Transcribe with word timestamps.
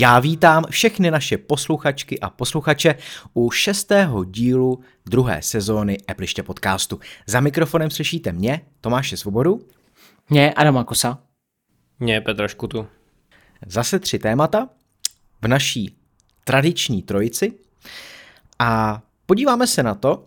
Já 0.00 0.20
vítám 0.20 0.64
všechny 0.70 1.10
naše 1.10 1.38
posluchačky 1.38 2.20
a 2.20 2.30
posluchače 2.30 2.94
u 3.34 3.50
šestého 3.50 4.24
dílu 4.24 4.80
druhé 5.06 5.42
sezóny 5.42 5.98
Epliště 6.10 6.42
podcastu. 6.42 7.00
Za 7.26 7.40
mikrofonem 7.40 7.90
slyšíte 7.90 8.32
mě, 8.32 8.60
Tomáše 8.80 9.16
Svobodu. 9.16 9.68
Mě, 10.30 10.54
Adama 10.54 10.84
Kosa. 10.84 11.18
Mě, 11.98 12.20
Petra 12.20 12.48
Škutu. 12.48 12.86
Zase 13.66 13.98
tři 13.98 14.18
témata 14.18 14.68
v 15.42 15.48
naší 15.48 15.96
tradiční 16.44 17.02
trojici 17.02 17.52
a 18.58 19.02
podíváme 19.26 19.66
se 19.66 19.82
na 19.82 19.94
to, 19.94 20.24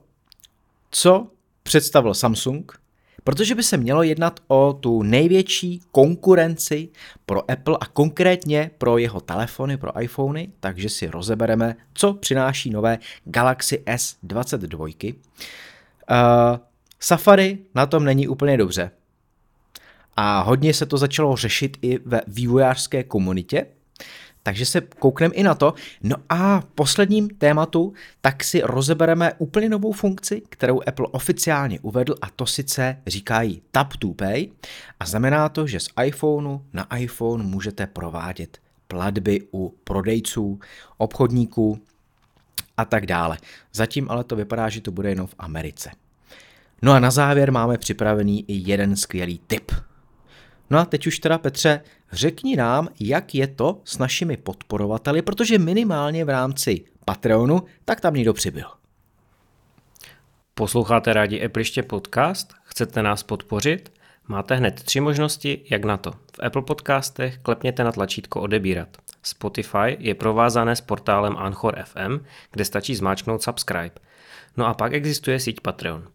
co 0.91 1.27
představil 1.63 2.13
Samsung, 2.13 2.81
protože 3.23 3.55
by 3.55 3.63
se 3.63 3.77
mělo 3.77 4.03
jednat 4.03 4.39
o 4.47 4.73
tu 4.73 5.03
největší 5.03 5.81
konkurenci 5.91 6.89
pro 7.25 7.51
Apple 7.51 7.77
a 7.79 7.85
konkrétně 7.85 8.71
pro 8.77 8.97
jeho 8.97 9.21
telefony, 9.21 9.77
pro 9.77 10.01
iPhony, 10.01 10.51
takže 10.59 10.89
si 10.89 11.07
rozebereme, 11.07 11.75
co 11.93 12.13
přináší 12.13 12.69
nové 12.69 12.99
Galaxy 13.25 13.83
S22. 13.85 15.13
Uh, 15.13 16.57
Safari 16.99 17.57
na 17.75 17.85
tom 17.85 18.03
není 18.03 18.27
úplně 18.27 18.57
dobře. 18.57 18.91
A 20.15 20.41
hodně 20.41 20.73
se 20.73 20.85
to 20.85 20.97
začalo 20.97 21.35
řešit 21.35 21.77
i 21.81 21.99
ve 22.05 22.21
vývojářské 22.27 23.03
komunitě, 23.03 23.65
takže 24.43 24.65
se 24.65 24.81
koukneme 24.81 25.33
i 25.33 25.43
na 25.43 25.55
to. 25.55 25.73
No 26.03 26.15
a 26.29 26.59
v 26.59 26.65
posledním 26.65 27.29
tématu 27.29 27.93
tak 28.21 28.43
si 28.43 28.61
rozebereme 28.61 29.33
úplně 29.37 29.69
novou 29.69 29.91
funkci, 29.91 30.41
kterou 30.49 30.81
Apple 30.87 31.07
oficiálně 31.11 31.79
uvedl 31.79 32.15
a 32.21 32.29
to 32.29 32.45
sice 32.45 32.97
říkají 33.07 33.61
Tap 33.71 33.97
to 33.97 34.13
Pay 34.13 34.47
a 34.99 35.05
znamená 35.05 35.49
to, 35.49 35.67
že 35.67 35.79
z 35.79 35.89
iPhoneu 36.05 36.59
na 36.73 36.97
iPhone 36.97 37.43
můžete 37.43 37.87
provádět 37.87 38.57
platby 38.87 39.41
u 39.53 39.75
prodejců, 39.83 40.59
obchodníků 40.97 41.79
a 42.77 42.85
tak 42.85 43.05
dále. 43.05 43.37
Zatím 43.73 44.07
ale 44.09 44.23
to 44.23 44.35
vypadá, 44.35 44.69
že 44.69 44.81
to 44.81 44.91
bude 44.91 45.09
jenom 45.09 45.27
v 45.27 45.35
Americe. 45.37 45.91
No 46.81 46.91
a 46.91 46.99
na 46.99 47.11
závěr 47.11 47.51
máme 47.51 47.77
připravený 47.77 48.45
i 48.47 48.69
jeden 48.69 48.95
skvělý 48.95 49.41
tip. 49.47 49.71
No 50.69 50.79
a 50.79 50.85
teď 50.85 51.07
už 51.07 51.19
teda 51.19 51.37
Petře, 51.37 51.81
řekni 52.13 52.55
nám, 52.55 52.87
jak 52.99 53.35
je 53.35 53.47
to 53.47 53.81
s 53.85 53.97
našimi 53.97 54.37
podporovateli, 54.37 55.21
protože 55.21 55.59
minimálně 55.59 56.25
v 56.25 56.29
rámci 56.29 56.85
Patreonu, 57.05 57.63
tak 57.85 58.01
tam 58.01 58.13
někdo 58.13 58.33
přibyl. 58.33 58.65
Posloucháte 60.53 61.13
rádi 61.13 61.45
Appliště 61.45 61.83
podcast? 61.83 62.53
Chcete 62.63 63.03
nás 63.03 63.23
podpořit? 63.23 63.91
Máte 64.27 64.55
hned 64.55 64.83
tři 64.83 64.99
možnosti, 64.99 65.61
jak 65.69 65.83
na 65.83 65.97
to. 65.97 66.11
V 66.11 66.43
Apple 66.43 66.61
podcastech 66.61 67.37
klepněte 67.37 67.83
na 67.83 67.91
tlačítko 67.91 68.41
odebírat. 68.41 68.97
Spotify 69.23 69.97
je 69.99 70.15
provázané 70.15 70.75
s 70.75 70.81
portálem 70.81 71.37
Anchor 71.37 71.75
FM, 71.83 72.25
kde 72.51 72.65
stačí 72.65 72.95
zmáčknout 72.95 73.43
subscribe. 73.43 73.91
No 74.57 74.65
a 74.65 74.73
pak 74.73 74.93
existuje 74.93 75.39
síť 75.39 75.59
Patreon. 75.59 76.07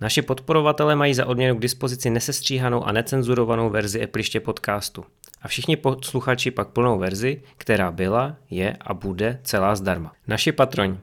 Naši 0.00 0.22
podporovatelé 0.22 0.96
mají 0.96 1.14
za 1.14 1.26
odměnu 1.26 1.56
k 1.56 1.62
dispozici 1.62 2.10
nesestříhanou 2.10 2.84
a 2.84 2.92
necenzurovanou 2.92 3.70
verzi 3.70 4.04
Appliště 4.04 4.40
podcastu. 4.40 5.04
A 5.44 5.48
všichni 5.48 5.76
posluchači 5.76 6.50
pak 6.50 6.68
plnou 6.68 6.98
verzi, 6.98 7.42
která 7.56 7.92
byla, 7.92 8.36
je 8.50 8.76
a 8.80 8.94
bude 8.94 9.40
celá 9.42 9.76
zdarma. 9.76 10.12
Naši 10.26 10.52
patroni 10.52 10.98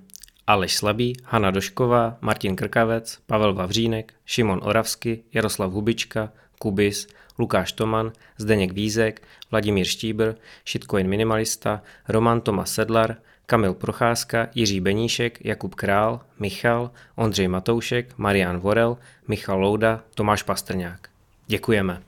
Aleš 0.48 0.75
Slabý, 0.75 1.14
Hanna 1.23 1.52
Došková, 1.52 2.17
Martin 2.22 2.56
Krkavec, 2.56 3.20
Pavel 3.25 3.53
Vavřínek, 3.53 4.14
Šimon 4.25 4.59
Oravsky, 4.64 5.23
Jaroslav 5.33 5.72
Hubička, 5.72 6.31
Kubis, 6.59 7.08
Lukáš 7.39 7.72
Toman, 7.72 8.11
Zdeněk 8.38 8.72
Vízek, 8.72 9.22
Vladimír 9.52 9.86
Štíbr, 9.86 10.33
Shitcoin 10.67 11.08
Minimalista, 11.08 11.82
Roman 12.08 12.42
Tomas 12.42 12.73
Sedlar, 12.73 13.15
Kamil 13.45 13.73
Procházka, 13.73 14.48
Jiří 14.55 14.80
Beníšek, 14.80 15.45
Jakub 15.45 15.76
Král, 15.76 16.21
Michal, 16.39 16.92
Ondřej 17.15 17.48
Matoušek, 17.48 18.17
Marian 18.17 18.60
Vorel, 18.60 18.98
Michal 19.27 19.60
Louda, 19.60 20.04
Tomáš 20.15 20.44
Pastrňák. 20.44 21.10
Děkujeme. 21.48 22.02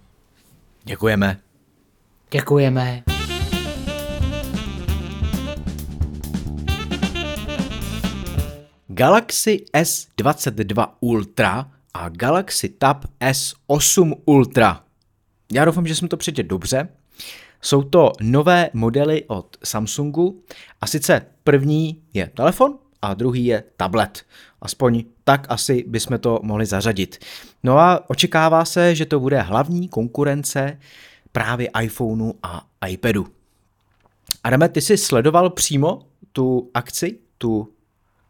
Děkujeme. 0.84 1.53
Děkujeme. 2.34 3.04
Galaxy 8.88 9.58
S22 9.74 10.88
Ultra 11.00 11.72
a 11.94 12.10
Galaxy 12.10 12.70
Tab 12.70 13.06
S8 13.20 14.14
Ultra. 14.26 14.84
Já 15.54 15.66
doufám, 15.66 15.88
že 15.88 15.96
jsem 15.96 16.08
to 16.08 16.18
přečetl 16.18 16.48
dobře. 16.48 16.90
Jsou 17.62 17.84
to 17.84 18.12
nové 18.22 18.70
modely 18.74 19.24
od 19.28 19.58
Samsungu 19.64 20.44
a 20.82 20.88
sice 20.88 21.22
první 21.44 22.02
je 22.14 22.28
telefon 22.28 22.78
a 23.02 23.14
druhý 23.14 23.46
je 23.46 23.64
tablet. 23.78 24.26
Aspoň 24.62 25.04
tak 25.24 25.46
asi 25.50 25.84
bychom 25.88 26.20
to 26.20 26.40
mohli 26.44 26.66
zařadit. 26.66 27.26
No 27.64 27.80
a 27.80 28.10
očekává 28.10 28.66
se, 28.66 28.96
že 28.96 29.06
to 29.06 29.20
bude 29.20 29.42
hlavní 29.42 29.90
konkurence 29.90 30.78
právě 31.34 31.70
iPhoneu 31.82 32.32
a 32.44 32.68
iPadu. 32.88 33.28
Adame, 34.44 34.70
ty 34.70 34.82
jsi 34.82 34.98
sledoval 34.98 35.50
přímo 35.50 36.00
tu 36.32 36.72
akci, 36.74 37.20
tu 37.38 37.74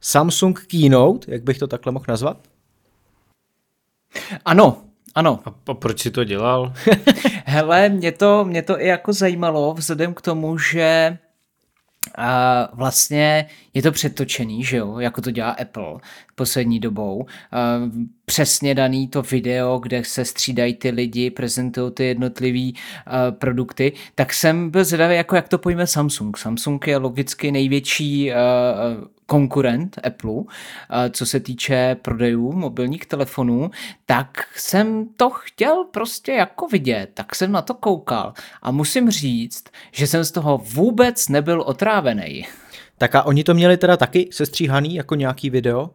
Samsung 0.01 0.59
Keynote, 0.59 1.31
jak 1.31 1.43
bych 1.43 1.57
to 1.57 1.67
takhle 1.67 1.91
mohl 1.91 2.05
nazvat? 2.07 2.47
Ano, 4.45 4.83
ano. 5.15 5.39
A, 5.45 5.71
a 5.71 5.73
proč 5.73 5.99
si 5.99 6.11
to 6.11 6.23
dělal? 6.23 6.73
Hele, 7.45 7.89
mě 7.89 8.11
to, 8.11 8.45
mě 8.45 8.61
to 8.61 8.81
i 8.81 8.87
jako 8.87 9.13
zajímalo, 9.13 9.73
vzhledem 9.73 10.13
k 10.13 10.21
tomu, 10.21 10.57
že 10.57 11.17
a 12.15 12.69
vlastně 12.73 13.45
je 13.73 13.81
to 13.81 13.91
přetočený, 13.91 14.63
že 14.63 14.77
jo, 14.77 14.99
jako 14.99 15.21
to 15.21 15.31
dělá 15.31 15.51
Apple 15.51 15.99
poslední 16.35 16.79
dobou. 16.79 17.25
A 17.51 17.79
přesně 18.25 18.75
daný 18.75 19.07
to 19.07 19.21
video, 19.21 19.79
kde 19.79 20.03
se 20.03 20.25
střídají 20.25 20.73
ty 20.73 20.89
lidi, 20.89 21.29
prezentují 21.29 21.91
ty 21.91 22.05
jednotlivé 22.05 22.71
produkty, 23.31 23.93
tak 24.15 24.33
jsem 24.33 24.69
byl 24.69 24.83
zvědavý, 24.83 25.15
jako 25.15 25.35
jak 25.35 25.49
to 25.49 25.57
pojme 25.57 25.87
Samsung. 25.87 26.37
Samsung 26.37 26.87
je 26.87 26.97
logicky 26.97 27.51
největší 27.51 28.31
konkurent 29.25 29.99
Apple, 30.03 30.43
co 31.11 31.25
se 31.25 31.39
týče 31.39 31.95
prodejů 32.01 32.51
mobilních 32.51 33.05
telefonů, 33.05 33.71
tak 34.05 34.47
jsem 34.55 35.07
to 35.17 35.29
chtěl 35.29 35.83
prostě 35.91 36.31
jako 36.31 36.67
vidět, 36.67 37.09
tak 37.13 37.35
jsem 37.35 37.51
na 37.51 37.61
to 37.61 37.73
koukal 37.73 38.33
a 38.61 38.71
musím 38.71 39.09
říct, 39.09 39.63
že 39.91 40.07
jsem 40.07 40.23
z 40.23 40.31
toho 40.31 40.61
vůbec 40.73 41.29
nebyl 41.29 41.61
otrávený. 41.61 42.47
Tak 42.97 43.15
a 43.15 43.23
oni 43.23 43.43
to 43.43 43.53
měli 43.53 43.77
teda 43.77 43.97
taky 43.97 44.29
sestříhaný 44.31 44.95
jako 44.95 45.15
nějaký 45.15 45.49
video? 45.49 45.89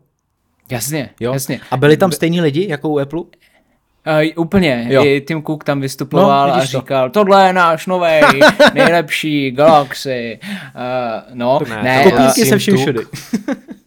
Jasně, 0.71 1.11
jo? 1.21 1.33
jasně. 1.33 1.61
A 1.71 1.77
byli 1.77 1.97
tam 1.97 2.13
stejní 2.13 2.41
lidi 2.41 2.67
jako 2.69 2.89
u 2.89 2.99
Apple? 2.99 3.21
Uh, 3.21 4.43
úplně. 4.43 4.87
Jo. 4.89 5.05
I 5.05 5.21
Tim 5.21 5.43
Cook 5.43 5.65
tam 5.65 5.81
vystupoval 5.81 6.49
no, 6.49 6.55
a 6.55 6.65
říkal, 6.65 7.11
to. 7.11 7.13
tohle 7.13 7.47
je 7.47 7.53
náš 7.53 7.87
nový 7.87 8.21
nejlepší 8.75 9.51
Galaxy. 9.51 10.39
Uh, 10.43 11.35
no, 11.35 11.61
ne, 11.69 11.83
ne 11.83 12.13
uh, 12.13 12.29
se 12.29 12.59
vším 12.59 12.77
všude. 12.77 13.01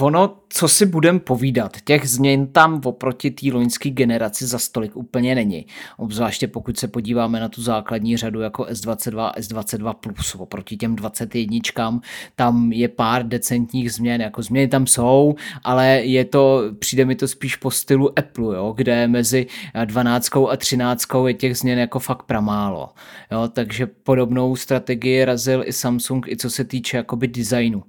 ono, 0.00 0.36
co 0.48 0.68
si 0.68 0.86
budem 0.86 1.20
povídat, 1.20 1.76
těch 1.84 2.08
změn 2.08 2.46
tam 2.46 2.80
oproti 2.84 3.30
té 3.30 3.52
loňské 3.52 3.90
generaci 3.90 4.46
za 4.46 4.58
stolik 4.58 4.96
úplně 4.96 5.34
není. 5.34 5.66
Obzvláště 5.96 6.48
pokud 6.48 6.78
se 6.78 6.88
podíváme 6.88 7.40
na 7.40 7.48
tu 7.48 7.62
základní 7.62 8.16
řadu 8.16 8.40
jako 8.40 8.62
S22 8.62 9.20
a 9.20 9.38
S22+, 9.38 9.94
plus, 9.94 10.34
oproti 10.34 10.76
těm 10.76 10.96
21, 10.96 12.00
tam 12.36 12.72
je 12.72 12.88
pár 12.88 13.28
decentních 13.28 13.92
změn, 13.92 14.20
jako 14.20 14.42
změny 14.42 14.68
tam 14.68 14.86
jsou, 14.86 15.34
ale 15.64 15.86
je 15.86 16.24
to, 16.24 16.62
přijde 16.78 17.04
mi 17.04 17.14
to 17.14 17.28
spíš 17.28 17.56
po 17.56 17.70
stylu 17.70 18.18
Apple, 18.18 18.56
jo, 18.56 18.74
kde 18.76 19.08
mezi 19.08 19.46
12 19.84 20.36
a 20.36 20.56
13 20.56 21.08
je 21.26 21.34
těch 21.34 21.56
změn 21.56 21.78
jako 21.78 21.98
fakt 21.98 22.22
pramálo. 22.22 22.88
Jo, 23.32 23.48
takže 23.52 23.86
podobnou 23.86 24.56
strategii 24.56 25.24
razil 25.24 25.62
i 25.66 25.72
Samsung, 25.72 26.28
i 26.28 26.36
co 26.36 26.50
se 26.50 26.64
týče 26.64 26.96
jakoby 26.96 27.28
designu 27.28 27.82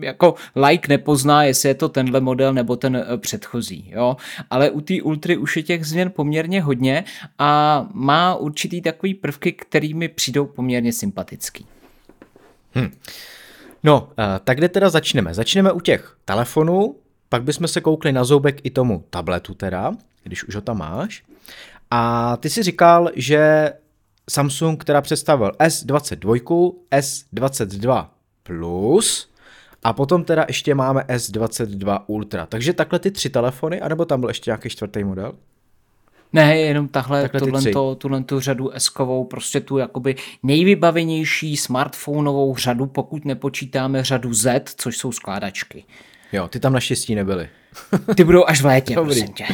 jako 0.00 0.34
like 0.56 0.88
nepozná, 0.88 1.44
jestli 1.44 1.68
je 1.68 1.74
to 1.74 1.88
tenhle 1.88 2.20
model 2.20 2.52
nebo 2.54 2.76
ten 2.76 2.96
eh, 2.96 3.18
předchozí, 3.18 3.90
jo. 3.94 4.16
Ale 4.50 4.70
u 4.70 4.80
té 4.80 5.02
Ultry 5.02 5.36
už 5.36 5.56
je 5.56 5.62
těch 5.62 5.86
změn 5.86 6.10
poměrně 6.10 6.62
hodně 6.62 7.04
a 7.38 7.86
má 7.92 8.34
určitý 8.34 8.82
takový 8.82 9.14
prvky, 9.14 9.52
který 9.52 9.94
mi 9.94 10.08
přijdou 10.08 10.46
poměrně 10.46 10.92
sympatický. 10.92 11.66
Hm. 12.74 12.90
No, 13.82 14.08
eh, 14.18 14.40
tak 14.44 14.58
kde 14.58 14.68
teda 14.68 14.90
začneme? 14.90 15.34
Začneme 15.34 15.72
u 15.72 15.80
těch 15.80 16.16
telefonů, 16.24 16.96
pak 17.28 17.42
bychom 17.42 17.68
se 17.68 17.80
koukli 17.80 18.12
na 18.12 18.24
zoubek 18.24 18.60
i 18.62 18.70
tomu 18.70 19.04
tabletu 19.10 19.54
teda, 19.54 19.92
když 20.22 20.44
už 20.44 20.54
ho 20.54 20.60
tam 20.60 20.78
máš. 20.78 21.22
A 21.90 22.36
ty 22.36 22.50
si 22.50 22.62
říkal, 22.62 23.10
že 23.16 23.72
Samsung 24.30 24.84
teda 24.84 25.00
představil 25.00 25.48
S22, 25.48 26.72
S22 26.90 28.06
Plus 28.42 29.30
a 29.84 29.92
potom 29.92 30.24
teda 30.24 30.44
ještě 30.48 30.74
máme 30.74 31.00
S22 31.08 32.00
Ultra. 32.06 32.46
Takže 32.46 32.72
takhle 32.72 32.98
ty 32.98 33.10
tři 33.10 33.30
telefony, 33.30 33.80
anebo 33.80 34.04
tam 34.04 34.20
byl 34.20 34.30
ještě 34.30 34.50
nějaký 34.50 34.68
čtvrtý 34.68 35.04
model? 35.04 35.32
Ne, 36.32 36.58
jenom 36.58 36.88
tahle, 36.88 37.22
Takhle 37.22 37.40
ty 37.40 37.46
tuhle, 37.46 37.60
tři. 37.60 37.70
to, 37.72 37.94
tuhle 37.94 38.22
tu 38.24 38.40
řadu 38.40 38.70
S-kovou, 38.74 39.24
prostě 39.24 39.60
tu 39.60 39.78
jakoby 39.78 40.14
nejvybavenější 40.42 41.56
smartphoneovou 41.56 42.56
řadu, 42.56 42.86
pokud 42.86 43.24
nepočítáme 43.24 44.04
řadu 44.04 44.34
Z, 44.34 44.62
což 44.76 44.96
jsou 44.98 45.12
skládačky. 45.12 45.84
Jo, 46.32 46.48
ty 46.48 46.60
tam 46.60 46.72
naštěstí 46.72 47.14
nebyly. 47.14 47.48
Ty 48.16 48.24
budou 48.24 48.44
až 48.46 48.62
v 48.62 48.64
létě, 48.66 48.94
Dobrý. 48.94 49.06
prosím 49.14 49.34
tě. 49.34 49.44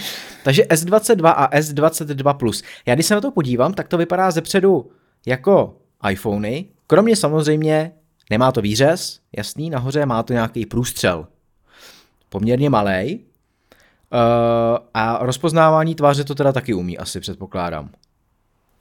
Takže 0.44 0.62
S22 0.62 1.32
a 1.36 1.50
S22 1.58 2.34
Plus. 2.36 2.62
Já 2.86 2.94
když 2.94 3.06
se 3.06 3.14
na 3.14 3.20
to 3.20 3.30
podívám, 3.30 3.74
tak 3.74 3.88
to 3.88 3.98
vypadá 3.98 4.30
zepředu 4.30 4.90
jako 5.26 5.76
iPhony. 6.10 6.64
Kromě 6.86 7.16
samozřejmě, 7.16 7.92
nemá 8.30 8.52
to 8.52 8.60
výřez, 8.60 9.20
jasný, 9.36 9.70
nahoře 9.70 10.06
má 10.06 10.22
to 10.22 10.32
nějaký 10.32 10.66
průstřel. 10.66 11.26
Poměrně 12.28 12.70
malý. 12.70 13.20
a 14.94 15.18
rozpoznávání 15.26 15.94
tváře 15.94 16.24
to 16.24 16.34
teda 16.34 16.52
taky 16.52 16.74
umí, 16.74 16.98
asi 16.98 17.20
předpokládám. 17.20 17.90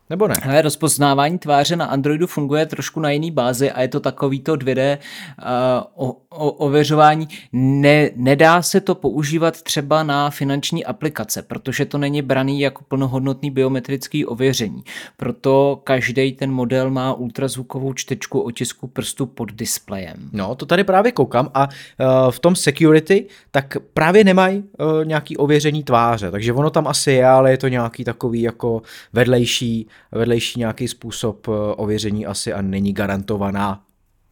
Nebo 0.09 0.27
ne? 0.27 0.35
Hele, 0.41 0.61
rozpoznávání 0.61 1.39
tváře 1.39 1.75
na 1.75 1.85
Androidu 1.85 2.27
funguje 2.27 2.65
trošku 2.65 2.99
na 2.99 3.11
jiný 3.11 3.31
bázi 3.31 3.71
a 3.71 3.81
je 3.81 3.87
to 3.87 3.99
takový 3.99 4.39
to 4.39 4.53
2D 4.53 4.97
uh, 4.97 6.07
o, 6.07 6.17
o, 6.29 6.51
ověřování. 6.51 7.27
Ne, 7.53 8.09
nedá 8.15 8.61
se 8.61 8.81
to 8.81 8.95
používat 8.95 9.61
třeba 9.61 10.03
na 10.03 10.29
finanční 10.29 10.85
aplikace, 10.85 11.41
protože 11.41 11.85
to 11.85 11.97
není 11.97 12.21
braný 12.21 12.59
jako 12.59 12.83
plnohodnotný 12.87 13.51
biometrický 13.51 14.25
ověření. 14.25 14.83
Proto 15.17 15.81
každý 15.83 16.31
ten 16.31 16.51
model 16.51 16.89
má 16.89 17.13
ultrazvukovou 17.13 17.93
čtečku 17.93 18.39
otisku 18.39 18.87
prstu 18.87 19.25
pod 19.25 19.51
displejem. 19.51 20.29
No, 20.33 20.55
to 20.55 20.65
tady 20.65 20.83
právě 20.83 21.11
koukám 21.11 21.51
a 21.53 21.67
uh, 21.67 22.31
v 22.31 22.39
tom 22.39 22.55
security 22.55 23.25
tak 23.51 23.77
právě 23.93 24.23
nemají 24.23 24.57
uh, 24.57 25.05
nějaký 25.05 25.37
ověření 25.37 25.83
tváře, 25.83 26.31
takže 26.31 26.53
ono 26.53 26.69
tam 26.69 26.87
asi 26.87 27.11
je, 27.11 27.25
ale 27.25 27.51
je 27.51 27.57
to 27.57 27.67
nějaký 27.67 28.03
takový 28.03 28.41
jako 28.41 28.81
vedlejší, 29.13 29.87
vedlejší 30.11 30.59
nějaký 30.59 30.87
způsob 30.87 31.47
uh, 31.47 31.55
ověření 31.77 32.25
asi 32.25 32.53
a 32.53 32.61
není 32.61 32.93
garantovaná 32.93 33.83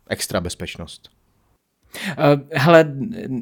extra 0.10 0.42
bezpečnost. 0.42 1.10
Uh, 2.18 2.42
hele, 2.52 2.94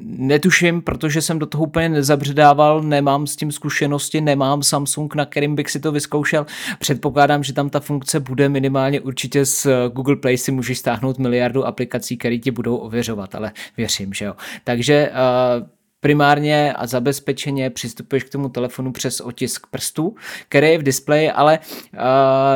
netuším, 0.04 0.82
protože 0.82 1.22
jsem 1.22 1.40
do 1.40 1.46
toho 1.46 1.64
úplně 1.64 1.90
nezabředával, 1.90 2.82
nemám 2.82 3.28
s 3.28 3.36
tím 3.36 3.52
zkušenosti, 3.52 4.22
nemám 4.22 4.64
Samsung, 4.64 5.16
na 5.16 5.26
kterým 5.26 5.56
bych 5.56 5.70
si 5.70 5.80
to 5.80 5.92
vyzkoušel. 5.92 6.46
Předpokládám, 6.80 7.44
že 7.44 7.54
tam 7.54 7.70
ta 7.70 7.80
funkce 7.80 8.20
bude 8.20 8.50
minimálně 8.50 9.02
určitě 9.02 9.46
z 9.46 9.68
Google 9.94 10.16
Play 10.16 10.38
si 10.38 10.52
můžeš 10.52 10.78
stáhnout 10.78 11.20
miliardu 11.20 11.66
aplikací, 11.66 12.18
které 12.18 12.38
ti 12.38 12.52
budou 12.52 12.76
ověřovat, 12.76 13.36
ale 13.36 13.52
věřím, 13.78 14.14
že 14.14 14.26
jo. 14.26 14.34
Takže 14.64 15.12
uh, 15.12 15.68
primárně 16.06 16.74
a 16.74 16.88
zabezpečeně 16.88 17.70
přistupuješ 17.70 18.24
k 18.24 18.30
tomu 18.30 18.50
telefonu 18.50 18.92
přes 18.92 19.22
otisk 19.22 19.68
prstů, 19.68 20.16
který 20.50 20.68
je 20.68 20.78
v 20.78 20.84
displeji, 20.84 21.32
ale 21.32 21.60
uh, 21.94 22.00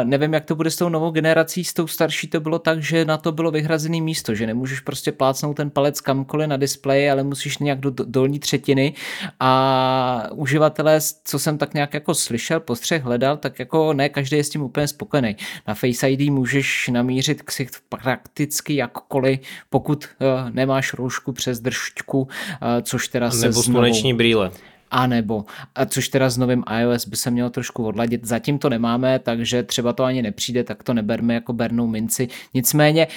nevím, 0.03 0.33
jak 0.33 0.45
to 0.45 0.55
bude 0.55 0.71
s 0.71 0.75
tou 0.75 0.89
novou 0.89 1.11
generací, 1.11 1.63
s 1.63 1.73
tou 1.73 1.87
starší 1.87 2.27
to 2.27 2.39
bylo 2.39 2.59
tak, 2.59 2.83
že 2.83 3.05
na 3.05 3.17
to 3.17 3.31
bylo 3.31 3.51
vyhrazené 3.51 4.01
místo, 4.01 4.35
že 4.35 4.47
nemůžeš 4.47 4.79
prostě 4.79 5.11
plácnout 5.11 5.57
ten 5.57 5.69
palec 5.69 6.01
kamkoliv 6.01 6.47
na 6.47 6.57
displeji, 6.57 7.09
ale 7.09 7.23
musíš 7.23 7.57
nějak 7.57 7.79
do, 7.79 7.89
do 7.89 8.05
dolní 8.07 8.39
třetiny 8.39 8.93
a 9.39 10.29
uživatelé, 10.33 10.99
co 11.23 11.39
jsem 11.39 11.57
tak 11.57 11.73
nějak 11.73 11.93
jako 11.93 12.13
slyšel, 12.13 12.59
postřeh 12.59 13.03
hledal, 13.03 13.37
tak 13.37 13.59
jako 13.59 13.93
ne 13.93 14.09
každý 14.09 14.37
je 14.37 14.43
s 14.43 14.49
tím 14.49 14.61
úplně 14.61 14.87
spokojený. 14.87 15.35
Na 15.67 15.73
Face 15.73 16.09
ID 16.09 16.29
můžeš 16.29 16.89
namířit 16.93 17.41
ksicht 17.41 17.75
prakticky 17.89 18.75
jakkoliv, 18.75 19.39
pokud 19.69 20.05
uh, 20.05 20.49
nemáš 20.49 20.93
roušku 20.93 21.31
přes 21.31 21.59
držťku, 21.59 22.21
uh, 22.21 22.27
což 22.81 23.07
teda 23.07 23.38
se 23.39 23.47
Nebo 23.47 23.63
sluneční 23.63 24.13
brýle. 24.13 24.51
A 24.91 25.07
nebo, 25.07 25.45
a 25.75 25.85
což 25.85 26.09
teda 26.09 26.29
s 26.29 26.37
novým 26.37 26.63
iOS 26.81 27.07
by 27.07 27.15
se 27.15 27.31
mělo 27.31 27.49
trošku 27.49 27.85
odladit. 27.85 28.25
Zatím 28.25 28.59
to 28.59 28.69
nemáme, 28.69 29.19
takže 29.19 29.63
třeba 29.63 29.93
to 29.93 30.03
ani 30.03 30.21
nepřijde, 30.21 30.63
tak 30.63 30.83
to 30.83 30.93
neberme 30.93 31.33
jako 31.33 31.53
bernou 31.53 31.87
minci. 31.87 32.27
Nicméně, 32.53 33.07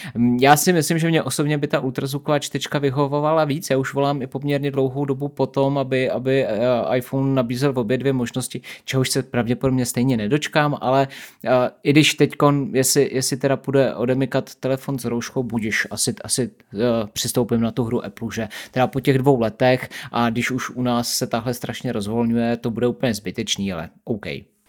já 0.41 0.57
si 0.57 0.73
myslím, 0.73 0.99
že 0.99 1.09
mě 1.09 1.23
osobně 1.23 1.59
by 1.59 1.67
ta 1.67 1.81
ultrazvuková 1.81 2.39
čtečka 2.39 2.79
vyhovovala 2.79 3.45
víc. 3.45 3.71
Já 3.71 3.79
už 3.79 3.95
volám 3.95 4.23
i 4.23 4.27
poměrně 4.27 4.71
dlouhou 4.71 5.05
dobu 5.05 5.29
potom, 5.29 5.79
aby, 5.79 6.11
aby 6.11 6.47
iPhone 6.95 7.35
nabízel 7.35 7.73
obě 7.77 7.99
dvě 7.99 8.13
možnosti, 8.13 8.61
čehož 8.85 9.11
se 9.11 9.23
pravděpodobně 9.23 9.87
stejně 9.87 10.17
nedočkám, 10.17 10.79
ale 10.81 11.09
uh, 11.45 11.51
i 11.83 11.91
když 11.93 12.15
teď, 12.15 12.33
jestli, 12.73 13.11
jestli 13.13 13.37
teda 13.37 13.57
půjde 13.57 13.95
odemykat 13.95 14.55
telefon 14.55 14.99
s 14.99 15.05
rouškou, 15.05 15.43
budíš, 15.43 15.87
asi, 15.91 16.15
asi 16.25 16.51
uh, 16.75 16.81
přistoupím 17.13 17.61
na 17.61 17.71
tu 17.71 17.85
hru 17.85 18.05
Apple, 18.05 18.29
že 18.33 18.49
teda 18.71 18.87
po 18.87 19.01
těch 19.01 19.19
dvou 19.19 19.41
letech 19.41 19.89
a 20.13 20.31
když 20.31 20.51
už 20.51 20.71
u 20.71 20.83
nás 20.83 21.09
se 21.09 21.27
tahle 21.27 21.55
strašně 21.63 21.93
rozvolňuje, 21.93 22.57
to 22.57 22.71
bude 22.71 22.87
úplně 22.87 23.15
zbytečný, 23.15 23.73
ale 23.73 23.91
OK, 24.05 24.27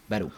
beru. 0.10 0.31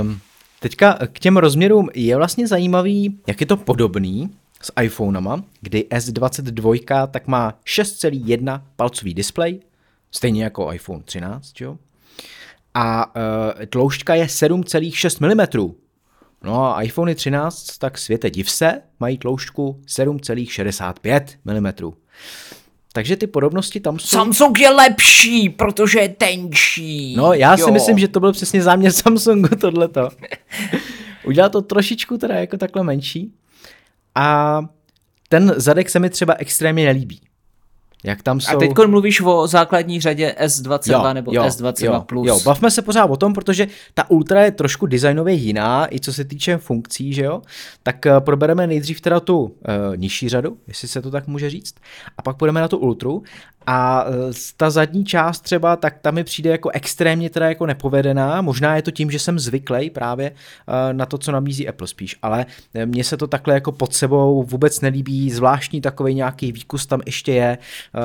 Um, 0.00 0.20
teďka 0.60 0.98
k 1.12 1.18
těm 1.18 1.36
rozměrům 1.36 1.88
je 1.94 2.16
vlastně 2.16 2.46
zajímavý, 2.48 3.20
jak 3.26 3.40
je 3.40 3.46
to 3.46 3.56
podobný 3.56 4.30
s 4.62 4.72
iPhonema, 4.82 5.44
kdy 5.60 5.86
S22 5.90 7.06
tak 7.06 7.26
má 7.26 7.58
6,1 7.66 8.62
palcový 8.76 9.14
displej, 9.14 9.60
stejně 10.10 10.44
jako 10.44 10.72
iPhone 10.72 11.02
13, 11.02 11.60
jo? 11.60 11.78
A 12.74 13.16
uh, 13.16 13.22
tloušťka 13.66 14.14
je 14.14 14.26
7,6 14.26 15.20
mm. 15.20 15.74
No 16.42 16.64
a 16.64 16.82
iPhone 16.82 17.14
13, 17.14 17.78
tak 17.78 17.98
světe 17.98 18.30
div 18.30 18.50
se, 18.50 18.82
mají 19.00 19.18
tloušťku 19.18 19.80
7,65 19.86 21.26
mm. 21.44 21.92
Takže 22.96 23.16
ty 23.16 23.26
podobnosti 23.26 23.80
tam 23.80 23.98
jsou... 23.98 24.16
Samsung 24.16 24.60
je 24.60 24.70
lepší, 24.70 25.48
protože 25.48 25.98
je 25.98 26.08
tenčí. 26.08 27.14
No, 27.16 27.32
já 27.32 27.56
jo. 27.58 27.64
si 27.64 27.70
myslím, 27.70 27.98
že 27.98 28.08
to 28.08 28.20
byl 28.20 28.32
přesně 28.32 28.62
záměr 28.62 28.92
Samsungu 29.02 29.48
tohleto. 29.48 30.08
Udělal 31.26 31.50
to 31.50 31.62
trošičku 31.62 32.18
teda 32.18 32.34
jako 32.34 32.56
takhle 32.56 32.84
menší. 32.84 33.32
A 34.14 34.60
ten 35.28 35.54
zadek 35.56 35.90
se 35.90 35.98
mi 35.98 36.10
třeba 36.10 36.34
extrémně 36.38 36.84
nelíbí. 36.84 37.20
Jak 38.06 38.22
tam 38.22 38.40
jsou... 38.40 38.56
A 38.56 38.58
teď 38.58 38.70
mluvíš 38.86 39.20
o 39.20 39.46
základní 39.46 40.00
řadě 40.00 40.34
S22 40.40 41.06
jo, 41.06 41.14
nebo 41.14 41.32
jo, 41.34 41.42
S22+. 41.42 41.84
Jo, 41.84 42.00
plus. 42.00 42.26
jo, 42.26 42.40
bavme 42.44 42.70
se 42.70 42.82
pořád 42.82 43.04
o 43.04 43.16
tom, 43.16 43.32
protože 43.32 43.66
ta 43.94 44.10
Ultra 44.10 44.44
je 44.44 44.50
trošku 44.50 44.86
designově 44.86 45.34
jiná, 45.34 45.94
i 45.94 46.00
co 46.00 46.12
se 46.12 46.24
týče 46.24 46.56
funkcí, 46.56 47.12
že 47.12 47.24
jo? 47.24 47.42
Tak 47.82 47.96
uh, 48.06 48.20
probereme 48.20 48.66
nejdřív 48.66 49.00
teda 49.00 49.20
tu 49.20 49.38
uh, 49.38 49.50
nižší 49.96 50.28
řadu, 50.28 50.56
jestli 50.68 50.88
se 50.88 51.02
to 51.02 51.10
tak 51.10 51.26
může 51.26 51.50
říct, 51.50 51.74
a 52.18 52.22
pak 52.22 52.36
půjdeme 52.36 52.60
na 52.60 52.68
tu 52.68 52.76
Ultru 52.76 53.22
a 53.66 54.04
uh, 54.04 54.12
ta 54.56 54.70
zadní 54.70 55.04
část 55.04 55.40
třeba, 55.40 55.76
tak 55.76 55.98
ta 56.00 56.10
mi 56.10 56.24
přijde 56.24 56.50
jako 56.50 56.70
extrémně 56.70 57.30
teda 57.30 57.48
jako 57.48 57.66
nepovedená, 57.66 58.42
možná 58.42 58.76
je 58.76 58.82
to 58.82 58.90
tím, 58.90 59.10
že 59.10 59.18
jsem 59.18 59.38
zvyklý 59.38 59.90
právě 59.90 60.30
uh, 60.30 60.36
na 60.92 61.06
to, 61.06 61.18
co 61.18 61.32
nabízí 61.32 61.68
Apple 61.68 61.86
spíš, 61.86 62.16
ale 62.22 62.46
mně 62.84 63.04
se 63.04 63.16
to 63.16 63.26
takhle 63.26 63.54
jako 63.54 63.72
pod 63.72 63.94
sebou 63.94 64.42
vůbec 64.42 64.80
nelíbí, 64.80 65.30
zvláštní 65.30 65.80
takový 65.80 66.14
nějaký 66.14 66.52
výkus 66.52 66.86
tam 66.86 67.00
ještě 67.06 67.32
je, 67.32 67.58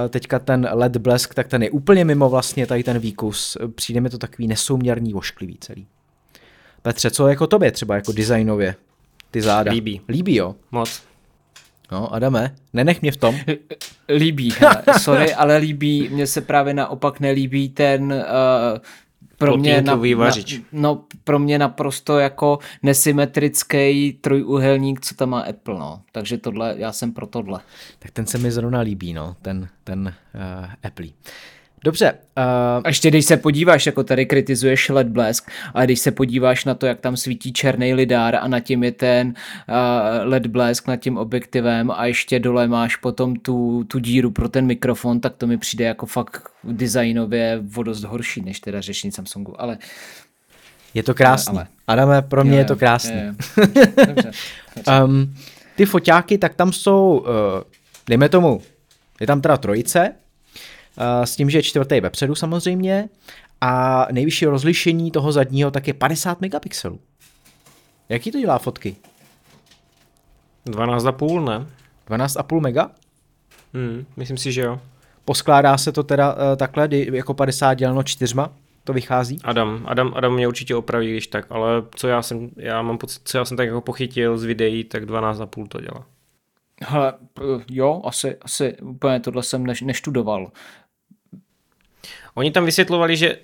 teďka 0.09 0.39
ten 0.39 0.69
LED 0.73 0.97
blesk, 0.97 1.33
tak 1.33 1.47
ten 1.47 1.63
je 1.63 1.71
úplně 1.71 2.05
mimo 2.05 2.29
vlastně 2.29 2.67
tady 2.67 2.83
ten 2.83 2.99
výkus, 2.99 3.57
přijde 3.75 4.01
mi 4.01 4.09
to 4.09 4.17
takový 4.17 4.47
nesouměrný, 4.47 5.13
ošklivý 5.13 5.57
celý. 5.59 5.87
Petře, 6.81 7.11
co 7.11 7.27
jako 7.27 7.47
tobě 7.47 7.71
třeba 7.71 7.95
jako 7.95 8.11
designově? 8.11 8.75
Ty 9.31 9.41
záda. 9.41 9.71
Líbí. 9.71 10.01
Líbí, 10.09 10.35
jo? 10.35 10.55
Moc. 10.71 11.01
No, 11.91 12.13
Adame, 12.13 12.55
nenech 12.73 13.01
mě 13.01 13.11
v 13.11 13.17
tom. 13.17 13.35
Líbí, 14.17 14.53
hele, 14.59 14.83
sorry, 14.99 15.33
ale 15.33 15.57
líbí, 15.57 16.09
mně 16.09 16.27
se 16.27 16.41
právě 16.41 16.73
naopak 16.73 17.19
nelíbí 17.19 17.69
ten 17.69 18.13
uh, 18.13 18.79
pro 19.45 19.57
mě, 19.57 19.81
na, 19.81 19.95
na, 19.95 20.31
no, 20.71 21.03
pro 21.23 21.39
mě 21.39 21.59
naprosto 21.59 22.19
jako 22.19 22.59
nesymetrický 22.83 24.13
trojuhelník, 24.21 25.01
co 25.01 25.15
tam 25.15 25.29
má 25.29 25.41
Apple, 25.41 25.79
no. 25.79 26.01
Takže 26.11 26.37
tohle, 26.37 26.75
já 26.77 26.91
jsem 26.91 27.13
pro 27.13 27.27
tohle. 27.27 27.59
Tak 27.99 28.11
ten 28.11 28.25
se 28.25 28.37
mi 28.37 28.51
zrovna 28.51 28.79
líbí, 28.79 29.13
no, 29.13 29.35
ten, 29.41 29.67
ten 29.83 30.13
uh, 30.35 30.65
Apple. 30.83 31.07
Dobře. 31.83 32.11
Uh... 32.11 32.43
A 32.83 32.87
ještě 32.87 33.09
když 33.09 33.25
se 33.25 33.37
podíváš, 33.37 33.85
jako 33.85 34.03
tady 34.03 34.25
kritizuješ 34.25 34.89
LED 34.89 35.07
blesk, 35.07 35.51
ale 35.73 35.85
když 35.85 35.99
se 35.99 36.11
podíváš 36.11 36.65
na 36.65 36.73
to, 36.73 36.85
jak 36.85 36.99
tam 36.99 37.17
svítí 37.17 37.53
černý 37.53 37.93
lidár 37.93 38.35
a 38.35 38.47
nad 38.47 38.59
tím 38.59 38.83
je 38.83 38.91
ten 38.91 39.27
uh, 39.27 39.33
LED 40.23 40.47
blesk 40.47 40.87
nad 40.87 40.95
tím 40.95 41.17
objektivem 41.17 41.91
a 41.91 42.05
ještě 42.05 42.39
dole 42.39 42.67
máš 42.67 42.95
potom 42.95 43.35
tu, 43.35 43.83
tu 43.83 43.99
díru 43.99 44.31
pro 44.31 44.49
ten 44.49 44.65
mikrofon, 44.65 45.19
tak 45.19 45.35
to 45.35 45.47
mi 45.47 45.57
přijde 45.57 45.85
jako 45.85 46.05
fakt 46.05 46.49
designově 46.63 47.63
o 47.75 47.83
dost 47.83 48.03
horší, 48.03 48.41
než 48.41 48.59
teda 48.59 48.81
řešení 48.81 49.11
Samsungu, 49.11 49.61
ale 49.61 49.77
je 50.93 51.03
to 51.03 51.13
krásný. 51.13 51.57
Ale, 51.57 51.67
Adame, 51.87 52.21
pro 52.21 52.43
mě 52.43 52.57
je, 52.57 52.59
je 52.59 52.65
to 52.65 52.75
dobře. 54.07 54.31
um, 55.03 55.35
ty 55.75 55.85
foťáky, 55.85 56.37
tak 56.37 56.55
tam 56.55 56.73
jsou, 56.73 57.17
uh, 57.17 57.27
dejme 58.07 58.29
tomu, 58.29 58.61
je 59.19 59.27
tam 59.27 59.41
teda 59.41 59.57
trojice, 59.57 60.13
s 61.23 61.35
tím, 61.35 61.49
že 61.49 61.57
je 61.57 61.63
čtvrtý 61.63 62.01
vepředu 62.01 62.35
samozřejmě 62.35 63.09
a 63.61 64.07
nejvyšší 64.11 64.45
rozlišení 64.45 65.11
toho 65.11 65.31
zadního 65.31 65.71
tak 65.71 65.87
je 65.87 65.93
50 65.93 66.41
megapixelů. 66.41 66.99
Jaký 68.09 68.31
to 68.31 68.39
dělá 68.39 68.59
fotky? 68.59 68.95
12,5 70.65 71.43
ne? 71.45 71.65
12,5 72.17 72.59
mega? 72.59 72.91
Hmm, 73.73 74.05
myslím 74.17 74.37
si, 74.37 74.51
že 74.51 74.61
jo. 74.61 74.79
Poskládá 75.25 75.77
se 75.77 75.91
to 75.91 76.03
teda 76.03 76.33
uh, 76.33 76.39
takhle, 76.57 76.87
jako 76.91 77.33
50 77.33 77.73
děleno 77.73 78.03
čtyřma? 78.03 78.49
to 78.83 78.93
vychází? 78.93 79.39
Adam, 79.43 79.83
Adam, 79.85 80.13
Adam 80.15 80.33
mě 80.33 80.47
určitě 80.47 80.75
opraví, 80.75 81.11
když 81.11 81.27
tak, 81.27 81.45
ale 81.49 81.83
co 81.95 82.07
já 82.07 82.21
jsem, 82.21 82.49
já 82.57 82.81
mám 82.81 82.97
pocit, 82.97 83.21
co 83.25 83.37
já 83.37 83.45
jsem 83.45 83.57
tak 83.57 83.67
jako 83.67 83.81
pochytil 83.81 84.37
z 84.37 84.43
videí, 84.43 84.83
tak 84.83 85.03
12,5 85.03 85.67
to 85.67 85.81
dělá. 85.81 86.05
Hele, 86.83 87.13
jo, 87.69 88.01
asi, 88.05 88.37
asi 88.41 88.77
úplně 88.77 89.19
tohle 89.19 89.43
jsem 89.43 89.65
neš, 89.65 89.81
neštudoval. 89.81 90.51
Oni 92.35 92.51
tam 92.51 92.65
vysvětlovali, 92.65 93.17
že 93.17 93.37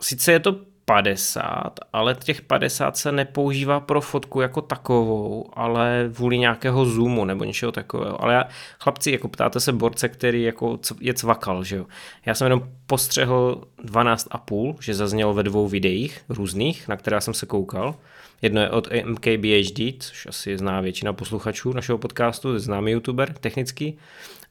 sice 0.00 0.32
je 0.32 0.40
to 0.40 0.56
50, 0.84 1.80
ale 1.92 2.14
těch 2.14 2.42
50 2.42 2.96
se 2.96 3.12
nepoužívá 3.12 3.80
pro 3.80 4.00
fotku 4.00 4.40
jako 4.40 4.60
takovou, 4.60 5.50
ale 5.52 6.08
vůli 6.08 6.38
nějakého 6.38 6.86
zoomu 6.86 7.24
nebo 7.24 7.44
něčeho 7.44 7.72
takového. 7.72 8.22
Ale 8.22 8.34
já, 8.34 8.44
chlapci, 8.80 9.10
jako 9.10 9.28
ptáte 9.28 9.60
se 9.60 9.72
borce, 9.72 10.08
který 10.08 10.42
jako 10.42 10.78
je 11.00 11.14
cvakal, 11.14 11.64
že 11.64 11.76
jo. 11.76 11.86
Já 12.26 12.34
jsem 12.34 12.44
jenom 12.44 12.68
postřehl 12.86 13.64
12,5, 13.84 14.76
že 14.80 14.94
zaznělo 14.94 15.34
ve 15.34 15.42
dvou 15.42 15.68
videích 15.68 16.20
různých, 16.28 16.88
na 16.88 16.96
které 16.96 17.20
jsem 17.20 17.34
se 17.34 17.46
koukal. 17.46 17.94
Jedno 18.42 18.60
je 18.60 18.70
od 18.70 18.88
MKBHD, 19.04 20.02
což 20.02 20.26
asi 20.26 20.58
zná 20.58 20.80
většina 20.80 21.12
posluchačů 21.12 21.72
našeho 21.72 21.98
podcastu, 21.98 22.58
známý 22.58 22.92
youtuber 22.92 23.32
technický, 23.32 23.98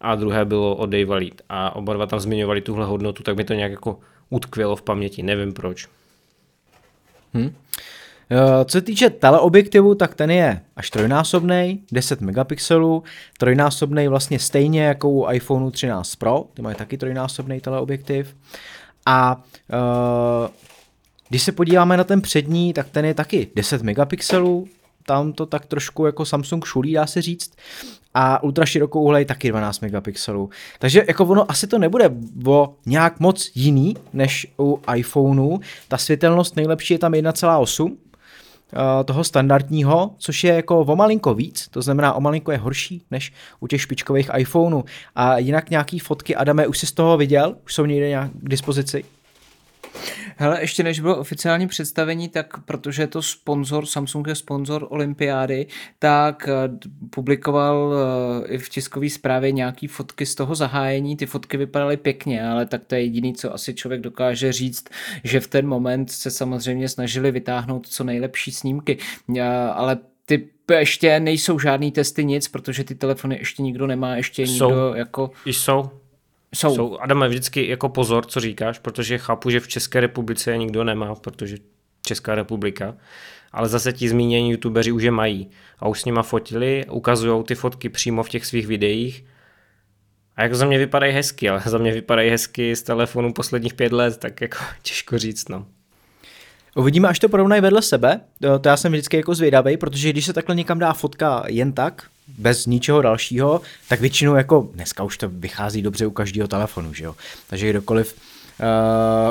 a 0.04 0.16
druhé 0.16 0.46
bylo 0.46 0.76
od 0.76 0.90
Dave 0.90 1.16
Lead. 1.16 1.42
A 1.50 1.76
oba 1.76 1.94
dva 1.94 2.06
tam 2.06 2.20
zmiňovali 2.20 2.62
tuhle 2.62 2.86
hodnotu, 2.86 3.24
tak 3.24 3.38
mi 3.38 3.44
to 3.44 3.54
nějak 3.54 3.72
jako 3.72 4.00
utkvělo 4.30 4.76
v 4.76 4.82
paměti, 4.82 5.24
nevím 5.24 5.54
proč. 5.54 5.88
Hmm. 7.34 7.56
Co 8.66 8.72
se 8.72 8.82
týče 8.82 9.10
teleobjektivu, 9.10 9.96
tak 9.96 10.16
ten 10.16 10.32
je 10.32 10.62
až 10.76 10.90
trojnásobný, 10.90 11.84
10 11.92 12.22
megapixelů, 12.22 13.04
trojnásobný 13.38 14.08
vlastně 14.08 14.40
stejně 14.40 14.84
jako 14.84 15.10
u 15.10 15.32
iPhone 15.32 15.72
13 15.72 16.16
Pro, 16.16 16.46
ty 16.54 16.62
mají 16.62 16.76
taky 16.76 16.98
trojnásobný 16.98 17.60
teleobjektiv. 17.60 18.36
A 19.06 19.44
uh, 19.74 20.48
když 21.30 21.44
se 21.44 21.52
podíváme 21.52 21.98
na 21.98 22.04
ten 22.04 22.22
přední, 22.22 22.74
tak 22.74 22.90
ten 22.90 23.06
je 23.06 23.14
taky 23.14 23.48
10 23.56 23.82
megapixelů, 23.82 24.68
tam 25.06 25.34
to 25.34 25.46
tak 25.46 25.66
trošku 25.66 26.06
jako 26.06 26.26
Samsung 26.26 26.66
šulí, 26.66 26.94
dá 26.94 27.08
se 27.08 27.22
říct. 27.22 27.52
A 28.14 28.44
ultra 28.44 28.66
je 29.18 29.26
taky 29.26 29.50
12 29.50 29.80
megapixelů. 29.80 30.50
Takže 30.80 31.04
jako 31.08 31.26
ono 31.26 31.52
asi 31.52 31.68
to 31.68 31.80
nebude 31.80 32.10
o 32.46 32.74
nějak 32.86 33.20
moc 33.20 33.52
jiný 33.56 33.96
než 34.14 34.48
u 34.60 34.80
iPhoneu. 34.96 35.60
Ta 35.88 35.98
světelnost 35.98 36.56
nejlepší 36.56 36.94
je 36.94 36.98
tam 36.98 37.12
1,8 37.12 37.92
eh, 37.92 39.04
toho 39.04 39.24
standardního, 39.24 40.12
což 40.18 40.44
je 40.44 40.54
jako 40.54 40.80
o 40.80 40.96
malinko 40.96 41.34
víc, 41.34 41.68
to 41.68 41.82
znamená 41.82 42.14
o 42.14 42.22
malinko 42.22 42.52
je 42.52 42.58
horší 42.58 43.02
než 43.12 43.34
u 43.60 43.68
těch 43.68 43.82
špičkových 43.82 44.30
iPhoneů. 44.38 44.86
A 45.16 45.38
jinak 45.38 45.70
nějaký 45.70 46.00
fotky, 46.00 46.36
Adame, 46.36 46.68
už 46.68 46.80
jsi 46.80 46.86
z 46.86 46.92
toho 46.92 47.18
viděl? 47.18 47.56
Už 47.66 47.74
jsou 47.74 47.86
někde 47.86 48.10
nějak 48.10 48.32
k 48.34 48.50
dispozici? 48.50 49.04
Hele, 50.38 50.62
ještě 50.62 50.84
než 50.84 51.00
bylo 51.00 51.18
oficiální 51.18 51.68
představení, 51.68 52.30
tak 52.30 52.64
protože 52.66 53.04
je 53.04 53.08
to 53.08 53.22
sponzor, 53.22 53.86
Samsung 53.86 54.28
je 54.28 54.36
sponzor 54.36 54.88
olympiády, 54.90 55.68
tak 56.00 56.50
eh, 56.50 56.88
publikoval 57.10 57.94
eh, 57.94 58.48
i 58.48 58.58
v 58.58 58.70
tiskové 58.70 59.10
zprávě 59.10 59.52
nějaký 59.52 59.88
fotky 59.88 60.26
z 60.26 60.36
toho 60.36 60.56
zahájení. 60.56 61.18
Ty 61.18 61.26
fotky 61.26 61.58
vypadaly 61.58 61.98
pěkně, 61.98 62.48
ale 62.48 62.66
tak 62.66 62.86
to 62.86 62.96
je 62.96 63.02
jediný, 63.02 63.34
co 63.34 63.54
asi 63.54 63.74
člověk 63.74 64.02
dokáže 64.02 64.52
říct, 64.52 64.86
že 65.24 65.40
v 65.40 65.48
ten 65.48 65.68
moment 65.68 66.12
se 66.12 66.32
samozřejmě 66.32 66.90
snažili 66.90 67.32
vytáhnout 67.32 67.88
co 67.88 68.04
nejlepší 68.04 68.52
snímky. 68.52 68.98
Eh, 69.38 69.42
ale 69.74 69.98
ty 70.26 70.50
ještě 70.80 71.20
nejsou 71.20 71.60
žádný 71.60 71.92
testy 71.92 72.26
nic, 72.26 72.48
protože 72.48 72.84
ty 72.84 72.96
telefony 72.96 73.38
ještě 73.38 73.64
nikdo 73.64 73.88
nemá, 73.88 74.16
ještě 74.16 74.44
jsou. 74.44 74.66
nikdo 74.66 74.94
jako... 74.96 75.32
Jsou, 75.46 75.90
jsou. 76.56 76.76
jsou. 76.76 76.98
Adame, 76.98 77.28
vždycky 77.28 77.68
jako 77.68 77.90
pozor, 77.90 78.26
co 78.26 78.40
říkáš, 78.40 78.80
protože 78.80 79.18
chápu, 79.18 79.50
že 79.50 79.60
v 79.60 79.68
České 79.68 80.00
republice 80.00 80.52
je 80.52 80.58
nikdo 80.58 80.84
nemá, 80.84 81.16
protože 81.16 81.58
Česká 82.06 82.36
republika, 82.36 82.96
ale 83.52 83.70
zase 83.70 83.94
ti 83.94 84.10
zmínění 84.10 84.52
youtubeři 84.52 84.92
už 84.92 85.04
je 85.04 85.12
mají 85.12 85.50
a 85.80 85.88
už 85.88 86.02
s 86.02 86.06
nima 86.06 86.24
fotili, 86.24 86.86
ukazují 86.92 87.44
ty 87.44 87.56
fotky 87.56 87.90
přímo 87.90 88.24
v 88.24 88.30
těch 88.30 88.46
svých 88.46 88.68
videích 88.68 89.26
a 90.36 90.44
jako 90.44 90.56
za 90.56 90.66
mě 90.66 90.78
vypadají 90.78 91.14
hezky, 91.14 91.50
ale 91.50 91.62
za 91.66 91.78
mě 91.78 91.92
vypadají 91.92 92.30
hezky 92.30 92.76
z 92.76 92.84
telefonu 92.84 93.34
posledních 93.34 93.74
pět 93.74 93.92
let, 93.92 94.18
tak 94.18 94.42
jako 94.42 94.58
těžko 94.82 95.18
říct, 95.18 95.50
no. 95.50 95.66
Uvidíme, 96.76 97.08
až 97.08 97.20
to 97.20 97.30
porovnají 97.30 97.62
vedle 97.62 97.82
sebe, 97.82 98.20
to 98.62 98.70
já 98.70 98.78
jsem 98.78 98.92
vždycky 98.92 99.18
jako 99.18 99.36
zvědavý, 99.36 99.78
protože 99.78 100.10
když 100.10 100.26
se 100.26 100.34
takhle 100.34 100.56
někam 100.56 100.80
dá 100.80 100.94
fotka 100.94 101.44
jen 101.48 101.74
tak, 101.74 102.10
bez 102.38 102.66
ničeho 102.66 103.02
dalšího, 103.02 103.62
tak 103.90 104.00
většinou 104.00 104.36
jako 104.36 104.70
dneska 104.74 105.04
už 105.04 105.18
to 105.18 105.30
vychází 105.30 105.82
dobře 105.82 106.06
u 106.06 106.12
každého 106.12 106.48
telefonu, 106.48 106.94
že 106.94 107.04
jo. 107.04 107.16
Takže 107.50 107.70
kdokoliv 107.70 108.16
uh, 108.16 108.66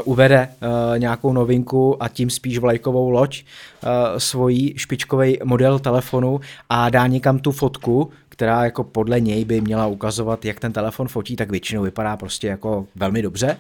uvede 0.04 0.48
uh, 0.48 0.98
nějakou 0.98 1.32
novinku 1.32 2.02
a 2.02 2.08
tím 2.08 2.30
spíš 2.30 2.58
vlajkovou 2.58 3.10
loď 3.10 3.42
uh, 3.42 3.88
svojí 4.18 4.74
špičkový 4.76 5.38
model 5.44 5.78
telefonu 5.78 6.40
a 6.70 6.90
dá 6.90 7.06
někam 7.06 7.38
tu 7.38 7.52
fotku, 7.52 8.10
která 8.28 8.64
jako 8.64 8.84
podle 8.84 9.20
něj 9.20 9.44
by 9.44 9.60
měla 9.60 9.86
ukazovat, 9.86 10.44
jak 10.44 10.60
ten 10.60 10.72
telefon 10.72 11.08
fotí, 11.08 11.36
tak 11.36 11.50
většinou 11.50 11.82
vypadá 11.82 12.16
prostě 12.16 12.46
jako 12.46 12.86
velmi 12.94 13.22
dobře, 13.22 13.56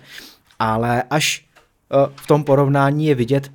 ale 0.58 1.02
až 1.10 1.44
v 2.16 2.26
tom 2.26 2.44
porovnání 2.44 3.06
je 3.06 3.14
vidět, 3.14 3.50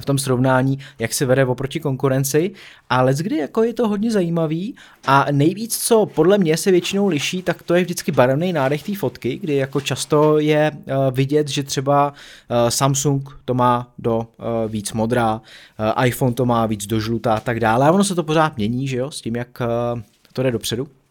v 0.00 0.04
tom 0.04 0.18
srovnání, 0.18 0.78
jak 0.98 1.14
se 1.14 1.26
vede 1.26 1.44
oproti 1.44 1.80
konkurenci, 1.80 2.50
ale 2.90 3.14
kdy 3.14 3.36
jako 3.36 3.62
je 3.62 3.74
to 3.74 3.88
hodně 3.88 4.10
zajímavý 4.10 4.74
a 5.06 5.26
nejvíc, 5.30 5.78
co 5.78 6.06
podle 6.06 6.38
mě 6.38 6.56
se 6.56 6.70
většinou 6.70 7.08
liší, 7.08 7.42
tak 7.42 7.62
to 7.62 7.74
je 7.74 7.82
vždycky 7.82 8.12
barevný 8.12 8.52
nádech 8.52 8.82
té 8.82 8.96
fotky, 8.96 9.38
kdy 9.38 9.54
jako 9.54 9.80
často 9.80 10.38
je 10.38 10.70
uh, 10.74 11.14
vidět, 11.16 11.48
že 11.48 11.62
třeba 11.62 12.08
uh, 12.10 12.68
Samsung 12.68 13.38
to 13.44 13.54
má 13.54 13.92
do 13.98 14.16
uh, 14.16 14.24
víc 14.70 14.92
modrá, 14.92 15.34
uh, 15.34 16.04
iPhone 16.06 16.34
to 16.34 16.46
má 16.46 16.66
víc 16.66 16.86
do 16.86 17.00
žlutá 17.00 17.34
a 17.34 17.40
tak 17.40 17.60
dále 17.60 17.86
a 17.86 17.92
ono 17.92 18.04
se 18.04 18.14
to 18.14 18.22
pořád 18.22 18.56
mění, 18.56 18.88
že 18.88 18.96
jo, 18.96 19.10
s 19.10 19.20
tím, 19.20 19.36
jak 19.36 19.60
uh, 19.94 20.00
to 20.32 20.42
jde 20.42 20.50
dopředu. 20.50 21.01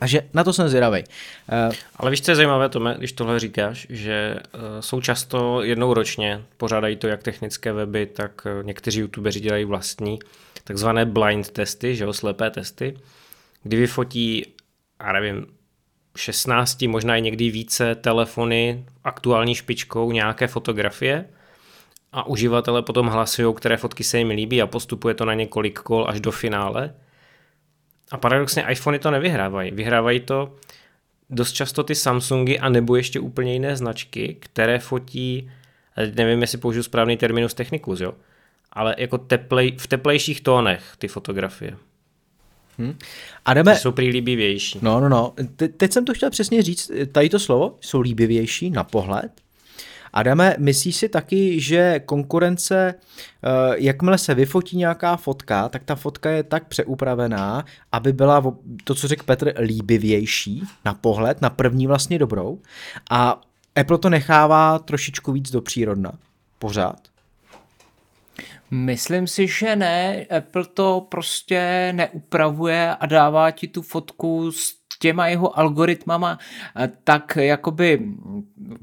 Takže 0.00 0.22
na 0.34 0.44
to 0.44 0.52
jsem 0.52 0.68
zvědavý. 0.68 1.04
Uh, 1.68 1.74
Ale 1.96 2.10
víš, 2.10 2.22
co 2.22 2.30
je 2.30 2.34
zajímavé, 2.34 2.68
Tome, 2.68 2.94
když 2.98 3.12
tohle 3.12 3.40
říkáš, 3.40 3.86
že 3.90 4.36
uh, 4.54 4.60
jsou 4.80 5.00
často 5.00 5.62
jednou 5.62 5.94
ročně, 5.94 6.42
pořádají 6.56 6.96
to 6.96 7.06
jak 7.06 7.22
technické 7.22 7.72
weby, 7.72 8.06
tak 8.06 8.46
uh, 8.46 8.66
někteří 8.66 9.00
youtubeři 9.00 9.40
dělají 9.40 9.64
vlastní 9.64 10.18
takzvané 10.64 11.06
blind 11.06 11.50
testy, 11.50 11.96
že 11.96 12.04
jo, 12.04 12.12
slepé 12.12 12.50
testy, 12.50 12.96
kdy 13.62 13.76
vyfotí, 13.76 14.46
já 15.00 15.12
nevím, 15.12 15.46
16, 16.16 16.82
možná 16.82 17.16
i 17.16 17.22
někdy 17.22 17.50
více 17.50 17.94
telefony 17.94 18.84
aktuální 19.04 19.54
špičkou 19.54 20.12
nějaké 20.12 20.46
fotografie 20.46 21.24
a 22.12 22.26
uživatelé 22.26 22.82
potom 22.82 23.06
hlasují, 23.06 23.54
které 23.54 23.76
fotky 23.76 24.04
se 24.04 24.18
jim 24.18 24.30
líbí 24.30 24.62
a 24.62 24.66
postupuje 24.66 25.14
to 25.14 25.24
na 25.24 25.34
několik 25.34 25.78
kol 25.78 26.06
až 26.08 26.20
do 26.20 26.32
finále 26.32 26.94
a 28.10 28.16
paradoxně 28.16 28.64
iPhony 28.70 28.98
to 28.98 29.10
nevyhrávají. 29.10 29.70
Vyhrávají 29.70 30.20
to 30.20 30.56
dost 31.30 31.52
často 31.52 31.82
ty 31.82 31.94
Samsungy 31.94 32.58
a 32.58 32.68
nebo 32.68 32.96
ještě 32.96 33.20
úplně 33.20 33.52
jiné 33.52 33.76
značky, 33.76 34.36
které 34.40 34.78
fotí, 34.78 35.50
nevím, 36.14 36.40
jestli 36.40 36.58
použiju 36.58 36.82
správný 36.82 37.16
terminus 37.16 37.54
technicus, 37.54 38.00
jo, 38.00 38.14
ale 38.72 38.94
jako 38.98 39.18
teplej, 39.18 39.76
v 39.78 39.86
teplejších 39.86 40.40
tónech 40.40 40.82
ty 40.98 41.08
fotografie. 41.08 41.76
Hmm. 42.78 42.98
Adame, 43.44 43.76
jsou 43.76 43.92
prý 43.92 44.08
líbivější. 44.08 44.78
No, 44.82 45.00
no, 45.00 45.08
no. 45.08 45.34
Te- 45.56 45.68
teď 45.68 45.92
jsem 45.92 46.04
to 46.04 46.14
chtěl 46.14 46.30
přesně 46.30 46.62
říct. 46.62 46.90
Tady 47.12 47.28
to 47.28 47.38
slovo 47.38 47.76
jsou 47.80 48.00
líbivější 48.00 48.70
na 48.70 48.84
pohled, 48.84 49.32
Adame, 50.12 50.56
myslíš 50.58 50.96
si 50.96 51.08
taky, 51.08 51.60
že 51.60 52.00
konkurence, 52.04 52.94
eh, 52.94 53.48
jakmile 53.76 54.18
se 54.18 54.34
vyfotí 54.34 54.76
nějaká 54.76 55.16
fotka, 55.16 55.68
tak 55.68 55.84
ta 55.84 55.94
fotka 55.94 56.30
je 56.30 56.42
tak 56.42 56.68
přeupravená, 56.68 57.64
aby 57.92 58.12
byla 58.12 58.54
to, 58.84 58.94
co 58.94 59.08
řekl 59.08 59.24
Petr, 59.24 59.54
líbivější 59.60 60.62
na 60.84 60.94
pohled, 60.94 61.40
na 61.40 61.50
první 61.50 61.86
vlastně 61.86 62.18
dobrou. 62.18 62.58
A 63.10 63.40
Apple 63.76 63.98
to 63.98 64.10
nechává 64.10 64.78
trošičku 64.78 65.32
víc 65.32 65.50
do 65.50 65.62
přírodna. 65.62 66.12
Pořád. 66.58 67.10
Myslím 68.70 69.26
si, 69.26 69.46
že 69.46 69.76
ne. 69.76 70.26
Apple 70.36 70.64
to 70.64 71.06
prostě 71.08 71.92
neupravuje 71.96 72.94
a 72.94 73.06
dává 73.06 73.50
ti 73.50 73.68
tu 73.68 73.82
fotku 73.82 74.52
s 74.52 74.79
těma 75.02 75.26
jeho 75.26 75.58
algoritmama, 75.58 76.38
tak 77.04 77.38
jakoby, 77.40 78.00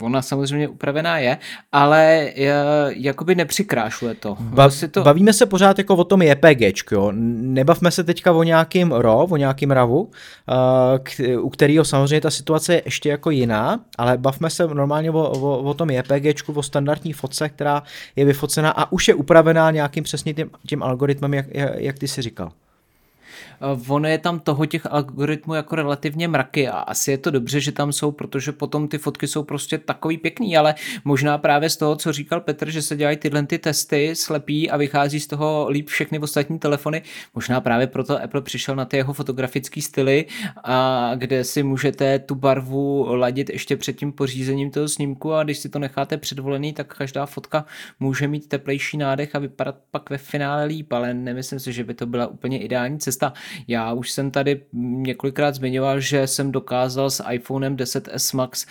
ona 0.02 0.22
samozřejmě 0.22 0.68
upravená 0.68 1.18
je, 1.18 1.38
ale 1.72 2.32
eh, 2.36 2.54
jakoby 2.90 3.36
nepřikrášuje 3.36 4.16
to. 4.16 4.38
Ba- 4.40 4.70
to... 4.92 5.04
Bavíme 5.04 5.34
se 5.34 5.46
pořád 5.46 5.78
jako 5.78 5.96
o 5.96 6.04
tom 6.04 6.22
JPG, 6.22 6.92
jo. 6.92 7.12
Nebavme 7.16 7.92
se 7.92 8.04
teďka 8.04 8.32
o 8.32 8.44
nějakým 8.44 8.92
RAW, 8.92 9.34
o 9.34 9.38
nějakým 9.38 9.72
RAVu, 9.72 10.12
eh, 11.20 11.38
u 11.38 11.50
kterého 11.50 11.86
samozřejmě 11.86 12.22
ta 12.22 12.32
situace 12.32 12.74
je 12.74 12.82
ještě 12.86 13.10
jako 13.10 13.30
jiná, 13.30 13.80
ale 13.98 14.18
bavme 14.18 14.50
se 14.50 14.68
normálně 14.68 15.12
o, 15.12 15.30
o, 15.30 15.60
o 15.60 15.74
tom 15.74 15.90
JPG, 15.90 16.50
o 16.56 16.64
standardní 16.64 17.14
fotce, 17.14 17.50
která 17.50 17.84
je 18.16 18.26
vyfocená 18.26 18.72
a 18.72 18.92
už 18.92 19.08
je 19.08 19.14
upravená 19.14 19.72
nějakým 19.72 20.04
přesně 20.04 20.34
tím, 20.34 20.50
tím 20.68 20.84
algoritmem, 20.84 21.34
jak, 21.34 21.46
jak 21.78 22.00
ty 22.00 22.08
si 22.08 22.22
říkal. 22.22 22.52
Ono 23.88 24.08
je 24.08 24.18
tam 24.18 24.40
toho 24.40 24.66
těch 24.66 24.86
algoritmů 24.86 25.54
jako 25.54 25.76
relativně 25.76 26.28
mraky 26.28 26.68
a 26.68 26.78
asi 26.78 27.12
je 27.12 27.18
to 27.18 27.32
dobře, 27.32 27.62
že 27.62 27.72
tam 27.72 27.94
jsou, 27.94 28.12
protože 28.12 28.52
potom 28.52 28.88
ty 28.88 28.98
fotky 28.98 29.28
jsou 29.28 29.44
prostě 29.44 29.78
takový 29.78 30.18
pěkný, 30.18 30.58
ale 30.58 30.76
možná 31.06 31.38
právě 31.38 31.70
z 31.70 31.78
toho, 31.78 31.96
co 31.96 32.12
říkal 32.12 32.42
Petr, 32.42 32.70
že 32.70 32.82
se 32.82 32.96
dělají 32.96 33.18
tyhle 33.18 33.46
ty 33.46 33.60
testy 33.60 34.16
slepí 34.16 34.72
a 34.72 34.78
vychází 34.78 35.20
z 35.20 35.28
toho 35.28 35.68
líp 35.70 35.88
všechny 35.88 36.20
ostatní 36.20 36.60
telefony, 36.60 37.02
možná 37.36 37.62
právě 37.62 37.88
proto 37.88 38.24
Apple 38.24 38.42
přišel 38.42 38.76
na 38.76 38.86
ty 38.86 38.98
jeho 38.98 39.14
fotografické 39.14 39.82
styly, 39.82 40.26
a 40.64 41.12
kde 41.16 41.44
si 41.44 41.64
můžete 41.64 42.20
tu 42.20 42.36
barvu 42.36 43.16
ladit 43.16 43.50
ještě 43.50 43.78
před 43.78 43.94
tím 43.94 44.12
pořízením 44.12 44.72
toho 44.72 44.88
snímku 44.88 45.34
a 45.34 45.44
když 45.44 45.58
si 45.58 45.70
to 45.70 45.80
necháte 45.80 46.18
předvolený, 46.18 46.74
tak 46.74 46.96
každá 46.98 47.26
fotka 47.26 47.66
může 48.00 48.28
mít 48.28 48.48
teplejší 48.48 48.98
nádech 48.98 49.36
a 49.36 49.40
vypadat 49.40 49.76
pak 49.92 50.10
ve 50.10 50.18
finále 50.18 50.66
líp, 50.66 50.94
ale 50.94 51.14
nemyslím 51.14 51.60
si, 51.60 51.74
že 51.74 51.84
by 51.84 51.94
to 51.94 52.06
byla 52.06 52.28
úplně 52.28 52.60
ideální 52.60 53.00
cesta. 53.00 53.34
Já 53.68 53.94
už 53.94 54.12
jsem 54.12 54.32
tady 54.32 54.62
několikrát 54.74 55.56
zmiňoval, 55.56 56.00
že 56.00 56.28
jsem 56.28 56.52
dokázal 56.52 57.10
s 57.10 57.24
iPhonem 57.32 57.76
10s 57.76 58.38
Max 58.38 58.66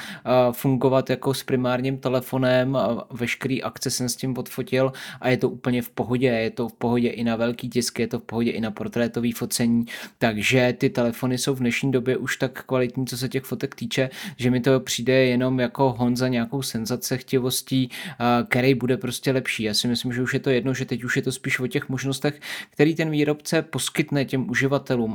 fungovat 0.52 1.11
jako 1.11 1.35
s 1.35 1.42
primárním 1.42 1.99
telefonem, 1.99 2.78
veškerý 3.11 3.62
akce 3.62 3.90
jsem 3.90 4.09
s 4.09 4.16
tím 4.16 4.38
odfotil 4.38 4.92
a 5.21 5.28
je 5.28 5.37
to 5.37 5.49
úplně 5.49 5.83
v 5.83 5.90
pohodě, 5.90 6.26
je 6.26 6.50
to 6.50 6.68
v 6.68 6.73
pohodě 6.73 7.09
i 7.09 7.25
na 7.25 7.37
velký 7.37 7.68
tisk, 7.68 7.99
je 7.99 8.06
to 8.06 8.18
v 8.18 8.23
pohodě 8.23 8.50
i 8.50 8.61
na 8.61 8.71
portrétový 8.71 9.33
focení, 9.33 9.87
takže 10.18 10.75
ty 10.78 10.90
telefony 10.90 11.38
jsou 11.38 11.54
v 11.54 11.59
dnešní 11.59 11.92
době 11.92 12.16
už 12.16 12.37
tak 12.37 12.64
kvalitní, 12.64 13.06
co 13.06 13.18
se 13.18 13.28
těch 13.28 13.45
fotek 13.45 13.75
týče, 13.75 14.11
že 14.37 14.50
mi 14.50 14.61
to 14.61 14.80
přijde 14.80 15.12
jenom 15.12 15.61
jako 15.61 15.92
hon 15.99 16.16
za 16.16 16.28
nějakou 16.28 16.62
senzace 16.62 17.18
chtivostí, 17.18 17.90
který 18.49 18.75
bude 18.75 18.97
prostě 18.97 19.33
lepší. 19.33 19.62
Já 19.62 19.75
si 19.75 19.88
myslím, 19.88 20.12
že 20.12 20.23
už 20.23 20.35
je 20.35 20.40
to 20.40 20.50
jedno, 20.50 20.75
že 20.75 20.85
teď 20.85 21.04
už 21.04 21.16
je 21.16 21.23
to 21.23 21.33
spíš 21.33 21.61
o 21.61 21.66
těch 21.66 21.88
možnostech, 21.88 22.40
který 22.71 22.95
ten 22.95 23.11
výrobce 23.11 23.62
poskytne 23.62 24.25
těm 24.25 24.50
uživatelům 24.50 24.65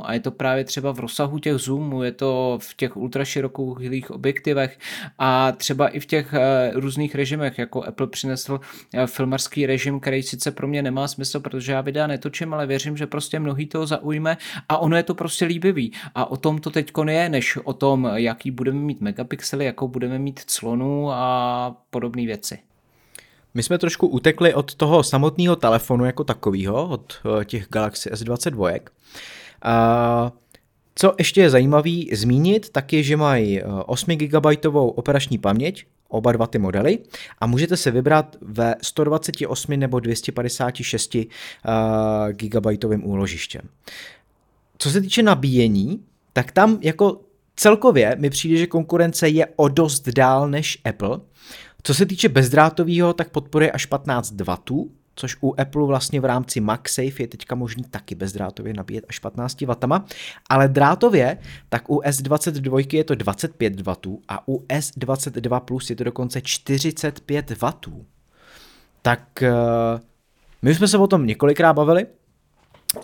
a 0.03 0.13
je 0.13 0.19
to 0.19 0.31
právě 0.31 0.63
třeba 0.63 0.91
v 0.91 0.99
rozsahu 0.99 1.39
těch 1.39 1.57
zoomů, 1.57 2.03
je 2.03 2.11
to 2.11 2.59
v 2.61 2.75
těch 2.75 2.97
ultraširokých 2.97 4.11
objektivech 4.11 4.79
a 5.19 5.51
třeba 5.51 5.87
i 5.87 5.99
v 5.99 6.05
těch 6.05 6.33
eh, 6.33 6.71
různých 6.73 7.15
režimech, 7.15 7.57
jako 7.57 7.83
Apple 7.83 8.07
přinesl 8.07 8.59
eh, 8.93 9.07
filmarský 9.07 9.65
režim, 9.65 9.99
který 9.99 10.23
sice 10.23 10.51
pro 10.51 10.67
mě 10.67 10.81
nemá 10.81 11.07
smysl, 11.07 11.39
protože 11.39 11.71
já 11.71 11.81
videa 11.81 12.07
netočím, 12.07 12.53
ale 12.53 12.67
věřím, 12.67 12.97
že 12.97 13.07
prostě 13.07 13.39
mnohý 13.39 13.65
toho 13.65 13.87
zaujme 13.87 14.37
a 14.69 14.77
ono 14.77 14.97
je 14.97 15.03
to 15.03 15.15
prostě 15.15 15.45
líbivý. 15.45 15.91
A 16.15 16.31
o 16.31 16.37
tom 16.37 16.59
to 16.59 16.69
teď 16.69 16.91
je, 17.07 17.29
než 17.29 17.57
o 17.57 17.73
tom, 17.73 18.11
jaký 18.15 18.51
budeme 18.51 18.79
mít 18.79 19.01
megapixely, 19.01 19.65
jakou 19.65 19.87
budeme 19.87 20.19
mít 20.19 20.39
clonu 20.39 21.11
a 21.11 21.75
podobné 21.89 22.25
věci. 22.25 22.70
My 23.53 23.63
jsme 23.63 23.77
trošku 23.77 24.07
utekli 24.07 24.53
od 24.53 24.75
toho 24.75 25.03
samotného 25.03 25.55
telefonu 25.55 26.05
jako 26.05 26.23
takového, 26.23 26.89
od 26.89 27.13
eh, 27.41 27.45
těch 27.45 27.67
Galaxy 27.69 28.09
S22. 28.09 28.79
A 29.61 30.31
co 30.95 31.13
ještě 31.17 31.41
je 31.41 31.49
zajímavý 31.49 32.09
zmínit, 32.13 32.69
tak 32.69 32.93
je, 32.93 33.03
že 33.03 33.17
mají 33.17 33.61
8 33.85 34.15
GB 34.15 34.65
operační 34.71 35.37
paměť, 35.37 35.85
oba 36.07 36.31
dva 36.31 36.47
ty 36.47 36.57
modely 36.57 36.99
a 37.39 37.47
můžete 37.47 37.77
se 37.77 37.91
vybrat 37.91 38.35
ve 38.41 38.75
128 38.81 39.79
nebo 39.79 39.99
256 39.99 41.15
GB 42.31 42.65
úložištěm. 43.03 43.61
Co 44.77 44.89
se 44.89 45.01
týče 45.01 45.23
nabíjení, 45.23 46.03
tak 46.33 46.51
tam 46.51 46.77
jako 46.81 47.21
celkově 47.55 48.15
mi 48.19 48.29
přijde, 48.29 48.57
že 48.57 48.67
konkurence 48.67 49.29
je 49.29 49.47
o 49.55 49.67
dost 49.67 50.09
dál 50.09 50.49
než 50.49 50.81
Apple. 50.85 51.19
Co 51.83 51.93
se 51.93 52.05
týče 52.05 52.29
bezdrátového, 52.29 53.13
tak 53.13 53.29
podporuje 53.29 53.71
až 53.71 53.85
15 53.85 54.31
W, 54.31 54.57
což 55.15 55.37
u 55.41 55.55
Apple 55.61 55.85
vlastně 55.85 56.21
v 56.21 56.25
rámci 56.25 56.59
MagSafe 56.59 57.23
je 57.23 57.27
teďka 57.27 57.55
možný 57.55 57.83
taky 57.83 58.15
bezdrátově 58.15 58.73
nabíjet 58.73 59.05
až 59.09 59.19
15 59.19 59.61
W, 59.61 60.01
ale 60.49 60.67
drátově, 60.67 61.37
tak 61.69 61.89
u 61.89 61.99
S22 61.99 62.95
je 62.95 63.03
to 63.03 63.15
25 63.15 63.81
W 63.81 63.95
a 64.27 64.47
u 64.47 64.57
S22 64.57 65.59
Plus 65.59 65.89
je 65.89 65.95
to 65.95 66.03
dokonce 66.03 66.41
45 66.41 67.51
W. 67.51 67.73
Tak 69.01 69.43
eh, 69.43 69.51
my 70.61 70.71
už 70.71 70.77
jsme 70.77 70.87
se 70.87 70.97
o 70.97 71.07
tom 71.07 71.25
několikrát 71.25 71.73
bavili, 71.73 72.05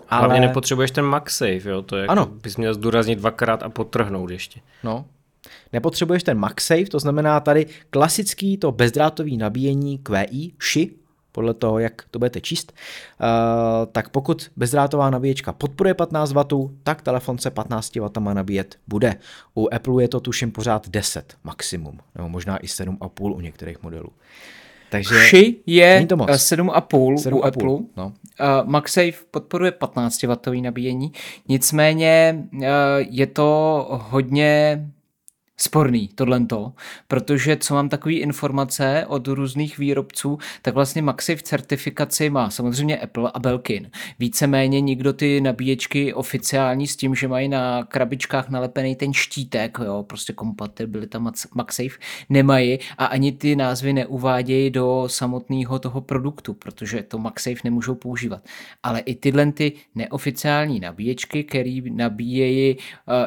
ale... 0.08 0.26
Hlavně 0.26 0.40
nepotřebuješ 0.40 0.90
ten 0.90 1.04
MagSafe, 1.04 1.60
jo? 1.64 1.82
to 1.82 1.96
je 1.96 2.06
ano. 2.06 2.26
bys 2.26 2.56
měl 2.56 2.74
zdůraznit 2.74 3.18
dvakrát 3.18 3.62
a 3.62 3.68
potrhnout 3.68 4.30
ještě. 4.30 4.60
No, 4.84 5.04
nepotřebuješ 5.72 6.22
ten 6.22 6.38
MagSafe, 6.38 6.84
to 6.84 6.98
znamená 6.98 7.40
tady 7.40 7.66
klasický 7.90 8.56
to 8.56 8.72
bezdrátový 8.72 9.36
nabíjení 9.36 9.98
QI, 9.98 10.52
ši, 10.60 10.90
podle 11.32 11.54
toho, 11.54 11.78
jak 11.78 12.02
to 12.10 12.18
budete 12.18 12.40
číst, 12.40 12.72
uh, 12.72 13.26
tak 13.92 14.08
pokud 14.08 14.50
bezdrátová 14.56 15.10
nabíječka 15.10 15.52
podporuje 15.52 15.94
15 15.94 16.32
W, 16.32 16.44
tak 16.82 17.02
telefon 17.02 17.38
se 17.38 17.50
15 17.50 17.96
W 17.96 18.34
nabíjet 18.34 18.76
bude. 18.86 19.16
U 19.54 19.68
Apple 19.74 20.02
je 20.02 20.08
to 20.08 20.20
tuším 20.20 20.52
pořád 20.52 20.88
10 20.88 21.36
maximum, 21.44 21.98
nebo 22.14 22.28
možná 22.28 22.56
i 22.56 22.66
7,5 22.66 23.36
u 23.36 23.40
některých 23.40 23.82
modelů. 23.82 24.08
Takže 24.90 25.14
Ši 25.20 25.56
je 25.66 26.06
7,5 26.08 27.34
u 27.34 27.44
Apple. 27.44 27.78
No. 27.96 28.06
Uh, 28.06 28.12
MagSafe 28.64 29.12
podporuje 29.30 29.72
15 29.72 30.22
W 30.22 30.60
nabíjení, 30.60 31.12
nicméně 31.48 32.44
uh, 32.52 32.62
je 32.98 33.26
to 33.26 33.86
hodně 34.10 34.80
sporný 35.60 36.08
tohleto, 36.08 36.72
protože 37.08 37.56
co 37.56 37.74
mám 37.74 37.88
takové 37.88 38.14
informace 38.14 39.04
od 39.08 39.28
různých 39.28 39.78
výrobců, 39.78 40.38
tak 40.62 40.74
vlastně 40.74 41.02
MagSafe 41.02 41.42
certifikaci 41.42 42.30
má 42.30 42.50
samozřejmě 42.50 42.98
Apple 42.98 43.30
a 43.34 43.38
Belkin. 43.38 43.90
Víceméně 44.18 44.80
nikdo 44.80 45.12
ty 45.12 45.40
nabíječky 45.40 46.14
oficiální 46.14 46.86
s 46.86 46.96
tím, 46.96 47.14
že 47.14 47.28
mají 47.28 47.48
na 47.48 47.84
krabičkách 47.84 48.48
nalepený 48.48 48.96
ten 48.96 49.12
štítek, 49.12 49.78
jo, 49.84 50.04
prostě 50.08 50.32
kompatibilita 50.32 51.18
MagSafe, 51.54 51.98
nemají 52.28 52.78
a 52.98 53.06
ani 53.06 53.32
ty 53.32 53.56
názvy 53.56 53.92
neuvádějí 53.92 54.70
do 54.70 55.04
samotného 55.06 55.78
toho 55.78 56.00
produktu, 56.00 56.54
protože 56.54 57.02
to 57.02 57.18
MagSafe 57.18 57.60
nemůžou 57.64 57.94
používat. 57.94 58.42
Ale 58.82 59.00
i 59.00 59.14
tyhle 59.14 59.52
ty 59.52 59.72
neoficiální 59.94 60.80
nabíječky, 60.80 61.44
které 61.44 61.80
nabíjejí 61.90 62.76
uh, 62.76 62.82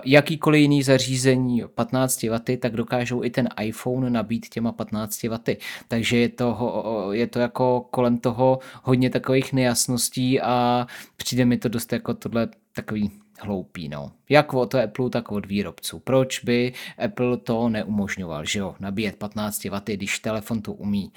jakýkoliv 0.05 0.61
jiný 0.61 0.83
zařízení 0.83 1.63
15 1.75 2.20
15 2.20 2.20
W, 2.23 2.57
tak 2.57 2.73
dokážou 2.73 3.23
i 3.23 3.29
ten 3.29 3.49
iPhone 3.61 4.09
nabít 4.09 4.49
těma 4.49 4.71
15 4.71 5.23
W. 5.23 5.39
Takže 5.87 6.17
je 6.17 6.29
to, 6.29 7.09
je 7.11 7.27
to 7.27 7.39
jako 7.39 7.87
kolem 7.91 8.17
toho 8.17 8.59
hodně 8.83 9.09
takových 9.09 9.53
nejasností 9.53 10.41
a 10.41 10.87
přijde 11.17 11.45
mi 11.45 11.57
to 11.57 11.69
dost 11.69 11.93
jako 11.93 12.13
tohle 12.13 12.47
takový 12.75 13.11
hloupý, 13.41 13.89
no. 13.89 14.11
Jak 14.29 14.53
od 14.53 14.75
Apple, 14.75 15.09
tak 15.09 15.31
od 15.31 15.45
výrobců. 15.45 15.99
Proč 15.99 16.39
by 16.43 16.73
Apple 17.05 17.37
to 17.37 17.69
neumožňoval, 17.69 18.45
že 18.45 18.59
jo, 18.59 18.75
nabíjet 18.79 19.15
15 19.15 19.63
W, 19.63 19.81
když 19.85 20.19
telefon 20.19 20.61
to 20.61 20.73
umí. 20.73 21.11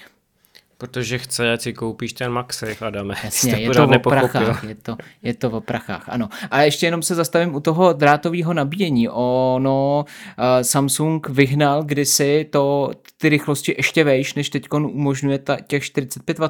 Protože 0.85 1.19
chce, 1.19 1.53
ať 1.53 1.61
si 1.61 1.73
koupíš 1.73 2.13
ten 2.13 2.33
MagSafe, 2.33 2.87
Adame. 2.87 3.15
Jasně, 3.25 3.53
je 3.53 3.71
to 3.71 3.85
o 3.89 3.99
prachách, 3.99 4.65
je 4.65 4.75
to, 4.75 4.97
je 5.23 5.35
to 5.35 5.51
o 5.51 5.61
prachách, 5.61 6.09
ano. 6.09 6.29
A 6.51 6.63
ještě 6.63 6.87
jenom 6.87 7.03
se 7.03 7.15
zastavím 7.15 7.55
u 7.55 7.61
toho 7.61 7.93
drátového 7.93 8.55
nabíjení. 8.55 9.09
Ono, 9.09 10.05
uh, 10.05 10.45
Samsung 10.63 11.29
vyhnal 11.29 11.83
kdysi 11.83 12.47
to, 12.51 12.91
ty 13.17 13.29
rychlosti 13.29 13.75
ještě 13.79 14.05
vejš, 14.05 14.35
než 14.35 14.51
teď 14.51 14.73
umožňuje 14.73 15.39
ta, 15.39 15.57
těch 15.61 15.85
45 15.85 16.39
W, 16.39 16.49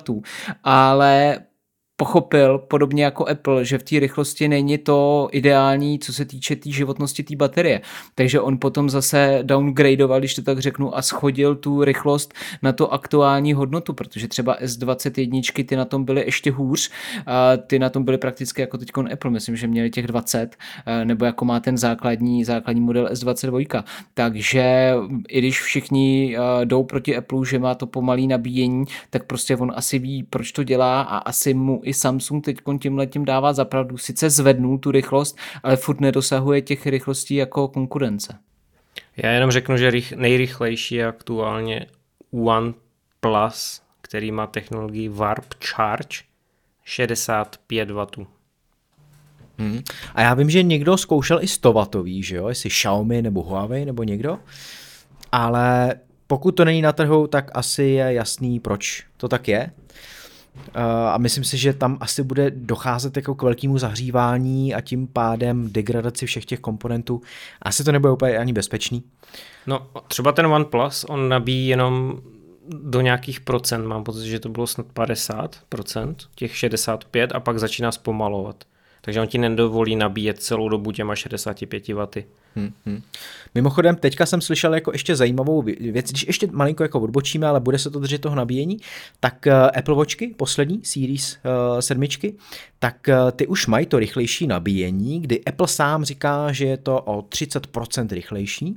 ale 0.64 1.38
pochopil, 1.96 2.58
podobně 2.58 3.04
jako 3.04 3.28
Apple, 3.28 3.64
že 3.64 3.78
v 3.78 3.82
té 3.82 4.00
rychlosti 4.00 4.48
není 4.48 4.78
to 4.78 5.28
ideální, 5.32 5.98
co 5.98 6.12
se 6.12 6.24
týče 6.24 6.56
té 6.56 6.64
tý 6.64 6.72
životnosti 6.72 7.22
té 7.22 7.36
baterie. 7.36 7.80
Takže 8.14 8.40
on 8.40 8.58
potom 8.58 8.90
zase 8.90 9.38
downgradeoval, 9.42 10.18
když 10.18 10.34
to 10.34 10.42
tak 10.42 10.58
řeknu, 10.58 10.96
a 10.96 11.02
schodil 11.02 11.54
tu 11.54 11.84
rychlost 11.84 12.34
na 12.62 12.72
to 12.72 12.92
aktuální 12.92 13.52
hodnotu, 13.52 13.92
protože 13.92 14.28
třeba 14.28 14.56
S21 14.60 15.64
ty 15.64 15.76
na 15.76 15.84
tom 15.84 16.04
byly 16.04 16.24
ještě 16.24 16.50
hůř, 16.50 16.90
a 17.26 17.56
ty 17.56 17.78
na 17.78 17.90
tom 17.90 18.04
byly 18.04 18.18
prakticky 18.18 18.60
jako 18.60 18.78
teď 18.78 18.90
Apple, 19.12 19.30
myslím, 19.30 19.56
že 19.56 19.66
měli 19.66 19.90
těch 19.90 20.06
20, 20.06 20.56
nebo 21.04 21.24
jako 21.24 21.44
má 21.44 21.60
ten 21.60 21.78
základní, 21.78 22.44
základní 22.44 22.80
model 22.80 23.08
S22. 23.12 23.84
Takže 24.14 24.94
i 25.28 25.38
když 25.38 25.60
všichni 25.60 26.36
jdou 26.64 26.84
proti 26.84 27.16
Apple, 27.16 27.46
že 27.46 27.58
má 27.58 27.74
to 27.74 27.86
pomalý 27.86 28.26
nabíjení, 28.26 28.84
tak 29.10 29.24
prostě 29.24 29.56
on 29.56 29.72
asi 29.76 29.98
ví, 29.98 30.22
proč 30.22 30.52
to 30.52 30.62
dělá 30.62 31.02
a 31.02 31.18
asi 31.18 31.54
mu 31.54 31.80
i 31.84 31.93
Samsung 31.94 32.44
teď 32.44 32.56
tím 32.80 32.98
letím 32.98 33.24
dává 33.24 33.52
zapravdu. 33.52 33.98
Sice 33.98 34.30
zvednul 34.30 34.78
tu 34.78 34.90
rychlost, 34.90 35.36
ale 35.62 35.76
furt 35.76 36.00
nedosahuje 36.00 36.62
těch 36.62 36.86
rychlostí 36.86 37.34
jako 37.34 37.68
konkurence. 37.68 38.38
Já 39.16 39.30
jenom 39.30 39.50
řeknu, 39.50 39.76
že 39.76 39.92
nejrychlejší 40.16 40.94
je 40.94 41.06
aktuálně 41.06 41.86
OnePlus, 42.30 43.82
který 44.00 44.32
má 44.32 44.46
technologii 44.46 45.08
Warp 45.08 45.54
Charge 45.64 46.18
65 46.84 47.90
W. 47.90 48.06
Hmm. 49.58 49.82
A 50.14 50.22
já 50.22 50.34
vím, 50.34 50.50
že 50.50 50.62
někdo 50.62 50.96
zkoušel 50.96 51.42
i 51.42 51.48
100 51.48 51.72
W, 51.72 52.22
že 52.22 52.36
jo, 52.36 52.48
jestli 52.48 52.70
Xiaomi 52.70 53.22
nebo 53.22 53.42
Huawei 53.42 53.84
nebo 53.84 54.02
někdo, 54.02 54.38
ale 55.32 55.94
pokud 56.26 56.52
to 56.52 56.64
není 56.64 56.82
na 56.82 56.92
trhu, 56.92 57.26
tak 57.26 57.50
asi 57.54 57.82
je 57.82 58.12
jasný, 58.12 58.60
proč 58.60 59.04
to 59.16 59.28
tak 59.28 59.48
je. 59.48 59.70
A 61.12 61.18
myslím 61.18 61.44
si, 61.44 61.58
že 61.58 61.72
tam 61.72 61.98
asi 62.00 62.22
bude 62.22 62.50
docházet 62.50 63.16
jako 63.16 63.34
k 63.34 63.42
velkému 63.42 63.78
zahřívání 63.78 64.74
a 64.74 64.80
tím 64.80 65.06
pádem 65.06 65.72
degradaci 65.72 66.26
všech 66.26 66.44
těch 66.44 66.60
komponentů. 66.60 67.20
Asi 67.62 67.84
to 67.84 67.92
nebude 67.92 68.12
úplně 68.12 68.38
ani 68.38 68.52
bezpečný. 68.52 69.02
No 69.66 69.86
třeba 70.08 70.32
ten 70.32 70.46
OnePlus, 70.46 71.04
on 71.08 71.28
nabíjí 71.28 71.68
jenom 71.68 72.20
do 72.68 73.00
nějakých 73.00 73.40
procent, 73.40 73.86
mám 73.86 74.04
pocit, 74.04 74.26
že 74.26 74.40
to 74.40 74.48
bylo 74.48 74.66
snad 74.66 74.86
50 74.86 75.56
procent, 75.68 76.24
těch 76.34 76.56
65 76.56 77.32
a 77.32 77.40
pak 77.40 77.58
začíná 77.58 77.92
zpomalovat. 77.92 78.64
Takže 79.04 79.20
on 79.20 79.26
ti 79.26 79.38
nedovolí 79.38 79.96
nabíjet 79.96 80.42
celou 80.42 80.68
dobu 80.68 80.92
těma 80.92 81.14
65 81.14 81.88
W. 81.88 82.06
Hmm, 82.56 82.72
hmm. 82.86 83.02
Mimochodem, 83.54 83.96
teďka 83.96 84.26
jsem 84.26 84.40
slyšel 84.40 84.74
jako 84.74 84.92
ještě 84.92 85.16
zajímavou 85.16 85.62
věc, 85.62 86.10
když 86.10 86.26
ještě 86.26 86.48
malinko 86.52 86.82
jako 86.82 87.00
odbočíme, 87.00 87.46
ale 87.46 87.60
bude 87.60 87.78
se 87.78 87.90
to 87.90 87.98
držet 87.98 88.20
toho 88.20 88.36
nabíjení, 88.36 88.76
tak 89.20 89.46
uh, 89.46 89.52
Apple 89.78 89.94
Watchky, 89.94 90.34
poslední 90.36 90.80
Series 90.84 91.36
uh, 91.36 91.80
sedmičky, 91.80 92.34
tak 92.78 92.96
uh, 93.08 93.30
ty 93.30 93.46
už 93.46 93.66
mají 93.66 93.86
to 93.86 93.98
rychlejší 93.98 94.46
nabíjení, 94.46 95.20
kdy 95.20 95.44
Apple 95.44 95.68
sám 95.68 96.04
říká, 96.04 96.52
že 96.52 96.64
je 96.64 96.76
to 96.76 97.00
o 97.00 97.22
30% 97.22 98.06
rychlejší, 98.08 98.76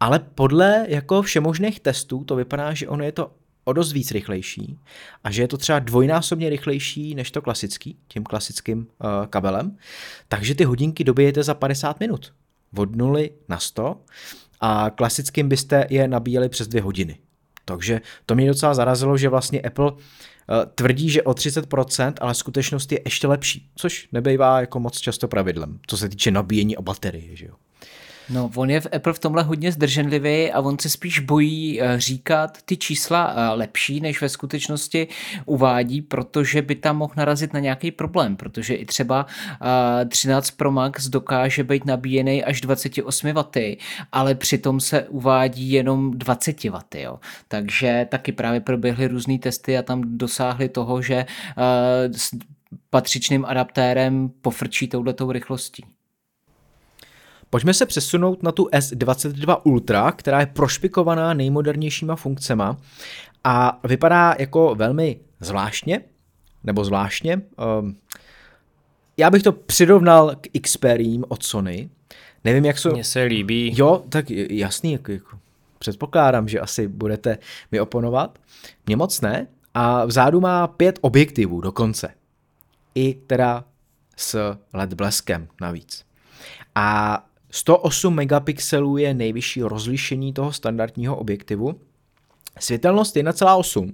ale 0.00 0.18
podle 0.34 0.86
jako 0.88 1.22
všemožných 1.22 1.80
testů 1.80 2.24
to 2.24 2.36
vypadá, 2.36 2.74
že 2.74 2.88
ono 2.88 3.04
je 3.04 3.12
to 3.12 3.30
o 3.66 3.72
dost 3.72 3.92
víc 3.92 4.10
rychlejší 4.10 4.78
a 5.24 5.30
že 5.30 5.42
je 5.42 5.48
to 5.48 5.56
třeba 5.56 5.78
dvojnásobně 5.78 6.50
rychlejší 6.50 7.14
než 7.14 7.30
to 7.30 7.42
klasický, 7.42 7.96
tím 8.08 8.24
klasickým 8.24 8.78
uh, 8.78 8.86
kabelem, 9.26 9.76
takže 10.28 10.54
ty 10.54 10.64
hodinky 10.64 11.04
dobijete 11.04 11.42
za 11.42 11.54
50 11.54 12.00
minut. 12.00 12.32
Od 12.76 12.96
0 12.96 13.20
na 13.48 13.58
100 13.58 14.00
a 14.60 14.90
klasickým 14.90 15.48
byste 15.48 15.86
je 15.90 16.08
nabíjeli 16.08 16.48
přes 16.48 16.68
dvě 16.68 16.82
hodiny. 16.82 17.18
Takže 17.64 18.00
to 18.26 18.34
mě 18.34 18.48
docela 18.48 18.74
zarazilo, 18.74 19.16
že 19.16 19.28
vlastně 19.28 19.60
Apple 19.60 19.92
uh, 19.92 19.98
tvrdí, 20.74 21.10
že 21.10 21.22
o 21.22 21.32
30%, 21.32 22.12
ale 22.20 22.34
skutečnost 22.34 22.92
je 22.92 23.00
ještě 23.04 23.26
lepší, 23.26 23.70
což 23.74 24.08
nebejvá 24.12 24.60
jako 24.60 24.80
moc 24.80 24.98
často 24.98 25.28
pravidlem, 25.28 25.78
co 25.86 25.96
se 25.96 26.08
týče 26.08 26.30
nabíjení 26.30 26.76
a 26.76 26.82
baterie. 26.82 27.36
Že 27.36 27.46
jo? 27.46 27.54
No, 28.30 28.50
on 28.56 28.70
je 28.70 28.80
v 28.80 28.86
Apple 28.92 29.12
v 29.12 29.18
tomhle 29.18 29.42
hodně 29.42 29.72
zdrženlivý 29.72 30.52
a 30.52 30.60
on 30.60 30.78
se 30.78 30.88
spíš 30.88 31.18
bojí 31.18 31.82
eh, 31.82 32.00
říkat 32.00 32.58
ty 32.64 32.76
čísla 32.76 33.34
eh, 33.36 33.54
lepší, 33.54 34.00
než 34.00 34.20
ve 34.20 34.28
skutečnosti 34.28 35.08
uvádí, 35.44 36.02
protože 36.02 36.62
by 36.62 36.74
tam 36.74 36.96
mohl 36.96 37.12
narazit 37.16 37.52
na 37.52 37.60
nějaký 37.60 37.90
problém, 37.90 38.36
protože 38.36 38.74
i 38.74 38.86
třeba 38.86 39.26
13 40.08 40.48
eh, 40.48 40.52
Pro 40.56 40.72
Max 40.72 41.08
dokáže 41.08 41.64
být 41.64 41.84
nabíjený 41.84 42.44
až 42.44 42.60
28 42.60 43.32
W, 43.32 43.76
ale 44.12 44.34
přitom 44.34 44.80
se 44.80 45.02
uvádí 45.02 45.70
jenom 45.70 46.10
20 46.10 46.64
W. 46.64 46.78
Jo. 46.94 47.20
Takže 47.48 48.06
taky 48.10 48.32
právě 48.32 48.60
proběhly 48.60 49.06
různé 49.06 49.38
testy 49.38 49.78
a 49.78 49.82
tam 49.82 50.18
dosáhli 50.18 50.68
toho, 50.68 51.02
že 51.02 51.26
s 52.12 52.30
patřičným 52.90 53.44
adaptérem 53.44 54.30
pofrčí 54.42 54.88
touhletou 54.88 55.32
rychlostí. 55.32 55.84
Pojďme 57.50 57.74
se 57.74 57.86
přesunout 57.86 58.42
na 58.42 58.52
tu 58.52 58.64
S22 58.64 59.60
Ultra, 59.64 60.12
která 60.12 60.40
je 60.40 60.46
prošpikovaná 60.46 61.34
nejmodernějšíma 61.34 62.16
funkcema 62.16 62.76
a 63.44 63.80
vypadá 63.84 64.34
jako 64.38 64.74
velmi 64.74 65.20
zvláštně, 65.40 66.00
nebo 66.64 66.84
zvláštně. 66.84 67.42
Um, 67.80 67.96
já 69.16 69.30
bych 69.30 69.42
to 69.42 69.52
přirovnal 69.52 70.36
k 70.40 70.60
Xperím 70.60 71.24
od 71.28 71.42
Sony. 71.42 71.90
Nevím, 72.44 72.64
jak 72.64 72.78
jsou... 72.78 72.92
Mně 72.92 73.04
se 73.04 73.22
líbí. 73.22 73.74
Jo, 73.76 74.02
tak 74.08 74.30
jasný, 74.30 74.92
jako, 74.92 75.12
jako, 75.12 75.38
předpokládám, 75.78 76.48
že 76.48 76.60
asi 76.60 76.88
budete 76.88 77.38
mi 77.72 77.80
oponovat. 77.80 78.38
Mně 78.86 78.96
moc 78.96 79.20
ne. 79.20 79.46
A 79.74 80.04
vzadu 80.04 80.40
má 80.40 80.66
pět 80.66 80.98
objektivů 81.00 81.60
dokonce. 81.60 82.08
I 82.94 83.14
teda 83.14 83.64
s 84.16 84.56
LED 84.72 84.94
bleskem 84.94 85.48
navíc. 85.60 86.04
A 86.74 87.18
108 87.50 88.14
megapixelů 88.14 88.96
je 88.96 89.14
nejvyšší 89.14 89.62
rozlišení 89.62 90.32
toho 90.32 90.52
standardního 90.52 91.16
objektivu. 91.16 91.80
Světelnost 92.60 93.16
1,8, 93.16 93.92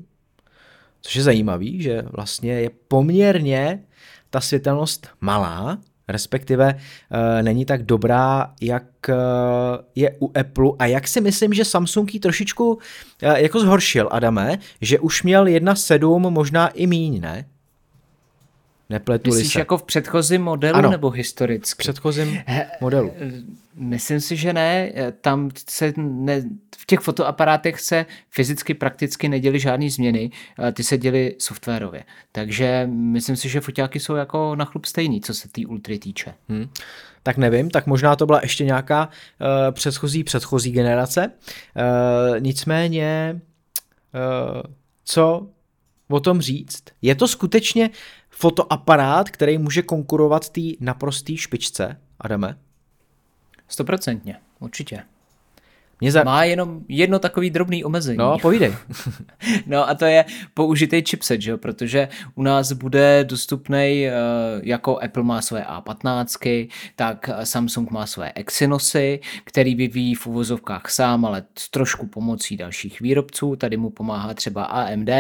což 1.03 1.17
je 1.17 1.23
zajímavý, 1.23 1.83
že 1.83 2.03
vlastně 2.03 2.53
je 2.53 2.71
poměrně 2.89 3.83
ta 4.31 4.41
světelnost 4.41 5.09
malá, 5.21 5.79
respektive 6.09 6.75
e, 7.39 7.43
není 7.43 7.65
tak 7.65 7.83
dobrá, 7.83 8.55
jak 8.61 9.09
e, 9.09 9.15
je 9.95 10.17
u 10.21 10.39
Apple 10.39 10.71
a 10.79 10.87
jak 10.87 11.09
si 11.09 11.21
myslím, 11.21 11.53
že 11.53 11.65
Samsung 11.65 12.15
ji 12.15 12.21
trošičku 12.21 12.79
e, 13.23 13.43
jako 13.43 13.61
zhoršil, 13.61 14.09
Adame, 14.13 14.59
že 14.81 15.01
už 15.01 15.23
měl 15.23 15.45
1,7, 15.45 16.31
možná 16.31 16.69
i 16.69 16.87
míň, 16.87 17.21
ne? 17.21 17.45
Nepletu 18.93 19.31
Myslíš 19.31 19.53
se. 19.53 19.59
jako 19.59 19.79
v 19.79 19.83
předchozím 19.83 20.43
modelu 20.43 20.79
ano, 20.79 20.91
nebo 20.91 21.11
historicky? 21.11 21.71
v 21.75 21.77
předchozím 21.77 22.39
modelu. 22.81 23.13
Myslím 23.75 24.21
si, 24.21 24.37
že 24.37 24.53
ne. 24.53 24.93
Tam 25.21 25.51
se 25.69 25.93
ne, 25.97 26.43
v 26.77 26.87
těch 26.87 27.01
fotoaparátech 27.01 27.81
se 27.81 28.07
fyzicky 28.31 28.75
prakticky 28.75 29.29
neděly 29.29 29.61
žádné 29.61 29.91
změny, 29.91 30.31
ty 30.73 30.83
se 30.83 30.99
děly 30.99 31.35
softwarově. 31.39 32.05
Takže 32.33 32.89
myslím 32.93 33.37
si, 33.37 33.49
že 33.49 33.61
foťáky 33.61 34.01
jsou 34.01 34.15
jako 34.15 34.57
na 34.57 34.65
chlup 34.65 34.85
stejný, 34.85 35.21
co 35.21 35.35
se 35.35 35.49
té 35.49 35.67
ultry 35.67 35.99
týče. 35.99 36.35
Hmm. 36.49 36.69
Tak 37.23 37.37
nevím, 37.37 37.71
tak 37.71 37.87
možná 37.87 38.17
to 38.17 38.27
byla 38.27 38.41
ještě 38.43 38.65
nějaká 38.65 39.09
uh, 39.09 39.49
předchozí, 39.71 40.25
předchozí 40.25 40.71
generace. 40.73 41.31
Uh, 41.31 42.41
nicméně, 42.41 43.41
uh, 44.15 44.63
co 45.05 45.47
o 46.09 46.21
tom 46.21 46.41
říct? 46.41 46.83
Je 47.03 47.15
to 47.15 47.29
skutečně 47.29 47.91
fotoaparát, 48.43 49.31
který 49.31 49.59
může 49.59 49.83
konkurovat 49.83 50.49
té 50.49 50.61
naprosté 50.81 51.37
špičce, 51.37 52.01
Adame? 52.21 52.59
Stoprocentně, 53.69 54.37
určitě. 54.61 55.05
Mě 56.03 56.13
za... 56.13 56.25
Má 56.25 56.45
jenom 56.45 56.81
jedno 56.89 57.19
takový 57.19 57.51
drobný 57.51 57.85
omezení. 57.85 58.19
No, 58.19 58.39
povídej. 58.39 58.75
no 59.67 59.89
a 59.89 59.95
to 59.95 60.05
je 60.05 60.25
použitý 60.55 61.03
chipset, 61.09 61.41
že? 61.41 61.57
protože 61.57 62.09
u 62.35 62.43
nás 62.43 62.73
bude 62.73 63.25
dostupný, 63.25 64.07
eh, 64.07 64.13
jako 64.63 64.99
Apple 64.99 65.23
má 65.23 65.43
své 65.43 65.65
A15, 65.65 66.69
tak 66.97 67.31
Samsung 67.45 67.91
má 67.91 68.07
své 68.07 68.33
Exynosy, 68.33 69.21
který 69.45 69.75
vyvíjí 69.75 70.15
v 70.15 70.27
uvozovkách 70.27 70.91
sám, 70.91 71.25
ale 71.25 71.43
s 71.59 71.71
trošku 71.71 72.07
pomocí 72.07 72.57
dalších 72.57 73.01
výrobců. 73.01 73.57
Tady 73.57 73.77
mu 73.77 73.91
pomáhá 73.91 74.35
třeba 74.35 74.65
AMD. 74.65 75.11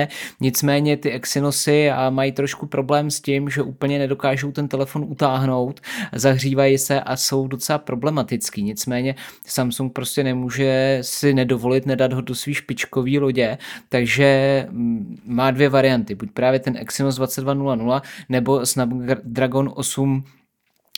Nicméně 0.41 0.97
ty 0.97 1.11
Exynosy 1.11 1.91
mají 2.11 2.33
trošku 2.33 2.67
problém 2.67 3.11
s 3.11 3.21
tím, 3.21 3.51
že 3.51 3.63
úplně 3.63 3.99
nedokážou 3.99 4.53
ten 4.53 4.69
telefon 4.69 5.05
utáhnout, 5.09 5.81
zahřívají 6.13 6.79
se 6.79 7.01
a 7.01 7.17
jsou 7.17 7.47
docela 7.47 7.79
problematický. 7.79 8.63
Nicméně 8.63 9.15
Samsung 9.47 9.93
prostě 9.93 10.25
nemůže 10.25 10.72
si 11.01 11.35
nedovolit 11.35 11.87
nedat 11.87 12.13
ho 12.13 12.21
do 12.21 12.35
svý 12.35 12.55
špičkový 12.55 13.19
lodě, 13.19 13.59
takže 13.89 14.67
mm, 14.71 15.21
má 15.25 15.51
dvě 15.51 15.69
varianty, 15.69 16.15
buď 16.15 16.31
právě 16.31 16.61
ten 16.61 16.77
Exynos 16.77 17.17
2200 17.17 18.09
nebo 18.29 18.67
Snapdragon 18.67 19.73
8 19.75 20.25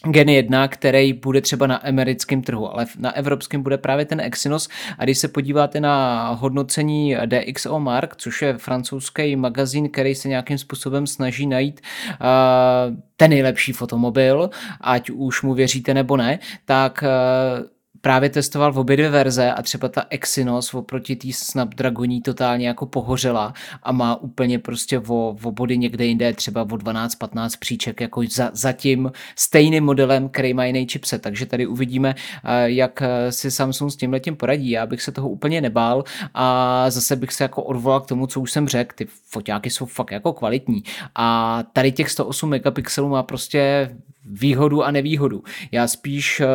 Gen 0.06 0.28
1, 0.28 0.68
který 0.68 1.12
bude 1.12 1.40
třeba 1.40 1.66
na 1.66 1.76
americkém 1.76 2.42
trhu, 2.42 2.72
ale 2.72 2.86
na 2.98 3.16
evropském 3.16 3.62
bude 3.62 3.78
právě 3.78 4.04
ten 4.04 4.20
Exynos. 4.20 4.68
A 4.98 5.04
když 5.04 5.18
se 5.18 5.28
podíváte 5.28 5.80
na 5.80 6.28
hodnocení 6.28 7.16
DxO 7.26 7.80
Mark, 7.80 8.16
což 8.16 8.42
je 8.42 8.58
francouzský 8.58 9.36
magazín, 9.36 9.88
který 9.88 10.14
se 10.14 10.28
nějakým 10.28 10.58
způsobem 10.58 11.06
snaží 11.06 11.46
najít 11.46 11.80
uh, 11.80 12.96
ten 13.16 13.30
nejlepší 13.30 13.72
fotomobil, 13.72 14.50
ať 14.80 15.10
už 15.10 15.42
mu 15.42 15.54
věříte 15.54 15.94
nebo 15.94 16.16
ne, 16.16 16.38
tak 16.64 17.04
uh, 17.04 17.66
právě 18.04 18.30
testoval 18.30 18.72
v 18.72 18.78
obě 18.78 18.96
dvě 18.96 19.10
verze 19.10 19.52
a 19.52 19.62
třeba 19.62 19.88
ta 19.88 20.04
Exynos 20.10 20.74
oproti 20.74 21.16
té 21.16 21.28
Snapdragoní 21.32 22.20
totálně 22.22 22.68
jako 22.68 22.86
pohořela 22.86 23.54
a 23.82 23.92
má 23.92 24.16
úplně 24.16 24.58
prostě 24.58 24.98
o, 24.98 25.36
o 25.42 25.52
body 25.52 25.78
někde 25.78 26.04
jinde, 26.04 26.32
třeba 26.32 26.62
o 26.62 26.66
12-15 26.66 27.48
příček 27.58 28.00
jako 28.00 28.22
za, 28.30 28.50
za 28.52 28.72
tím 28.72 29.12
stejným 29.36 29.84
modelem, 29.84 30.28
který 30.28 30.54
má 30.54 30.64
jiný 30.64 30.86
chipset. 30.86 31.22
Takže 31.22 31.46
tady 31.46 31.66
uvidíme, 31.66 32.14
eh, 32.44 32.70
jak 32.70 33.02
eh, 33.02 33.32
si 33.32 33.50
Samsung 33.50 33.92
s 33.92 33.96
tím 33.96 34.36
poradí. 34.36 34.70
Já 34.70 34.86
bych 34.86 35.02
se 35.02 35.12
toho 35.12 35.28
úplně 35.28 35.60
nebál 35.60 36.04
a 36.34 36.86
zase 36.90 37.16
bych 37.16 37.32
se 37.32 37.44
jako 37.44 37.62
odvolal 37.62 38.00
k 38.00 38.06
tomu, 38.06 38.26
co 38.26 38.40
už 38.40 38.52
jsem 38.52 38.68
řekl. 38.68 38.94
Ty 38.96 39.06
foťáky 39.30 39.70
jsou 39.70 39.86
fakt 39.86 40.10
jako 40.10 40.32
kvalitní. 40.32 40.82
A 41.14 41.62
tady 41.72 41.92
těch 41.92 42.10
108 42.10 42.50
megapixelů 42.50 43.08
má 43.08 43.22
prostě 43.22 43.90
výhodu 44.24 44.84
a 44.84 44.90
nevýhodu. 44.90 45.42
Já 45.72 45.88
spíš, 45.88 46.40
eh, 46.40 46.46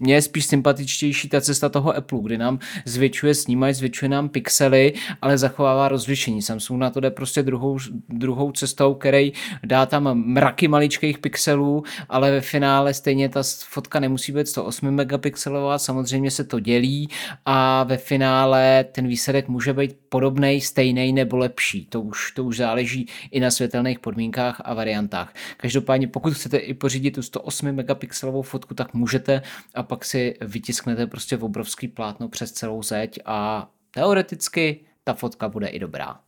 mě 0.00 0.14
je 0.14 0.22
spíš 0.22 0.46
sympatický 0.46 0.81
sympatičtější 0.82 1.28
ta 1.28 1.40
cesta 1.40 1.68
toho 1.68 1.96
Apple, 1.96 2.18
kdy 2.22 2.38
nám 2.38 2.58
zvětšuje 2.84 3.34
snímač, 3.34 3.74
zvětšuje 3.74 4.08
nám 4.08 4.28
pixely, 4.28 4.92
ale 5.22 5.38
zachovává 5.38 5.88
rozlišení. 5.88 6.42
Samsung 6.42 6.80
na 6.80 6.90
to 6.90 7.00
jde 7.00 7.10
prostě 7.10 7.42
druhou, 7.42 7.78
druhou 8.08 8.52
cestou, 8.52 8.94
který 8.94 9.32
dá 9.64 9.86
tam 9.86 10.14
mraky 10.14 10.68
maličkých 10.68 11.18
pixelů, 11.18 11.82
ale 12.08 12.30
ve 12.30 12.40
finále 12.40 12.94
stejně 12.94 13.28
ta 13.28 13.42
fotka 13.68 14.00
nemusí 14.00 14.32
být 14.32 14.48
108 14.48 14.90
megapixelová, 14.90 15.78
samozřejmě 15.78 16.30
se 16.30 16.44
to 16.44 16.60
dělí 16.60 17.08
a 17.46 17.84
ve 17.84 17.96
finále 17.96 18.84
ten 18.92 19.06
výsledek 19.06 19.48
může 19.48 19.72
být 19.72 19.96
podobný, 20.08 20.60
stejný 20.60 21.12
nebo 21.12 21.36
lepší. 21.36 21.86
To 21.86 22.00
už, 22.00 22.32
to 22.32 22.44
už 22.44 22.56
záleží 22.56 23.06
i 23.30 23.40
na 23.40 23.50
světelných 23.50 23.98
podmínkách 23.98 24.60
a 24.64 24.74
variantách. 24.74 25.34
Každopádně, 25.56 26.08
pokud 26.08 26.34
chcete 26.34 26.56
i 26.56 26.74
pořídit 26.74 27.10
tu 27.10 27.22
108 27.22 27.72
megapixelovou 27.72 28.42
fotku, 28.42 28.74
tak 28.74 28.94
můžete 28.94 29.42
a 29.74 29.82
pak 29.82 30.04
si 30.04 30.34
vytisknete 30.72 31.06
prostě 31.06 31.36
v 31.36 31.44
obrovský 31.44 31.88
plátno 31.88 32.28
přes 32.28 32.52
celou 32.52 32.82
zeď 32.82 33.18
a 33.24 33.70
teoreticky 33.90 34.84
ta 35.04 35.14
fotka 35.14 35.48
bude 35.48 35.68
i 35.68 35.78
dobrá. 35.78 36.20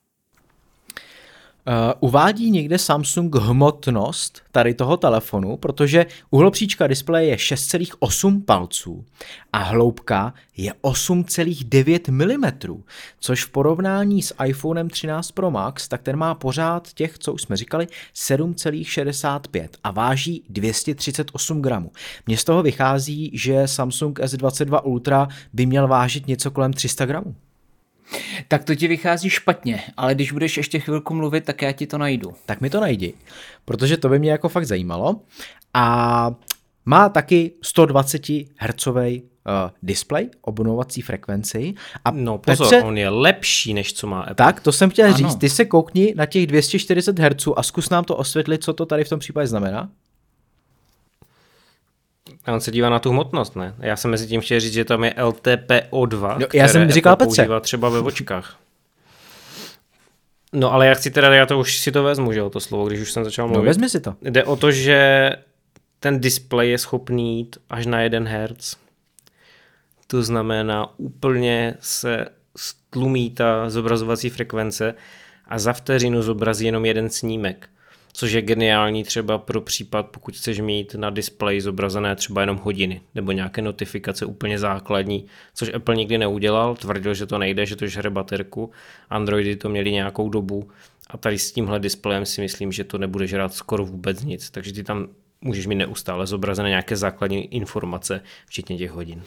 Uh, 1.66 1.92
uvádí 2.00 2.50
někde 2.50 2.79
Samsung 2.79 3.35
hmotnost 3.35 4.42
tady 4.53 4.74
toho 4.74 4.96
telefonu, 4.96 5.57
protože 5.57 6.07
uhlopříčka 6.31 6.87
displeje 6.87 7.29
je 7.29 7.37
6,8 7.37 8.44
palců 8.44 9.05
a 9.53 9.59
hloubka 9.59 10.35
je 10.57 10.72
8,9 10.83 12.12
mm, 12.12 12.83
což 13.20 13.44
v 13.44 13.50
porovnání 13.50 14.22
s 14.22 14.35
iPhonem 14.44 14.90
13 14.90 15.31
Pro 15.31 15.50
Max, 15.50 15.88
tak 15.88 16.03
ten 16.03 16.16
má 16.16 16.35
pořád 16.35 16.92
těch, 16.92 17.18
co 17.18 17.33
už 17.33 17.42
jsme 17.42 17.57
říkali, 17.57 17.87
7,65 18.14 19.68
a 19.85 19.90
váží 19.90 20.44
238 20.48 21.62
gramů. 21.62 21.90
Mně 22.27 22.37
z 22.37 22.44
toho 22.44 22.62
vychází, 22.62 23.31
že 23.35 23.68
Samsung 23.68 24.18
S22 24.18 24.81
Ultra 24.85 25.29
by 25.53 25.66
měl 25.66 25.88
vážit 25.88 26.27
něco 26.27 26.50
kolem 26.50 26.72
300 26.72 27.07
gramů. 27.07 27.35
Tak 28.49 28.64
to 28.64 28.75
ti 28.75 28.88
vychází 28.88 29.31
špatně, 29.31 29.83
ale 29.97 30.14
když 30.14 30.33
budeš 30.33 30.57
ještě 30.57 30.81
chvilku 30.81 31.14
mluvit, 31.14 31.45
tak 31.45 31.62
já 31.62 31.73
ti 31.73 31.87
to 31.87 31.99
najdu. 31.99 32.35
Tak 32.47 32.61
mi 32.61 32.71
to 32.71 32.81
najdi, 32.81 33.14
protože 33.64 33.97
to 33.97 34.09
by 34.09 34.19
mě 34.19 34.31
jako 34.31 34.49
fakt 34.49 34.67
zajímalo. 34.67 35.21
A 35.75 36.35
má 36.85 37.09
taky 37.09 37.53
120 37.62 38.23
Hz 38.57 38.87
uh, 38.87 39.71
display, 39.83 40.29
obnovací 40.40 41.03
frekvenci. 41.03 41.75
A 42.05 42.11
no 42.11 42.38
pozor, 42.38 42.67
se... 42.67 42.83
on 42.83 42.99
je 42.99 43.09
lepší, 43.09 43.75
než 43.75 43.93
co 43.93 44.07
má 44.07 44.21
Apple. 44.21 44.35
Tak, 44.35 44.61
to 44.61 44.73
jsem 44.73 44.90
chtěl 44.90 45.07
ano. 45.07 45.17
říct. 45.17 45.37
Ty 45.37 45.49
se 45.49 45.64
koukni 45.64 46.14
na 46.17 46.27
těch 46.27 46.47
240 46.47 47.19
Hz 47.19 47.49
a 47.57 47.62
zkus 47.62 47.90
nám 47.90 48.05
to 48.05 48.17
osvětlit, 48.17 48.64
co 48.64 48.73
to 48.73 48.87
tady 48.87 49.05
v 49.05 49.09
tom 49.09 49.19
případě 49.19 49.47
znamená. 49.47 49.90
A 52.46 52.52
on 52.52 52.61
se 52.61 52.70
dívá 52.70 52.90
na 52.90 52.98
tu 52.98 53.11
hmotnost, 53.11 53.57
ne? 53.57 53.74
Já 53.78 53.96
jsem 53.96 54.11
mezi 54.11 54.26
tím 54.26 54.40
chtěl 54.40 54.61
říct, 54.61 54.72
že 54.72 54.85
tam 54.85 55.04
je 55.04 55.11
LTPO2, 55.11 56.38
no, 56.38 56.46
já 56.54 56.68
jsem 56.68 56.90
říkal 56.90 57.16
Petře. 57.16 57.37
používá 57.37 57.61
třeba 57.61 57.88
ve 57.88 57.98
očkách. 57.98 58.59
No 60.52 60.72
ale 60.72 60.87
já 60.87 60.94
chci 60.94 61.11
teda, 61.11 61.35
já 61.35 61.46
to 61.46 61.59
už 61.59 61.78
si 61.78 61.92
to 61.92 62.02
vezmu, 62.02 62.33
že 62.33 62.38
jo, 62.38 62.50
to 62.50 62.61
slovo, 62.61 62.87
když 62.87 63.00
už 63.00 63.12
jsem 63.12 63.24
začal 63.24 63.46
no, 63.46 63.52
mluvit. 63.52 63.64
No 63.64 63.68
vezmi 63.68 63.88
si 63.88 64.00
to. 64.00 64.14
Jde 64.22 64.44
o 64.44 64.57
to, 64.57 64.72
že 64.72 65.30
ten 66.00 66.20
displej 66.20 66.70
je 66.70 66.78
schopný 66.78 67.38
jít 67.38 67.57
až 67.70 67.87
na 67.87 68.00
1 68.00 68.20
Hz. 68.30 68.76
To 70.07 70.22
znamená, 70.22 70.88
úplně 70.96 71.74
se 71.80 72.26
stlumí 72.57 73.30
ta 73.30 73.70
zobrazovací 73.70 74.30
frekvence 74.30 74.94
a 75.48 75.59
za 75.59 75.72
vteřinu 75.72 76.22
zobrazí 76.22 76.66
jenom 76.66 76.85
jeden 76.85 77.11
snímek 77.11 77.68
což 78.16 78.33
je 78.33 78.42
geniální 78.42 79.05
třeba 79.05 79.38
pro 79.38 79.61
případ, 79.61 80.07
pokud 80.07 80.37
chceš 80.37 80.61
mít 80.61 80.94
na 80.94 81.11
displeji 81.11 81.61
zobrazené 81.61 82.16
třeba 82.16 82.40
jenom 82.40 82.57
hodiny 82.57 83.00
nebo 83.14 83.33
nějaké 83.33 83.62
notifikace 83.62 84.27
úplně 84.27 84.59
základní, 84.59 85.27
což 85.55 85.74
Apple 85.74 85.96
nikdy 85.96 86.18
neudělal, 86.18 86.77
tvrdil, 86.77 87.14
že 87.14 87.27
to 87.27 87.38
nejde, 87.38 87.66
že 87.66 87.77
to 87.77 87.87
žere 87.87 88.11
baterku, 88.11 88.70
Androidy 89.11 89.57
to 89.57 89.68
měli 89.68 89.92
nějakou 89.92 90.29
dobu 90.29 90.68
a 91.11 91.16
tady 91.16 91.38
s 91.38 91.53
tímhle 91.53 91.81
displejem 91.81 92.27
si 92.27 92.40
myslím, 92.40 92.72
že 92.72 92.85
to 92.85 92.98
nebude 92.98 93.27
žrát 93.27 93.55
skoro 93.55 93.85
vůbec 93.85 94.24
nic, 94.24 94.50
takže 94.50 94.72
ty 94.72 94.85
tam 94.85 95.09
můžeš 95.44 95.66
mít 95.66 95.74
neustále 95.74 96.26
zobrazené 96.26 96.68
nějaké 96.68 96.96
základní 96.96 97.54
informace, 97.54 98.20
včetně 98.46 98.78
těch 98.78 98.90
hodin 98.90 99.22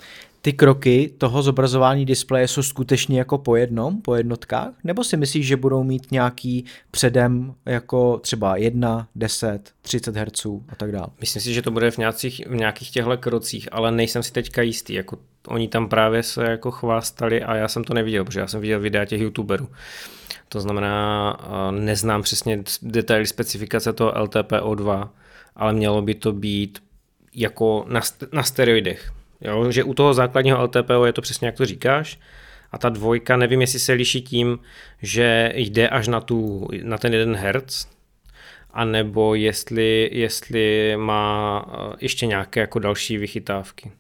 ty 0.47 0.53
kroky 0.53 1.13
toho 1.17 1.41
zobrazování 1.41 2.06
displeje 2.06 2.47
jsou 2.47 2.63
skutečně 2.63 3.19
jako 3.19 3.38
po 3.38 3.56
jednom, 3.56 4.01
po 4.01 4.15
jednotkách? 4.15 4.73
Nebo 4.84 5.03
si 5.03 5.17
myslíš, 5.17 5.47
že 5.47 5.56
budou 5.56 5.84
mít 5.84 6.12
nějaký 6.12 6.65
předem 6.91 7.53
jako 7.65 8.17
třeba 8.17 8.58
1, 8.58 9.08
10, 9.15 9.71
30 9.82 10.15
Hz 10.15 10.45
a 10.45 10.75
tak 10.77 10.91
dále? 10.91 11.08
Myslím 11.19 11.41
si, 11.41 11.53
že 11.53 11.62
to 11.62 11.71
bude 11.71 11.91
v 11.91 11.97
nějakých, 11.97 12.47
v 12.47 12.56
nějakých 12.56 12.91
těchto 12.91 13.17
krocích, 13.17 13.67
ale 13.71 13.91
nejsem 13.91 14.23
si 14.23 14.32
teďka 14.32 14.62
jistý. 14.62 14.93
Jako 14.93 15.17
oni 15.47 15.67
tam 15.67 15.89
právě 15.89 16.23
se 16.23 16.43
jako 16.43 16.71
chvástali 16.71 17.43
a 17.43 17.56
já 17.56 17.67
jsem 17.67 17.84
to 17.84 17.93
neviděl, 17.93 18.25
protože 18.25 18.39
já 18.39 18.47
jsem 18.47 18.62
viděl 18.62 18.80
videa 18.80 19.06
těch 19.06 19.21
youtuberů. 19.21 19.69
To 20.49 20.62
znamená, 20.62 21.38
neznám 21.71 22.21
přesně 22.21 22.63
detaily 22.82 23.25
specifikace 23.25 23.93
toho 23.93 24.12
LTPO2, 24.12 25.10
ale 25.58 25.74
mělo 25.74 26.02
by 26.02 26.15
to 26.15 26.34
být 26.34 26.80
jako 27.36 27.86
na, 27.88 28.02
na 28.32 28.43
steroidech. 28.43 29.12
Jo, 29.41 29.72
že 29.72 29.84
u 29.84 29.93
toho 29.93 30.13
základního 30.13 30.63
LTPO 30.63 31.06
je 31.06 31.13
to 31.13 31.22
přesně 31.22 31.46
jak 31.46 31.56
to 31.56 31.65
říkáš, 31.65 32.20
a 32.72 32.78
ta 32.78 32.89
dvojka, 32.89 33.38
nevím, 33.38 33.62
jestli 33.62 33.80
se 33.80 33.93
liší 33.93 34.22
tím, 34.22 34.60
že 35.02 35.52
jde 35.56 35.89
až 35.89 36.08
na, 36.08 36.22
tu, 36.22 36.67
na 36.84 36.98
ten 36.98 37.13
jeden 37.13 37.36
herc, 37.36 37.86
anebo 38.72 39.36
jestli, 39.36 40.10
jestli 40.13 40.93
má 40.98 41.65
eh, 41.67 41.96
ještě 42.00 42.26
nějaké 42.26 42.60
jako 42.60 42.80
další 42.80 43.17
vychytávky. 43.17 43.91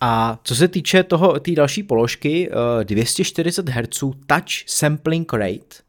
A 0.00 0.38
co 0.42 0.54
se 0.54 0.68
týče 0.68 1.02
toho 1.02 1.40
té 1.40 1.50
další 1.52 1.82
položky, 1.82 2.50
240 2.82 3.68
Hz 3.68 3.98
touch 4.26 4.64
sampling 4.66 5.32
rate, 5.32 5.87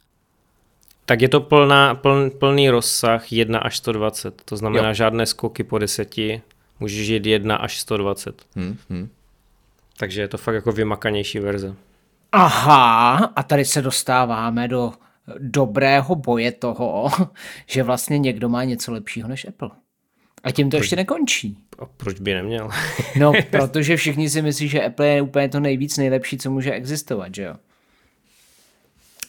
tak 1.09 1.21
je 1.21 1.29
to 1.29 1.41
plná, 1.41 1.95
pln, 1.95 2.29
plný 2.29 2.69
rozsah 2.69 3.31
1 3.31 3.59
až 3.59 3.77
120, 3.77 4.41
to 4.45 4.57
znamená 4.57 4.87
jo. 4.87 4.93
žádné 4.93 5.25
skoky 5.25 5.63
po 5.63 5.77
deseti, 5.77 6.41
můžeš 6.79 7.07
jít 7.07 7.25
1 7.25 7.55
až 7.55 7.79
120. 7.79 8.41
Hmm, 8.55 8.77
hmm. 8.89 9.09
Takže 9.97 10.21
je 10.21 10.27
to 10.27 10.37
fakt 10.37 10.55
jako 10.55 10.71
vymakanější 10.71 11.39
verze. 11.39 11.75
Aha, 12.31 13.15
a 13.35 13.43
tady 13.43 13.65
se 13.65 13.81
dostáváme 13.81 14.67
do 14.67 14.93
dobrého 15.37 16.15
boje 16.15 16.51
toho, 16.51 17.09
že 17.67 17.83
vlastně 17.83 18.19
někdo 18.19 18.49
má 18.49 18.63
něco 18.63 18.91
lepšího 18.91 19.27
než 19.27 19.45
Apple. 19.47 19.69
A 20.43 20.51
tím 20.51 20.69
to 20.69 20.77
proč, 20.77 20.83
ještě 20.83 20.95
nekončí. 20.95 21.57
A 21.79 21.85
proč 21.85 22.19
by 22.19 22.33
neměl? 22.33 22.69
no, 23.19 23.31
protože 23.49 23.97
všichni 23.97 24.29
si 24.29 24.41
myslí, 24.41 24.67
že 24.67 24.85
Apple 24.85 25.07
je 25.07 25.21
úplně 25.21 25.49
to 25.49 25.59
nejvíc 25.59 25.97
nejlepší, 25.97 26.37
co 26.37 26.51
může 26.51 26.71
existovat, 26.71 27.35
že 27.35 27.43
jo? 27.43 27.55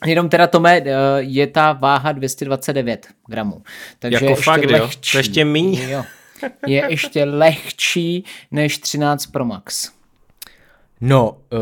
Jenom 0.07 0.29
teda, 0.29 0.47
Tome, 0.47 0.77
eh, 0.77 0.93
je 1.19 1.47
ta 1.47 1.73
váha 1.73 2.13
229 2.13 3.07
gramů. 3.29 3.63
Takže 3.99 4.17
jako 4.17 4.27
ještě 4.27 4.43
fakt, 4.43 4.65
lehčí. 4.65 4.79
jo? 4.79 4.89
To 5.13 5.19
ještě 5.19 5.45
míň. 5.45 5.81
Jo 5.89 6.05
je 6.67 6.87
ještě 6.89 7.25
lehčí 7.25 8.25
než 8.51 8.79
13 8.79 9.27
Pro 9.27 9.45
Max. 9.45 9.91
No, 11.01 11.31
uh, 11.31 11.59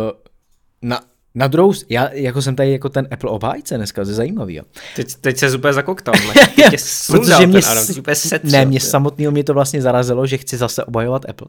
na, 0.82 1.00
na 1.34 1.46
druhou, 1.48 1.72
já 1.88 2.08
jako 2.12 2.42
jsem 2.42 2.56
tady 2.56 2.72
jako 2.72 2.88
ten 2.88 3.08
Apple 3.10 3.30
obhájce 3.30 3.76
dneska, 3.76 4.04
to 4.04 4.10
je 4.10 4.14
zajímavý. 4.14 4.54
Jo. 4.54 4.62
Teď, 4.96 5.14
teď 5.14 5.38
se 5.38 5.56
úplně 5.56 5.72
zakoktal, 5.72 6.14
Protože 7.10 7.46
mě, 7.46 7.60
Adam, 7.60 7.84
ne, 8.42 8.64
mě 8.64 8.80
samotného 8.80 9.32
mě 9.32 9.44
to 9.44 9.54
vlastně 9.54 9.82
zarazilo, 9.82 10.26
že 10.26 10.38
chci 10.38 10.56
zase 10.56 10.84
obhajovat 10.84 11.28
Apple. 11.28 11.48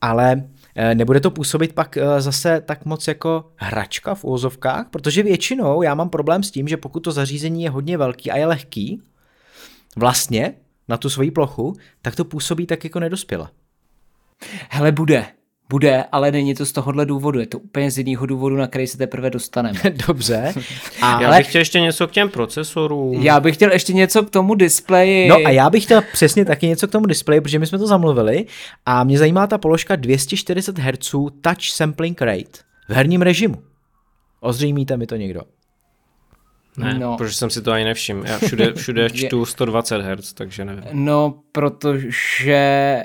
Ale 0.00 0.32
eh, 0.32 0.48
nebude 0.94 1.20
to 1.20 1.30
působit 1.30 1.72
pak 1.72 1.96
eh, 1.96 2.20
zase 2.20 2.60
tak 2.60 2.84
moc 2.84 3.08
jako 3.08 3.52
hračka 3.56 4.14
v 4.14 4.24
úvozovkách, 4.24 4.86
protože 4.90 5.22
většinou 5.22 5.82
já 5.82 5.94
mám 5.94 6.10
problém 6.10 6.42
s 6.42 6.50
tím, 6.50 6.68
že 6.68 6.76
pokud 6.76 7.00
to 7.00 7.12
zařízení 7.12 7.62
je 7.62 7.70
hodně 7.70 7.98
velký 7.98 8.30
a 8.30 8.36
je 8.36 8.46
lehký, 8.46 9.02
vlastně 9.96 10.54
na 10.88 10.96
tu 10.96 11.10
svoji 11.10 11.30
plochu, 11.30 11.76
tak 12.02 12.16
to 12.16 12.24
působí 12.24 12.66
tak 12.66 12.84
jako 12.84 13.00
nedospěle. 13.00 13.48
Hele, 14.70 14.92
bude. 14.92 15.26
Bude, 15.68 16.04
ale 16.12 16.32
není 16.32 16.54
to 16.54 16.66
z 16.66 16.72
tohohle 16.72 17.06
důvodu. 17.06 17.40
Je 17.40 17.46
to 17.46 17.58
úplně 17.58 17.90
z 17.90 17.98
jiného 17.98 18.26
důvodu, 18.26 18.56
na 18.56 18.66
který 18.66 18.86
se 18.86 18.98
teprve 18.98 19.30
dostaneme. 19.30 19.80
Dobře. 20.06 20.54
A 21.02 21.22
já 21.22 21.36
bych 21.38 21.48
chtěl 21.48 21.60
ještě 21.60 21.80
něco 21.80 22.08
k 22.08 22.10
těm 22.10 22.28
procesorům. 22.28 23.22
Já 23.22 23.40
bych 23.40 23.54
chtěl 23.54 23.72
ještě 23.72 23.92
něco 23.92 24.22
k 24.22 24.30
tomu 24.30 24.54
displeji. 24.54 25.28
No 25.28 25.36
a 25.36 25.50
já 25.50 25.70
bych 25.70 25.84
chtěl 25.84 26.02
přesně 26.12 26.44
taky 26.44 26.66
něco 26.66 26.88
k 26.88 26.90
tomu 26.90 27.06
displeji, 27.06 27.40
protože 27.40 27.58
my 27.58 27.66
jsme 27.66 27.78
to 27.78 27.86
zamluvili 27.86 28.46
a 28.86 29.04
mě 29.04 29.18
zajímá 29.18 29.46
ta 29.46 29.58
položka 29.58 29.96
240 29.96 30.78
Hz 30.78 31.10
touch 31.40 31.62
sampling 31.62 32.22
rate 32.22 32.58
v 32.88 32.92
herním 32.92 33.22
režimu. 33.22 33.62
Ozřejmíte 34.40 34.96
mi 34.96 35.06
to 35.06 35.16
někdo? 35.16 35.40
Ne, 36.76 36.98
no. 36.98 37.16
protože 37.16 37.34
jsem 37.34 37.50
si 37.50 37.62
to 37.62 37.72
ani 37.72 37.84
nevšiml. 37.84 38.26
Já 38.26 38.38
všude, 38.38 38.72
všude 38.72 39.10
čtu 39.14 39.44
120 39.44 39.98
Hz, 39.98 40.32
takže 40.32 40.64
nevím. 40.64 40.84
No, 40.92 41.34
protože 41.52 43.02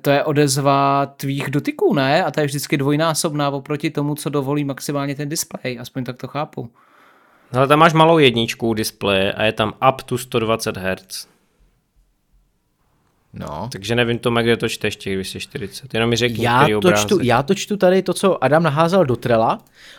to 0.00 0.10
je 0.10 0.24
odezva 0.24 1.06
tvých 1.06 1.50
dotyků, 1.50 1.94
ne? 1.94 2.24
A 2.24 2.30
to 2.30 2.40
je 2.40 2.46
vždycky 2.46 2.76
dvojnásobná 2.76 3.50
oproti 3.50 3.90
tomu, 3.90 4.14
co 4.14 4.30
dovolí 4.30 4.64
maximálně 4.64 5.14
ten 5.14 5.28
displej. 5.28 5.78
Aspoň 5.80 6.04
tak 6.04 6.16
to 6.16 6.28
chápu. 6.28 6.70
Ale 7.52 7.68
tam 7.68 7.78
máš 7.78 7.92
malou 7.92 8.18
jedničku 8.18 8.74
displeje 8.74 9.32
a 9.32 9.42
je 9.42 9.52
tam 9.52 9.72
up 9.88 10.02
to 10.02 10.18
120 10.18 10.76
Hz. 10.76 11.26
No. 13.32 13.68
Takže 13.72 13.94
nevím, 13.94 14.18
to 14.18 14.30
kde 14.30 14.56
to 14.56 14.68
čteš 14.68 14.96
těch 14.96 15.14
240. 15.14 15.94
Jenom 15.94 16.10
mi 16.10 16.16
řekni, 16.16 16.44
Já 16.44 16.58
který 16.58 16.72
to, 16.72 16.78
obrázek. 16.78 17.06
čtu, 17.06 17.18
já 17.22 17.42
to 17.42 17.54
čtu 17.54 17.76
tady 17.76 18.02
to, 18.02 18.14
co 18.14 18.44
Adam 18.44 18.62
naházel 18.62 19.04
do 19.04 19.16
Trela 19.16 19.58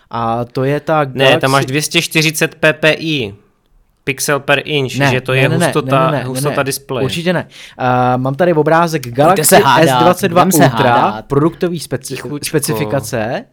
a 0.09 0.45
to 0.45 0.63
je 0.63 0.79
ta 0.79 1.05
Ne, 1.13 1.39
tam 1.39 1.51
máš 1.51 1.65
240 1.65 2.55
ppi. 2.55 3.35
Pixel 4.03 4.39
per 4.39 4.61
inch, 4.65 4.97
Ne, 4.97 5.11
že 5.11 5.21
to 5.21 5.31
ne, 5.31 5.37
je 5.37 5.49
ne, 5.49 5.57
ne, 5.57 5.65
hustota, 5.65 6.05
ne, 6.05 6.11
ne, 6.11 6.17
ne, 6.17 6.23
hustota 6.23 6.55
ne, 6.57 6.63
displeje. 6.63 7.03
Určitě 7.05 7.33
ne. 7.33 7.47
Uh, 7.79 7.85
mám 8.21 8.35
tady 8.35 8.53
obrázek 8.53 9.07
Galaxy 9.07 9.43
se 9.45 9.57
hádat, 9.57 10.17
S22 10.17 10.29
budem 10.29 10.51
se 10.51 10.63
Ultra, 10.63 10.95
hádat. 10.95 11.25
produktový 11.25 11.79
speci- 11.79 12.39
specifikace. 12.43 13.45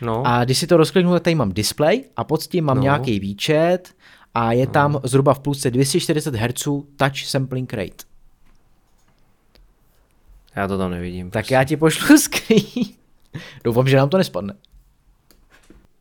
No. 0.00 0.22
A 0.26 0.44
když 0.44 0.58
si 0.58 0.66
to 0.66 0.76
rozkliknu, 0.76 1.12
tak 1.12 1.22
tady 1.22 1.34
mám 1.34 1.52
display 1.52 2.02
a 2.16 2.24
pod 2.24 2.42
tím 2.42 2.64
mám 2.64 2.76
No. 2.76 2.82
nějaký 2.82 3.20
výčet 3.20 3.88
a 4.34 4.52
je 4.52 4.66
tam 4.66 5.00
zhruba 5.04 5.34
v 5.34 5.38
plusce 5.38 5.70
240 5.70 6.34
Hz 6.34 6.62
touch 6.96 7.18
sampling 7.24 7.72
rate. 7.74 8.04
Já 10.56 10.68
to 10.68 10.78
tam 10.78 10.90
nevidím. 10.90 11.30
Tak 11.30 11.50
já 11.50 11.64
ti 11.64 11.76
pošlu 11.76 12.18
screen. 12.18 12.62
Doufám, 13.64 13.88
že 13.88 13.96
nám 13.96 14.08
to 14.08 14.18
nespadne. 14.18 14.54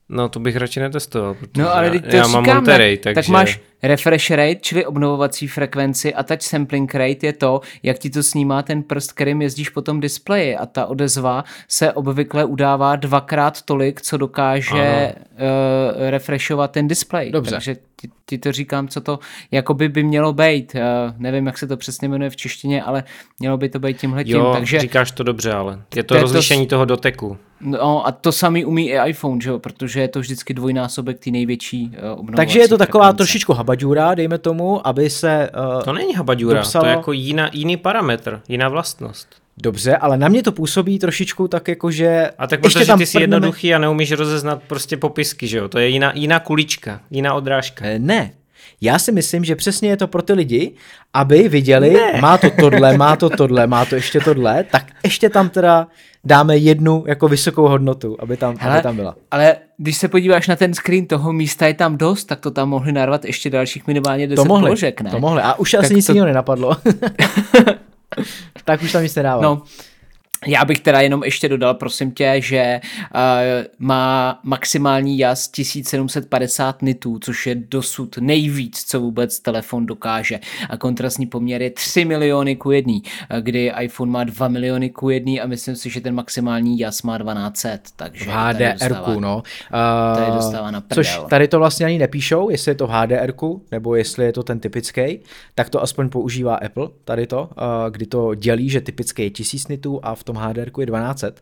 No 0.10 0.30
to 0.30 0.40
bych 0.40 0.56
radši 0.56 0.80
netestoval, 0.80 1.34
protože 1.34 1.62
No 1.62 1.76
ale 1.76 1.86
já, 1.86 1.92
teď 1.92 2.10
to 2.10 2.16
já 2.16 2.28
mám 2.28 2.44
říkáme, 2.44 2.56
Monterey, 2.60 2.98
takže... 2.98 3.16
tak 3.16 3.28
máš 3.28 3.60
refresh 3.88 4.32
rate, 4.32 4.56
čili 4.62 4.86
obnovovací 4.86 5.48
frekvenci 5.48 6.14
a 6.14 6.24
touch 6.24 6.42
sampling 6.42 6.96
rate 6.96 7.26
je 7.28 7.34
to, 7.34 7.62
jak 7.84 7.98
ti 8.00 8.10
to 8.10 8.24
snímá 8.24 8.62
ten 8.64 8.84
prst, 8.84 9.12
kterým 9.12 9.42
jezdíš 9.42 9.70
po 9.70 9.82
tom 9.82 10.00
displeji 10.00 10.56
a 10.58 10.66
ta 10.66 10.86
odezva 10.86 11.44
se 11.68 11.92
obvykle 11.94 12.46
udává 12.46 12.96
dvakrát 12.96 13.62
tolik, 13.62 14.02
co 14.02 14.18
dokáže 14.18 15.14
uh, 15.32 16.10
refreshovat 16.10 16.72
ten 16.72 16.88
display. 16.88 17.32
Dobře. 17.32 17.52
Takže 17.52 17.76
ti, 18.02 18.10
ti 18.26 18.38
to 18.38 18.52
říkám, 18.52 18.88
co 18.88 19.02
to 19.02 19.20
jakoby 19.52 19.90
by 19.90 20.04
mělo 20.04 20.34
být. 20.34 20.76
Uh, 20.76 20.82
nevím, 21.18 21.46
jak 21.46 21.58
se 21.58 21.68
to 21.68 21.78
přesně 21.78 22.08
jmenuje 22.10 22.30
v 22.30 22.36
češtině, 22.36 22.84
ale 22.84 23.04
mělo 23.40 23.58
by 23.58 23.70
to 23.70 23.80
být 23.80 23.98
tímhletím. 23.98 24.36
Jo, 24.36 24.52
Takže 24.54 24.80
říkáš 24.80 25.12
to 25.12 25.24
dobře, 25.24 25.54
ale 25.54 25.82
je 25.96 26.04
to 26.04 26.14
To 26.14 26.16
to 26.16 26.22
rozlišení 26.22 26.66
s- 26.66 26.68
toho 26.70 26.86
doteku. 26.86 27.38
No 27.62 28.08
a 28.08 28.12
to 28.12 28.32
samý 28.32 28.66
umí 28.66 28.90
i 28.90 29.10
iPhone, 29.10 29.42
že 29.42 29.50
jo? 29.50 29.60
protože 29.60 30.02
je 30.02 30.08
to 30.08 30.20
vždycky 30.20 30.54
dvojnásobek 30.54 31.20
té 31.20 31.32
největší 31.32 31.86
uh, 31.88 31.94
obnovovací 32.12 32.36
Takže 32.36 32.60
je 32.60 32.68
to 32.68 32.78
taková 32.78 33.04
frekvence. 33.06 33.18
trošičku 33.18 33.54
habaďura, 33.76 34.16
dejme 34.16 34.38
tomu, 34.38 34.88
aby 34.88 35.10
se... 35.10 35.50
Uh, 35.78 35.84
To 35.84 35.94
není 35.94 36.14
habaďura, 36.16 36.62
Dopsalo- 36.62 36.82
to 36.82 36.86
je 36.88 36.92
jako 36.92 37.12
jiná, 37.12 37.50
jiný 37.54 37.78
parametr, 37.78 38.42
jiná 38.50 38.70
vlastnost. 38.70 39.28
Dobře, 39.58 39.98
ale 39.98 40.18
na 40.18 40.28
mě 40.28 40.44
to 40.44 40.52
působí 40.52 41.00
trošičku 41.00 41.48
tak 41.48 41.68
jako, 41.68 41.92
že... 41.92 42.30
A 42.38 42.48
tak 42.48 42.62
protože 42.62 42.86
tam 42.86 43.00
ty 43.00 43.06
jsi 43.06 43.18
prdneme- 43.18 43.22
jednoduchý 43.22 43.74
a 43.74 43.78
neumíš 43.78 44.12
rozeznat 44.12 44.62
prostě 44.68 44.98
popisky, 44.98 45.48
že 45.48 45.58
jo? 45.58 45.68
To 45.70 45.80
je 45.80 45.88
jiná, 45.88 46.12
jiná 46.16 46.40
kulička, 46.40 47.00
jiná 47.12 47.34
odrážka. 47.34 47.86
Eh, 47.86 48.00
Ne. 48.00 48.32
Já 48.86 49.00
si 49.00 49.12
myslím, 49.12 49.44
že 49.46 49.56
přesně 49.56 49.90
je 49.90 49.98
to 49.98 50.08
pro 50.08 50.22
ty 50.22 50.34
lidi, 50.34 50.72
aby 51.14 51.50
viděli, 51.50 51.90
ne. 51.94 52.22
má 52.22 52.38
to 52.38 52.50
tohle, 52.50 52.98
má 52.98 53.16
to 53.16 53.30
tohle, 53.30 53.68
má 53.68 53.86
to 53.86 53.96
ještě 53.96 54.20
tohle, 54.20 54.64
tak 54.64 54.86
ještě 55.04 55.30
tam 55.30 55.50
teda 55.50 55.88
dáme 56.24 56.58
jednu 56.58 57.04
jako 57.08 57.28
vysokou 57.28 57.68
hodnotu, 57.68 58.16
aby 58.20 58.38
tam, 58.38 58.56
Hele, 58.60 58.74
aby 58.76 58.84
tam 58.84 58.96
byla. 58.96 59.16
Ale 59.32 59.56
když 59.78 59.98
se 59.98 60.08
podíváš 60.08 60.48
na 60.48 60.56
ten 60.56 60.74
screen, 60.74 61.06
toho 61.06 61.34
místa 61.34 61.68
je 61.68 61.74
tam 61.74 61.98
dost, 61.98 62.26
tak 62.26 62.40
to 62.40 62.52
tam 62.52 62.70
mohli 62.70 62.92
narvat 62.92 63.26
ještě 63.26 63.50
dalších 63.50 63.88
minimálně 63.88 64.28
10 64.28 64.36
To 64.36 64.46
mohli, 64.46 64.64
položek, 64.68 65.02
ne? 65.02 65.12
to 65.12 65.20
mohli. 65.20 65.42
A 65.42 65.54
už 65.54 65.72
Tak 65.72 65.84
asi 65.84 65.96
nic 65.96 66.06
to- 66.06 66.12
jiného 66.12 66.28
nenapadlo. 66.28 66.78
tak 68.66 68.82
už 68.84 68.92
tam 68.92 69.04
nic 69.04 69.16
nedává. 69.16 69.42
No, 69.44 69.62
já 70.48 70.66
bych 70.66 70.80
teda 70.80 71.02
jenom 71.02 71.24
ještě 71.24 71.50
dodal, 71.50 71.74
prosím 71.74 72.12
tě, 72.12 72.36
že 72.38 72.82
uh, 72.84 73.20
má 73.80 74.40
maximální 74.44 75.18
jas 75.18 75.48
1750 75.48 76.82
nitů, 76.82 77.20
což 77.20 77.48
je 77.48 77.56
dosud 77.56 78.18
nejvíc, 78.18 78.84
co 78.88 79.00
vůbec 79.00 79.40
telefon 79.40 79.86
dokáže. 79.86 80.40
A 80.70 80.78
kontrastní 80.78 81.26
poměr 81.26 81.62
je 81.62 81.70
3 81.70 82.06
miliony 82.06 82.56
ku 82.56 82.72
jedný, 82.72 83.04
eh, 83.30 83.42
kdy 83.42 83.72
iPhone 83.80 84.12
má 84.12 84.24
2 84.24 84.48
miliony 84.48 84.90
ku 84.90 85.10
jedný 85.10 85.42
a 85.42 85.48
myslím 85.48 85.76
si, 85.76 85.90
že 85.90 86.02
ten 86.02 86.16
maximální 86.16 86.80
jas 86.80 87.02
má 87.02 87.18
1200, 87.18 87.80
takže 87.96 88.26
HDR-ku, 88.32 89.20
no. 89.20 89.44
tady 90.16 90.30
Uh, 90.30 90.36
dostává 90.36 90.72
na 90.72 90.84
Což 90.94 91.14
prdel. 91.14 91.28
tady 91.30 91.48
to 91.48 91.60
vlastně 91.60 91.86
ani 91.86 91.98
nepíšou, 91.98 92.50
jestli 92.50 92.72
je 92.72 92.76
to 92.76 92.88
v 92.88 92.90
HDR-ku, 92.90 93.62
nebo 93.72 93.96
jestli 93.96 94.26
je 94.26 94.34
to 94.34 94.44
ten 94.44 94.60
typický, 94.60 95.20
tak 95.56 95.70
to 95.70 95.84
aspoň 95.84 96.10
používá 96.10 96.56
Apple, 96.56 96.90
tady 97.06 97.28
to, 97.28 97.42
uh, 97.42 97.50
kdy 97.92 98.06
to 98.06 98.36
dělí, 98.36 98.70
že 98.70 98.82
typický 98.82 99.24
je 99.24 99.30
1000 99.30 99.68
nitů 99.68 100.00
a 100.04 100.16
v 100.16 100.24
tom 100.24 100.35
HDR-ku 100.36 100.82
je 100.82 100.88
1200. 100.88 101.42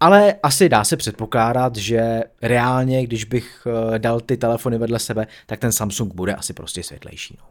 Ale 0.00 0.34
asi 0.42 0.68
dá 0.68 0.84
se 0.84 0.96
předpokládat, 0.96 1.76
že 1.76 2.22
reálně, 2.42 3.06
když 3.06 3.24
bych 3.24 3.66
uh, 3.66 3.98
dal 3.98 4.20
ty 4.20 4.36
telefony 4.36 4.78
vedle 4.78 4.98
sebe, 4.98 5.26
tak 5.46 5.60
ten 5.60 5.72
Samsung 5.72 6.14
bude 6.14 6.34
asi 6.34 6.52
prostě 6.52 6.82
světlejší. 6.82 7.38
No. 7.40 7.46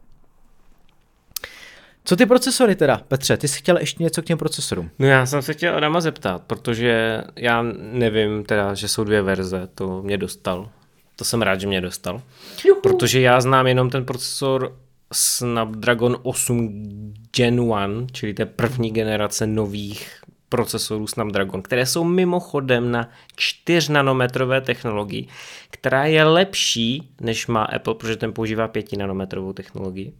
Co 2.04 2.16
ty 2.16 2.26
procesory 2.26 2.74
teda, 2.76 3.00
Petře? 3.08 3.36
Ty 3.36 3.48
jsi 3.48 3.58
chtěl 3.58 3.76
ještě 3.76 4.02
něco 4.02 4.22
k 4.22 4.24
těm 4.24 4.38
procesorům? 4.38 4.90
No 4.98 5.06
já 5.06 5.26
jsem 5.26 5.42
se 5.42 5.52
chtěl 5.52 5.76
Adama 5.76 6.00
zeptat, 6.00 6.42
protože 6.46 7.22
já 7.36 7.62
nevím 7.76 8.44
teda, 8.44 8.74
že 8.74 8.88
jsou 8.88 9.04
dvě 9.04 9.22
verze, 9.22 9.68
to 9.74 10.02
mě 10.02 10.18
dostal. 10.18 10.68
To 11.16 11.24
jsem 11.24 11.42
rád, 11.42 11.60
že 11.60 11.66
mě 11.66 11.80
dostal. 11.80 12.22
Juhu. 12.64 12.80
Protože 12.80 13.20
já 13.20 13.40
znám 13.40 13.66
jenom 13.66 13.90
ten 13.90 14.04
procesor 14.04 14.76
Snapdragon 15.12 16.16
8 16.22 17.14
Gen 17.36 17.58
1, 17.58 18.06
čili 18.12 18.34
té 18.34 18.46
první 18.46 18.90
generace 18.90 19.46
nových 19.46 20.20
procesorů 20.54 21.06
Snapdragon, 21.06 21.62
které 21.62 21.86
jsou 21.86 22.04
mimochodem 22.04 22.90
na 22.90 23.08
4 23.36 23.92
nanometrové 23.92 24.60
technologii, 24.60 25.28
která 25.70 26.04
je 26.04 26.24
lepší, 26.24 27.08
než 27.20 27.46
má 27.46 27.64
Apple, 27.64 27.94
protože 27.94 28.16
ten 28.16 28.32
používá 28.32 28.68
5 28.68 28.92
nanometrovou 28.92 29.52
technologii. 29.52 30.12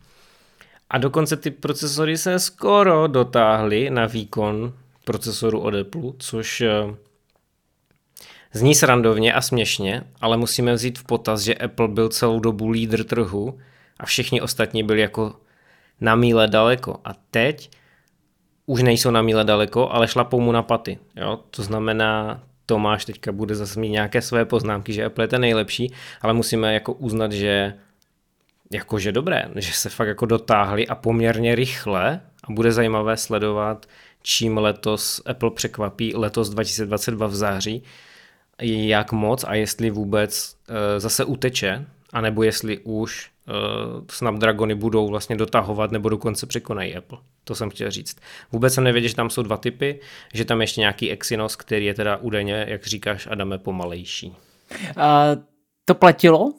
A 0.91 0.99
dokonce 0.99 1.37
ty 1.37 1.51
procesory 1.51 2.19
se 2.19 2.39
skoro 2.39 3.07
dotáhly 3.07 3.91
na 3.91 4.07
výkon 4.07 4.73
procesoru 5.05 5.61
od 5.61 5.75
Apple, 5.75 6.13
což 6.19 6.61
eh, 6.61 6.71
zní 8.53 8.75
srandovně 8.75 9.35
a 9.35 9.41
směšně, 9.41 10.03
ale 10.21 10.37
musíme 10.37 10.75
vzít 10.75 10.99
v 10.99 11.05
potaz, 11.05 11.41
že 11.41 11.55
Apple 11.55 11.89
byl 11.89 12.09
celou 12.09 12.41
dobu 12.41 12.71
lídr 12.71 13.05
trhu 13.05 13.59
a 13.99 14.07
všichni 14.07 14.41
ostatní 14.41 14.83
byli 14.83 15.01
jako 15.01 15.35
na 16.01 16.15
míle 16.15 16.47
daleko. 16.49 17.01
A 17.05 17.15
teď 17.31 17.71
už 18.67 18.83
nejsou 18.83 19.11
na 19.11 19.23
míle 19.23 19.45
daleko, 19.45 19.91
ale 19.91 20.09
šlapou 20.09 20.41
mu 20.41 20.53
na 20.53 20.63
paty. 20.63 20.99
Jo? 21.17 21.41
To 21.51 21.63
znamená, 21.63 22.43
Tomáš 22.67 23.05
teďka 23.05 23.33
bude 23.33 23.55
zase 23.55 23.81
mít 23.81 23.89
nějaké 23.89 24.23
své 24.23 24.45
poznámky, 24.45 24.93
že 24.93 25.05
Apple 25.05 25.25
je 25.25 25.29
ten 25.29 25.41
nejlepší, 25.41 25.93
ale 26.23 26.33
musíme 26.33 26.75
jako 26.75 26.93
uznat, 26.93 27.33
že 27.33 27.75
jakože 28.73 29.13
dobré, 29.13 29.49
že 29.55 29.73
se 29.73 29.89
fakt 29.89 30.09
jako 30.09 30.27
dotáhli 30.27 30.89
a 30.89 30.95
poměrně 30.95 31.55
rychle 31.55 32.21
a 32.45 32.53
bude 32.53 32.73
zajímavé 32.73 33.17
sledovat, 33.17 33.87
čím 34.23 34.59
letos 34.59 35.23
Apple 35.27 35.51
překvapí 35.51 36.17
letos 36.17 36.49
2022 36.49 37.27
v 37.27 37.35
září, 37.35 37.83
jak 38.61 39.13
moc 39.13 39.45
a 39.45 39.55
jestli 39.55 39.91
vůbec 39.91 40.57
uh, 40.69 40.77
zase 40.99 41.25
uteče, 41.25 41.87
anebo 42.13 42.43
jestli 42.43 42.79
už 42.79 43.31
Snapdragony 44.11 44.75
budou 44.75 45.09
vlastně 45.09 45.37
dotahovat 45.37 45.91
nebo 45.91 46.09
dokonce 46.09 46.47
překonají 46.47 46.97
Apple. 46.97 47.19
To 47.45 47.55
jsem 47.55 47.71
chtěl 47.71 47.91
říct. 47.91 48.17
Vůbec 48.53 48.75
jsem 48.75 48.85
nevěděl, 48.85 49.09
že 49.09 49.17
tam 49.17 49.31
jsou 49.31 49.43
dva 49.43 49.57
typy, 49.57 50.01
že 50.35 50.45
tam 50.45 50.61
ještě 50.61 50.81
nějaký 50.81 51.11
Exynos, 51.11 51.57
který 51.57 51.87
je 51.87 51.95
teda 51.95 52.17
údajně, 52.17 52.67
jak 52.69 52.87
říkáš, 52.87 53.29
Adame, 53.31 53.59
pomalejší. 53.59 54.35
A 54.97 55.27
to 55.85 55.95
platilo, 55.95 56.53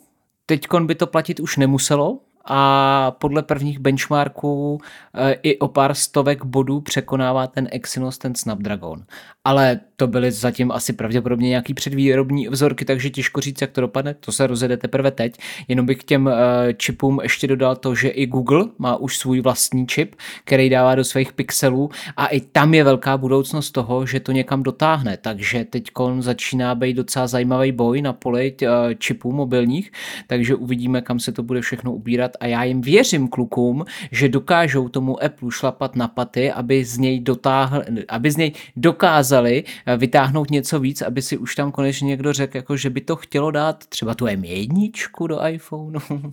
teď 0.45 0.67
by 0.79 0.95
to 0.95 1.07
platit 1.07 1.39
už 1.39 1.57
nemuselo 1.57 2.19
a 2.45 3.11
podle 3.19 3.43
prvních 3.43 3.79
benchmarků 3.79 4.81
e, 5.13 5.33
i 5.43 5.59
o 5.59 5.67
pár 5.67 5.93
stovek 5.93 6.45
bodů 6.45 6.81
překonává 6.81 7.47
ten 7.47 7.67
Exynos 7.71 8.17
ten 8.17 8.35
Snapdragon. 8.35 9.03
Ale 9.43 9.79
to 9.95 10.07
byly 10.07 10.31
zatím 10.31 10.71
asi 10.71 10.93
pravděpodobně 10.93 11.49
nějaký 11.49 11.73
předvýrobní 11.73 12.47
vzorky, 12.47 12.85
takže 12.85 13.09
těžko 13.09 13.41
říct, 13.41 13.61
jak 13.61 13.71
to 13.71 13.81
dopadne. 13.81 14.13
To 14.13 14.31
se 14.31 14.47
rozjede 14.47 14.77
teprve 14.77 15.11
teď. 15.11 15.37
Jenom 15.67 15.85
bych 15.85 15.97
k 15.97 16.03
těm 16.03 16.27
e, 16.27 16.33
čipům 16.73 17.19
ještě 17.23 17.47
dodal 17.47 17.75
to, 17.75 17.95
že 17.95 18.07
i 18.07 18.25
Google 18.25 18.65
má 18.77 18.95
už 18.95 19.17
svůj 19.17 19.41
vlastní 19.41 19.87
čip, 19.87 20.15
který 20.45 20.69
dává 20.69 20.95
do 20.95 21.03
svých 21.03 21.33
pixelů 21.33 21.89
a 22.17 22.27
i 22.27 22.41
tam 22.41 22.73
je 22.73 22.83
velká 22.83 23.17
budoucnost 23.17 23.71
toho, 23.71 24.05
že 24.05 24.19
to 24.19 24.31
někam 24.31 24.63
dotáhne. 24.63 25.17
Takže 25.17 25.65
teď 25.65 25.91
začíná 26.19 26.75
být 26.75 26.93
docela 26.93 27.27
zajímavý 27.27 27.71
boj 27.71 28.01
na 28.01 28.13
poli 28.13 28.55
e, 28.61 28.95
čipů 28.95 29.31
mobilních, 29.31 29.91
takže 30.27 30.55
uvidíme, 30.55 31.01
kam 31.01 31.19
se 31.19 31.31
to 31.31 31.43
bude 31.43 31.61
všechno 31.61 31.93
ubírat 31.93 32.31
a 32.39 32.45
já 32.45 32.63
jim 32.63 32.81
věřím 32.81 33.27
klukům, 33.27 33.85
že 34.11 34.29
dokážou 34.29 34.89
tomu 34.89 35.23
Apple 35.23 35.51
šlapat 35.51 35.95
na 35.95 36.07
paty, 36.07 36.51
aby 36.51 36.85
z 36.85 36.97
něj 36.97 37.19
dotáhl, 37.19 37.83
aby 38.09 38.31
z 38.31 38.37
něj 38.37 38.51
dokázali 38.75 39.63
eh, 39.85 39.97
vytáhnout 39.97 40.51
něco 40.51 40.79
víc, 40.79 41.01
aby 41.01 41.21
si 41.21 41.37
už 41.37 41.55
tam 41.55 41.71
konečně 41.71 42.07
někdo 42.07 42.33
řekl, 42.33 42.57
jako 42.57 42.77
že 42.77 42.89
by 42.89 43.01
to 43.01 43.15
chtělo 43.15 43.51
dát 43.51 43.85
třeba 43.85 44.15
tu 44.15 44.25
M1 44.25 45.27
do 45.27 45.47
iPhoneu. 45.47 45.99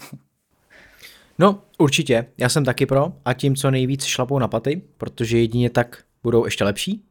No, 1.38 1.58
určitě. 1.78 2.26
Já 2.38 2.48
jsem 2.48 2.64
taky 2.64 2.86
pro 2.86 3.12
a 3.24 3.32
tím 3.32 3.56
co 3.56 3.70
nejvíc 3.70 4.04
šlapou 4.04 4.38
na 4.38 4.48
paty, 4.48 4.82
protože 4.98 5.38
jedině 5.38 5.70
tak 5.70 6.02
budou 6.22 6.44
ještě 6.44 6.64
lepší. 6.64 7.04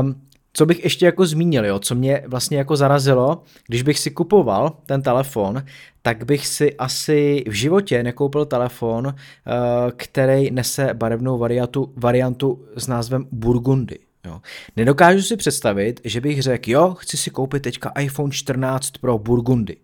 Um, 0.00 0.22
co 0.52 0.66
bych 0.66 0.84
ještě 0.84 1.06
jako 1.06 1.26
zmínil, 1.26 1.66
jo, 1.66 1.78
co 1.78 1.94
mě 1.94 2.22
vlastně 2.26 2.58
jako 2.58 2.76
zarazilo, 2.76 3.42
když 3.68 3.82
bych 3.82 3.98
si 3.98 4.10
kupoval 4.10 4.76
ten 4.86 5.02
telefon, 5.02 5.64
tak 6.02 6.24
bych 6.24 6.46
si 6.46 6.76
asi 6.76 7.44
v 7.48 7.52
životě 7.52 8.02
nekoupil 8.02 8.44
telefon, 8.44 9.06
uh, 9.06 9.12
který 9.96 10.50
nese 10.50 10.94
barevnou 10.94 11.38
variantu, 11.38 11.92
variantu 11.96 12.64
s 12.76 12.86
názvem 12.86 13.26
Burgundy. 13.32 13.98
Jo. 14.24 14.40
Nedokážu 14.76 15.22
si 15.22 15.36
představit, 15.36 16.00
že 16.04 16.20
bych 16.20 16.42
řekl, 16.42 16.70
jo, 16.70 16.94
chci 16.94 17.16
si 17.16 17.30
koupit 17.30 17.62
teďka 17.62 17.92
iPhone 17.98 18.32
14 18.32 18.90
Pro 18.90 19.18
Burgundy. 19.18 19.76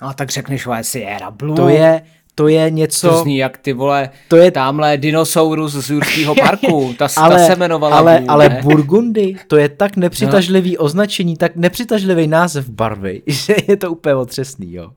A 0.00 0.14
tak 0.14 0.30
řekneš, 0.30 0.62
že 0.62 0.84
Sierra 0.84 1.30
Blue. 1.30 1.56
To 1.56 1.68
je, 1.68 2.02
to 2.34 2.48
je 2.48 2.70
něco... 2.70 3.08
To 3.08 3.22
zní 3.22 3.36
jak 3.36 3.58
ty 3.58 3.72
vole, 3.72 4.10
to 4.28 4.36
je 4.36 4.50
tamhle 4.50 4.96
dinosaurus 4.96 5.72
z 5.72 5.90
Jurského 5.90 6.34
parku, 6.40 6.94
ta, 6.98 7.08
ale, 7.16 7.36
ta 7.36 7.46
se 7.46 7.52
jmenovala 7.52 7.98
ale, 7.98 8.16
Blue, 8.16 8.28
ale? 8.28 8.60
Burgundy, 8.62 9.36
to 9.46 9.56
je 9.56 9.68
tak 9.68 9.96
nepřitažlivý 9.96 10.72
no. 10.72 10.84
označení, 10.84 11.36
tak 11.36 11.56
nepřitažlivý 11.56 12.26
název 12.26 12.68
barvy, 12.68 13.22
že 13.26 13.54
je 13.68 13.76
to 13.76 13.90
úplně 13.90 14.14
otřesný, 14.14 14.72
jo. 14.72 14.90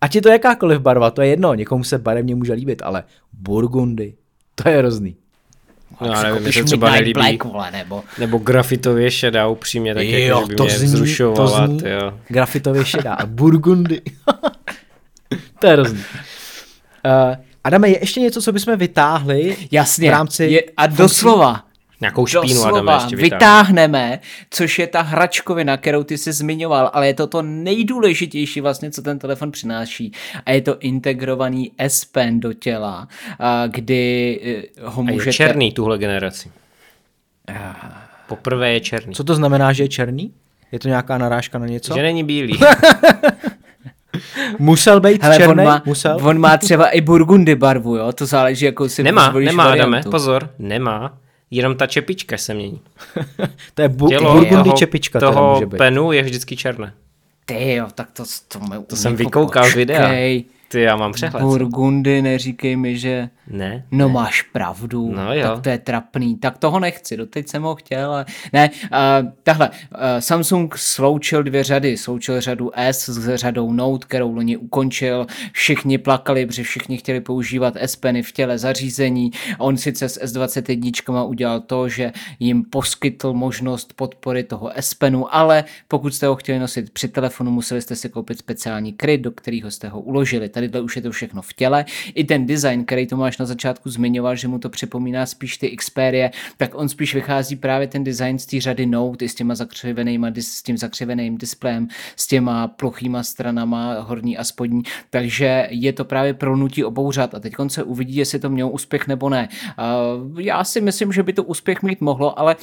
Ať 0.00 0.14
je 0.14 0.22
to 0.22 0.28
jakákoliv 0.28 0.80
barva, 0.80 1.10
to 1.10 1.22
je 1.22 1.28
jedno, 1.28 1.54
někomu 1.54 1.84
se 1.84 1.98
barevně 1.98 2.34
může 2.34 2.52
líbit, 2.52 2.82
ale 2.84 3.04
Burgundy, 3.32 4.14
to 4.54 4.68
je 4.68 4.78
hrozný. 4.78 5.16
No, 6.00 6.06
já 6.06 6.22
nevím, 6.22 6.52
se 6.52 6.64
třeba 6.64 6.90
nelíbí. 6.90 7.12
Black, 7.12 7.44
vole, 7.44 7.70
nebo... 7.70 8.04
nebo 8.18 8.38
grafitově 8.38 9.10
šedá, 9.10 9.46
upřímně, 9.46 9.94
tak 9.94 10.04
Jo, 10.04 10.18
jako, 10.18 10.40
že 10.40 10.46
by 10.46 10.54
to 10.54 10.64
mě 10.64 10.78
zní- 10.78 10.86
vzrušovala, 10.86 11.60
to 11.60 11.66
zní. 11.66 11.80
tyjo. 11.80 12.18
Grafitově 12.28 12.84
šedá. 12.84 13.16
Burgundy. 13.26 14.00
to 15.58 15.66
je 15.66 15.72
hrozný. 15.72 16.00
Uh, 17.04 17.36
Adame, 17.64 17.88
je 17.88 17.98
ještě 18.00 18.20
něco, 18.20 18.42
co 18.42 18.52
bychom 18.52 18.76
vytáhli 18.76 19.56
Jasně, 19.70 20.08
v 20.08 20.12
rámci 20.12 20.44
je, 20.44 20.62
a 20.76 20.82
funkcí? 20.86 21.02
doslova, 21.02 21.64
Nějakou 22.00 22.26
špínu 22.26 22.42
doslova 22.54 22.68
Adame 22.78 22.92
ještě 22.92 23.16
vytáhne. 23.16 23.36
vytáhneme, 23.36 24.20
což 24.50 24.78
je 24.78 24.86
ta 24.86 25.02
hračkovina, 25.02 25.76
kterou 25.76 26.02
ty 26.04 26.18
jsi 26.18 26.32
zmiňoval, 26.32 26.90
ale 26.92 27.06
je 27.06 27.14
to 27.14 27.26
to 27.26 27.42
nejdůležitější 27.42 28.60
vlastně, 28.60 28.90
co 28.90 29.02
ten 29.02 29.18
telefon 29.18 29.50
přináší. 29.52 30.12
A 30.46 30.50
je 30.50 30.60
to 30.60 30.78
integrovaný 30.78 31.72
S 31.78 32.04
Pen 32.04 32.40
do 32.40 32.52
těla, 32.52 33.08
a 33.38 33.66
kdy 33.66 34.40
eh, 34.44 34.80
ho 34.84 35.02
A 35.02 35.06
je 35.10 35.12
můžete... 35.12 35.32
černý 35.32 35.72
tuhle 35.72 35.98
generaci. 35.98 36.50
Poprvé 38.28 38.72
je 38.72 38.80
černý. 38.80 39.14
Co 39.14 39.24
to 39.24 39.34
znamená, 39.34 39.72
že 39.72 39.84
je 39.84 39.88
černý? 39.88 40.32
Je 40.72 40.78
to 40.78 40.88
nějaká 40.88 41.18
narážka 41.18 41.58
na 41.58 41.66
něco? 41.66 41.94
Že 41.94 42.02
není 42.02 42.24
bílý. 42.24 42.58
Musel 44.58 45.00
být 45.00 45.22
Hele, 45.22 45.34
on 45.34 45.40
černý? 45.42 45.64
má, 45.64 45.82
Musel? 45.84 46.18
on 46.22 46.38
má 46.38 46.56
třeba 46.56 46.88
i 46.88 47.00
burgundy 47.00 47.54
barvu, 47.54 47.96
jo? 47.96 48.12
To 48.12 48.26
záleží, 48.26 48.64
jakou 48.64 48.88
si 48.88 49.02
nemá, 49.02 49.30
zvolíš 49.30 49.46
nemá, 49.46 49.64
variantu. 49.64 49.92
Adame, 49.96 50.10
pozor, 50.10 50.50
nemá. 50.58 51.18
Jenom 51.50 51.76
ta 51.76 51.86
čepička 51.86 52.36
se 52.36 52.54
mění. 52.54 52.80
to 53.74 53.82
je 53.82 53.88
bu- 53.88 54.08
Tělo 54.08 54.32
Burgundy 54.32 54.64
toho, 54.64 54.76
čepička 54.76 55.20
toho 55.20 55.54
může 55.54 55.66
být. 55.66 55.78
penu 55.78 56.12
je 56.12 56.22
vždycky 56.22 56.56
černé. 56.56 56.92
Ty 57.46 57.74
jo, 57.74 57.86
tak 57.94 58.08
to, 58.12 58.24
to, 58.48 58.58
To 58.86 58.96
jsem 58.96 59.16
vykoukal 59.16 59.70
z 59.70 59.74
videa. 59.74 60.08
Ty, 60.68 60.80
já 60.80 60.96
mám 60.96 61.12
přehled. 61.12 61.42
Burgundy, 61.42 62.22
neříkej 62.22 62.76
mi, 62.76 62.98
že... 62.98 63.28
Ne. 63.50 63.84
No 63.90 64.08
máš 64.08 64.42
pravdu, 64.42 65.12
No 65.14 65.34
jo. 65.34 65.42
tak 65.42 65.60
to 65.60 65.68
je 65.68 65.78
trapný, 65.78 66.36
tak 66.38 66.58
toho 66.58 66.80
nechci, 66.80 67.16
doteď 67.16 67.48
jsem 67.48 67.62
ho 67.62 67.74
chtěl, 67.74 68.10
ale 68.12 68.26
ne, 68.52 68.70
uh, 68.70 69.32
tahle, 69.42 69.70
uh, 69.70 69.98
Samsung 70.18 70.78
sloučil 70.78 71.42
dvě 71.42 71.64
řady, 71.64 71.96
sloučil 71.96 72.40
řadu 72.40 72.70
S 72.74 73.08
s 73.08 73.36
řadou 73.36 73.72
Note, 73.72 74.06
kterou 74.06 74.34
loni 74.34 74.56
ukončil, 74.56 75.26
všichni 75.52 75.98
plakali, 75.98 76.46
protože 76.46 76.62
všichni 76.62 76.96
chtěli 76.96 77.20
používat 77.20 77.74
S 77.76 77.96
Peny 77.96 78.22
v 78.22 78.32
těle 78.32 78.58
zařízení, 78.58 79.30
on 79.58 79.76
sice 79.76 80.08
s 80.08 80.20
S21 80.22 81.28
udělal 81.28 81.60
to, 81.60 81.88
že 81.88 82.12
jim 82.38 82.64
poskytl 82.64 83.32
možnost 83.32 83.92
podpory 83.96 84.42
toho 84.44 84.70
S 84.74 84.94
Penu, 84.94 85.34
ale 85.34 85.64
pokud 85.88 86.14
jste 86.14 86.26
ho 86.26 86.36
chtěli 86.36 86.58
nosit 86.58 86.90
při 86.90 87.08
telefonu, 87.08 87.50
museli 87.50 87.82
jste 87.82 87.96
si 87.96 88.08
koupit 88.08 88.38
speciální 88.38 88.92
kryt, 88.92 89.20
do 89.20 89.30
kterého 89.30 89.70
jste 89.70 89.88
ho 89.88 90.00
uložili, 90.00 90.48
tadyhle 90.48 90.80
už 90.80 90.96
je 90.96 91.02
to 91.02 91.10
všechno 91.10 91.42
v 91.42 91.52
těle, 91.52 91.84
i 92.14 92.24
ten 92.24 92.46
design, 92.46 92.84
který 92.84 93.06
Tomáš 93.34 93.38
na 93.38 93.46
začátku 93.46 93.90
zmiňoval, 93.90 94.36
že 94.36 94.48
mu 94.48 94.58
to 94.58 94.68
připomíná 94.68 95.26
spíš 95.26 95.56
ty 95.58 95.76
Xperia, 95.76 96.30
tak 96.56 96.74
on 96.74 96.88
spíš 96.88 97.14
vychází 97.14 97.56
právě 97.56 97.86
ten 97.86 98.04
design 98.04 98.38
z 98.38 98.46
té 98.46 98.60
řady 98.60 98.86
Note, 98.86 99.24
i 99.24 99.28
s 99.28 99.34
těma 99.34 99.54
zakřivenýma, 99.54 100.30
s 100.36 100.62
tím 100.62 100.78
zakřiveným 100.78 101.38
displejem, 101.38 101.88
s 102.16 102.26
těma 102.26 102.68
plochýma 102.68 103.22
stranama, 103.22 104.00
horní 104.00 104.38
a 104.38 104.44
spodní, 104.44 104.82
takže 105.10 105.66
je 105.70 105.92
to 105.92 106.04
právě 106.04 106.34
prolnutí 106.34 106.84
obou 106.84 107.12
řad 107.12 107.34
a 107.34 107.40
teď 107.40 107.54
se 107.68 107.82
uvidí, 107.82 108.16
jestli 108.16 108.38
to 108.38 108.50
mělo 108.50 108.70
úspěch 108.70 109.06
nebo 109.06 109.28
ne. 109.28 109.48
Já 110.38 110.64
si 110.64 110.80
myslím, 110.80 111.12
že 111.12 111.22
by 111.22 111.32
to 111.32 111.44
úspěch 111.44 111.82
mít 111.82 112.00
mohlo, 112.00 112.38
ale 112.38 112.56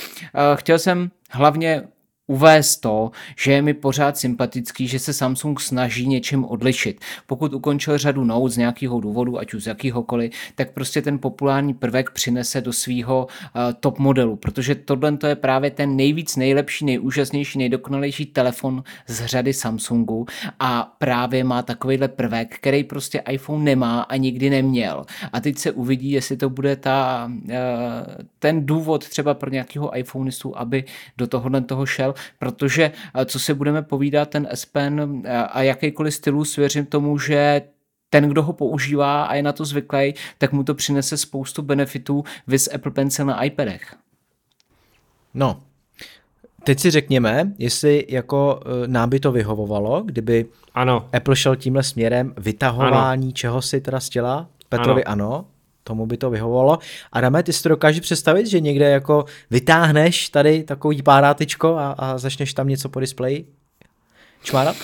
chtěl 0.55 0.80
jsem 0.80 1.11
hlavně 1.32 1.84
uvést 2.32 2.77
to, 2.77 3.11
že 3.38 3.51
je 3.51 3.61
mi 3.61 3.73
pořád 3.73 4.17
sympatický, 4.17 4.88
že 4.88 4.99
se 4.99 5.13
Samsung 5.13 5.59
snaží 5.59 6.07
něčím 6.07 6.45
odlišit. 6.45 7.01
Pokud 7.27 7.53
ukončil 7.53 7.97
řadu 7.97 8.23
Note 8.23 8.53
z 8.53 8.57
nějakého 8.57 8.99
důvodu, 8.99 9.39
ať 9.39 9.53
už 9.53 9.63
z 9.63 9.67
jakýhokoliv, 9.67 10.32
tak 10.55 10.71
prostě 10.71 11.01
ten 11.01 11.19
populární 11.19 11.73
prvek 11.73 12.11
přinese 12.11 12.61
do 12.61 12.73
svého 12.73 13.27
uh, 13.27 13.61
top 13.79 13.99
modelu, 13.99 14.36
protože 14.36 14.75
tohle 14.75 15.17
to 15.17 15.27
je 15.27 15.36
právě 15.36 15.71
ten 15.71 15.95
nejvíc 15.95 16.36
nejlepší, 16.36 16.86
nejúžasnější, 16.86 17.57
nejdokonalejší 17.57 18.25
telefon 18.25 18.84
z 19.07 19.25
řady 19.25 19.53
Samsungu 19.53 20.25
a 20.59 20.95
právě 20.97 21.43
má 21.43 21.61
takovýhle 21.61 22.07
prvek, 22.07 22.55
který 22.55 22.84
prostě 22.84 23.23
iPhone 23.29 23.63
nemá 23.63 24.01
a 24.01 24.15
nikdy 24.15 24.49
neměl. 24.49 25.03
A 25.34 25.41
teď 25.41 25.57
se 25.57 25.71
uvidí, 25.71 26.11
jestli 26.11 26.38
to 26.38 26.49
bude 26.49 26.75
ta, 26.75 27.29
uh, 27.32 27.51
ten 28.39 28.65
důvod 28.65 29.09
třeba 29.09 29.34
pro 29.34 29.49
nějakého 29.49 29.97
iPhoneistu, 29.97 30.57
aby 30.57 30.84
do 31.17 31.27
tohohle 31.27 31.61
toho 31.61 31.86
šel, 31.86 32.13
protože 32.39 32.91
eh, 33.15 33.26
co 33.26 33.39
si 33.39 33.53
budeme 33.53 33.82
povídat, 33.82 34.30
ten 34.30 34.47
S 34.51 34.65
Pen 34.65 35.22
eh, 35.26 35.38
a 35.38 35.61
jakýkoliv 35.61 36.13
stylus, 36.13 36.55
věřím 36.55 36.86
tomu, 36.86 37.17
že 37.17 37.61
ten, 38.09 38.30
kdo 38.30 38.43
ho 38.43 38.53
používá 38.53 39.24
a 39.24 39.36
je 39.36 39.43
na 39.43 39.51
to 39.51 39.65
zvyklý, 39.65 40.13
tak 40.38 40.51
mu 40.51 40.63
to 40.63 40.74
přinese 40.76 41.17
spoustu 41.17 41.61
benefitů 41.61 42.24
vys 42.47 42.69
Apple 42.74 42.91
Pencil 42.91 43.26
na 43.26 43.43
iPadech. 43.43 43.95
No, 45.34 45.63
teď 46.63 46.80
si 46.80 46.91
řekněme, 46.91 47.51
jestli 47.57 48.05
jako 48.09 48.59
uh, 48.65 48.88
nám 48.88 49.09
by 49.09 49.19
to 49.19 49.32
vyhovovalo, 49.32 50.03
kdyby 50.05 50.45
Ano, 50.74 51.09
Apple 51.13 51.36
šel 51.36 51.55
tímhle 51.55 51.84
směrem 51.84 52.34
vytahování 52.38 53.26
ano. 53.26 53.32
čeho 53.32 53.61
si 53.61 53.82
teda 53.82 53.99
z 53.99 54.09
těla. 54.09 54.49
Petrovi 54.69 55.03
ano. 55.03 55.26
ano, 55.26 55.45
tomu 55.84 56.05
by 56.05 56.17
to 56.17 56.29
vyhovovalo. 56.29 56.79
Adame, 57.11 57.43
ty 57.43 57.53
si 57.53 57.63
to 57.63 57.69
dokážeš 57.69 57.99
představit, 58.01 58.47
že 58.47 58.59
někde 58.59 58.89
jako 58.89 59.25
vytáhneš 59.49 60.29
tady 60.29 60.63
takový 60.63 61.01
párátyčko 61.01 61.75
a, 61.77 61.91
a 61.91 62.17
začneš 62.17 62.53
tam 62.53 62.67
něco 62.67 62.89
po 62.89 62.99
displeji 62.99 63.45
čmárat? 64.43 64.75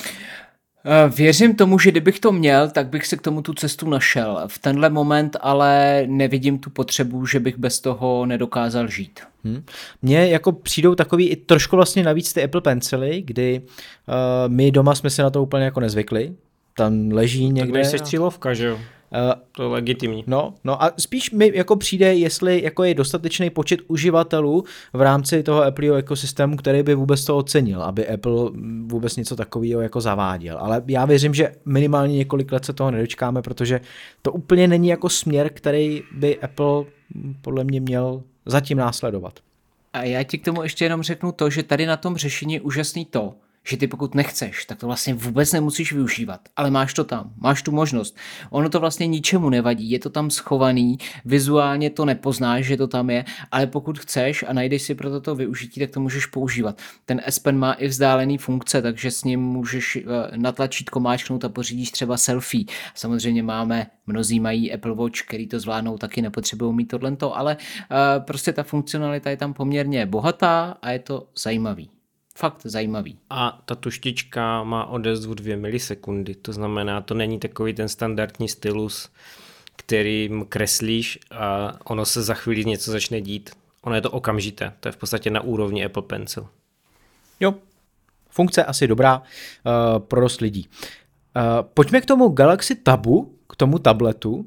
Eh, 0.86 1.10
Věřím 1.10 1.56
tomu, 1.56 1.80
že 1.80 1.92
kdybych 1.92 2.20
to 2.20 2.32
měl, 2.32 2.70
tak 2.70 2.88
bych 2.88 3.06
se 3.08 3.18
k 3.18 3.22
tomu 3.22 3.42
tu 3.42 3.54
cestu 3.54 3.90
našel. 3.90 4.44
V 4.48 4.60
tenhle 4.60 4.90
moment 4.90 5.38
ale 5.42 6.04
nevidím 6.08 6.60
tu 6.60 6.70
potřebu, 6.70 7.26
že 7.26 7.40
bych 7.40 7.58
bez 7.58 7.80
toho 7.80 8.26
nedokázal 8.26 8.88
žít. 8.88 9.20
Hmm. 9.44 9.64
Mně 10.02 10.28
jako 10.28 10.52
přijdou 10.52 10.96
takový 10.96 11.30
i 11.30 11.36
trošku 11.36 11.76
vlastně 11.76 12.04
navíc 12.04 12.34
ty 12.34 12.44
Apple 12.44 12.62
Pencily, 12.62 13.22
kdy 13.26 13.62
uh, 13.62 14.14
my 14.54 14.72
doma 14.72 14.96
jsme 14.96 15.10
se 15.10 15.24
na 15.24 15.30
to 15.30 15.44
úplně 15.44 15.64
jako 15.66 15.80
nezvykli. 15.80 16.34
Tam 16.78 17.12
leží 17.12 17.48
tak 17.48 17.56
někde. 17.56 17.74
nejsi 17.74 17.96
a- 17.96 18.00
střílovka, 18.00 18.54
že 18.54 18.66
jo? 18.66 18.80
Uh, 19.12 19.42
To 19.52 19.64
je 19.64 19.70
legitimní. 19.70 20.24
No, 20.28 20.54
no 20.64 20.84
a 20.84 20.92
spíš 20.98 21.32
mi 21.32 21.52
jako 21.56 21.76
přijde, 21.76 22.14
jestli 22.16 22.64
jako 22.64 22.84
je 22.84 22.94
dostatečný 22.94 23.50
počet 23.50 23.80
uživatelů 23.88 24.64
v 24.94 25.02
rámci 25.02 25.44
toho 25.44 25.64
Appleho 25.64 25.96
ekosystému, 25.96 26.58
který 26.58 26.84
by 26.84 26.96
vůbec 26.96 27.26
to 27.26 27.38
ocenil, 27.38 27.84
aby 27.84 28.08
Apple 28.08 28.52
vůbec 28.86 29.16
něco 29.16 29.36
takového 29.36 29.82
jako 29.82 30.02
zaváděl. 30.02 30.58
Ale 30.60 30.84
já 30.88 31.06
věřím, 31.06 31.34
že 31.34 31.52
minimálně 31.66 32.18
několik 32.18 32.52
let 32.52 32.66
se 32.66 32.74
toho 32.74 32.92
nedočkáme, 32.92 33.42
protože 33.42 33.82
to 34.22 34.32
úplně 34.32 34.68
není 34.68 34.88
jako 34.88 35.10
směr, 35.10 35.50
který 35.54 36.04
by 36.12 36.40
Apple 36.40 36.84
podle 37.42 37.64
mě 37.64 37.82
měl 37.82 38.24
zatím 38.46 38.78
následovat. 38.78 39.40
A 39.94 40.04
já 40.04 40.24
ti 40.24 40.38
k 40.38 40.46
tomu 40.46 40.64
ještě 40.64 40.86
jenom 40.86 41.04
řeknu 41.04 41.32
to, 41.32 41.50
že 41.50 41.64
tady 41.64 41.86
na 41.86 41.98
tom 41.98 42.18
řešení 42.18 42.54
je 42.54 42.62
úžasný 42.62 43.06
to, 43.06 43.34
že 43.68 43.78
ty 43.78 43.88
pokud 43.88 44.16
nechceš, 44.16 44.66
tak 44.66 44.78
to 44.78 44.86
vlastně 44.86 45.14
vůbec 45.14 45.54
nemusíš 45.54 45.94
využívat, 45.94 46.42
ale 46.56 46.72
máš 46.72 46.94
to 46.94 47.04
tam, 47.04 47.32
máš 47.38 47.62
tu 47.62 47.72
možnost. 47.72 48.18
Ono 48.50 48.70
to 48.70 48.80
vlastně 48.80 49.08
ničemu 49.08 49.50
nevadí, 49.50 49.92
je 49.92 50.00
to 50.00 50.10
tam 50.10 50.30
schovaný, 50.30 50.98
vizuálně 51.26 51.90
to 51.90 52.06
nepoznáš, 52.06 52.66
že 52.66 52.78
to 52.78 52.88
tam 52.88 53.10
je, 53.10 53.26
ale 53.52 53.68
pokud 53.68 54.00
chceš 54.00 54.46
a 54.48 54.54
najdeš 54.54 54.82
si 54.82 54.96
pro 54.96 55.10
toto 55.10 55.36
využití, 55.36 55.80
tak 55.80 55.90
to 55.90 56.00
můžeš 56.00 56.26
používat. 56.26 56.82
Ten 57.06 57.22
S 57.26 57.40
Pen 57.40 57.58
má 57.58 57.74
i 57.74 57.88
vzdálený 57.88 58.38
funkce, 58.38 58.82
takže 58.82 59.12
s 59.12 59.24
ním 59.24 59.40
můžeš 59.40 59.96
eh, 59.96 60.38
na 60.38 60.52
tlačítko 60.52 61.00
máčknout 61.00 61.46
a 61.46 61.50
pořídíš 61.50 61.92
třeba 61.92 62.18
selfie. 62.18 62.66
Samozřejmě 62.96 63.44
máme, 63.44 63.88
mnozí 64.08 64.40
mají 64.40 64.74
Apple 64.74 64.96
Watch, 64.96 65.22
který 65.22 65.48
to 65.48 65.60
zvládnou, 65.60 65.98
taky 65.98 66.22
nepotřebují 66.22 66.76
mít 66.76 66.86
tohle, 66.86 67.18
ale 67.34 67.58
eh, 67.60 68.20
prostě 68.20 68.54
ta 68.54 68.64
funkcionalita 68.64 69.30
je 69.30 69.38
tam 69.38 69.54
poměrně 69.54 70.06
bohatá 70.06 70.78
a 70.82 70.92
je 70.92 71.00
to 71.00 71.28
zajímavý. 71.36 71.97
Fakt 72.38 72.62
zajímavý. 72.64 73.18
A 73.30 73.62
ta 73.66 73.76
tuštička 73.76 74.64
má 74.64 74.86
odezvu 74.86 75.34
2 75.34 75.58
milisekundy, 75.58 76.36
to 76.36 76.54
znamená, 76.54 77.02
to 77.02 77.14
není 77.14 77.40
takový 77.40 77.74
ten 77.74 77.90
standardní 77.90 78.48
stylus, 78.50 79.10
kterým 79.76 80.46
kreslíš 80.50 81.20
a 81.32 81.74
ono 81.84 82.06
se 82.06 82.24
za 82.24 82.34
chvíli 82.34 82.66
něco 82.66 82.92
začne 82.92 83.22
dít. 83.22 83.50
Ono 83.82 83.96
je 83.96 84.02
to 84.02 84.12
okamžité, 84.12 84.74
to 84.80 84.88
je 84.88 84.92
v 84.92 84.98
podstatě 84.98 85.30
na 85.30 85.42
úrovni 85.42 85.86
Apple 85.86 86.02
Pencil. 86.02 86.48
Jo, 87.40 87.56
funkce 88.30 88.64
asi 88.64 88.88
dobrá 88.88 89.18
uh, 89.18 90.00
pro 90.00 90.22
dost 90.22 90.42
lidí. 90.42 90.70
Uh, 91.36 91.68
pojďme 91.74 92.02
k 92.02 92.06
tomu 92.06 92.30
Galaxy 92.30 92.76
Tabu, 92.76 93.38
k 93.50 93.56
tomu 93.56 93.80
tabletu. 93.80 94.46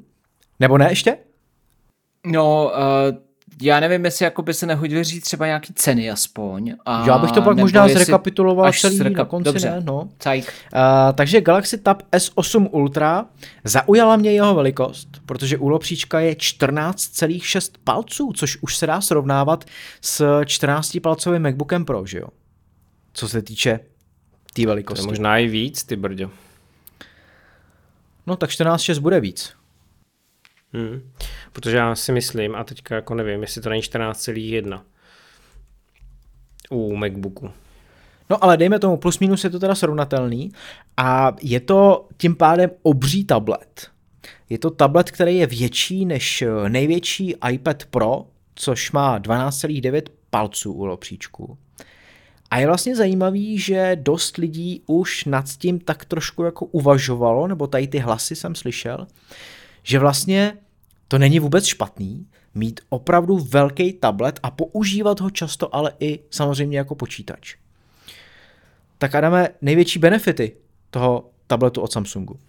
Nebo 0.59 0.77
ne 0.77 0.91
ještě? 0.91 1.17
No, 2.25 2.65
uh, 2.65 3.30
já 3.61 3.79
nevím, 3.79 4.05
jestli 4.05 4.25
jako 4.25 4.41
by 4.41 4.53
se 4.53 4.65
nehodil 4.65 5.03
říct 5.03 5.23
třeba 5.23 5.45
nějaký 5.45 5.73
ceny 5.73 6.11
aspoň. 6.11 6.73
A 6.85 7.05
já 7.07 7.17
bych 7.17 7.31
to 7.31 7.41
pak 7.41 7.57
možná 7.57 7.87
zrekapituloval 7.87 8.73
celý 8.73 8.99
zreka- 8.99 9.17
na 9.17 9.25
konci, 9.25 9.45
Dobře. 9.45 9.69
ne? 9.71 9.81
No. 9.83 10.01
Uh, 10.01 10.09
takže 11.15 11.41
Galaxy 11.41 11.77
Tab 11.77 12.01
S8 12.11 12.67
Ultra 12.71 13.25
zaujala 13.63 14.15
mě 14.15 14.31
jeho 14.31 14.55
velikost, 14.55 15.07
protože 15.25 15.57
úlopříčka 15.57 16.19
je 16.19 16.33
14,6 16.33 17.71
palců, 17.83 18.31
což 18.35 18.57
už 18.61 18.77
se 18.77 18.87
dá 18.87 19.01
srovnávat 19.01 19.65
s 20.01 20.41
14-palcovým 20.41 21.39
MacBookem 21.39 21.85
Pro, 21.85 22.05
že 22.05 22.19
jo? 22.19 22.27
Co 23.13 23.27
se 23.27 23.41
týče 23.41 23.77
té 23.77 23.83
tý 24.53 24.63
To 24.63 24.67
velikosti. 24.69 25.03
je 25.03 25.07
možná 25.07 25.37
i 25.37 25.47
víc, 25.47 25.83
ty 25.83 25.95
brďo. 25.95 26.29
No 28.27 28.35
tak 28.35 28.49
14,6 28.49 28.99
bude 28.99 29.19
víc. 29.19 29.53
Hmm. 30.73 31.11
Protože 31.53 31.77
já 31.77 31.95
si 31.95 32.11
myslím, 32.11 32.55
a 32.55 32.63
teďka 32.63 32.95
jako 32.95 33.15
nevím, 33.15 33.41
jestli 33.41 33.61
to 33.61 33.69
není 33.69 33.81
14,1 33.81 34.81
u 36.69 36.95
MacBooku. 36.95 37.51
No 38.29 38.43
ale 38.43 38.57
dejme 38.57 38.79
tomu, 38.79 38.97
plus 38.97 39.19
minus 39.19 39.43
je 39.43 39.49
to 39.49 39.59
teda 39.59 39.75
srovnatelný 39.75 40.51
a 40.97 41.35
je 41.41 41.59
to 41.59 42.07
tím 42.17 42.35
pádem 42.35 42.69
obří 42.81 43.25
tablet. 43.25 43.87
Je 44.49 44.57
to 44.57 44.69
tablet, 44.69 45.11
který 45.11 45.37
je 45.37 45.47
větší 45.47 46.05
než 46.05 46.43
největší 46.67 47.35
iPad 47.51 47.85
Pro, 47.85 48.25
což 48.55 48.91
má 48.91 49.19
12,9 49.19 50.01
palců 50.29 50.73
u 50.73 50.85
lopříčku. 50.85 51.57
A 52.51 52.57
je 52.59 52.67
vlastně 52.67 52.95
zajímavý, 52.95 53.59
že 53.59 53.97
dost 54.01 54.37
lidí 54.37 54.83
už 54.85 55.25
nad 55.25 55.45
tím 55.57 55.79
tak 55.79 56.05
trošku 56.05 56.43
jako 56.43 56.65
uvažovalo, 56.65 57.47
nebo 57.47 57.67
tady 57.67 57.87
ty 57.87 57.99
hlasy 57.99 58.35
jsem 58.35 58.55
slyšel, 58.55 59.07
že 59.83 59.99
vlastně 59.99 60.57
to 61.07 61.17
není 61.17 61.39
vůbec 61.39 61.65
špatný 61.65 62.27
mít 62.55 62.79
opravdu 62.89 63.37
velký 63.37 63.93
tablet 63.93 64.39
a 64.43 64.51
používat 64.51 65.19
ho 65.19 65.29
často 65.29 65.75
ale 65.75 65.93
i 65.99 66.19
samozřejmě 66.29 66.77
jako 66.77 66.95
počítač. 66.95 67.55
Tak 68.97 69.15
Adame, 69.15 69.49
největší 69.61 69.99
benefity 69.99 70.55
toho 70.89 71.29
tabletu 71.47 71.81
od 71.81 71.91
Samsungu. 71.91 72.39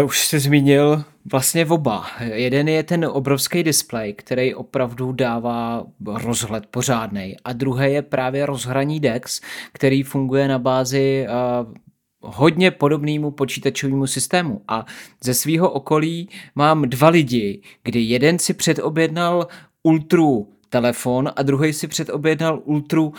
Uh, 0.00 0.06
už 0.06 0.26
jsi 0.26 0.40
zmínil 0.40 1.04
vlastně 1.32 1.66
oba. 1.66 2.06
Jeden 2.20 2.68
je 2.68 2.82
ten 2.82 3.04
obrovský 3.04 3.62
displej, 3.62 4.12
který 4.14 4.54
opravdu 4.54 5.12
dává 5.12 5.86
rozhled 6.06 6.66
pořádný, 6.66 7.36
a 7.44 7.52
druhý 7.52 7.92
je 7.92 8.02
právě 8.02 8.46
rozhraní 8.46 9.00
DeX, 9.00 9.40
který 9.72 10.02
funguje 10.02 10.48
na 10.48 10.58
bázi 10.58 11.26
uh, 11.28 11.74
hodně 12.22 12.70
podobnému 12.70 13.30
počítačovému 13.30 14.06
systému. 14.06 14.60
A 14.68 14.86
ze 15.24 15.34
svého 15.34 15.70
okolí 15.70 16.28
mám 16.54 16.82
dva 16.82 17.08
lidi, 17.08 17.62
kdy 17.82 18.00
jeden 18.00 18.38
si 18.38 18.54
předobjednal 18.54 19.46
Ultru 19.82 20.48
telefon 20.68 21.30
a 21.36 21.42
druhý 21.42 21.72
si 21.72 21.88
předobjednal 21.88 22.62
Ultru 22.64 23.12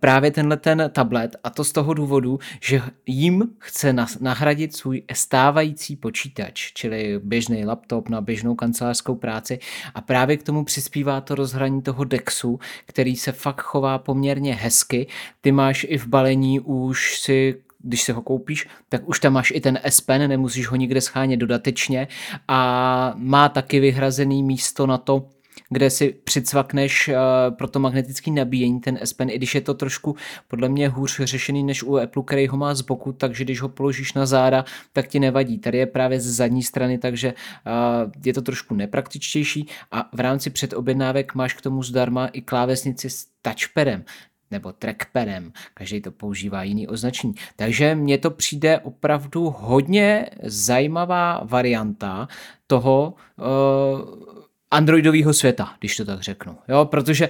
právě 0.00 0.30
tenhle 0.30 0.56
ten 0.56 0.90
tablet 0.92 1.36
a 1.44 1.50
to 1.50 1.64
z 1.64 1.72
toho 1.72 1.94
důvodu, 1.94 2.38
že 2.62 2.82
jim 3.06 3.48
chce 3.58 3.94
nahradit 4.20 4.76
svůj 4.76 5.02
stávající 5.12 5.96
počítač, 5.96 6.72
čili 6.72 7.20
běžný 7.22 7.64
laptop 7.64 8.08
na 8.08 8.20
běžnou 8.20 8.54
kancelářskou 8.54 9.14
práci 9.14 9.58
a 9.94 10.00
právě 10.00 10.36
k 10.36 10.42
tomu 10.42 10.64
přispívá 10.64 11.20
to 11.20 11.34
rozhraní 11.34 11.82
toho 11.82 12.04
Dexu, 12.04 12.58
který 12.86 13.16
se 13.16 13.32
fakt 13.32 13.60
chová 13.60 13.98
poměrně 13.98 14.54
hezky. 14.54 15.06
Ty 15.40 15.52
máš 15.52 15.86
i 15.88 15.98
v 15.98 16.06
balení 16.06 16.60
už 16.60 17.20
si 17.20 17.54
když 17.88 18.02
se 18.02 18.12
ho 18.12 18.22
koupíš, 18.22 18.68
tak 18.88 19.08
už 19.08 19.20
tam 19.20 19.32
máš 19.32 19.52
i 19.54 19.60
ten 19.60 19.78
S 19.82 20.00
Pen, 20.00 20.28
nemusíš 20.28 20.68
ho 20.68 20.76
nikde 20.76 21.00
schánět 21.00 21.40
dodatečně. 21.40 22.08
A 22.48 23.12
má 23.16 23.48
taky 23.48 23.80
vyhrazený 23.80 24.42
místo 24.42 24.86
na 24.86 24.98
to, 24.98 25.28
kde 25.70 25.90
si 25.90 26.14
přicvakneš 26.24 27.08
uh, 27.08 27.14
pro 27.56 27.68
to 27.68 27.78
magnetické 27.78 28.30
nabíjení 28.30 28.80
ten 28.80 28.98
S 29.02 29.12
Pen, 29.12 29.30
i 29.30 29.36
když 29.36 29.54
je 29.54 29.60
to 29.60 29.74
trošku 29.74 30.16
podle 30.48 30.68
mě 30.68 30.88
hůř 30.88 31.20
řešený 31.24 31.64
než 31.64 31.82
u 31.82 31.96
Apple, 31.96 32.22
který 32.26 32.48
ho 32.48 32.56
má 32.56 32.74
z 32.74 32.80
boku, 32.80 33.12
takže 33.12 33.44
když 33.44 33.60
ho 33.60 33.68
položíš 33.68 34.12
na 34.12 34.26
záda, 34.26 34.64
tak 34.92 35.08
ti 35.08 35.20
nevadí. 35.20 35.58
Tady 35.58 35.78
je 35.78 35.86
právě 35.86 36.20
z 36.20 36.26
zadní 36.26 36.62
strany, 36.62 36.98
takže 36.98 37.34
uh, 37.34 38.12
je 38.24 38.34
to 38.34 38.42
trošku 38.42 38.74
nepraktičtější. 38.74 39.68
A 39.90 40.08
v 40.12 40.20
rámci 40.20 40.50
předobjednávek 40.50 41.34
máš 41.34 41.54
k 41.54 41.60
tomu 41.60 41.82
zdarma 41.82 42.26
i 42.26 42.40
klávesnici 42.42 43.10
s 43.10 43.26
touchpadem 43.42 44.04
nebo 44.50 44.72
trackpadem, 44.72 45.52
každý 45.74 46.00
to 46.00 46.10
používá 46.10 46.62
jiný 46.62 46.88
označení. 46.88 47.34
Takže 47.56 47.94
mně 47.94 48.18
to 48.18 48.30
přijde 48.30 48.78
opravdu 48.78 49.54
hodně 49.58 50.30
zajímavá 50.42 51.40
varianta 51.44 52.28
toho 52.66 53.14
uh, 53.36 53.44
androidového 54.70 55.34
světa, 55.34 55.74
když 55.78 55.96
to 55.96 56.04
tak 56.04 56.20
řeknu. 56.20 56.56
Jo, 56.68 56.84
protože 56.84 57.28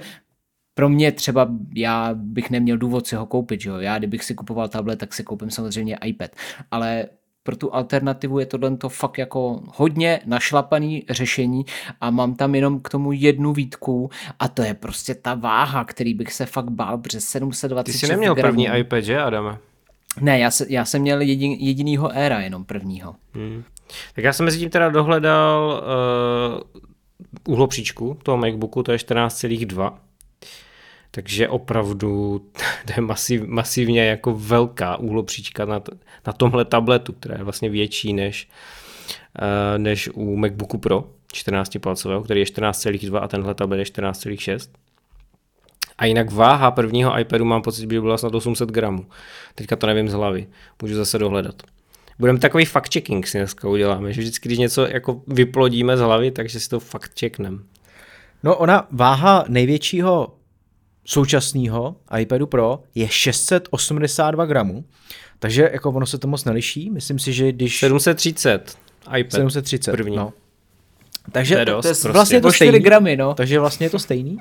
pro 0.73 0.89
mě 0.89 1.11
třeba 1.11 1.49
já 1.75 2.09
bych 2.13 2.49
neměl 2.49 2.77
důvod 2.77 3.07
si 3.07 3.15
ho 3.15 3.25
koupit, 3.25 3.61
že 3.61 3.69
jo? 3.69 3.77
Já 3.77 3.97
kdybych 3.97 4.23
si 4.23 4.35
kupoval 4.35 4.67
tablet, 4.67 4.99
tak 4.99 5.13
si 5.13 5.23
koupím 5.23 5.51
samozřejmě 5.51 5.97
iPad, 6.03 6.31
ale 6.71 7.05
pro 7.49 7.55
tu 7.55 7.75
alternativu 7.75 8.39
je 8.39 8.45
tohle 8.45 8.77
to 8.77 8.89
fakt 8.89 9.17
jako 9.17 9.61
hodně 9.75 10.19
našlapaný 10.25 11.05
řešení 11.09 11.65
a 12.01 12.09
mám 12.09 12.35
tam 12.35 12.55
jenom 12.55 12.79
k 12.79 12.89
tomu 12.89 13.11
jednu 13.11 13.53
výtku 13.53 14.09
a 14.39 14.47
to 14.47 14.61
je 14.61 14.73
prostě 14.73 15.15
ta 15.15 15.33
váha, 15.33 15.85
který 15.85 16.13
bych 16.13 16.33
se 16.33 16.45
fakt 16.45 16.69
bál, 16.69 16.97
protože 16.97 17.21
720 17.21 17.91
Ty 17.91 17.97
jsi 17.97 18.07
neměl 18.07 18.35
gramů. 18.35 18.51
první 18.51 18.67
iPad, 18.79 19.03
že 19.03 19.21
Adame? 19.21 19.57
Ne, 20.21 20.39
já, 20.39 20.51
se, 20.51 20.65
já 20.69 20.85
jsem 20.85 21.01
měl 21.01 21.21
jedin, 21.21 21.51
jedinýho 21.51 22.11
éra 22.13 22.39
jenom 22.39 22.65
prvního. 22.65 23.15
Hmm. 23.33 23.63
Tak 24.15 24.23
já 24.23 24.33
jsem 24.33 24.45
mezi 24.45 24.59
tím 24.59 24.69
teda 24.69 24.89
dohledal 24.89 25.83
uh, 27.45 27.53
uhlopříčku 27.53 28.17
toho 28.23 28.37
MacBooku, 28.37 28.83
to 28.83 28.91
je 28.91 28.97
14,2. 28.97 29.93
Takže 31.11 31.47
opravdu 31.47 32.39
to 32.85 32.93
je 32.95 33.01
masiv, 33.01 33.41
masivně 33.41 34.05
jako 34.05 34.35
velká 34.35 34.97
úhlopříčka 34.97 35.65
na, 35.65 35.81
na 36.27 36.33
tomhle 36.33 36.65
tabletu, 36.65 37.13
která 37.13 37.35
je 37.37 37.43
vlastně 37.43 37.69
větší 37.69 38.13
než, 38.13 38.49
uh, 39.41 39.77
než 39.77 40.09
u 40.13 40.35
MacBooku 40.35 40.77
Pro 40.77 41.03
14 41.33 41.77
palcového, 41.81 42.21
který 42.23 42.39
je 42.39 42.45
14,2 42.45 43.23
a 43.23 43.27
tenhle 43.27 43.53
tablet 43.53 43.79
je 43.79 43.85
14,6. 43.85 44.69
A 45.97 46.05
jinak 46.05 46.31
váha 46.31 46.71
prvního 46.71 47.19
iPadu 47.19 47.45
mám 47.45 47.61
pocit, 47.61 47.81
že 47.81 47.87
by 47.87 48.01
byla 48.01 48.17
snad 48.17 48.35
800 48.35 48.69
gramů. 48.69 49.05
Teďka 49.55 49.75
to 49.75 49.87
nevím 49.87 50.09
z 50.09 50.13
hlavy, 50.13 50.47
můžu 50.81 50.95
zase 50.95 51.17
dohledat. 51.17 51.63
Budeme 52.19 52.39
takový 52.39 52.65
fact-checking 52.65 53.23
si 53.23 53.37
dneska 53.37 53.69
uděláme, 53.69 54.13
že 54.13 54.21
vždycky, 54.21 54.49
když 54.49 54.59
něco 54.59 54.87
jako 54.87 55.21
vyplodíme 55.27 55.97
z 55.97 55.99
hlavy, 55.99 56.31
takže 56.31 56.59
si 56.59 56.69
to 56.69 56.79
fakt 56.79 57.19
checknem. 57.19 57.63
No 58.43 58.55
ona 58.57 58.87
váha 58.91 59.45
největšího 59.47 60.38
současného 61.09 61.95
iPadu 62.19 62.47
Pro 62.47 62.79
je 62.95 63.07
682 63.07 64.45
gramů, 64.45 64.85
takže 65.39 65.69
jako 65.73 65.89
ono 65.89 66.05
se 66.05 66.17
to 66.17 66.27
moc 66.27 66.45
neliší. 66.45 66.89
Myslím 66.89 67.19
si, 67.19 67.33
že 67.33 67.51
když... 67.51 67.79
730 67.79 68.77
iPad 69.17 69.31
730, 69.31 69.91
první. 69.91 70.15
no. 70.15 70.33
Takže 71.31 71.55
to 71.55 71.59
je, 71.59 71.65
dost, 71.65 71.81
to 71.81 71.87
je 71.87 71.93
prostě. 71.93 72.09
vlastně 72.09 72.41
to 72.41 72.47
O 72.47 72.51
4 72.51 72.69
stejný. 72.69 72.83
gramy, 72.83 73.17
no. 73.17 73.33
Takže 73.33 73.59
vlastně 73.59 73.85
je 73.85 73.89
to 73.89 73.99
stejný. 73.99 74.37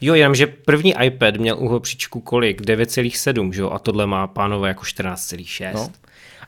Jo, 0.00 0.14
jenom, 0.14 0.34
že 0.34 0.46
první 0.46 0.94
iPad 1.04 1.36
měl 1.36 1.58
uhlopříčku 1.58 2.20
kolik? 2.20 2.62
9,7, 2.62 3.52
že 3.52 3.60
jo? 3.60 3.70
A 3.70 3.78
tohle 3.78 4.06
má 4.06 4.26
pánové 4.26 4.68
jako 4.68 4.82
14,6. 4.82 5.74
No. 5.74 5.88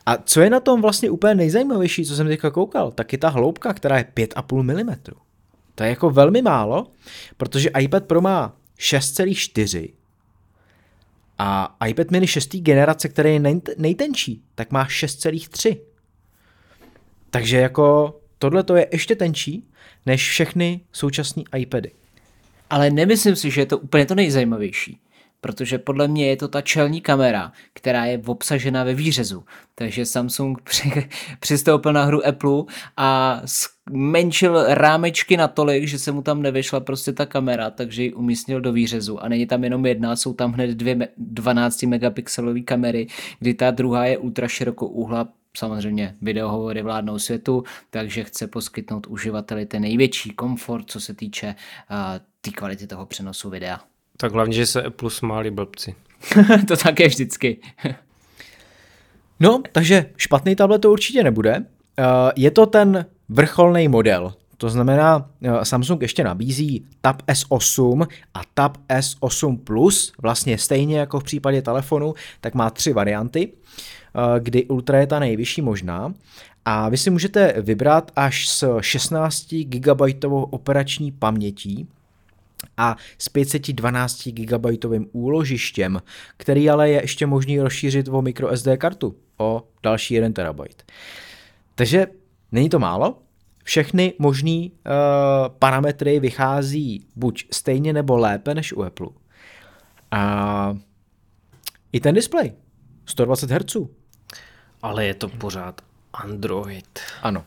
A 0.07 0.17
co 0.17 0.41
je 0.41 0.51
na 0.51 0.61
tom 0.61 0.83
vlastně 0.83 1.11
úplně 1.11 1.35
nejzajímavější, 1.35 2.05
co 2.05 2.17
jsem 2.17 2.29
teďka 2.29 2.51
koukal, 2.51 2.91
tak 2.91 3.13
je 3.13 3.19
ta 3.19 3.29
hloubka, 3.29 3.75
která 3.75 3.99
je 3.99 4.05
5,5 4.17 4.63
mm. 4.63 4.95
To 5.75 5.85
je 5.85 5.91
jako 5.91 6.11
velmi 6.11 6.43
málo, 6.43 6.87
protože 7.37 7.71
iPad 7.79 8.05
Pro 8.05 8.21
má 8.21 8.53
6,4 8.81 9.93
a 11.39 11.77
iPad 11.87 12.11
mini 12.11 12.27
6. 12.27 12.57
generace, 12.57 13.09
který 13.09 13.33
je 13.33 13.41
nejtenčí, 13.77 14.43
tak 14.55 14.71
má 14.71 14.87
6,3. 14.87 15.79
Takže 17.31 17.57
jako 17.57 18.17
tohle 18.39 18.63
to 18.63 18.77
je 18.77 18.89
ještě 18.93 19.17
tenčí 19.17 19.69
než 20.07 20.29
všechny 20.29 20.81
současné 20.93 21.43
iPady. 21.57 21.91
Ale 22.71 22.91
nemyslím 22.91 23.37
si, 23.37 23.51
že 23.51 23.61
je 23.61 23.67
to 23.67 23.79
úplně 23.79 24.07
to 24.07 24.15
nejzajímavější 24.15 25.01
protože 25.41 25.79
podle 25.79 26.09
mě 26.09 26.27
je 26.27 26.37
to 26.37 26.49
ta 26.49 26.61
čelní 26.61 27.01
kamera, 27.01 27.53
která 27.73 28.05
je 28.05 28.23
obsažena 28.27 28.85
ve 28.85 28.95
výřezu. 28.95 29.45
Takže 29.75 30.07
Samsung 30.07 30.63
při, 30.65 31.09
přistoupil 31.41 31.93
na 31.93 32.05
hru 32.05 32.27
Apple 32.27 32.63
a 32.97 33.41
zmenšil 33.91 34.65
rámečky 34.75 35.37
natolik, 35.37 35.85
že 35.85 35.99
se 35.99 36.13
mu 36.13 36.23
tam 36.23 36.43
nevyšla 36.43 36.81
prostě 36.81 37.13
ta 37.13 37.27
kamera, 37.27 37.71
takže 37.71 38.03
ji 38.03 38.13
umístil 38.13 38.61
do 38.61 38.73
výřezu. 38.73 39.25
A 39.25 39.29
není 39.29 39.47
tam 39.47 39.65
jenom 39.65 39.87
jedna, 39.87 40.17
jsou 40.17 40.35
tam 40.35 40.53
hned 40.53 40.71
dvě 40.71 41.09
12 41.17 41.83
megapixelové 41.83 42.61
kamery, 42.61 43.07
kdy 43.39 43.55
ta 43.55 43.71
druhá 43.71 44.07
je 44.07 44.19
ultra 44.19 44.49
širokouhla, 44.49 45.29
samozřejmě 45.57 46.17
videohovory 46.23 46.83
vládnou 46.83 47.19
světu, 47.19 47.65
takže 47.91 48.25
chce 48.25 48.47
poskytnout 48.47 49.07
uživateli 49.07 49.67
ten 49.67 49.83
největší 49.83 50.31
komfort, 50.31 50.91
co 50.91 51.01
se 51.01 51.15
týče 51.15 51.47
uh, 51.47 51.97
té 52.41 52.51
kvality 52.51 52.87
toho 52.87 53.07
přenosu 53.07 53.51
videa. 53.51 53.81
Tak 54.17 54.33
hlavně, 54.33 54.55
že 54.55 54.67
se 54.67 54.83
Apple 54.83 55.11
smáli 55.11 55.51
blbci. 55.51 55.95
to 56.69 56.77
také 56.77 57.09
vždycky. 57.09 57.61
no, 59.41 59.63
takže 59.73 60.11
špatný 60.17 60.57
tablet 60.57 60.79
to 60.79 60.93
určitě 60.93 61.23
nebude. 61.23 61.65
Je 62.37 62.51
to 62.51 62.67
ten 62.67 63.07
vrcholný 63.31 63.89
model. 63.89 64.35
To 64.57 64.71
znamená, 64.71 65.31
Samsung 65.63 66.03
ještě 66.03 66.25
nabízí 66.25 66.85
Tab 67.01 67.23
S8 67.23 68.07
a 68.35 68.41
Tab 68.55 68.77
S8 68.89 69.59
Plus, 69.59 70.13
vlastně 70.23 70.59
stejně 70.59 70.99
jako 70.99 71.21
v 71.21 71.25
případě 71.25 71.63
telefonu, 71.63 72.15
tak 72.41 72.55
má 72.55 72.71
tři 72.71 72.93
varianty, 72.93 73.53
kdy 74.39 74.65
Ultra 74.65 74.99
je 74.99 75.07
ta 75.07 75.19
nejvyšší 75.19 75.63
možná. 75.63 76.15
A 76.65 76.89
vy 76.89 76.97
si 76.97 77.11
můžete 77.11 77.55
vybrat 77.63 78.13
až 78.17 78.49
s 78.49 78.79
16 78.81 79.55
GB 79.55 80.01
operační 80.51 81.13
pamětí, 81.13 81.89
a 82.77 82.97
s 83.19 83.29
512 83.29 84.29
GB 84.29 84.67
úložištěm, 85.13 86.03
který 86.37 86.71
ale 86.71 86.91
je 86.91 87.03
ještě 87.03 87.27
možný 87.27 87.61
rozšířit 87.61 88.09
o 88.09 88.23
microSD 88.23 88.69
kartu 88.79 89.15
o 89.39 89.63
další 89.83 90.15
1 90.15 90.53
TB. 90.53 90.61
Takže 91.75 92.07
není 92.53 92.69
to 92.69 92.79
málo, 92.79 93.23
všechny 93.65 94.15
možné 94.19 94.69
uh, 94.69 94.71
parametry 95.59 96.21
vychází 96.21 97.07
buď 97.17 97.45
stejně 97.53 97.93
nebo 97.93 98.17
lépe 98.17 98.55
než 98.55 98.73
u 98.73 98.83
Apple. 98.83 99.09
A 100.11 100.77
i 101.93 102.01
ten 102.01 102.15
displej, 102.15 102.53
120 103.07 103.51
Hz. 103.51 103.77
Ale 104.83 105.05
je 105.05 105.15
to 105.15 105.29
pořád 105.29 105.81
Android. 106.13 107.01
Ano. 107.23 107.45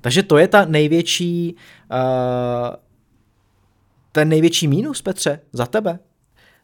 Takže 0.00 0.22
to 0.22 0.38
je 0.38 0.48
ta 0.48 0.64
největší, 0.64 1.56
uh, 1.90 2.76
ten 4.12 4.28
největší 4.28 4.68
mínus, 4.68 5.02
Petře, 5.02 5.40
za 5.52 5.66
tebe. 5.66 5.98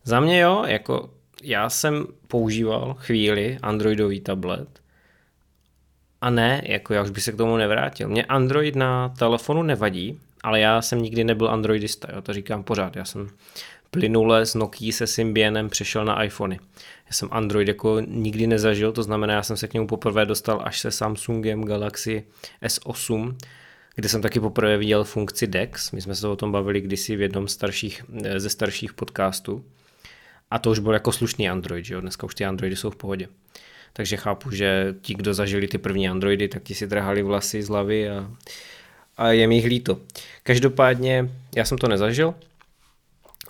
Za 0.04 0.20
mě 0.20 0.40
jo, 0.40 0.64
jako 0.66 1.10
já 1.42 1.70
jsem 1.70 2.06
používal 2.28 2.94
chvíli 2.98 3.58
Androidový 3.62 4.20
tablet 4.20 4.83
a 6.24 6.30
ne, 6.30 6.62
jako 6.64 6.94
já 6.94 7.02
už 7.02 7.10
bych 7.10 7.22
se 7.22 7.32
k 7.32 7.36
tomu 7.36 7.56
nevrátil. 7.56 8.08
Mě 8.08 8.24
Android 8.24 8.76
na 8.76 9.08
telefonu 9.08 9.62
nevadí, 9.62 10.20
ale 10.42 10.60
já 10.60 10.82
jsem 10.82 11.02
nikdy 11.02 11.24
nebyl 11.24 11.48
androidista, 11.48 12.08
jo, 12.14 12.22
to 12.22 12.32
říkám 12.32 12.62
pořád. 12.62 12.96
Já 12.96 13.04
jsem 13.04 13.30
plynule 13.90 14.46
z 14.46 14.54
Nokia 14.54 14.92
se 14.92 15.06
Symbienem 15.06 15.68
přešel 15.68 16.04
na 16.04 16.22
iPhony. 16.22 16.60
Já 17.06 17.12
jsem 17.12 17.28
Android 17.32 17.68
jako 17.68 18.00
nikdy 18.00 18.46
nezažil, 18.46 18.92
to 18.92 19.02
znamená, 19.02 19.34
já 19.34 19.42
jsem 19.42 19.56
se 19.56 19.68
k 19.68 19.74
němu 19.74 19.86
poprvé 19.86 20.26
dostal 20.26 20.60
až 20.64 20.80
se 20.80 20.90
Samsungem 20.90 21.64
Galaxy 21.64 22.24
S8, 22.62 23.36
kde 23.94 24.08
jsem 24.08 24.22
taky 24.22 24.40
poprvé 24.40 24.76
viděl 24.76 25.04
funkci 25.04 25.46
DeX. 25.46 25.92
My 25.92 26.00
jsme 26.00 26.14
se 26.14 26.28
o 26.28 26.36
tom 26.36 26.52
bavili 26.52 26.80
kdysi 26.80 27.16
v 27.16 27.20
jednom 27.20 27.48
starších, 27.48 28.04
ze 28.36 28.50
starších 28.50 28.92
podcastů. 28.92 29.64
A 30.50 30.58
to 30.58 30.70
už 30.70 30.78
byl 30.78 30.92
jako 30.92 31.12
slušný 31.12 31.48
Android, 31.48 31.84
že 31.84 31.94
jo? 31.94 32.00
dneska 32.00 32.26
už 32.26 32.34
ty 32.34 32.44
Androidy 32.44 32.76
jsou 32.76 32.90
v 32.90 32.96
pohodě 32.96 33.28
takže 33.96 34.16
chápu, 34.16 34.50
že 34.50 34.94
ti, 35.00 35.14
kdo 35.14 35.34
zažili 35.34 35.68
ty 35.68 35.78
první 35.78 36.08
Androidy, 36.08 36.48
tak 36.48 36.62
ti 36.62 36.74
si 36.74 36.88
trhali 36.88 37.22
vlasy 37.22 37.62
z 37.62 37.68
hlavy 37.68 38.10
a, 38.10 38.30
a 39.16 39.28
je 39.28 39.46
mi 39.46 39.66
líto. 39.66 39.98
Každopádně 40.42 41.30
já 41.56 41.64
jsem 41.64 41.78
to 41.78 41.88
nezažil 41.88 42.34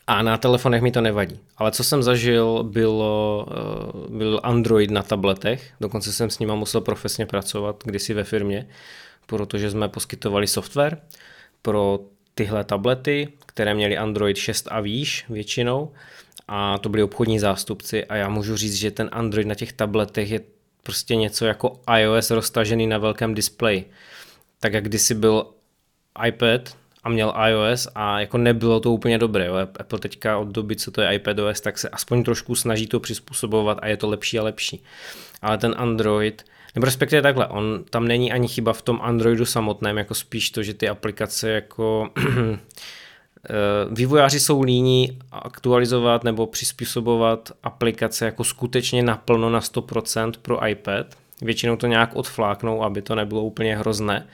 a 0.07 0.23
na 0.23 0.37
telefonech 0.37 0.83
mi 0.83 0.93
to 0.93 1.01
nevadí. 1.01 1.41
Ale 1.57 1.73
co 1.73 1.85
jsem 1.85 2.03
zažil, 2.03 2.63
bylo, 2.63 3.47
eh, 3.51 4.17
byl 4.19 4.41
Android 4.43 4.91
na 4.91 5.03
tabletech, 5.03 5.73
dokonce 5.81 6.13
jsem 6.13 6.31
s 6.31 6.39
ním 6.39 6.55
musel 6.55 6.81
profesně 6.81 7.27
pracovat 7.27 7.83
kdysi 7.85 8.15
ve 8.15 8.25
firmě, 8.25 8.69
protože 9.27 9.71
jsme 9.71 9.89
poskytovali 9.89 10.47
software 10.47 10.99
pro 11.63 12.01
tyhle 12.35 12.65
tablety, 12.65 13.29
které 13.47 13.75
měly 13.75 13.97
Android 13.97 14.37
6 14.37 14.69
a 14.71 14.81
výš 14.81 15.25
většinou 15.29 15.93
a 16.49 16.79
to 16.79 16.89
byli 16.89 17.03
obchodní 17.03 17.39
zástupci 17.39 18.05
a 18.05 18.17
já 18.17 18.29
můžu 18.29 18.57
říct, 18.57 18.75
že 18.75 18.91
ten 18.91 19.09
Android 19.13 19.47
na 19.47 19.55
těch 19.55 19.73
tabletech 19.73 20.31
je 20.31 20.41
prostě 20.83 21.17
něco 21.17 21.45
jako 21.45 21.81
iOS 21.99 22.31
roztažený 22.31 22.87
na 22.87 22.99
velkém 22.99 23.35
displeji. 23.35 23.91
Tak 24.61 24.73
jak 24.73 24.85
kdysi 24.85 25.15
byl 25.15 25.47
iPad 26.27 26.77
a 27.05 27.09
měl 27.09 27.35
iOS 27.49 27.89
a 27.95 28.21
jako 28.21 28.39
nebylo 28.39 28.81
to 28.81 28.93
úplně 28.93 29.19
dobré. 29.19 29.47
Jo. 29.47 29.55
Apple 29.55 29.99
teďka 29.99 30.39
od 30.39 30.49
doby, 30.49 30.77
co 30.77 30.91
to 30.91 31.01
je 31.01 31.15
iPadOS, 31.15 31.61
tak 31.61 31.79
se 31.79 31.89
aspoň 31.89 32.25
trošku 32.25 32.55
snaží 32.55 32.87
to 32.87 33.01
přizpůsobovat 33.01 33.79
a 33.83 33.87
je 33.87 33.97
to 33.97 34.09
lepší 34.09 34.39
a 34.39 34.43
lepší. 34.43 34.85
Ale 35.43 35.59
ten 35.59 35.75
Android, 35.79 36.45
nebo 36.75 36.85
respektive 36.85 37.23
takhle, 37.23 37.47
on 37.47 37.85
tam 37.91 38.09
není 38.09 38.33
ani 38.33 38.49
chyba 38.49 38.73
v 38.73 38.83
tom 38.83 39.01
Androidu 39.03 39.47
samotném, 39.47 39.99
jako 39.99 40.15
spíš 40.15 40.51
to, 40.51 40.63
že 40.63 40.75
ty 40.75 40.89
aplikace 40.89 41.51
jako 41.51 42.11
vývojáři 43.91 44.41
jsou 44.41 44.63
líní 44.63 45.19
aktualizovat 45.33 46.25
nebo 46.25 46.47
přizpůsobovat 46.47 47.53
aplikace 47.63 48.25
jako 48.25 48.45
skutečně 48.45 49.03
naplno 49.03 49.51
na 49.51 49.61
100% 49.61 50.33
pro 50.43 50.67
iPad. 50.69 51.07
Většinou 51.43 51.77
to 51.77 51.87
nějak 51.87 52.17
odfláknou, 52.17 52.83
aby 52.83 53.03
to 53.03 53.15
nebylo 53.15 53.43
úplně 53.43 53.77
hrozné, 53.77 54.27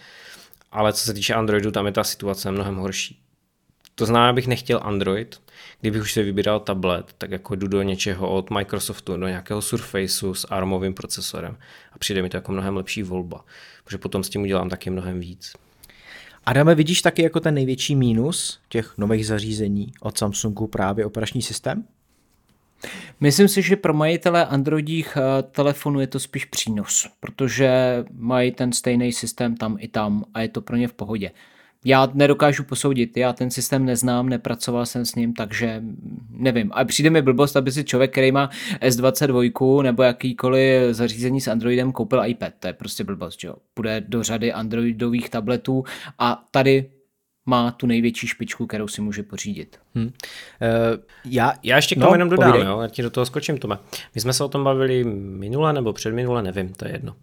ale 0.72 0.92
co 0.92 1.04
se 1.04 1.14
týče 1.14 1.34
Androidu, 1.34 1.70
tam 1.70 1.86
je 1.86 1.92
ta 1.92 2.04
situace 2.04 2.50
mnohem 2.50 2.76
horší. 2.76 3.18
To 3.94 4.06
znamená, 4.06 4.30
abych 4.30 4.46
nechtěl 4.46 4.80
Android, 4.82 5.40
kdybych 5.80 6.02
už 6.02 6.12
si 6.12 6.22
vybíral 6.22 6.60
tablet, 6.60 7.14
tak 7.18 7.30
jako 7.30 7.54
jdu 7.54 7.68
do 7.68 7.82
něčeho 7.82 8.30
od 8.30 8.50
Microsoftu, 8.50 9.16
do 9.16 9.28
nějakého 9.28 9.62
Surfaceu 9.62 10.34
s 10.34 10.46
ARMovým 10.50 10.94
procesorem 10.94 11.56
a 11.92 11.98
přijde 11.98 12.22
mi 12.22 12.28
to 12.28 12.36
jako 12.36 12.52
mnohem 12.52 12.76
lepší 12.76 13.02
volba, 13.02 13.44
protože 13.84 13.98
potom 13.98 14.24
s 14.24 14.28
tím 14.28 14.42
udělám 14.42 14.68
taky 14.68 14.90
mnohem 14.90 15.20
víc. 15.20 15.52
Adame, 16.46 16.74
vidíš 16.74 17.02
taky 17.02 17.22
jako 17.22 17.40
ten 17.40 17.54
největší 17.54 17.96
mínus 17.96 18.60
těch 18.68 18.98
nových 18.98 19.26
zařízení 19.26 19.92
od 20.00 20.18
Samsungu 20.18 20.66
právě 20.66 21.06
operační 21.06 21.42
systém? 21.42 21.84
Myslím 23.20 23.48
si, 23.48 23.62
že 23.62 23.76
pro 23.76 23.94
majitele 23.94 24.46
Androidích 24.46 25.16
eh, 25.16 25.42
telefonů 25.42 26.00
je 26.00 26.06
to 26.06 26.20
spíš 26.20 26.44
přínos, 26.44 27.08
protože 27.20 27.70
mají 28.12 28.52
ten 28.52 28.72
stejný 28.72 29.12
systém 29.12 29.56
tam 29.56 29.76
i 29.80 29.88
tam 29.88 30.24
a 30.34 30.40
je 30.40 30.48
to 30.48 30.60
pro 30.60 30.76
ně 30.76 30.88
v 30.88 30.92
pohodě 30.92 31.30
já 31.84 32.08
nedokážu 32.14 32.64
posoudit, 32.64 33.16
já 33.16 33.32
ten 33.32 33.50
systém 33.50 33.84
neznám, 33.84 34.28
nepracoval 34.28 34.86
jsem 34.86 35.06
s 35.06 35.14
ním, 35.14 35.34
takže 35.34 35.82
nevím. 36.30 36.70
A 36.74 36.84
přijde 36.84 37.10
mi 37.10 37.22
blbost, 37.22 37.56
aby 37.56 37.72
si 37.72 37.84
člověk, 37.84 38.10
který 38.10 38.32
má 38.32 38.50
S22 38.80 39.82
nebo 39.82 40.02
jakýkoliv 40.02 40.94
zařízení 40.94 41.40
s 41.40 41.48
Androidem 41.48 41.92
koupil 41.92 42.24
iPad. 42.24 42.52
To 42.60 42.66
je 42.66 42.72
prostě 42.72 43.04
blbost, 43.04 43.40
že 43.40 43.48
jo. 43.48 43.54
Půjde 43.74 44.04
do 44.08 44.22
řady 44.22 44.52
Androidových 44.52 45.30
tabletů 45.30 45.84
a 46.18 46.44
tady 46.50 46.90
má 47.46 47.70
tu 47.70 47.86
největší 47.86 48.26
špičku, 48.26 48.66
kterou 48.66 48.88
si 48.88 49.00
může 49.00 49.22
pořídit. 49.22 49.78
Hmm. 49.94 50.04
Uh, 50.04 50.10
já, 51.24 51.54
já 51.62 51.76
ještě 51.76 51.94
k 51.94 51.98
tomu 51.98 52.10
no, 52.10 52.14
jenom 52.14 52.28
dodám, 52.28 52.54
jo, 52.54 52.80
já 52.80 52.88
ti 52.88 53.02
do 53.02 53.10
toho 53.10 53.26
skočím, 53.26 53.58
Tome. 53.58 53.78
My 54.14 54.20
jsme 54.20 54.32
se 54.32 54.44
o 54.44 54.48
tom 54.48 54.64
bavili 54.64 55.04
minule 55.04 55.72
nebo 55.72 55.92
předminule, 55.92 56.42
nevím, 56.42 56.72
to 56.72 56.84
je 56.84 56.92
jedno. 56.92 57.16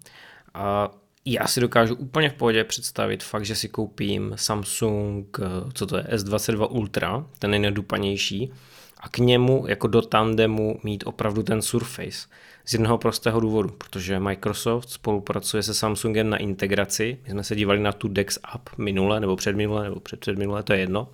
A 0.54 0.92
já 1.34 1.48
si 1.48 1.62
dokážu 1.62 1.96
úplně 1.96 2.30
v 2.30 2.34
pohodě 2.34 2.64
představit 2.64 3.24
fakt, 3.24 3.46
že 3.46 3.56
si 3.56 3.70
koupím 3.70 4.34
Samsung, 4.36 5.38
co 5.74 5.86
to 5.86 5.98
je, 5.98 6.04
S22 6.04 6.68
Ultra, 6.72 7.26
ten 7.40 7.54
je 7.54 7.60
nedupanější, 7.60 8.52
a 9.00 9.10
k 9.10 9.18
němu 9.18 9.66
jako 9.68 9.88
do 9.88 10.02
tandemu 10.02 10.80
mít 10.84 11.04
opravdu 11.08 11.44
ten 11.44 11.62
Surface. 11.62 12.28
Z 12.66 12.74
jednoho 12.74 12.98
prostého 12.98 13.40
důvodu, 13.40 13.70
protože 13.70 14.20
Microsoft 14.20 14.90
spolupracuje 14.90 15.64
se 15.64 15.74
Samsungem 15.74 16.30
na 16.30 16.38
integraci. 16.38 17.18
My 17.24 17.30
jsme 17.32 17.44
se 17.44 17.56
dívali 17.56 17.80
na 17.80 17.92
tu 17.92 18.08
Dex 18.08 18.40
app 18.44 18.70
minule, 18.78 19.20
nebo 19.20 19.36
předminule, 19.36 19.84
nebo 19.84 20.00
předpředminule, 20.00 20.64
to 20.64 20.74
je 20.74 20.80
jedno. 20.80 21.08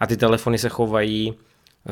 A 0.00 0.06
ty 0.06 0.16
telefony 0.16 0.58
se 0.58 0.68
chovají 0.68 1.34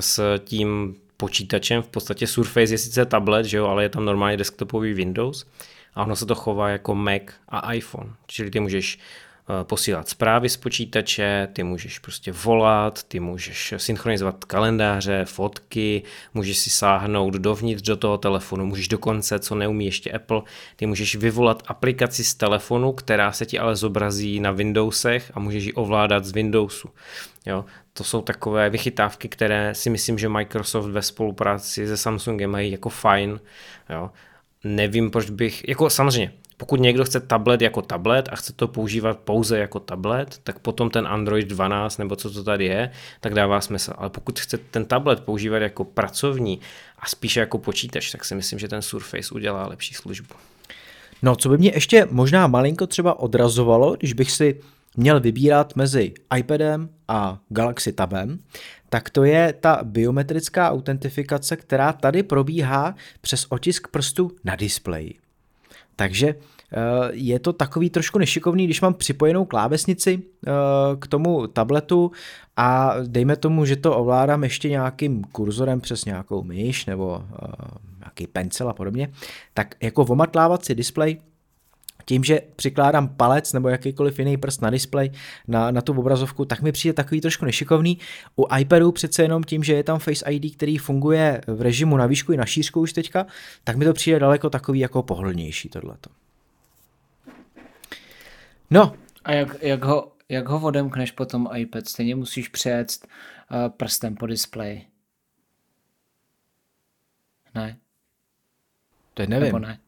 s 0.01 0.39
tím 0.39 0.97
počítačem, 1.17 1.83
v 1.83 1.89
podstatě 1.89 2.27
Surface 2.27 2.75
je 2.75 2.79
sice 2.79 3.05
tablet, 3.07 3.47
že 3.47 3.57
jo, 3.57 3.67
ale 3.67 3.83
je 3.83 3.89
tam 3.89 4.05
normálně 4.05 4.37
desktopový 4.37 4.95
Windows 4.95 5.47
a 5.95 6.03
ono 6.03 6.17
se 6.17 6.27
to 6.27 6.35
chová 6.35 6.69
jako 6.69 6.95
Mac 6.95 7.23
a 7.49 7.73
iPhone. 7.73 8.11
Čili 8.27 8.51
ty 8.51 8.61
můžeš 8.61 8.99
eh, 8.99 9.65
posílat 9.65 10.09
zprávy 10.09 10.49
z 10.49 10.57
počítače, 10.57 11.49
ty 11.53 11.63
můžeš 11.63 11.99
prostě 11.99 12.33
volat, 12.33 13.03
ty 13.03 13.21
můžeš 13.21 13.75
synchronizovat 13.77 14.45
kalendáře, 14.45 15.25
fotky, 15.25 16.03
můžeš 16.35 16.59
si 16.59 16.71
sáhnout 16.71 17.35
dovnitř 17.35 17.83
do 17.83 17.97
toho 17.97 18.19
telefonu, 18.19 18.67
můžeš 18.67 18.89
dokonce, 18.89 19.39
co 19.39 19.55
neumí 19.55 19.85
ještě 19.85 20.11
Apple, 20.11 20.43
ty 20.77 20.87
můžeš 20.87 21.17
vyvolat 21.17 21.63
aplikaci 21.67 22.25
z 22.25 22.35
telefonu, 22.35 22.93
která 22.93 23.33
se 23.33 23.47
ti 23.47 23.59
ale 23.59 23.77
zobrazí 23.77 24.41
na 24.41 24.51
Windowsech 24.51 25.31
a 25.35 25.41
můžeš 25.41 25.65
ji 25.65 25.73
ovládat 25.73 26.25
z 26.25 26.33
Windowsu. 26.33 26.89
Jo, 27.47 27.65
to 27.93 28.05
jsou 28.05 28.23
takové 28.23 28.71
vychytávky, 28.71 29.29
které 29.29 29.75
si 29.75 29.91
myslím, 29.91 30.19
že 30.19 30.29
Microsoft 30.29 30.87
ve 30.87 31.03
spolupráci 31.03 31.87
se 31.87 31.97
Samsungem 31.97 32.51
mají 32.51 32.73
jako 32.73 32.89
fajn. 32.89 33.41
Jo 33.91 34.11
nevím, 34.77 35.11
proč 35.11 35.31
bych, 35.31 35.69
jako 35.69 35.91
samozřejmě, 35.91 36.33
pokud 36.57 36.81
někdo 36.81 37.05
chce 37.05 37.21
tablet 37.21 37.63
jako 37.63 37.83
tablet 37.83 38.29
a 38.33 38.37
chce 38.37 38.53
to 38.53 38.69
používat 38.69 39.19
pouze 39.19 39.59
jako 39.59 39.81
tablet, 39.81 40.41
tak 40.45 40.59
potom 40.59 40.91
ten 40.91 41.07
Android 41.07 41.49
12 41.49 41.99
nebo 41.99 42.17
co 42.17 42.31
to 42.31 42.45
tady 42.45 42.65
je, 42.65 42.91
tak 43.21 43.35
dává 43.35 43.61
smysl. 43.61 43.93
Ale 43.97 44.11
pokud 44.11 44.41
chce 44.41 44.59
ten 44.59 44.85
tablet 44.85 45.21
používat 45.21 45.59
jako 45.59 45.85
pracovní 45.85 46.61
a 46.99 47.07
spíše 47.07 47.41
jako 47.41 47.59
počítač, 47.59 48.11
tak 48.11 48.25
si 48.25 48.35
myslím, 48.35 48.59
že 48.59 48.69
ten 48.69 48.83
Surface 48.83 49.35
udělá 49.35 49.67
lepší 49.67 49.95
službu. 49.95 50.35
No, 51.23 51.37
co 51.37 51.49
by 51.49 51.59
mě 51.59 51.71
ještě 51.75 52.07
možná 52.11 52.47
malinko 52.47 52.87
třeba 52.87 53.19
odrazovalo, 53.19 53.97
když 53.97 54.13
bych 54.13 54.31
si 54.31 54.61
měl 54.97 55.21
vybírat 55.21 55.77
mezi 55.77 56.13
iPadem 56.37 56.89
a 57.09 57.39
Galaxy 57.49 57.93
Tabem, 57.93 58.39
tak 58.89 59.11
to 59.11 59.25
je 59.25 59.53
ta 59.53 59.81
biometrická 59.83 60.71
autentifikace, 60.71 61.57
která 61.57 61.93
tady 61.93 62.23
probíhá 62.23 62.95
přes 63.21 63.47
otisk 63.49 63.89
prstu 63.89 64.31
na 64.45 64.57
displeji. 64.57 65.15
Takže 65.97 66.29
eh, 66.29 66.75
je 67.11 67.39
to 67.39 67.53
takový 67.53 67.91
trošku 67.91 68.19
nešikovný, 68.19 68.65
když 68.65 68.81
mám 68.81 68.95
připojenou 68.95 69.45
klávesnici 69.45 70.23
eh, 70.47 70.51
k 70.99 71.07
tomu 71.07 71.47
tabletu 71.47 72.11
a 72.57 72.95
dejme 73.07 73.37
tomu, 73.37 73.65
že 73.65 73.77
to 73.77 73.97
ovládám 73.97 74.45
ještě 74.45 74.69
nějakým 74.69 75.25
kurzorem 75.25 75.81
přes 75.81 76.05
nějakou 76.05 76.43
myš 76.43 76.87
nebo 76.87 77.23
eh, 77.23 77.47
nějaký 77.99 78.27
pencil 78.27 78.69
a 78.69 78.73
podobně, 78.73 79.11
tak 79.55 79.75
jako 79.83 80.03
omatlávací 80.03 80.75
displej 80.75 81.21
tím, 82.09 82.25
že 82.25 82.41
přikládám 82.57 83.09
palec 83.09 83.53
nebo 83.53 83.69
jakýkoliv 83.69 84.19
jiný 84.19 84.37
prst 84.37 84.63
na 84.63 84.71
displej, 84.71 85.11
na, 85.49 85.71
na 85.71 85.81
tu 85.81 85.93
obrazovku, 85.93 86.45
tak 86.45 86.63
mi 86.63 86.73
přijde 86.73 86.93
takový 86.93 87.21
trošku 87.21 87.45
nešikovný. 87.45 87.99
U 88.37 88.47
iPadu 88.59 88.93
přece 88.93 89.23
jenom 89.23 89.45
tím, 89.45 89.65
že 89.65 89.75
je 89.75 89.83
tam 89.83 89.99
Face 89.99 90.31
ID, 90.31 90.57
který 90.57 90.79
funguje 90.79 91.41
v 91.47 91.63
režimu 91.63 91.97
na 91.97 92.07
výšku 92.07 92.33
i 92.33 92.37
na 92.37 92.47
šířku 92.47 92.81
už 92.81 92.93
teďka, 92.93 93.27
tak 93.65 93.77
mi 93.77 93.85
to 93.85 93.93
přijde 93.93 94.19
daleko 94.19 94.51
takový 94.51 94.81
jako 94.81 95.03
pohodlnější 95.03 95.69
tohleto. 95.69 96.11
No. 98.71 98.95
A 99.25 99.33
jak, 99.33 99.63
jak, 99.63 99.85
ho, 99.85 100.13
jak 100.29 100.49
ho 100.49 100.61
odemkneš 100.61 101.11
potom 101.11 101.49
iPad? 101.57 101.89
Stejně 101.89 102.15
musíš 102.15 102.49
přejet 102.49 102.89
uh, 103.01 103.69
prstem 103.69 104.17
po 104.17 104.27
displeji. 104.27 104.87
Ne? 107.55 107.79
To 109.15 109.27
nevím. 109.27 109.45
Nebo 109.45 109.59
ne? 109.59 109.79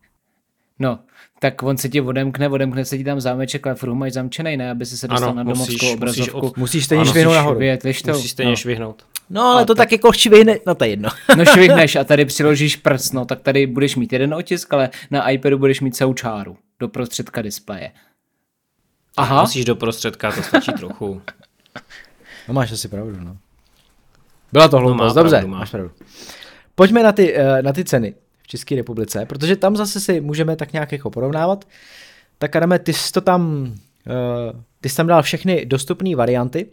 No, 0.81 0.99
tak 1.39 1.62
on 1.62 1.76
se 1.76 1.89
ti 1.89 2.01
odemkne, 2.01 2.49
odemkne 2.49 2.85
se 2.85 2.99
ti 2.99 3.05
tam 3.05 3.20
zámeček, 3.20 3.66
ale 3.66 3.76
furt 3.76 3.95
máš 3.95 4.12
zamčený, 4.12 4.57
ne, 4.57 4.70
aby 4.70 4.87
si 4.87 4.99
se 4.99 5.09
dostal 5.09 5.28
ano, 5.28 5.37
na 5.37 5.43
domovskou 5.43 5.72
musíš, 5.72 5.95
obrazovku. 5.95 6.41
Musíš, 6.41 6.57
musíš 6.57 6.85
stejně 6.85 7.05
švihnout 7.05 7.35
nahoru. 7.35 7.59
Vět, 7.59 7.83
to? 8.05 8.11
Musíš 8.11 8.31
stejně 8.31 8.51
no. 8.51 8.57
švihnout. 8.57 9.03
No, 9.31 9.43
ale 9.43 9.62
a 9.62 9.64
to 9.64 9.74
tak, 9.74 9.85
tak 9.85 9.93
jako 9.93 10.12
švihne, 10.12 10.59
no 10.66 10.74
to 10.74 10.85
je 10.85 10.91
jedno. 10.91 11.09
no 11.37 11.45
švihneš 11.45 11.97
a 11.97 12.05
tady 12.05 12.24
přiložíš 12.24 12.76
prst, 12.76 13.12
no 13.12 13.24
tak 13.24 13.41
tady 13.41 13.66
budeš 13.66 13.97
mít 13.97 14.12
jeden 14.12 14.35
otisk, 14.35 14.72
ale 14.72 14.91
na 15.11 15.31
iPadu 15.31 15.59
budeš 15.59 15.81
mít 15.81 15.97
celou 15.97 16.14
čáru 16.14 16.57
do 16.81 16.89
prostředka 16.89 17.43
displeje. 17.43 17.91
Aha. 19.16 19.41
Musíš 19.41 19.64
do 19.64 19.76
prostředka, 19.76 20.33
to 20.33 20.43
stačí 20.43 20.72
trochu. 20.72 21.22
No 22.49 22.55
máš 22.55 22.72
asi 22.72 22.89
pravdu, 22.89 23.16
no. 23.20 23.37
Byla 24.53 24.68
to 24.68 24.76
hloupost, 24.76 25.16
no, 25.16 25.22
dobře, 25.22 25.37
pravdu, 25.37 25.49
má. 25.49 25.59
máš 25.59 25.70
pravdu. 25.70 25.91
Pojďme 26.74 27.03
na 27.03 27.12
ty, 27.12 27.35
eh, 27.37 27.62
na 27.62 27.72
ty 27.72 27.85
ceny. 27.85 28.14
České 28.51 28.76
republice, 28.76 29.26
protože 29.26 29.57
tam 29.57 29.76
zase 29.76 30.01
si 30.01 30.20
můžeme 30.20 30.57
tak 30.57 30.72
nějak 30.72 30.92
jako 30.92 31.11
porovnávat. 31.11 31.64
Tak 32.38 32.57
Adame, 32.57 32.78
ty 32.78 32.92
jsi 32.92 33.12
to 33.12 33.20
tam, 33.20 33.62
uh, 33.62 34.61
ty 34.80 34.88
jsi 34.88 34.96
tam 34.96 35.07
dal 35.07 35.22
všechny 35.22 35.66
dostupné 35.66 36.16
varianty 36.16 36.66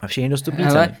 a 0.00 0.06
všechny 0.06 0.28
dostupné 0.28 0.70
ceny. 0.72 0.96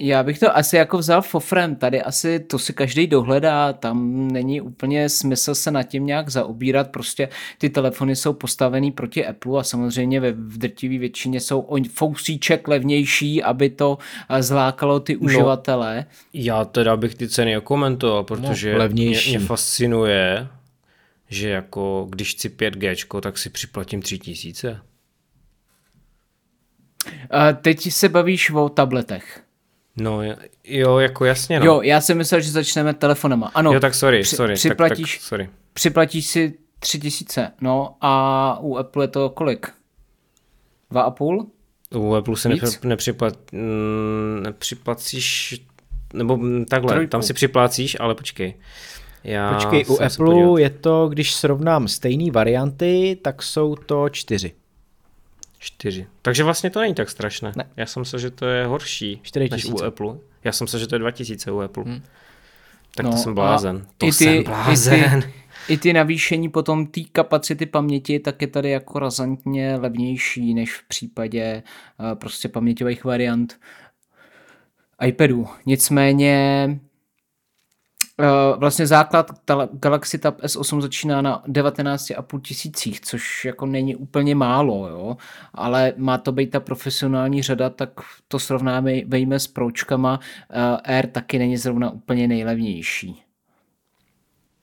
Já 0.00 0.22
bych 0.22 0.38
to 0.38 0.56
asi 0.56 0.76
jako 0.76 0.98
vzal 0.98 1.22
fofrem, 1.22 1.76
tady 1.76 2.02
asi 2.02 2.40
to 2.40 2.58
si 2.58 2.72
každý 2.72 3.06
dohledá, 3.06 3.72
tam 3.72 4.28
není 4.28 4.60
úplně 4.60 5.08
smysl 5.08 5.54
se 5.54 5.70
nad 5.70 5.82
tím 5.82 6.06
nějak 6.06 6.28
zaobírat, 6.28 6.90
prostě 6.90 7.28
ty 7.58 7.70
telefony 7.70 8.16
jsou 8.16 8.32
postavený 8.32 8.92
proti 8.92 9.26
Apple 9.26 9.60
a 9.60 9.62
samozřejmě 9.62 10.20
ve 10.20 10.32
v 10.32 10.58
drtivé 10.58 10.98
většině 10.98 11.40
jsou 11.40 11.60
o 11.60 11.84
fousíček 11.84 12.68
levnější, 12.68 13.42
aby 13.42 13.70
to 13.70 13.98
eh, 14.30 14.42
zlákalo 14.42 15.00
ty 15.00 15.14
no, 15.14 15.20
uživatele. 15.20 16.06
Já 16.32 16.64
teda 16.64 16.96
bych 16.96 17.14
ty 17.14 17.28
ceny 17.28 17.58
okomentoval, 17.58 18.24
protože 18.24 18.72
no, 18.72 18.78
levnější. 18.78 19.30
Mě, 19.30 19.38
mě 19.38 19.46
fascinuje, 19.46 20.48
že 21.28 21.48
jako 21.48 22.06
když 22.10 22.34
chci 22.34 22.48
5G, 22.48 23.20
tak 23.20 23.38
si 23.38 23.50
připlatím 23.50 24.02
3000. 24.02 24.80
A 27.30 27.52
teď 27.52 27.92
se 27.92 28.08
bavíš 28.08 28.50
o 28.50 28.68
tabletech. 28.68 29.47
No 30.00 30.20
jo, 30.64 30.98
jako 30.98 31.24
jasně. 31.24 31.60
No. 31.60 31.66
Jo, 31.66 31.80
já 31.82 32.00
jsem 32.00 32.18
myslel, 32.18 32.40
že 32.40 32.50
začneme 32.50 32.94
telefonama. 32.94 33.50
Ano. 33.54 33.72
Jo, 33.72 33.80
tak 33.80 33.94
sorry, 33.94 34.22
při, 34.22 34.36
sorry. 34.36 34.54
Připlatíš, 34.54 35.12
tak, 35.12 35.20
tak, 35.20 35.28
sorry. 35.28 35.48
připlatíš 35.72 36.26
si 36.26 36.54
tři 36.78 36.98
tisíce, 36.98 37.52
no 37.60 37.94
a 38.00 38.58
u 38.60 38.76
Apple 38.76 39.04
je 39.04 39.08
to 39.08 39.30
kolik? 39.30 39.66
Dva 40.90 41.02
a 41.02 41.10
půl? 41.10 41.46
U 41.94 42.14
Apple 42.14 42.36
si 42.36 42.48
nepřiplat, 42.84 43.34
mm, 43.52 44.40
nepřiplacíš, 44.42 45.60
nebo 46.14 46.38
takhle, 46.70 46.92
Trojku. 46.92 47.10
tam 47.10 47.22
si 47.22 47.34
připlácíš, 47.34 47.96
ale 48.00 48.14
počkej. 48.14 48.54
Já 49.24 49.54
počkej, 49.54 49.84
u 49.88 50.02
Apple 50.02 50.62
je 50.62 50.70
to, 50.70 51.08
když 51.08 51.34
srovnám 51.34 51.88
stejné 51.88 52.30
varianty, 52.30 53.18
tak 53.22 53.42
jsou 53.42 53.74
to 53.74 54.08
čtyři. 54.08 54.52
Čtyři. 55.58 56.06
Takže 56.22 56.44
vlastně 56.44 56.70
to 56.70 56.80
není 56.80 56.94
tak 56.94 57.10
strašné. 57.10 57.52
Ne. 57.56 57.68
Já 57.76 57.86
jsem 57.86 58.00
myslel, 58.00 58.20
že 58.20 58.30
to 58.30 58.46
je 58.46 58.66
horší 58.66 59.20
4 59.22 59.48
než 59.50 59.64
u 59.64 59.84
Apple. 59.84 60.18
Já 60.44 60.52
jsem 60.52 60.64
myslel, 60.64 60.80
že 60.80 60.86
to 60.86 60.94
je 60.94 60.98
2000 60.98 61.50
u 61.50 61.60
Apple. 61.60 61.84
Hmm. 61.84 62.02
Tak 62.94 63.06
no, 63.06 63.12
to 63.12 63.16
jsem 63.16 63.34
blázen. 63.34 63.86
To 63.98 64.06
i 64.06 64.08
ty, 64.08 64.12
jsem 64.12 64.44
blázen. 64.44 65.18
I 65.18 65.22
ty, 65.22 65.32
I 65.68 65.78
ty 65.78 65.92
navýšení 65.92 66.48
potom 66.48 66.86
té 66.86 67.00
kapacity 67.12 67.66
paměti, 67.66 68.20
tak 68.20 68.42
je 68.42 68.48
tady 68.48 68.70
jako 68.70 68.98
razantně 68.98 69.76
levnější 69.76 70.54
než 70.54 70.74
v 70.74 70.88
případě 70.88 71.62
uh, 72.00 72.14
prostě 72.14 72.48
paměťových 72.48 73.04
variant 73.04 73.60
iPadu. 75.06 75.46
Nicméně 75.66 76.68
Eh, 78.20 78.56
vlastně 78.56 78.86
základ 78.86 79.30
Galaxy 79.72 80.18
Tab 80.18 80.40
S8 80.40 80.80
začíná 80.80 81.22
na 81.22 81.42
19,5 81.46 82.40
tisících, 82.40 83.00
což 83.00 83.44
jako 83.44 83.66
není 83.66 83.96
úplně 83.96 84.34
málo, 84.34 84.88
jo? 84.88 85.16
ale 85.54 85.92
má 85.96 86.18
to 86.18 86.32
být 86.32 86.50
ta 86.50 86.60
profesionální 86.60 87.42
řada, 87.42 87.70
tak 87.70 87.90
to 88.28 88.38
srovnáme 88.38 89.04
vejme 89.06 89.38
s 89.40 89.46
pročkama, 89.46 90.20
eh, 90.50 90.96
Air 90.96 91.06
taky 91.06 91.38
není 91.38 91.56
zrovna 91.56 91.90
úplně 91.90 92.28
nejlevnější. 92.28 93.22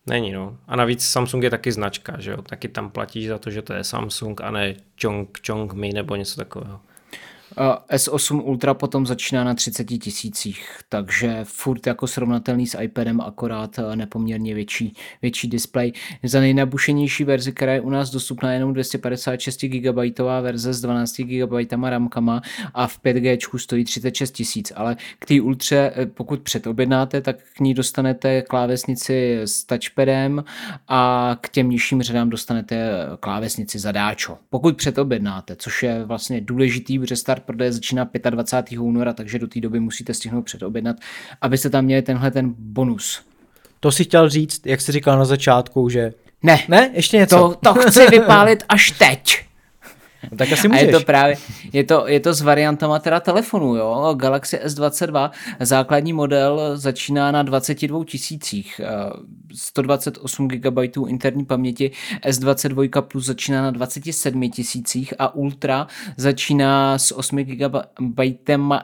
Není, 0.05 0.31
no. 0.31 0.57
A 0.67 0.75
navíc 0.75 1.05
Samsung 1.05 1.43
je 1.43 1.49
taky 1.49 1.71
značka, 1.71 2.19
že 2.19 2.31
jo? 2.31 2.41
Taky 2.41 2.67
tam 2.67 2.89
platíš 2.89 3.27
za 3.27 3.37
to, 3.37 3.49
že 3.49 3.61
to 3.61 3.73
je 3.73 3.83
Samsung 3.83 4.41
a 4.41 4.51
ne 4.51 4.75
Chong, 5.01 5.39
Chong 5.47 5.73
Mi 5.73 5.91
nebo 5.93 6.15
něco 6.15 6.35
takového. 6.35 6.79
S8 7.91 8.41
Ultra 8.43 8.73
potom 8.73 9.05
začíná 9.05 9.43
na 9.43 9.53
30 9.53 9.83
tisících, 9.83 10.69
takže 10.89 11.39
furt 11.43 11.87
jako 11.87 12.07
srovnatelný 12.07 12.67
s 12.67 12.81
iPadem, 12.81 13.21
akorát 13.21 13.79
eh, 13.79 13.95
nepoměrně 13.95 14.53
větší, 14.53 14.93
větší 15.21 15.47
display. 15.47 15.91
Za 16.23 16.39
nejnabušenější 16.39 17.23
verzi, 17.23 17.51
která 17.51 17.73
je 17.73 17.81
u 17.81 17.89
nás 17.89 18.09
dostupná 18.09 18.53
jenom 18.53 18.73
256 18.73 19.65
GB 19.65 20.19
verze 20.41 20.73
s 20.73 20.81
12 20.81 21.17
GB 21.17 21.73
ramkama 21.83 22.41
a 22.73 22.87
v 22.87 22.99
5G 22.99 23.57
stojí 23.57 23.83
36 23.83 24.31
tisíc, 24.31 24.73
ale 24.75 24.97
k 25.19 25.25
té 25.25 25.41
Ultře, 25.41 25.91
eh, 25.95 26.05
pokud 26.05 26.41
předobjednáte, 26.41 27.21
tak 27.21 27.35
k 27.55 27.59
ní 27.59 27.73
dostanete 27.73 28.41
klávesnici 28.41 29.41
s 29.45 29.63
touchpadem 29.63 30.43
a 30.87 31.31
k 31.41 31.49
těm 31.49 31.69
nižším 31.69 32.01
řadám 32.01 32.29
dostanete 32.29 32.91
klávesnici 33.19 33.79
zadáčo. 33.79 34.37
Pokud 34.49 34.77
předobjednáte, 34.77 35.55
což 35.55 35.83
je 35.83 36.03
vlastně 36.03 36.41
důležitý, 36.41 36.99
protože 36.99 37.15
start 37.15 37.44
prodeje 37.45 37.71
začíná 37.71 38.09
25. 38.29 38.79
února, 38.79 39.13
takže 39.13 39.39
do 39.39 39.47
té 39.47 39.59
doby 39.59 39.79
musíte 39.79 40.13
stihnout 40.13 40.45
předobjednat, 40.45 40.97
abyste 41.41 41.69
tam 41.69 41.85
měli 41.85 42.01
tenhle 42.01 42.31
ten 42.31 42.53
bonus. 42.57 43.21
To 43.79 43.91
si 43.91 44.03
chtěl 44.03 44.29
říct, 44.29 44.65
jak 44.65 44.81
jsi 44.81 44.91
říkal 44.91 45.19
na 45.19 45.25
začátku, 45.25 45.89
že... 45.89 46.13
Ne. 46.43 46.59
Ne? 46.67 46.91
Ještě 46.93 47.17
něco? 47.17 47.37
To, 47.63 47.73
to 47.73 47.81
chci 47.81 48.07
vypálit 48.07 48.63
až 48.69 48.91
teď. 48.91 49.45
No, 50.31 50.37
tak 50.37 50.51
asi 50.51 50.67
můžeš. 50.67 50.83
A 50.83 50.85
je 50.85 50.91
to 50.91 51.05
právě, 51.05 51.35
je 51.73 51.83
to, 51.83 52.07
je 52.07 52.19
to 52.19 52.33
s 52.33 52.41
variantama 52.41 52.99
teda 52.99 53.19
telefonu, 53.19 53.75
jo. 53.75 54.15
Galaxy 54.17 54.57
S22, 54.57 55.31
základní 55.59 56.13
model 56.13 56.71
začíná 56.75 57.31
na 57.31 57.43
22 57.43 58.05
tisících, 58.05 58.81
128 59.55 60.47
GB 60.47 60.77
interní 61.07 61.45
paměti, 61.45 61.91
S22 62.27 63.01
Plus 63.01 63.25
začíná 63.25 63.61
na 63.61 63.71
27 63.71 64.49
tisících 64.49 65.13
a 65.19 65.35
Ultra 65.35 65.87
začíná 66.17 66.97
s 66.97 67.17
8 67.17 67.37
GB 67.37 67.79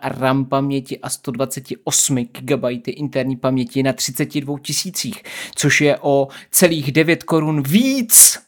RAM 0.03 0.45
paměti 0.45 0.99
a 0.99 1.09
128 1.09 2.17
GB 2.31 2.63
interní 2.87 3.35
paměti 3.35 3.83
na 3.83 3.93
32 3.93 4.59
tisících, 4.59 5.23
což 5.55 5.81
je 5.81 5.97
o 6.01 6.27
celých 6.51 6.91
9 6.91 7.23
korun 7.23 7.63
víc 7.63 8.39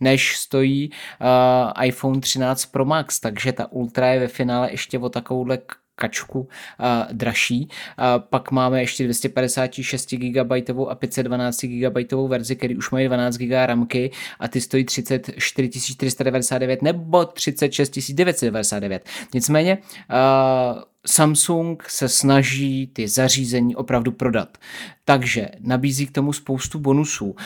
než 0.00 0.36
stojí 0.36 0.90
uh, 0.90 1.86
iPhone 1.86 2.20
13 2.20 2.66
Pro 2.66 2.84
Max, 2.84 3.20
takže 3.20 3.52
ta 3.52 3.72
Ultra 3.72 4.06
je 4.06 4.20
ve 4.20 4.28
finále 4.28 4.70
ještě 4.70 4.98
o 4.98 5.08
takovouhle 5.08 5.58
kačku 6.00 6.40
uh, 6.40 6.46
dražší. 7.12 7.68
Uh, 7.68 8.04
pak 8.30 8.50
máme 8.50 8.80
ještě 8.80 9.04
256 9.04 10.14
GB 10.14 10.52
a 10.88 10.94
512 10.94 11.64
GB 11.64 12.12
verzi, 12.28 12.56
který 12.56 12.76
už 12.76 12.90
mají 12.90 13.06
12 13.06 13.36
GB 13.36 13.52
ramky 13.66 14.10
a 14.40 14.48
ty 14.48 14.60
stojí 14.60 14.84
34 14.84 15.70
499 15.94 16.82
nebo 16.82 17.24
36 17.24 17.90
999. 18.12 19.08
Nicméně 19.34 19.78
uh, 19.78 20.82
Samsung 21.06 21.82
se 21.88 22.08
snaží 22.08 22.86
ty 22.86 23.08
zařízení 23.08 23.76
opravdu 23.76 24.12
prodat. 24.12 24.58
Takže 25.04 25.48
nabízí 25.60 26.06
k 26.06 26.12
tomu 26.12 26.32
spoustu 26.32 26.78
bonusů. 26.78 27.36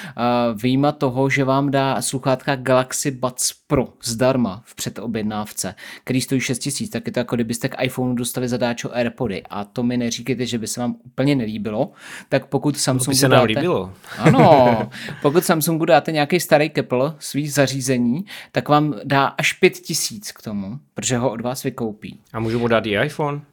Výjima 0.63 0.93
toho, 0.93 1.31
že 1.31 1.45
vám 1.45 1.71
dá 1.71 2.03
sluchátka 2.03 2.57
Galaxy 2.57 3.11
Buds 3.11 3.53
Pro 3.67 3.89
zdarma 4.03 4.63
v 4.65 4.75
předobjednávce, 4.75 5.75
který 6.05 6.21
stojí 6.21 6.41
6000, 6.41 6.91
tak 6.91 7.07
je 7.07 7.13
to 7.13 7.19
jako 7.19 7.35
kdybyste 7.35 7.69
k 7.69 7.83
iPhoneu 7.83 8.15
dostali 8.15 8.49
zadáčo 8.49 8.95
AirPody. 8.95 9.43
A 9.51 9.65
to 9.65 9.83
mi 9.83 9.97
neříkejte, 9.97 10.47
že 10.47 10.59
by 10.59 10.67
se 10.67 10.81
vám 10.81 10.97
úplně 11.05 11.35
nelíbilo. 11.35 11.93
Tak 12.29 12.47
pokud 12.47 12.79
Samsungu 12.79 13.11
by 13.11 13.17
se 13.17 13.29
nám 13.29 13.41
dáte... 13.41 13.47
líbilo. 13.47 13.93
Ano, 14.19 14.91
pokud 15.23 15.45
Samsungu 15.45 15.85
dáte 15.85 16.13
nějaký 16.13 16.41
starý 16.41 16.71
Kepl 16.71 17.15
svých 17.19 17.53
zařízení, 17.53 18.25
tak 18.53 18.69
vám 18.69 18.95
dá 19.05 19.25
až 19.27 19.53
5000 19.53 20.33
k 20.33 20.43
tomu, 20.43 20.79
protože 20.95 21.17
ho 21.17 21.31
od 21.31 21.41
vás 21.41 21.63
vykoupí. 21.63 22.19
A 22.33 22.41
můžu 22.41 22.59
mu 22.59 22.69
dát 22.69 22.87
i 22.87 23.05
iPhone? 23.05 23.44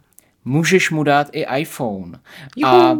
Můžeš 0.45 0.91
mu 0.91 1.03
dát 1.03 1.27
i 1.31 1.45
iPhone. 1.57 2.19
Juhu. 2.57 2.75
A 2.75 2.97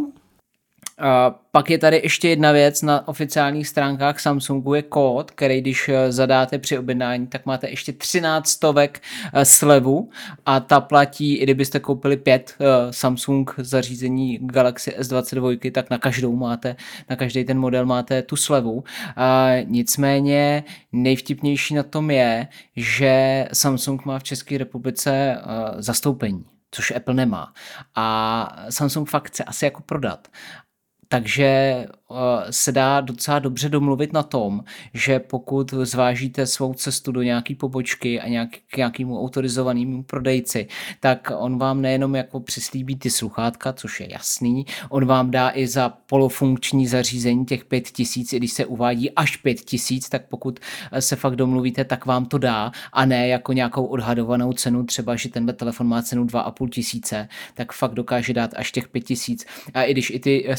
a 1.02 1.36
pak 1.52 1.70
je 1.70 1.78
tady 1.78 2.00
ještě 2.04 2.30
jedna 2.30 2.52
věc, 2.52 2.82
na 2.82 3.08
oficiálních 3.08 3.68
stránkách 3.68 4.20
Samsungu 4.20 4.74
je 4.74 4.82
kód, 4.82 5.32
který 5.32 5.62
když 5.62 5.90
eh, 5.90 6.12
zadáte 6.12 6.60
při 6.60 6.78
objednání, 6.78 7.28
tak 7.28 7.46
máte 7.46 7.70
ještě 7.70 7.94
13 7.94 8.48
stovek 8.48 9.02
eh, 9.34 9.46
slevu 9.46 10.10
a 10.46 10.60
ta 10.60 10.82
platí, 10.82 11.38
i 11.38 11.44
kdybyste 11.44 11.80
koupili 11.80 12.18
pět 12.18 12.54
eh, 12.60 12.94
Samsung 12.94 13.54
zařízení 13.58 14.40
Galaxy 14.42 14.92
S22, 15.00 15.72
tak 15.72 15.90
na 15.90 15.98
každou 15.98 16.36
máte, 16.36 16.76
na 17.10 17.16
každý 17.16 17.44
ten 17.44 17.60
model 17.60 17.86
máte 17.86 18.22
tu 18.22 18.36
slevu. 18.36 18.84
A 19.16 19.50
nicméně 19.66 20.64
nejvtipnější 20.92 21.74
na 21.74 21.84
tom 21.84 22.12
je, 22.12 22.48
že 22.76 23.48
Samsung 23.54 24.06
má 24.06 24.20
v 24.20 24.24
České 24.24 24.58
republice 24.58 25.38
zastoupení 25.78 26.46
což 26.72 26.92
Apple 26.92 27.14
nemá. 27.14 27.54
A 27.96 28.48
Samsung 28.70 29.10
fakt 29.10 29.28
chce 29.28 29.44
asi 29.44 29.66
jako 29.66 29.82
prodat. 29.82 30.28
Takže 31.12 31.46
eh, 31.46 31.86
se 32.50 32.72
dá 32.72 33.02
docela 33.02 33.40
dobře 33.40 33.70
domluvit 33.70 34.14
na 34.14 34.24
tom, 34.24 34.64
že 34.94 35.20
pokud 35.20 35.74
zvážíte 35.74 36.46
svou 36.48 36.74
cestu 36.74 37.12
do 37.12 37.22
nějaké 37.22 37.56
pobočky 37.56 38.22
a 38.22 38.28
nějak, 38.28 38.50
k 38.68 38.78
nějakému 38.78 39.22
autorizovanému 39.22 40.04
prodejci, 40.04 40.68
tak 41.00 41.32
on 41.38 41.58
vám 41.58 41.82
nejenom 41.82 42.16
jako 42.16 42.40
přislíbí 42.40 42.96
ty 42.96 43.10
sluchátka, 43.10 43.74
což 43.74 44.00
je 44.00 44.12
jasný, 44.12 44.66
on 44.90 45.06
vám 45.06 45.32
dá 45.32 45.52
i 45.54 45.68
za 45.68 45.90
polofunkční 45.90 46.88
zařízení 46.88 47.46
těch 47.46 47.66
5000, 47.66 48.34
i 48.34 48.38
když 48.38 48.52
se 48.52 48.66
uvádí 48.66 49.12
až 49.12 49.38
5000, 49.38 50.10
tak 50.10 50.28
pokud 50.30 50.60
eh, 50.92 51.02
se 51.02 51.16
fakt 51.16 51.36
domluvíte, 51.36 51.86
tak 51.86 52.06
vám 52.06 52.26
to 52.26 52.38
dá 52.38 52.72
a 52.94 53.06
ne 53.06 53.28
jako 53.28 53.54
nějakou 53.54 53.86
odhadovanou 53.86 54.54
cenu, 54.54 54.84
třeba, 54.84 55.16
že 55.16 55.30
tenhle 55.30 55.54
telefon 55.54 55.88
má 55.88 56.02
cenu 56.02 56.26
2,5 56.26 56.70
tisíce, 56.70 57.28
tak 57.54 57.74
fakt 57.74 57.94
dokáže 57.94 58.34
dát 58.34 58.52
až 58.56 58.72
těch 58.72 58.88
5000. 58.88 59.46
A 59.74 59.84
i 59.84 59.92
když 59.92 60.10
i 60.10 60.20
ty 60.20 60.46
eh, 60.48 60.58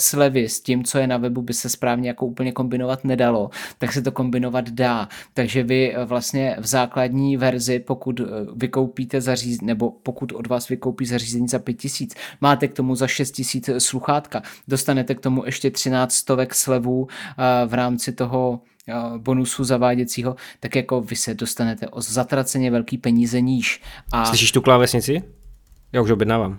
s 0.49 0.61
tím, 0.61 0.85
co 0.85 0.99
je 0.99 1.07
na 1.07 1.17
webu, 1.17 1.43
by 1.43 1.55
se 1.55 1.69
správně 1.69 2.09
jako 2.09 2.27
úplně 2.27 2.53
kombinovat 2.53 3.05
nedalo, 3.05 3.51
tak 3.79 3.93
se 3.93 4.03
to 4.03 4.13
kombinovat 4.13 4.71
dá. 4.71 5.09
Takže 5.35 5.63
vy 5.63 5.95
eh, 5.95 6.05
vlastně 6.05 6.57
v 6.61 6.67
základní 6.67 7.37
verzi, 7.37 7.79
pokud 7.79 8.21
eh, 8.21 8.25
vykoupíte 8.57 9.21
zařízení, 9.21 9.67
nebo 9.67 9.91
pokud 9.91 10.33
od 10.33 10.47
vás 10.47 10.69
vykoupí 10.69 11.07
zařízení 11.07 11.49
za 11.49 11.59
5000, 11.59 12.15
máte 12.41 12.69
k 12.69 12.73
tomu 12.73 12.95
za 12.95 13.07
6000 13.07 13.71
sluchátka, 13.79 14.43
dostanete 14.69 15.15
k 15.15 15.21
tomu 15.21 15.45
ještě 15.47 15.71
13 15.71 16.15
stovek 16.15 16.55
slevů 16.55 17.09
eh, 17.09 17.67
v 17.67 17.75
rámci 17.75 18.13
toho 18.13 18.61
bonusu 19.19 19.65
zaváděcího, 19.65 20.37
tak 20.61 20.77
jako 20.77 21.01
vy 21.01 21.17
se 21.17 21.35
dostanete 21.35 21.89
o 21.89 22.01
zatraceně 22.01 22.71
velký 22.71 22.99
peníze 22.99 23.41
níž. 23.41 23.83
A... 24.13 24.25
Slyšíš 24.25 24.53
tu 24.53 24.61
klávesnici? 24.61 25.23
Já 25.93 26.03
už 26.03 26.11
objednávám. 26.11 26.59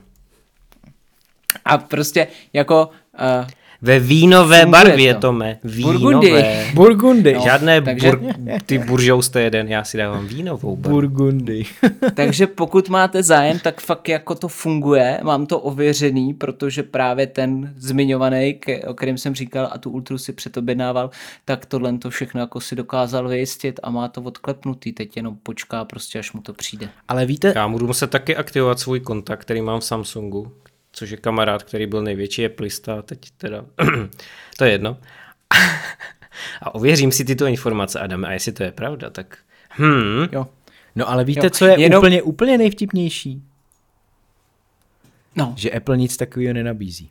A 1.66 1.78
prostě 1.78 2.28
jako 2.54 2.90
uh, 3.14 3.48
ve 3.84 4.00
vínové 4.00 4.66
barvě, 4.66 5.14
to. 5.14 5.20
Tome. 5.20 5.60
Vínové. 5.64 6.00
Burgundy. 6.00 6.44
Burgundy. 6.74 7.34
No, 7.34 7.42
Žádné 7.44 7.82
takže... 7.82 8.12
bur... 8.12 8.34
ty 8.66 8.78
buržouste 8.78 9.42
jeden, 9.42 9.68
já 9.68 9.84
si 9.84 9.98
dávám 9.98 10.28
vínovou 10.28 10.76
barvu. 10.76 10.96
Burgundy. 10.96 11.66
takže 12.14 12.48
pokud 12.48 12.90
máte 12.90 13.24
zájem, 13.24 13.60
tak 13.60 13.82
fakt 13.82 14.10
jako 14.10 14.36
to 14.36 14.48
funguje. 14.48 15.20
Mám 15.24 15.46
to 15.46 15.60
ověřený, 15.60 16.34
protože 16.34 16.84
právě 16.84 17.28
ten 17.28 17.74
zmiňovaný, 17.78 18.60
o 18.88 18.94
kterém 18.94 19.18
jsem 19.18 19.36
říkal 19.36 19.70
a 19.72 19.78
tu 19.78 19.90
ultru 19.90 20.18
si 20.18 20.34
předobjednával, 20.34 21.10
tak 21.46 21.66
tohle 21.66 21.98
to 21.98 22.10
všechno 22.10 22.40
jako 22.40 22.62
si 22.62 22.76
dokázal 22.76 23.28
vyjistit 23.28 23.80
a 23.84 23.90
má 23.90 24.08
to 24.08 24.22
odklepnutý. 24.22 24.92
Teď 24.92 25.18
jenom 25.18 25.38
počká 25.44 25.86
prostě, 25.86 26.20
až 26.20 26.34
mu 26.34 26.42
to 26.42 26.54
přijde. 26.54 26.90
Ale 27.08 27.26
víte... 27.26 27.54
Já 27.56 27.68
budu 27.68 27.88
muset 27.88 28.10
taky 28.10 28.36
aktivovat 28.36 28.80
svůj 28.80 29.00
kontakt, 29.00 29.42
který 29.42 29.62
mám 29.62 29.80
v 29.80 29.86
Samsungu, 29.86 30.52
což 30.94 31.10
je 31.10 31.18
kamarád, 31.18 31.64
který 31.64 31.88
byl 31.88 32.02
největší 32.02 32.46
Applista, 32.46 33.02
teď 33.02 33.32
teda, 33.38 33.66
to 34.58 34.66
je 34.66 34.72
jedno. 34.72 34.98
a 36.62 36.76
ověřím 36.76 37.12
si 37.12 37.26
tyto 37.26 37.46
informace, 37.46 38.00
Adam, 38.00 38.26
a 38.26 38.32
jestli 38.32 38.52
to 38.52 38.64
je 38.64 38.72
pravda, 38.72 39.10
tak 39.10 39.38
hmm. 39.70 40.28
Jo. 40.32 40.48
No 40.96 41.10
ale 41.10 41.24
víte, 41.24 41.46
jo. 41.46 41.50
co 41.50 41.66
je 41.66 41.80
Jenom... 41.80 41.98
úplně, 41.98 42.22
úplně 42.22 42.58
nejvtipnější? 42.58 43.44
No. 45.36 45.54
Že 45.58 45.72
Apple 45.72 45.98
nic 45.98 46.18
takového 46.18 46.54
nenabízí. 46.54 47.10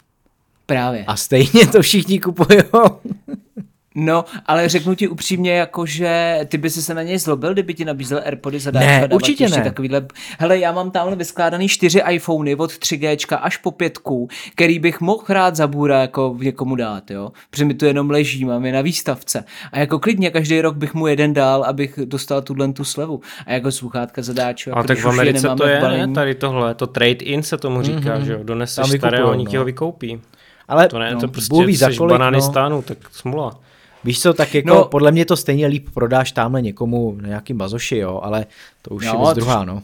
Právě. 0.67 1.05
A 1.05 1.17
stejně 1.17 1.67
to 1.73 1.83
všichni 1.83 2.21
kupují. 2.21 2.59
No, 3.95 4.25
ale 4.47 4.69
řeknu 4.69 4.95
ti 4.95 5.09
upřímně, 5.09 5.53
jako 5.53 5.87
že 5.87 6.41
ty 6.49 6.59
by 6.59 6.71
si 6.71 6.83
se 6.83 6.95
na 6.95 7.03
něj 7.03 7.19
zlobil, 7.19 7.53
kdyby 7.53 7.75
ti 7.75 7.85
nabízel 7.85 8.21
Airpody 8.25 8.61
za 8.61 8.71
Ne, 8.71 9.09
určitě 9.13 9.49
ne. 9.49 9.63
Takovýhle... 9.63 10.07
Hele, 10.39 10.59
já 10.59 10.73
mám 10.73 10.91
tamhle 10.91 11.17
vyskládaný 11.17 11.69
čtyři 11.69 12.03
iPhony 12.11 12.57
od 12.57 12.71
3G 12.71 13.39
až 13.41 13.57
po 13.57 13.71
pětku, 13.71 14.29
který 14.55 14.79
bych 14.79 15.01
mohl 15.01 15.25
rád 15.29 15.57
za 15.57 15.67
bůra 15.67 16.01
jako 16.01 16.37
někomu 16.41 16.77
dát, 16.77 17.11
jo. 17.11 17.33
Protože 17.51 17.65
mi 17.65 17.75
to 17.75 17.87
jenom 17.87 18.11
leží, 18.11 18.45
mám 18.45 18.67
je 18.67 18.73
na 18.73 18.81
výstavce. 18.81 19.45
A 19.73 19.79
jako 19.79 19.99
klidně 19.99 20.31
každý 20.31 20.61
rok 20.61 20.77
bych 20.77 20.95
mu 20.95 21.07
jeden 21.07 21.33
dal, 21.33 21.65
abych 21.65 21.99
dostal 22.05 22.43
tuhle 22.43 22.73
tu 22.73 22.85
slevu. 22.85 23.21
A 23.47 23.53
jako 23.53 23.73
sluchátka. 23.73 24.23
Jako 24.67 24.79
a 24.79 24.83
tak 24.83 24.99
v 24.99 25.07
Americe 25.07 25.49
to 25.57 25.67
je, 25.67 25.81
ne? 25.81 26.09
Tady 26.15 26.35
tohle, 26.35 26.75
to 26.75 26.87
trade-in 26.87 27.43
se 27.43 27.59
tomu 27.59 27.83
říká, 27.83 28.19
mm-hmm. 28.19 28.25
že 28.25 28.33
jo. 28.33 28.39
Doneseš 28.43 28.87
starého, 28.99 29.31
oni 29.31 29.47
ti 29.47 29.57
ho 29.57 29.65
vykoupí. 29.65 30.21
Ale 30.69 30.89
to 30.89 30.99
ne, 30.99 31.15
no, 31.15 31.21
to 31.21 31.29
prostě 31.29 31.57
jsi 31.57 31.99
banány 31.99 32.37
no. 32.37 32.43
stánu, 32.43 32.83
tak 32.83 32.99
smula. 33.11 33.61
Víš 34.05 34.21
co, 34.21 34.35
tak 34.35 34.55
jako 34.55 34.69
no, 34.69 34.85
podle 34.85 35.13
mě 35.13 35.25
to 35.25 35.37
stejně 35.37 35.67
líp 35.67 35.89
prodáš 35.95 36.33
tamhle 36.33 36.63
někomu 36.63 37.17
na 37.21 37.29
nějakým 37.29 37.59
bazoši, 37.59 37.97
jo, 37.97 38.21
ale 38.23 38.47
to 38.83 38.95
už 38.95 39.05
jo, 39.05 39.13
je 39.13 39.19
věc 39.19 39.35
druhá, 39.35 39.65
no. 39.65 39.83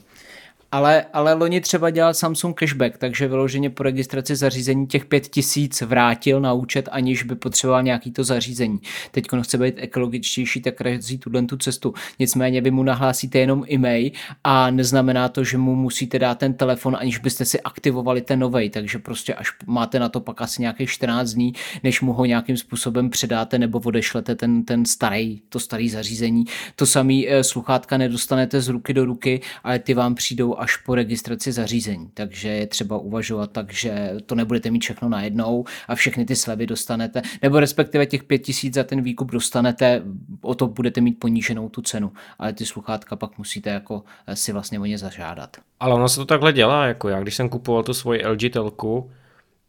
Ale, 0.73 1.05
ale 1.13 1.35
loni 1.35 1.61
třeba 1.61 1.91
dělal 1.91 2.15
Samsung 2.15 2.61
cashback, 2.61 2.99
takže 2.99 3.29
vyloženě 3.29 3.71
po 3.71 3.83
registraci 3.83 4.37
zařízení 4.37 4.87
těch 4.87 5.05
5000 5.05 5.81
vrátil 5.81 6.41
na 6.41 6.53
účet, 6.53 6.89
aniž 6.93 7.23
by 7.23 7.35
potřeboval 7.35 7.83
nějaký 7.83 8.13
to 8.13 8.25
zařízení. 8.25 8.81
Teď 9.11 9.25
on 9.33 9.43
chce 9.43 9.59
být 9.59 9.75
ekologičtější, 9.77 10.63
tak 10.63 10.81
razí 10.81 11.19
tuhle 11.19 11.43
tu 11.43 11.57
cestu. 11.57 11.95
Nicméně 12.19 12.61
vy 12.61 12.71
mu 12.71 12.83
nahlásíte 12.83 13.39
jenom 13.39 13.65
e-mail 13.71 14.11
a 14.45 14.71
neznamená 14.71 15.29
to, 15.29 15.45
že 15.45 15.59
mu 15.59 15.75
musíte 15.75 16.19
dát 16.19 16.39
ten 16.39 16.55
telefon, 16.55 16.97
aniž 17.01 17.19
byste 17.19 17.45
si 17.45 17.61
aktivovali 17.61 18.21
ten 18.21 18.39
novej, 18.39 18.71
takže 18.71 18.99
prostě 18.99 19.35
až 19.35 19.49
máte 19.67 19.99
na 19.99 20.09
to 20.09 20.21
pak 20.21 20.43
asi 20.43 20.63
nějakých 20.63 20.91
14 20.91 21.31
dní, 21.31 21.53
než 21.83 22.01
mu 22.01 22.13
ho 22.13 22.25
nějakým 22.25 22.57
způsobem 22.57 23.11
předáte 23.11 23.59
nebo 23.59 23.79
odešlete 23.79 24.35
ten, 24.35 24.65
ten 24.65 24.85
starý, 24.85 25.41
to 25.49 25.61
starý 25.61 25.89
zařízení. 25.89 26.45
To 26.77 26.87
samý 26.87 27.31
e, 27.31 27.45
sluchátka 27.45 27.97
nedostanete 27.97 28.61
z 28.61 28.69
ruky 28.69 28.95
do 28.95 29.05
ruky, 29.05 29.41
ale 29.65 29.79
ty 29.79 29.95
vám 29.95 30.15
přijdou 30.15 30.58
až 30.61 30.77
po 30.77 30.95
registraci 30.95 31.53
zařízení. 31.53 32.11
Takže 32.15 32.49
je 32.49 32.67
třeba 32.67 32.99
uvažovat 32.99 33.53
tak, 33.53 33.73
že 33.73 34.13
to 34.27 34.35
nebudete 34.35 34.71
mít 34.71 34.83
všechno 34.83 35.09
najednou 35.09 35.65
a 35.89 35.95
všechny 35.95 36.25
ty 36.25 36.37
slevy 36.37 36.67
dostanete, 36.67 37.23
nebo 37.43 37.61
respektive 37.61 38.07
těch 38.07 38.25
pět 38.25 38.39
tisíc 38.39 38.75
za 38.75 38.85
ten 38.85 39.03
výkup 39.03 39.31
dostanete, 39.31 40.03
o 40.43 40.55
to 40.55 40.67
budete 40.67 41.01
mít 41.01 41.21
poníženou 41.21 41.69
tu 41.69 41.83
cenu, 41.83 42.13
ale 42.39 42.53
ty 42.53 42.67
sluchátka 42.67 43.17
pak 43.17 43.39
musíte 43.39 43.71
jako 43.71 44.03
eh, 44.27 44.37
si 44.37 44.53
vlastně 44.53 44.81
o 44.81 44.85
ně 44.85 44.99
zažádat. 44.99 45.57
Ale 45.81 45.95
ono 45.95 46.09
se 46.09 46.17
to 46.17 46.25
takhle 46.25 46.53
dělá, 46.53 46.87
jako 46.87 47.09
já, 47.09 47.21
když 47.21 47.35
jsem 47.35 47.49
kupoval 47.49 47.83
tu 47.83 47.95
svoji 47.95 48.27
LG 48.27 48.53
telku, 48.53 49.11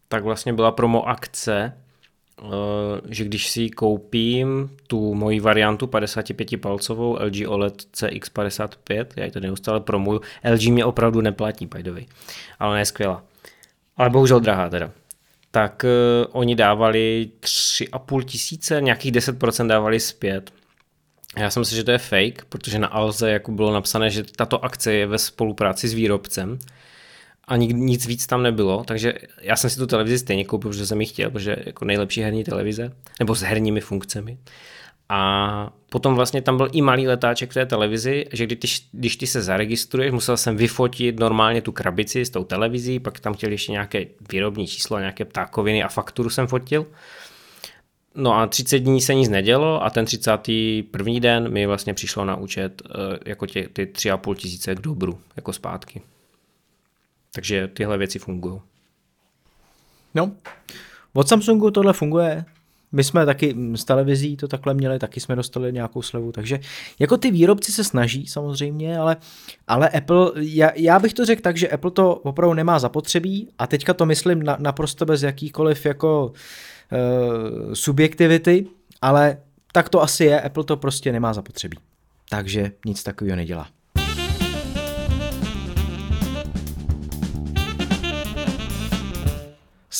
tak 0.08 0.24
vlastně 0.24 0.54
byla 0.54 0.72
promo 0.72 1.10
akce, 1.10 1.74
že 3.10 3.24
když 3.24 3.50
si 3.50 3.70
koupím 3.70 4.70
tu 4.88 5.14
moji 5.14 5.40
variantu 5.40 5.86
55-palcovou 5.86 7.18
LG 7.26 7.48
OLED 7.48 7.76
CX55, 7.76 9.06
já 9.16 9.26
ji 9.26 9.32
to 9.32 9.40
neustále 9.40 9.80
promuju, 9.80 10.22
LG 10.54 10.68
mě 10.68 10.86
opravdu 10.86 11.22
neplatí, 11.22 11.66
by 11.66 11.84
the 11.84 11.92
way, 11.92 12.06
ale 12.60 12.70
ona 12.70 12.80
je 12.80 12.86
skvělá. 12.86 13.24
Ale 13.98 14.10
bohužel 14.10 14.40
drahá 14.40 14.70
teda. 14.70 14.92
Tak 15.52 15.84
uh, 15.84 16.32
oni 16.32 16.56
dávali 16.56 17.32
3,5 17.42 18.24
tisíce, 18.24 18.82
nějakých 18.82 19.12
10% 19.12 19.68
dávali 19.68 20.00
zpět. 20.00 20.52
Já 21.38 21.50
jsem 21.50 21.66
si, 21.66 21.76
že 21.76 21.84
to 21.84 21.92
je 21.92 21.98
fake, 21.98 22.46
protože 22.50 22.80
na 22.80 22.88
Alze 22.88 23.32
jako 23.32 23.52
bylo 23.52 23.74
napsané, 23.74 24.10
že 24.10 24.24
tato 24.24 24.66
akce 24.66 24.94
je 24.94 25.08
ve 25.08 25.18
spolupráci 25.18 25.88
s 25.88 25.94
výrobcem 25.94 26.60
a 27.50 27.56
nic 27.58 28.06
víc 28.06 28.28
tam 28.28 28.44
nebylo, 28.44 28.84
takže 28.84 29.14
já 29.42 29.56
jsem 29.56 29.70
si 29.70 29.78
tu 29.78 29.88
televizi 29.88 30.20
stejně 30.20 30.46
koupil, 30.46 30.70
protože 30.70 30.86
jsem 30.86 31.02
ji 31.02 31.08
chtěl, 31.08 31.32
protože 31.32 31.56
jako 31.66 31.86
nejlepší 31.86 32.22
herní 32.22 32.44
televize, 32.44 32.92
nebo 33.20 33.36
s 33.36 33.42
herními 33.42 33.82
funkcemi. 33.82 34.38
A 35.10 35.74
potom 35.90 36.16
vlastně 36.16 36.42
tam 36.42 36.58
byl 36.58 36.70
i 36.72 36.82
malý 36.82 37.08
letáček 37.08 37.52
v 37.52 37.54
té 37.54 37.66
televizi, 37.66 38.26
že 38.34 38.46
když, 38.46 38.88
když 38.92 39.18
ty 39.18 39.28
se 39.28 39.42
zaregistruješ, 39.42 40.12
musel 40.12 40.38
jsem 40.38 40.58
vyfotit 40.58 41.20
normálně 41.20 41.62
tu 41.62 41.72
krabici 41.72 42.26
s 42.26 42.30
tou 42.30 42.44
televizí, 42.44 43.00
pak 43.00 43.20
tam 43.20 43.34
chtěli 43.34 43.54
ještě 43.54 43.72
nějaké 43.72 44.06
výrobní 44.32 44.68
číslo, 44.68 45.00
nějaké 45.00 45.26
ptákoviny 45.26 45.84
a 45.84 45.88
fakturu 45.88 46.30
jsem 46.30 46.48
fotil. 46.48 46.86
No 48.16 48.34
a 48.34 48.48
30 48.48 48.80
dní 48.80 49.02
se 49.02 49.14
nic 49.14 49.30
nedělo 49.30 49.84
a 49.84 49.90
ten 49.90 50.06
31. 50.06 51.20
den 51.20 51.50
mi 51.50 51.68
vlastně 51.68 51.94
přišlo 51.94 52.26
na 52.26 52.36
účet 52.36 52.82
eh, 52.86 53.20
jako 53.26 53.46
tě, 53.46 53.68
ty 53.74 53.86
3,5 53.86 54.36
tisíce 54.36 54.76
k 54.76 54.80
dobru, 54.80 55.20
jako 55.36 55.54
zpátky. 55.54 56.02
Takže 57.34 57.68
tyhle 57.68 57.98
věci 57.98 58.20
fungují. 58.20 58.62
No, 60.16 60.32
od 61.14 61.28
Samsungu 61.28 61.72
tohle 61.72 61.94
funguje. 61.94 62.46
My 62.92 63.04
jsme 63.04 63.26
taky 63.26 63.56
z 63.76 63.86
televizí 63.86 64.38
to 64.38 64.48
takhle 64.48 64.74
měli, 64.74 65.00
taky 65.00 65.20
jsme 65.20 65.36
dostali 65.36 65.74
nějakou 65.74 66.02
slevu, 66.02 66.32
takže 66.32 66.60
jako 67.00 67.18
ty 67.18 67.32
výrobci 67.32 67.72
se 67.72 67.84
snaží 67.84 68.28
samozřejmě, 68.28 68.98
ale, 68.98 69.18
ale 69.68 69.90
Apple, 69.90 70.32
já, 70.36 70.72
já 70.76 71.00
bych 71.00 71.14
to 71.14 71.26
řekl 71.26 71.42
tak, 71.42 71.58
že 71.58 71.68
Apple 71.68 71.92
to 71.92 72.16
opravdu 72.16 72.54
nemá 72.54 72.80
zapotřebí 72.80 73.50
a 73.58 73.68
teďka 73.68 73.94
to 73.94 74.06
myslím 74.06 74.44
na, 74.44 74.58
naprosto 74.60 75.06
bez 75.06 75.24
jakýkoliv 75.24 75.86
jako 75.86 76.32
uh, 76.32 77.74
subjektivity, 77.74 78.66
ale 79.02 79.38
tak 79.74 79.90
to 79.90 80.02
asi 80.02 80.26
je, 80.26 80.42
Apple 80.42 80.64
to 80.64 80.78
prostě 80.78 81.12
nemá 81.12 81.34
zapotřebí. 81.34 81.78
Takže 82.30 82.72
nic 82.86 83.04
takového 83.04 83.36
nedělá. 83.36 83.68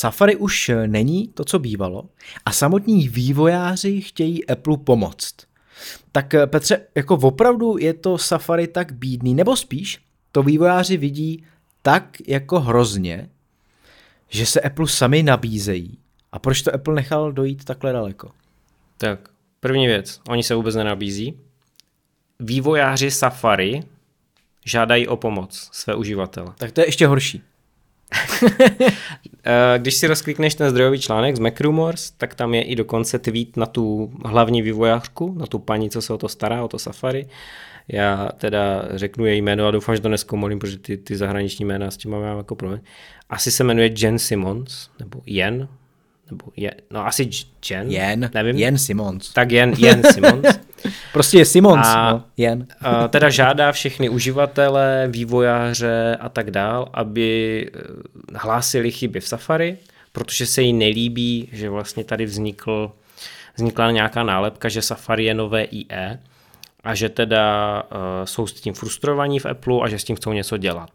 Safari 0.00 0.36
už 0.36 0.70
není 0.86 1.28
to, 1.28 1.44
co 1.44 1.58
bývalo 1.58 2.08
a 2.44 2.52
samotní 2.52 3.08
vývojáři 3.08 4.00
chtějí 4.00 4.46
Apple 4.46 4.76
pomoct. 4.76 5.34
Tak 6.12 6.34
Petře, 6.46 6.86
jako 6.94 7.14
opravdu 7.14 7.78
je 7.78 7.94
to 7.94 8.18
Safari 8.18 8.66
tak 8.66 8.92
bídný, 8.92 9.34
nebo 9.34 9.56
spíš 9.56 9.98
to 10.32 10.42
vývojáři 10.42 10.96
vidí 10.96 11.44
tak 11.82 12.16
jako 12.26 12.60
hrozně, 12.60 13.30
že 14.28 14.46
se 14.46 14.60
Apple 14.60 14.88
sami 14.88 15.22
nabízejí. 15.22 15.98
A 16.32 16.38
proč 16.38 16.62
to 16.62 16.74
Apple 16.74 16.94
nechal 16.94 17.32
dojít 17.32 17.64
takhle 17.64 17.92
daleko? 17.92 18.30
Tak, 18.98 19.28
první 19.60 19.86
věc, 19.86 20.20
oni 20.28 20.42
se 20.42 20.54
vůbec 20.54 20.74
nenabízí. 20.74 21.40
Vývojáři 22.38 23.10
Safari 23.10 23.82
žádají 24.64 25.08
o 25.08 25.16
pomoc 25.16 25.68
své 25.72 25.94
uživatele. 25.94 26.52
Tak 26.58 26.72
to 26.72 26.80
je 26.80 26.88
ještě 26.88 27.06
horší. 27.06 27.42
Eh, 29.44 29.78
když 29.78 29.94
si 29.94 30.06
rozklikneš 30.06 30.54
ten 30.54 30.70
zdrojový 30.70 31.00
článek 31.00 31.36
z 31.36 31.38
MacRumors, 31.38 32.10
tak 32.10 32.34
tam 32.34 32.54
je 32.54 32.62
i 32.62 32.76
dokonce 32.76 33.18
tweet 33.18 33.56
na 33.56 33.66
tu 33.66 34.12
hlavní 34.24 34.62
vývojářku, 34.62 35.34
na 35.38 35.46
tu 35.46 35.58
paní, 35.58 35.90
co 35.90 36.02
se 36.02 36.12
o 36.12 36.18
to 36.18 36.28
stará, 36.28 36.64
o 36.64 36.68
to 36.68 36.78
Safari. 36.78 37.26
Já 37.88 38.28
teda 38.36 38.84
řeknu 38.94 39.26
její 39.26 39.42
jméno 39.42 39.66
a 39.66 39.70
doufám, 39.70 39.96
že 39.96 40.02
to 40.02 40.08
neskomolím, 40.08 40.58
protože 40.58 40.78
ty, 40.78 40.96
ty 40.96 41.16
zahraniční 41.16 41.64
jména 41.64 41.90
s 41.90 41.96
tím 41.96 42.10
mám 42.10 42.38
jako 42.38 42.54
problém. 42.54 42.80
Asi 43.30 43.50
se 43.50 43.64
jmenuje 43.64 43.90
Jen 43.98 44.18
Simmons, 44.18 44.88
nebo 44.98 45.20
Jen, 45.26 45.68
nebo 46.30 46.44
je, 46.56 46.74
no 46.90 47.06
asi 47.06 47.30
Jen, 47.70 47.90
Jen, 47.90 48.30
nevím. 48.34 48.56
Jen 48.56 48.78
Simons. 48.78 49.32
Tak 49.32 49.52
Jen, 49.52 49.74
Jen 49.78 50.02
Simons. 50.12 50.46
prostě 51.12 51.38
je 51.38 51.44
Simons, 51.44 51.86
a, 51.86 52.12
no, 52.12 52.24
Jen. 52.36 52.66
a 52.80 53.08
teda 53.08 53.30
žádá 53.30 53.72
všechny 53.72 54.08
uživatele, 54.08 55.08
vývojáře 55.10 56.16
a 56.20 56.28
tak 56.28 56.50
dál, 56.50 56.88
aby 56.92 57.70
eh, 57.74 57.80
hlásili 58.38 58.90
chyby 58.90 59.20
v 59.20 59.28
Safari, 59.28 59.78
protože 60.12 60.46
se 60.46 60.62
jí 60.62 60.72
nelíbí, 60.72 61.48
že 61.52 61.70
vlastně 61.70 62.04
tady 62.04 62.24
vznikl, 62.24 62.92
vznikla 63.56 63.90
nějaká 63.90 64.22
nálepka, 64.22 64.68
že 64.68 64.82
Safari 64.82 65.24
je 65.24 65.34
nové 65.34 65.62
IE 65.62 66.18
a 66.84 66.94
že 66.94 67.08
teda 67.08 67.82
uh, 67.82 67.98
jsou 68.24 68.46
s 68.46 68.52
tím 68.52 68.74
frustrovaní 68.74 69.38
v 69.38 69.46
Apple 69.46 69.80
a 69.82 69.88
že 69.88 69.98
s 69.98 70.04
tím 70.04 70.16
chcou 70.16 70.32
něco 70.32 70.56
dělat. 70.56 70.90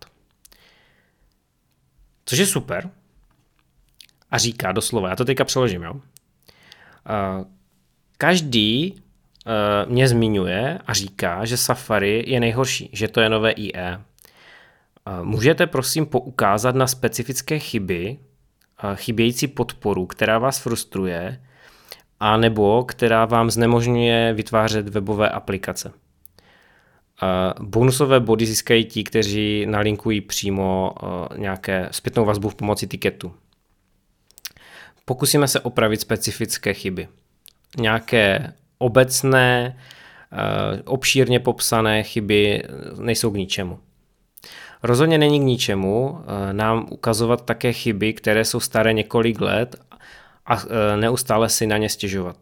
Což 2.26 2.40
je 2.40 2.46
super, 2.46 2.90
a 4.32 4.38
říká 4.38 4.72
doslova, 4.72 5.10
já 5.10 5.16
to 5.16 5.26
teďka 5.26 5.44
přeložím, 5.44 5.84
jo. 5.84 6.02
Každý 8.18 9.04
mě 9.86 10.08
zmiňuje 10.08 10.80
a 10.88 10.94
říká, 10.94 11.46
že 11.46 11.58
Safari 11.58 12.24
je 12.28 12.40
nejhorší, 12.40 12.90
že 12.94 13.08
to 13.08 13.22
je 13.22 13.30
nové 13.30 13.52
IE. 13.52 14.02
Můžete 15.22 15.68
prosím 15.68 16.06
poukázat 16.06 16.76
na 16.76 16.88
specifické 16.88 17.60
chyby, 17.60 18.18
chybějící 18.96 19.48
podporu, 19.48 20.06
která 20.06 20.40
vás 20.40 20.60
frustruje, 20.60 21.42
a 22.20 22.38
nebo 22.38 22.84
která 22.84 23.26
vám 23.26 23.52
znemožňuje 23.52 24.34
vytvářet 24.34 24.90
webové 24.90 25.30
aplikace. 25.30 25.92
Bonusové 27.60 28.20
body 28.20 28.46
získají 28.46 28.86
ti, 28.86 29.04
kteří 29.04 29.66
nalinkují 29.66 30.22
přímo 30.22 30.94
nějaké 31.38 31.90
zpětnou 31.92 32.26
vazbu 32.26 32.50
v 32.50 32.56
pomoci 32.56 32.88
tiketu. 32.88 33.36
Pokusíme 35.06 35.48
se 35.48 35.60
opravit 35.60 36.02
specifické 36.02 36.74
chyby. 36.74 37.08
Nějaké 37.78 38.54
obecné, 38.78 39.80
eh, 40.32 40.82
obšírně 40.86 41.40
popsané 41.40 42.04
chyby 42.04 42.64
nejsou 43.00 43.32
k 43.32 43.38
ničemu. 43.38 43.80
Rozhodně 44.84 45.18
není 45.18 45.40
k 45.40 45.44
ničemu 45.44 46.20
eh, 46.20 46.54
nám 46.54 46.88
ukazovat 46.90 47.46
také 47.46 47.74
chyby, 47.74 48.14
které 48.14 48.46
jsou 48.46 48.60
staré 48.60 48.94
několik 48.94 49.42
let 49.42 49.76
a 50.46 50.58
eh, 50.64 50.98
neustále 50.98 51.50
si 51.50 51.68
na 51.68 51.78
ně 51.78 51.90
stěžovat. 51.90 52.38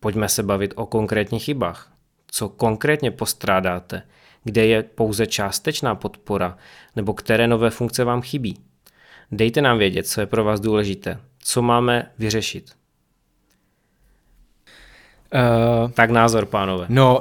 Pojďme 0.00 0.28
se 0.28 0.42
bavit 0.42 0.72
o 0.76 0.86
konkrétních 0.86 1.44
chybách. 1.44 1.92
Co 2.30 2.48
konkrétně 2.48 3.10
postrádáte? 3.10 4.02
Kde 4.44 4.66
je 4.66 4.82
pouze 4.82 5.26
částečná 5.26 5.94
podpora? 5.94 6.56
Nebo 6.96 7.14
které 7.14 7.46
nové 7.46 7.70
funkce 7.70 8.04
vám 8.04 8.22
chybí? 8.22 8.56
Dejte 9.32 9.62
nám 9.62 9.78
vědět, 9.78 10.06
co 10.06 10.20
je 10.20 10.26
pro 10.26 10.44
vás 10.44 10.60
důležité 10.60 11.18
co 11.48 11.62
máme 11.62 12.10
vyřešit. 12.18 12.72
Uh, 15.34 15.90
tak 15.90 16.10
názor, 16.10 16.46
pánové. 16.46 16.86
No, 16.88 17.20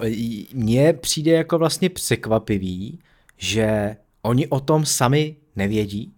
mně 0.54 0.94
přijde 0.94 1.32
jako 1.32 1.58
vlastně 1.58 1.90
překvapivý, 1.90 3.00
že 3.38 3.98
oni 4.22 4.48
o 4.48 4.60
tom 4.60 4.86
sami 4.86 5.36
nevědí, 5.56 6.14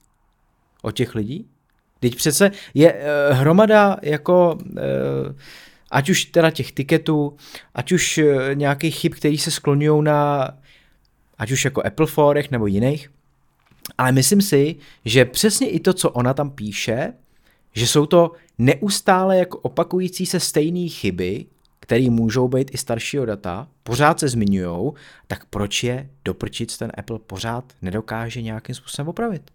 o 0.82 0.92
těch 0.92 1.16
lidí. 1.16 1.46
Teď 2.00 2.16
přece 2.16 2.52
je 2.74 2.94
uh, 2.94 3.38
hromada 3.38 3.98
jako, 4.02 4.58
uh, 4.62 4.80
ať 5.92 6.10
už 6.10 6.26
teda 6.26 6.52
těch 6.52 6.72
tiketů, 6.72 7.38
ať 7.76 7.92
už 7.92 8.18
uh, 8.18 8.26
nějakých 8.54 8.96
chyb, 8.96 9.14
který 9.14 9.38
se 9.38 9.52
sklonují 9.52 10.04
na, 10.04 10.50
ať 11.38 11.52
už 11.52 11.66
jako 11.66 11.86
Apple 11.86 12.08
Forech 12.08 12.52
nebo 12.52 12.68
jiných, 12.68 13.12
ale 13.98 14.12
myslím 14.12 14.42
si, 14.42 14.76
že 15.06 15.26
přesně 15.26 15.70
i 15.70 15.80
to, 15.80 15.94
co 15.94 16.10
ona 16.10 16.34
tam 16.34 16.50
píše, 16.50 17.14
že 17.74 17.88
jsou 17.88 18.06
to 18.06 18.32
neustále 18.58 19.38
jako 19.38 19.58
opakující 19.58 20.26
se 20.26 20.40
stejné 20.40 20.90
chyby, 20.90 21.46
které 21.90 22.10
můžou 22.10 22.48
být 22.48 22.74
i 22.74 22.78
staršího 22.78 23.26
data, 23.26 23.68
pořád 23.84 24.20
se 24.20 24.28
zmiňují, 24.28 24.92
tak 25.28 25.46
proč 25.46 25.84
je 25.84 26.10
doprčit 26.26 26.78
ten 26.78 26.92
Apple 26.98 27.20
pořád 27.20 27.74
nedokáže 27.82 28.42
nějakým 28.42 28.76
způsobem 28.76 29.08
opravit? 29.08 29.52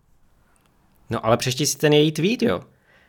No 1.10 1.26
ale 1.26 1.36
přečti 1.36 1.66
si 1.66 1.78
ten 1.78 1.92
její 1.92 2.12
tweet, 2.12 2.42
jo. 2.42 2.60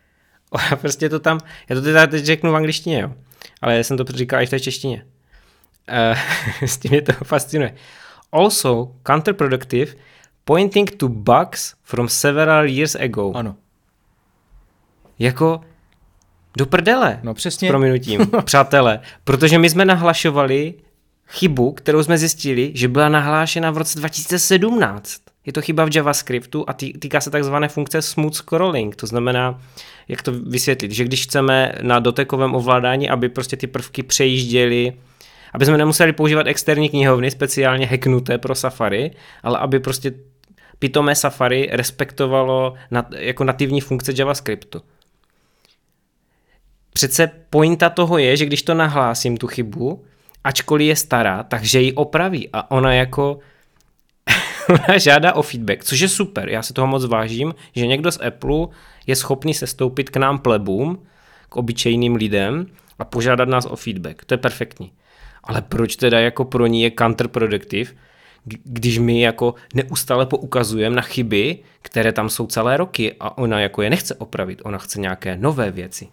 Ona 0.49 0.76
prostě 0.76 1.09
to 1.09 1.19
tam, 1.19 1.39
já 1.69 1.76
to 1.76 1.82
teda 1.82 2.07
teď 2.07 2.26
řeknu 2.26 2.51
v 2.51 2.55
angličtině, 2.55 3.01
jo. 3.01 3.13
Ale 3.61 3.78
já 3.78 3.84
jsem 3.84 3.97
to 3.97 4.03
říkal 4.03 4.41
i 4.41 4.45
v 4.45 4.49
té 4.49 4.59
češtině. 4.59 5.05
Uh, 5.89 6.19
s 6.67 6.78
tím 6.78 6.91
mě 6.91 7.01
to 7.01 7.13
fascinuje. 7.13 7.76
Also 8.32 8.91
counterproductive, 9.07 9.93
pointing 10.43 10.91
to 10.95 11.09
bugs 11.09 11.73
from 11.84 12.09
several 12.09 12.65
years 12.65 12.95
ago. 12.95 13.32
Ano 13.36 13.55
jako 15.19 15.61
do 16.58 16.66
prdele. 16.66 17.20
No 17.24 17.34
přesně. 17.34 17.68
S 17.68 17.72
prominutím, 17.72 18.32
přátelé. 18.43 18.99
Protože 19.24 19.58
my 19.58 19.70
jsme 19.70 19.86
nahlašovali 19.86 20.74
chybu, 21.28 21.72
kterou 21.72 22.03
jsme 22.03 22.18
zjistili, 22.18 22.72
že 22.76 22.88
byla 22.88 23.10
nahlášena 23.10 23.72
v 23.72 23.78
roce 23.78 23.99
2017. 23.99 25.22
Je 25.45 25.53
to 25.53 25.62
chyba 25.62 25.86
v 25.86 25.95
JavaScriptu 25.95 26.66
a 26.68 26.74
tý, 26.74 26.93
týká 26.93 27.22
se 27.22 27.32
takzvané 27.32 27.68
funkce 27.68 28.01
smooth 28.01 28.34
scrolling. 28.34 28.95
To 28.95 29.08
znamená, 29.08 29.62
jak 30.08 30.22
to 30.22 30.32
vysvětlit, 30.32 30.91
že 30.91 31.03
když 31.03 31.24
chceme 31.24 31.72
na 31.82 31.99
dotekovém 31.99 32.56
ovládání, 32.56 33.10
aby 33.10 33.30
prostě 33.30 33.58
ty 33.58 33.68
prvky 33.68 34.03
přejížděly, 34.03 34.93
aby 35.53 35.66
jsme 35.66 35.78
nemuseli 35.78 36.14
používat 36.14 36.47
externí 36.47 36.89
knihovny 36.89 37.32
speciálně 37.32 37.86
hacknuté 37.86 38.38
pro 38.38 38.56
Safari, 38.56 39.12
ale 39.43 39.60
aby 39.60 39.80
prostě 39.80 40.14
pitomé 40.80 41.16
Safari 41.16 41.70
respektovalo 41.72 42.74
nat, 42.91 43.08
jako 43.18 43.43
nativní 43.43 43.82
funkce 43.82 44.14
JavaScriptu. 44.16 44.82
Přece 46.96 47.32
pointa 47.50 47.89
toho 47.89 48.18
je, 48.18 48.38
že 48.38 48.46
když 48.46 48.64
to 48.64 48.74
nahlásím, 48.74 49.38
tu 49.38 49.48
chybu, 49.48 50.06
ačkoliv 50.43 50.88
je 50.88 50.96
stará, 50.96 51.43
takže 51.43 51.82
ji 51.82 51.93
opraví 51.93 52.50
a 52.54 52.72
ona 52.72 52.93
jako 52.93 53.39
ona 54.70 54.98
žádá 54.98 55.34
o 55.34 55.41
feedback, 55.41 55.84
což 55.84 56.00
je 56.00 56.08
super, 56.08 56.50
já 56.50 56.64
se 56.64 56.74
toho 56.74 56.88
moc 56.88 57.06
vážím, 57.06 57.56
že 57.76 57.88
někdo 57.88 58.12
z 58.12 58.20
Apple 58.28 58.68
je 59.08 59.16
schopný 59.16 59.54
se 59.54 59.68
stoupit 59.68 60.10
k 60.10 60.18
nám 60.18 60.39
plebům, 60.39 61.06
k 61.50 61.56
obyčejným 61.56 62.16
lidem 62.16 62.66
a 63.00 63.06
požádat 63.06 63.50
nás 63.50 63.66
o 63.66 63.76
feedback, 63.76 64.26
to 64.26 64.34
je 64.34 64.38
perfektní. 64.38 64.91
Ale 65.43 65.62
proč 65.62 65.96
teda 65.96 66.20
jako 66.20 66.46
pro 66.46 66.68
ní 66.68 66.82
je 66.82 66.91
counterproductive, 66.91 67.91
když 68.64 68.98
my 68.98 69.22
jako 69.22 69.56
neustále 69.74 70.26
poukazujeme 70.26 70.96
na 70.96 71.02
chyby, 71.02 71.60
které 71.82 72.12
tam 72.12 72.30
jsou 72.30 72.48
celé 72.48 72.78
roky 72.78 73.16
a 73.20 73.38
ona 73.38 73.60
jako 73.60 73.82
je 73.82 73.89
nechce 73.89 74.16
opravit, 74.16 74.62
ona 74.64 74.78
chce 74.78 75.00
nějaké 75.00 75.38
nové 75.38 75.72
věci. 75.72 76.08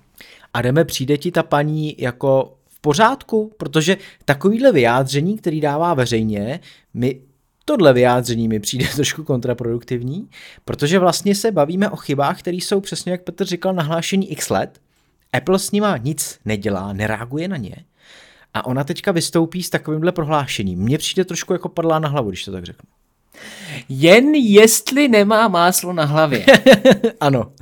A 0.55 0.63
jdeme, 0.63 0.85
přijde 0.85 1.19
ti 1.19 1.31
ta 1.31 1.43
paní 1.43 1.95
jako 1.99 2.59
v 2.69 2.81
pořádku, 2.81 3.53
protože 3.57 3.97
takovýhle 4.25 4.73
vyjádření, 4.73 5.39
který 5.39 5.61
dává 5.61 5.95
veřejně, 5.95 6.61
mi 6.95 7.21
Tohle 7.65 7.93
vyjádření 7.93 8.49
mi 8.49 8.61
přijde 8.61 8.89
trošku 8.95 9.25
kontraproduktivní, 9.25 10.29
protože 10.65 10.99
vlastně 10.99 11.35
se 11.35 11.53
bavíme 11.53 11.91
o 11.91 11.97
chybách, 11.97 12.39
které 12.39 12.57
jsou 12.57 12.81
přesně, 12.81 13.13
jak 13.13 13.23
Petr 13.23 13.45
říkal, 13.45 13.75
nahlášení 13.75 14.33
x 14.33 14.51
let. 14.51 14.81
Apple 15.33 15.59
s 15.59 15.71
nima 15.71 15.97
nic 15.97 16.39
nedělá, 16.45 16.93
nereaguje 16.93 17.49
na 17.49 17.57
ně. 17.57 17.77
A 18.55 18.67
ona 18.67 18.85
teďka 18.85 19.13
vystoupí 19.13 19.63
s 19.63 19.71
takovýmhle 19.71 20.13
prohlášením. 20.13 20.79
Mně 20.79 20.99
přijde 20.99 21.25
trošku 21.25 21.53
jako 21.53 21.69
padlá 21.69 21.99
na 21.99 22.09
hlavu, 22.09 22.29
když 22.29 22.45
to 22.45 22.53
tak 22.53 22.65
řeknu. 22.65 22.89
Jen 23.89 24.35
jestli 24.35 25.09
nemá 25.09 25.49
máslo 25.49 25.93
na 25.93 26.05
hlavě. 26.05 26.47
ano. 27.21 27.53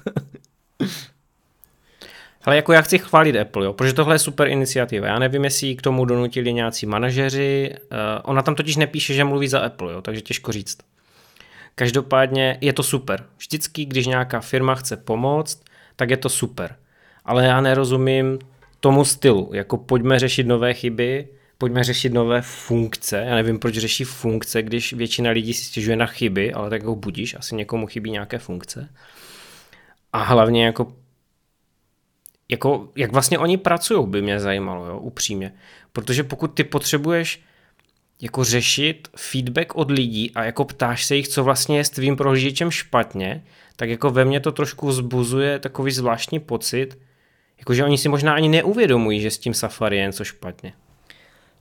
Ale 2.44 2.56
jako 2.56 2.72
já 2.72 2.82
chci 2.82 2.98
chválit 2.98 3.36
Apple, 3.36 3.64
jo, 3.64 3.72
protože 3.72 3.92
tohle 3.92 4.14
je 4.14 4.18
super 4.18 4.48
iniciativa. 4.48 5.06
Já 5.06 5.18
nevím, 5.18 5.44
jestli 5.44 5.76
k 5.76 5.82
tomu 5.82 6.04
donutili 6.04 6.52
nějací 6.52 6.86
manažeři. 6.86 7.74
Uh, 7.74 7.98
ona 8.22 8.42
tam 8.42 8.54
totiž 8.54 8.76
nepíše, 8.76 9.14
že 9.14 9.24
mluví 9.24 9.48
za 9.48 9.60
Apple, 9.60 9.92
jo, 9.92 10.02
takže 10.02 10.20
těžko 10.20 10.52
říct. 10.52 10.78
Každopádně 11.74 12.58
je 12.60 12.72
to 12.72 12.82
super. 12.82 13.24
Vždycky, 13.38 13.84
když 13.84 14.06
nějaká 14.06 14.40
firma 14.40 14.74
chce 14.74 14.96
pomoct, 14.96 15.62
tak 15.96 16.10
je 16.10 16.16
to 16.16 16.28
super. 16.28 16.76
Ale 17.24 17.44
já 17.44 17.60
nerozumím 17.60 18.38
tomu 18.80 19.04
stylu, 19.04 19.50
jako 19.52 19.76
pojďme 19.76 20.18
řešit 20.18 20.46
nové 20.46 20.74
chyby, 20.74 21.28
pojďme 21.58 21.84
řešit 21.84 22.12
nové 22.12 22.42
funkce. 22.42 23.24
Já 23.28 23.34
nevím, 23.34 23.58
proč 23.58 23.74
řeší 23.74 24.04
funkce, 24.04 24.62
když 24.62 24.92
většina 24.92 25.30
lidí 25.30 25.54
si 25.54 25.64
stěžuje 25.64 25.96
na 25.96 26.06
chyby, 26.06 26.52
ale 26.52 26.70
tak 26.70 26.82
ho 26.82 26.96
budíš, 26.96 27.34
asi 27.34 27.54
někomu 27.54 27.86
chybí 27.86 28.10
nějaké 28.10 28.38
funkce. 28.38 28.88
A 30.12 30.22
hlavně 30.22 30.64
jako 30.64 30.92
jako, 32.50 32.88
jak 32.96 33.12
vlastně 33.12 33.38
oni 33.38 33.56
pracují, 33.56 34.06
by 34.06 34.22
mě 34.22 34.40
zajímalo, 34.40 34.86
jo, 34.86 34.98
upřímně. 34.98 35.52
Protože 35.92 36.24
pokud 36.24 36.54
ty 36.54 36.64
potřebuješ 36.64 37.40
jako 38.20 38.44
řešit 38.44 39.08
feedback 39.16 39.76
od 39.76 39.90
lidí 39.90 40.32
a 40.34 40.44
jako 40.44 40.64
ptáš 40.64 41.04
se 41.04 41.16
jich, 41.16 41.28
co 41.28 41.44
vlastně 41.44 41.76
je 41.76 41.84
s 41.84 41.90
tvým 41.90 42.16
prohlížečem 42.16 42.70
špatně, 42.70 43.44
tak 43.76 43.88
jako 43.88 44.10
ve 44.10 44.24
mně 44.24 44.40
to 44.40 44.52
trošku 44.52 44.86
vzbuzuje 44.86 45.58
takový 45.58 45.92
zvláštní 45.92 46.40
pocit, 46.40 46.98
jakože 47.58 47.84
oni 47.84 47.98
si 47.98 48.08
možná 48.08 48.34
ani 48.34 48.48
neuvědomují, 48.48 49.20
že 49.20 49.30
s 49.30 49.38
tím 49.38 49.54
Safari 49.54 49.96
je 49.96 50.06
něco 50.06 50.24
špatně. 50.24 50.72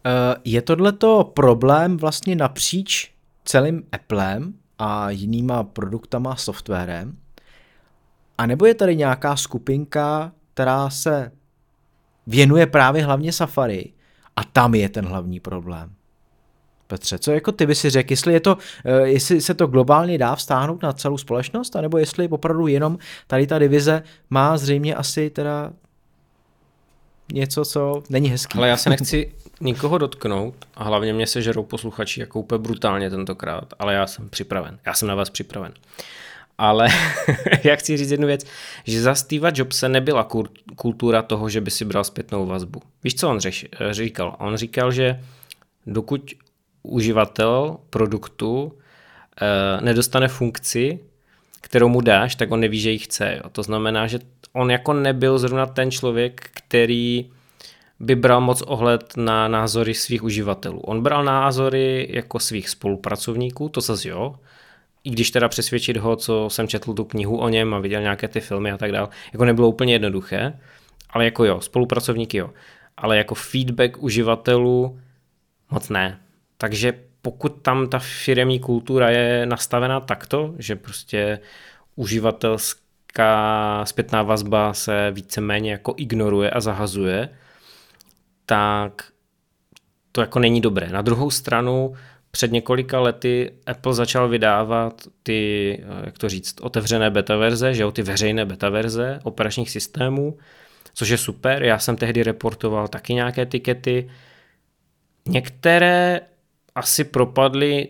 Eh, 0.06 0.36
je 0.46 0.62
tohleto 0.62 1.24
problém 1.24 1.98
vlastně 1.98 2.36
napříč 2.36 3.12
celým 3.46 3.84
Applem 3.92 4.54
a 4.80 5.10
jinýma 5.10 5.64
produktama, 5.64 6.36
softwarem? 6.36 7.18
A 8.38 8.46
nebo 8.46 8.66
je 8.66 8.74
tady 8.74 8.96
nějaká 8.96 9.36
skupinka, 9.36 10.32
která 10.60 10.90
se 10.90 11.32
věnuje 12.28 12.68
právě 12.68 13.04
hlavně 13.04 13.34
Safari 13.34 13.94
a 14.36 14.44
tam 14.44 14.76
je 14.76 14.90
ten 14.90 15.06
hlavní 15.06 15.40
problém. 15.40 15.94
Petře, 16.88 17.20
co 17.20 17.32
jako 17.32 17.52
ty 17.52 17.66
by 17.66 17.76
si 17.76 17.90
řekl, 17.90 18.12
jestli, 18.12 18.34
je 18.34 18.40
to, 18.40 18.58
eh, 18.86 19.08
jestli 19.08 19.42
se 19.42 19.54
to 19.54 19.68
globálně 19.68 20.18
dá 20.18 20.36
vztáhnout 20.36 20.84
na 20.84 20.94
celou 20.94 21.18
společnost, 21.18 21.76
anebo 21.76 21.98
jestli 21.98 22.28
opravdu 22.28 22.68
jenom 22.68 22.98
tady 23.28 23.48
ta 23.48 23.60
divize 23.60 24.04
má 24.30 24.58
zřejmě 24.58 24.96
asi 24.96 25.30
teda 25.30 25.74
něco, 27.34 27.66
co 27.66 28.04
není 28.10 28.30
hezký. 28.30 28.58
Ale 28.58 28.70
já 28.70 28.78
se 28.78 28.90
nechci 28.90 29.34
nikoho 29.62 29.98
dotknout 29.98 30.56
a 30.76 30.84
hlavně 30.84 31.14
mě 31.14 31.28
se 31.28 31.42
žerou 31.42 31.64
posluchači 31.64 32.20
jako 32.20 32.40
úplně 32.40 32.60
brutálně 32.60 33.10
tentokrát, 33.10 33.74
ale 33.80 33.94
já 33.94 34.08
jsem 34.08 34.30
připraven. 34.30 34.80
Já 34.86 34.94
jsem 34.94 35.08
na 35.08 35.16
vás 35.16 35.30
připraven. 35.30 35.72
Uh, 35.72 36.20
ale 36.60 36.88
já 37.64 37.76
chci 37.76 37.98
říct 37.98 38.12
jednu 38.12 38.28
věc, 38.28 38.46
že 38.84 39.02
za 39.02 39.16
Steva 39.16 39.52
Jobse 39.56 39.90
nebyla 39.90 40.28
kultura 40.76 41.22
toho, 41.22 41.50
že 41.50 41.62
by 41.62 41.72
si 41.72 41.86
bral 41.86 42.04
zpětnou 42.04 42.46
vazbu. 42.46 42.82
Víš, 43.04 43.16
co 43.16 43.30
on 43.30 43.40
řeš, 43.40 43.66
říkal? 43.92 44.36
On 44.40 44.58
říkal, 44.58 44.92
že 44.92 45.24
dokud 45.88 46.32
uživatel 46.84 47.78
produktu 47.90 48.74
eh, 49.42 49.82
nedostane 49.82 50.28
funkci, 50.28 51.00
kterou 51.62 51.90
mu 51.90 52.02
dáš, 52.02 52.36
tak 52.36 52.52
on 52.52 52.60
neví, 52.60 52.80
že 52.80 52.92
ji 52.92 52.98
chce. 53.00 53.40
Jo. 53.44 53.50
To 53.50 53.64
znamená, 53.64 54.08
že 54.08 54.20
on 54.54 54.72
jako 54.72 54.94
nebyl 54.94 55.40
zrovna 55.40 55.66
ten 55.66 55.92
člověk, 55.92 56.50
který 56.54 57.32
by 58.00 58.16
bral 58.16 58.42
moc 58.42 58.62
ohled 58.62 59.18
na 59.18 59.48
názory 59.48 59.94
svých 59.94 60.24
uživatelů. 60.24 60.80
On 60.80 61.02
bral 61.02 61.24
názory 61.24 62.08
jako 62.10 62.40
svých 62.40 62.70
spolupracovníků, 62.70 63.70
to 63.70 63.82
zase 63.82 64.10
jo, 64.10 64.36
i 65.04 65.10
když 65.10 65.32
teda 65.32 65.48
přesvědčit 65.48 65.98
ho, 65.98 66.16
co 66.16 66.50
jsem 66.50 66.68
četl 66.68 66.94
tu 66.94 67.04
knihu 67.06 67.38
o 67.38 67.50
něm 67.50 67.74
a 67.74 67.80
viděl 67.80 68.02
nějaké 68.02 68.28
ty 68.28 68.40
filmy 68.40 68.72
a 68.72 68.78
tak 68.78 68.92
dále, 68.92 69.08
jako 69.34 69.46
nebylo 69.46 69.70
úplně 69.70 69.94
jednoduché, 69.94 70.60
ale 71.10 71.26
jako 71.26 71.46
jo, 71.46 71.62
spolupracovníky 71.62 72.38
jo, 72.38 72.50
ale 72.98 73.18
jako 73.18 73.36
feedback 73.36 74.04
uživatelů 74.04 75.00
moc 75.72 75.90
ne. 75.90 76.20
Takže 76.58 76.94
pokud 77.22 77.62
tam 77.62 77.88
ta 77.88 78.00
firemní 78.00 78.60
kultura 78.60 79.10
je 79.10 79.46
nastavená 79.46 80.00
takto, 80.00 80.56
že 80.58 80.76
prostě 80.76 81.40
uživatelská 81.96 83.86
zpětná 83.86 84.24
vazba 84.24 84.74
se 84.74 85.12
víceméně 85.12 85.72
jako 85.72 85.94
ignoruje 85.98 86.50
a 86.50 86.60
zahazuje, 86.60 87.30
tak 88.46 89.12
to 90.12 90.22
jako 90.22 90.40
není 90.40 90.62
dobré. 90.62 90.90
Na 90.90 91.02
druhou 91.02 91.32
stranu 91.32 91.94
před 92.32 92.52
několika 92.52 93.00
lety 93.00 93.52
Apple 93.66 93.94
začal 93.94 94.30
vydávat 94.30 95.02
ty, 95.24 95.84
jak 96.06 96.18
to 96.18 96.30
říct, 96.30 96.62
otevřené 96.62 97.10
beta 97.10 97.36
verze, 97.36 97.74
že 97.74 97.82
jo, 97.82 97.92
ty 97.92 98.02
veřejné 98.02 98.46
beta 98.46 98.70
verze 98.70 99.20
operačních 99.24 99.70
systémů, 99.70 100.38
což 100.94 101.10
je 101.10 101.18
super. 101.18 101.64
Já 101.64 101.80
jsem 101.80 101.96
tehdy 101.96 102.24
reportoval 102.24 102.88
taky 102.88 103.14
nějaké 103.14 103.42
etikety. 103.42 104.10
Některé 105.28 106.22
asi 106.76 107.04
propadly 107.04 107.88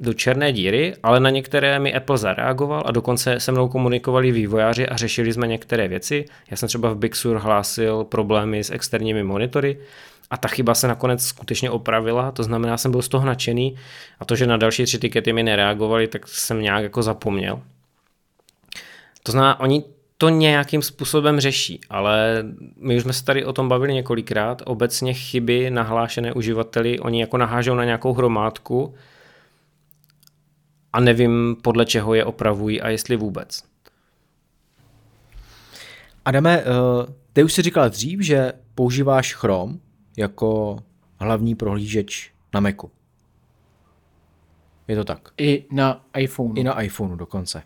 do 0.00 0.14
černé 0.14 0.52
díry, 0.52 0.94
ale 1.02 1.20
na 1.20 1.30
některé 1.30 1.78
mi 1.78 1.94
Apple 1.94 2.18
zareagoval 2.18 2.82
a 2.86 2.90
dokonce 2.90 3.40
se 3.40 3.52
mnou 3.52 3.68
komunikovali 3.68 4.32
vývojáři 4.32 4.88
a 4.88 4.96
řešili 4.96 5.32
jsme 5.32 5.46
některé 5.46 5.88
věci. 5.88 6.24
Já 6.50 6.56
jsem 6.56 6.68
třeba 6.68 6.90
v 6.90 6.96
Big 6.96 7.16
Sur 7.16 7.36
hlásil 7.36 8.04
problémy 8.04 8.64
s 8.64 8.70
externími 8.70 9.22
monitory, 9.22 9.78
a 10.30 10.36
ta 10.36 10.48
chyba 10.48 10.74
se 10.74 10.88
nakonec 10.88 11.24
skutečně 11.24 11.70
opravila, 11.70 12.30
to 12.30 12.42
znamená, 12.42 12.76
jsem 12.76 12.90
byl 12.90 13.02
z 13.02 13.08
toho 13.08 13.26
nadšený 13.26 13.76
a 14.20 14.24
to, 14.24 14.36
že 14.36 14.46
na 14.46 14.56
další 14.56 14.84
tři 14.84 14.98
tikety 14.98 15.32
mi 15.32 15.42
nereagovali, 15.42 16.08
tak 16.08 16.28
jsem 16.28 16.62
nějak 16.62 16.82
jako 16.82 17.02
zapomněl. 17.02 17.62
To 19.22 19.32
znamená, 19.32 19.60
oni 19.60 19.84
to 20.18 20.28
nějakým 20.28 20.82
způsobem 20.82 21.40
řeší, 21.40 21.80
ale 21.90 22.44
my 22.76 22.96
už 22.96 23.02
jsme 23.02 23.12
se 23.12 23.24
tady 23.24 23.44
o 23.44 23.52
tom 23.52 23.68
bavili 23.68 23.94
několikrát, 23.94 24.62
obecně 24.66 25.14
chyby 25.14 25.70
nahlášené 25.70 26.32
uživateli, 26.32 26.98
oni 27.00 27.20
jako 27.20 27.36
nahážou 27.36 27.74
na 27.74 27.84
nějakou 27.84 28.12
hromádku 28.12 28.94
a 30.92 31.00
nevím 31.00 31.56
podle 31.62 31.86
čeho 31.86 32.14
je 32.14 32.24
opravují 32.24 32.80
a 32.80 32.88
jestli 32.88 33.16
vůbec. 33.16 33.62
Adame, 36.24 36.60
eh, 36.60 36.64
ty 37.32 37.44
už 37.44 37.52
si 37.52 37.62
říkal 37.62 37.88
dřív, 37.88 38.20
že 38.20 38.52
používáš 38.74 39.34
Chrome, 39.34 39.74
jako 40.16 40.78
hlavní 41.18 41.54
prohlížeč 41.54 42.32
na 42.54 42.60
Macu. 42.60 42.90
Je 44.88 44.96
to 44.96 45.04
tak? 45.04 45.28
I 45.38 45.64
na 45.70 46.04
iPhone. 46.16 46.60
I 46.60 46.64
na 46.64 46.82
iPhoneu 46.82 47.16
dokonce. 47.16 47.58
E, 47.58 47.62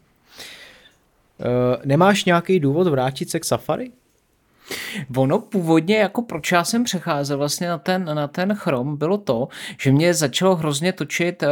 nemáš 1.86 2.24
nějaký 2.24 2.60
důvod 2.60 2.86
vrátit 2.86 3.30
se 3.30 3.40
k 3.40 3.44
Safari? 3.44 3.92
Ono 5.16 5.38
původně, 5.38 5.96
jako 5.96 6.22
proč 6.22 6.52
já 6.52 6.64
jsem 6.64 6.84
přecházel 6.84 7.38
vlastně 7.38 7.68
na 7.68 7.78
ten, 7.78 8.04
na 8.04 8.28
ten 8.28 8.54
Chrome, 8.54 8.96
bylo 8.96 9.18
to, 9.18 9.48
že 9.80 9.92
mě 9.92 10.14
začalo 10.14 10.56
hrozně 10.56 10.92
točit 10.92 11.42
uh, 11.42 11.48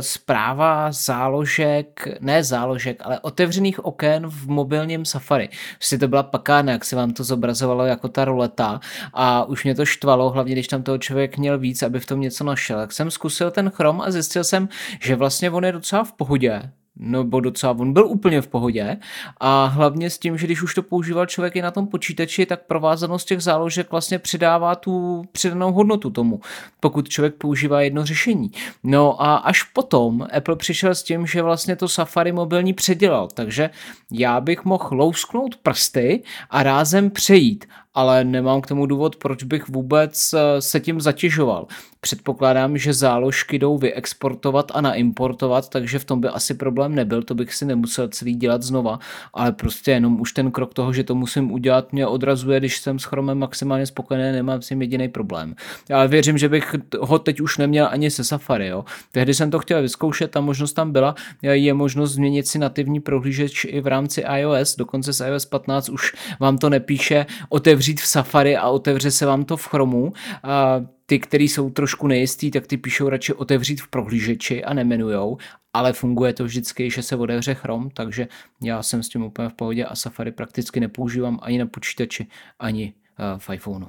zpráva 0.00 0.92
záložek, 0.92 2.08
ne 2.20 2.44
záložek, 2.44 2.96
ale 3.00 3.20
otevřených 3.20 3.84
oken 3.84 4.26
v 4.26 4.48
mobilním 4.48 5.04
Safari. 5.04 5.48
Prostě 5.74 5.98
to 5.98 6.08
byla 6.08 6.22
pakána, 6.22 6.72
jak 6.72 6.84
se 6.84 6.96
vám 6.96 7.12
to 7.12 7.24
zobrazovalo 7.24 7.84
jako 7.84 8.08
ta 8.08 8.24
roleta 8.24 8.80
a 9.14 9.44
už 9.44 9.64
mě 9.64 9.74
to 9.74 9.86
štvalo, 9.86 10.30
hlavně 10.30 10.52
když 10.52 10.68
tam 10.68 10.82
toho 10.82 10.98
člověk 10.98 11.38
měl 11.38 11.58
víc, 11.58 11.82
aby 11.82 12.00
v 12.00 12.06
tom 12.06 12.20
něco 12.20 12.44
našel. 12.44 12.78
Tak 12.78 12.92
jsem 12.92 13.10
zkusil 13.10 13.50
ten 13.50 13.70
Chrome 13.70 14.04
a 14.04 14.10
zjistil 14.10 14.44
jsem, 14.44 14.68
že 15.00 15.16
vlastně 15.16 15.50
on 15.50 15.64
je 15.64 15.72
docela 15.72 16.04
v 16.04 16.12
pohodě 16.12 16.62
nebo 16.96 17.40
docela 17.40 17.76
on 17.78 17.92
byl 17.92 18.06
úplně 18.06 18.40
v 18.40 18.48
pohodě. 18.48 18.96
A 19.40 19.64
hlavně 19.64 20.10
s 20.10 20.18
tím, 20.18 20.38
že 20.38 20.46
když 20.46 20.62
už 20.62 20.74
to 20.74 20.82
používal 20.82 21.26
člověk 21.26 21.56
i 21.56 21.62
na 21.62 21.70
tom 21.70 21.86
počítači, 21.86 22.46
tak 22.46 22.66
provázanost 22.66 23.28
těch 23.28 23.42
záložek 23.42 23.90
vlastně 23.90 24.18
přidává 24.18 24.74
tu 24.74 25.24
přidanou 25.32 25.72
hodnotu 25.72 26.10
tomu, 26.10 26.40
pokud 26.80 27.08
člověk 27.08 27.34
používá 27.34 27.80
jedno 27.80 28.04
řešení. 28.04 28.50
No 28.82 29.22
a 29.22 29.36
až 29.36 29.62
potom 29.62 30.26
Apple 30.36 30.56
přišel 30.56 30.94
s 30.94 31.02
tím, 31.02 31.26
že 31.26 31.42
vlastně 31.42 31.76
to 31.76 31.88
Safari 31.88 32.32
mobilní 32.32 32.72
předělal, 32.72 33.28
takže 33.34 33.70
já 34.12 34.40
bych 34.40 34.64
mohl 34.64 34.88
lousknout 34.90 35.56
prsty 35.56 36.22
a 36.50 36.62
rázem 36.62 37.10
přejít 37.10 37.66
ale 37.96 38.24
nemám 38.24 38.60
k 38.60 38.66
tomu 38.66 38.86
důvod, 38.86 39.16
proč 39.16 39.44
bych 39.44 39.68
vůbec 39.68 40.34
eh, 40.34 40.60
se 40.60 40.80
tím 40.80 41.00
zatěžoval. 41.00 41.66
Předpokládám, 42.00 42.78
že 42.78 42.92
záložky 42.92 43.58
jdou 43.58 43.78
vyexportovat 43.78 44.72
a 44.74 44.80
naimportovat, 44.80 45.68
takže 45.68 45.98
v 45.98 46.04
tom 46.04 46.20
by 46.20 46.28
asi 46.28 46.54
problém 46.54 46.94
nebyl, 46.94 47.22
to 47.22 47.34
bych 47.34 47.54
si 47.54 47.64
nemusel 47.64 48.08
celý 48.08 48.34
dělat 48.34 48.62
znova, 48.62 48.98
ale 49.34 49.52
prostě 49.52 49.90
jenom 49.90 50.20
už 50.20 50.32
ten 50.32 50.50
krok 50.50 50.74
toho, 50.74 50.92
že 50.92 51.04
to 51.04 51.14
musím 51.14 51.52
udělat, 51.52 51.92
mě 51.92 52.06
odrazuje, 52.06 52.58
když 52.58 52.78
jsem 52.78 52.98
s 52.98 53.04
Chromem 53.04 53.38
maximálně 53.38 53.86
spokojený, 53.86 54.32
nemám 54.32 54.62
s 54.62 54.68
tím 54.68 54.82
jediný 54.82 55.08
problém. 55.08 55.54
Ale 55.94 56.08
věřím, 56.08 56.38
že 56.38 56.48
bych 56.48 56.74
ho 57.00 57.18
teď 57.18 57.40
už 57.40 57.58
neměl 57.58 57.88
ani 57.90 58.10
se 58.10 58.24
Safari. 58.24 58.66
Jo. 58.66 58.84
Tehdy 59.12 59.34
jsem 59.34 59.50
to 59.50 59.58
chtěl 59.58 59.82
vyzkoušet, 59.82 60.30
ta 60.30 60.40
možnost 60.40 60.72
tam 60.72 60.92
byla, 60.92 61.14
je 61.42 61.74
možnost 61.74 62.12
změnit 62.12 62.46
si 62.46 62.58
nativní 62.58 63.00
prohlížeč 63.00 63.64
i 63.64 63.80
v 63.80 63.86
rámci 63.86 64.20
iOS, 64.20 64.76
dokonce 64.76 65.12
s 65.12 65.26
iOS 65.26 65.46
15 65.46 65.88
už 65.88 66.12
vám 66.40 66.58
to 66.58 66.70
nepíše 66.70 67.26
otevřít 67.48 67.85
v 67.94 68.06
Safari 68.06 68.56
a 68.56 68.68
otevře 68.68 69.10
se 69.10 69.26
vám 69.26 69.44
to 69.44 69.56
v 69.56 69.66
Chromu. 69.66 70.12
A 70.42 70.80
ty, 71.06 71.18
který 71.18 71.48
jsou 71.48 71.70
trošku 71.70 72.06
nejistý, 72.06 72.50
tak 72.50 72.66
ty 72.66 72.76
píšou 72.76 73.08
radši 73.08 73.32
otevřít 73.32 73.80
v 73.80 73.88
prohlížeči 73.88 74.64
a 74.64 74.74
nemenujou, 74.74 75.38
ale 75.72 75.92
funguje 75.92 76.32
to 76.32 76.44
vždycky, 76.44 76.90
že 76.90 77.02
se 77.02 77.16
otevře 77.16 77.54
Chrome, 77.54 77.90
takže 77.94 78.28
já 78.62 78.82
jsem 78.82 79.02
s 79.02 79.08
tím 79.08 79.22
úplně 79.22 79.48
v 79.48 79.54
pohodě 79.54 79.84
a 79.84 79.94
Safari 79.94 80.32
prakticky 80.32 80.80
nepoužívám 80.80 81.38
ani 81.42 81.58
na 81.58 81.66
počítači, 81.66 82.26
ani 82.58 82.92
uh, 83.18 83.38
v 83.38 83.50
iPhoneu. 83.54 83.86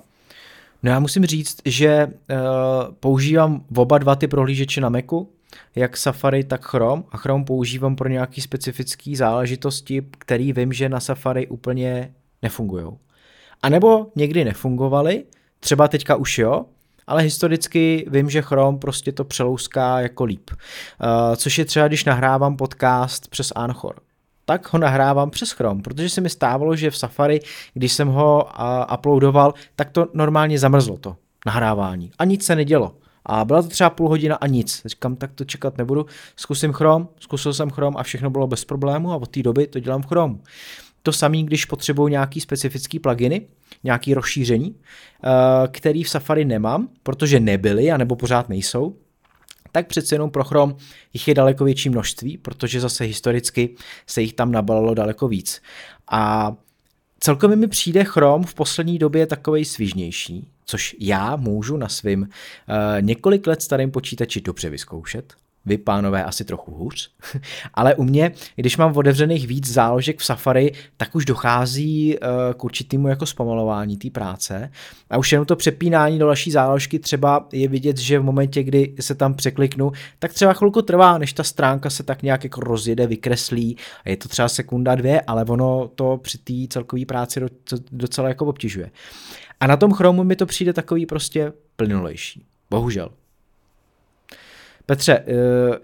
No 0.84 0.91
já 0.91 0.99
musím 0.99 1.26
říct, 1.26 1.57
že 1.65 2.07
uh, 2.07 2.94
používám 2.99 3.65
oba 3.76 3.98
dva 3.98 4.15
ty 4.15 4.28
prohlížeče 4.28 4.82
na 4.82 4.90
Macu, 4.90 5.30
jak 5.76 5.98
Safari, 5.98 6.44
tak 6.44 6.65
Chrome 6.65 7.03
a 7.11 7.18
Chrome 7.18 7.45
používám 7.45 7.95
pro 7.95 8.10
nějaký 8.10 8.41
specifické 8.41 9.15
záležitosti, 9.15 10.03
které 10.18 10.53
vím, 10.53 10.74
že 10.74 10.90
na 10.90 10.99
Safari 10.99 11.48
úplně 11.48 12.14
nefungují. 12.41 12.86
A 13.64 13.70
nebo 13.70 14.08
někdy 14.16 14.46
nefungovaly, 14.46 15.24
třeba 15.60 15.88
teďka 15.88 16.16
už 16.16 16.38
jo, 16.38 16.66
ale 17.08 17.22
historicky 17.22 18.06
vím, 18.10 18.30
že 18.30 18.42
Chrome 18.42 18.78
prostě 18.78 19.12
to 19.12 19.24
přelouská 19.24 20.00
jako 20.00 20.24
líp. 20.24 20.50
Uh, 20.52 21.36
což 21.36 21.58
je 21.58 21.66
třeba, 21.66 21.88
když 21.88 22.06
nahrávám 22.06 22.58
podcast 22.58 23.28
přes 23.28 23.54
Anchor 23.56 23.96
tak 24.50 24.74
ho 24.74 24.80
nahrávám 24.80 25.30
přes 25.30 25.52
Chrome, 25.52 25.82
protože 25.82 26.10
se 26.10 26.22
mi 26.22 26.30
stávalo, 26.30 26.76
že 26.76 26.92
v 26.92 26.98
Safari, 26.98 27.40
když 27.74 27.94
jsem 27.94 28.08
ho 28.08 28.46
uh, 28.60 28.94
uploadoval, 28.94 29.54
tak 29.76 29.90
to 29.90 30.08
normálně 30.14 30.60
zamrzlo 30.60 30.98
to 30.98 31.16
nahrávání 31.46 32.12
a 32.20 32.26
nic 32.26 32.46
se 32.46 32.56
nedělo. 32.56 32.96
A 33.26 33.46
byla 33.46 33.62
to 33.62 33.68
třeba 33.68 33.90
půl 33.90 34.10
hodina 34.10 34.36
a 34.36 34.48
nic. 34.48 34.82
Říkám, 34.86 35.16
tak 35.16 35.32
to 35.32 35.46
čekat 35.46 35.78
nebudu. 35.78 36.06
Zkusím 36.36 36.74
Chrome, 36.74 37.06
zkusil 37.20 37.54
jsem 37.54 37.70
Chrome 37.70 37.98
a 38.00 38.04
všechno 38.04 38.30
bylo 38.30 38.48
bez 38.48 38.66
problému 38.66 39.12
a 39.12 39.16
od 39.16 39.28
té 39.28 39.44
doby 39.44 39.68
to 39.68 39.80
dělám 39.80 40.02
v 40.02 40.06
Chrome. 40.06 40.38
To 41.08 41.14
samé, 41.14 41.44
když 41.44 41.66
potřebuju 41.66 42.08
nějaký 42.08 42.42
specifický 42.42 43.00
pluginy, 43.00 43.48
nějaký 43.84 44.14
rozšíření, 44.14 44.76
eh, 44.76 45.68
který 45.68 46.04
v 46.04 46.10
Safari 46.10 46.46
nemám, 46.46 46.90
protože 47.04 47.40
nebyly, 47.40 47.92
anebo 47.92 48.16
pořád 48.16 48.50
nejsou, 48.50 48.96
tak 49.72 49.88
přece 49.88 50.16
jenom 50.16 50.32
pro 50.32 50.44
Chrome 50.44 50.74
jich 51.14 51.28
je 51.28 51.34
daleko 51.34 51.64
větší 51.64 51.90
množství, 51.90 52.38
protože 52.38 52.82
zase 52.82 53.04
historicky 53.04 53.76
se 54.08 54.22
jich 54.22 54.34
tam 54.34 54.52
nabalilo 54.52 54.94
daleko 54.94 55.28
víc. 55.28 55.62
A 56.12 56.54
celkově 57.20 57.56
mi 57.56 57.68
přijde 57.68 58.04
Chrome 58.04 58.46
v 58.46 58.54
poslední 58.54 58.98
době 58.98 59.28
takovej 59.28 59.66
svižnější, 59.66 60.48
což 60.66 60.96
já 61.00 61.36
můžu 61.36 61.78
na 61.78 61.90
svým 61.90 62.22
uh, 62.22 62.28
několik 63.02 63.48
let 63.48 63.62
starým 63.62 63.92
počítači 63.92 64.42
dobře 64.42 64.70
vyzkoušet 64.70 65.34
vy 65.68 65.77
pánové 65.77 66.23
asi 66.23 66.45
trochu 66.45 66.72
hůř, 66.72 67.10
ale 67.73 67.95
u 67.95 68.03
mě, 68.03 68.31
když 68.56 68.77
mám 68.77 68.98
otevřených 68.98 69.48
víc 69.48 69.68
záložek 69.73 70.19
v 70.19 70.26
Safari, 70.26 70.72
tak 70.98 71.15
už 71.15 71.26
dochází 71.26 72.18
uh, 72.18 72.53
k 72.53 72.64
určitému 72.64 73.07
jako 73.07 73.26
zpomalování 73.26 73.98
té 73.98 74.10
práce 74.10 74.72
a 75.10 75.18
už 75.18 75.31
jenom 75.31 75.45
to 75.45 75.56
přepínání 75.56 76.19
do 76.19 76.26
další 76.26 76.52
záložky 76.52 76.99
třeba 76.99 77.48
je 77.53 77.68
vidět, 77.68 77.98
že 77.98 78.19
v 78.19 78.23
momentě, 78.23 78.64
kdy 78.64 78.95
se 78.99 79.15
tam 79.15 79.34
překliknu, 79.34 79.91
tak 80.19 80.34
třeba 80.34 80.53
chvilku 80.53 80.81
trvá, 80.81 81.18
než 81.18 81.34
ta 81.34 81.44
stránka 81.44 81.89
se 81.89 82.03
tak 82.03 82.23
nějak 82.23 82.44
jako 82.44 82.61
rozjede, 82.61 83.07
vykreslí 83.07 83.77
a 84.06 84.10
je 84.10 84.18
to 84.18 84.30
třeba 84.30 84.49
sekunda, 84.49 84.95
dvě, 84.95 85.22
ale 85.22 85.45
ono 85.45 85.88
to 85.95 86.18
při 86.18 86.38
té 86.38 86.53
celkové 86.69 87.06
práci 87.06 87.41
docela 87.91 88.27
jako 88.27 88.45
obtěžuje. 88.45 88.91
A 89.60 89.68
na 89.68 89.77
tom 89.77 89.94
Chromu 89.94 90.23
mi 90.23 90.35
to 90.35 90.45
přijde 90.45 90.73
takový 90.73 91.06
prostě 91.06 91.53
plynulejší. 91.76 92.45
Bohužel. 92.69 93.10
Petře, 94.89 95.14
eh, 95.14 95.34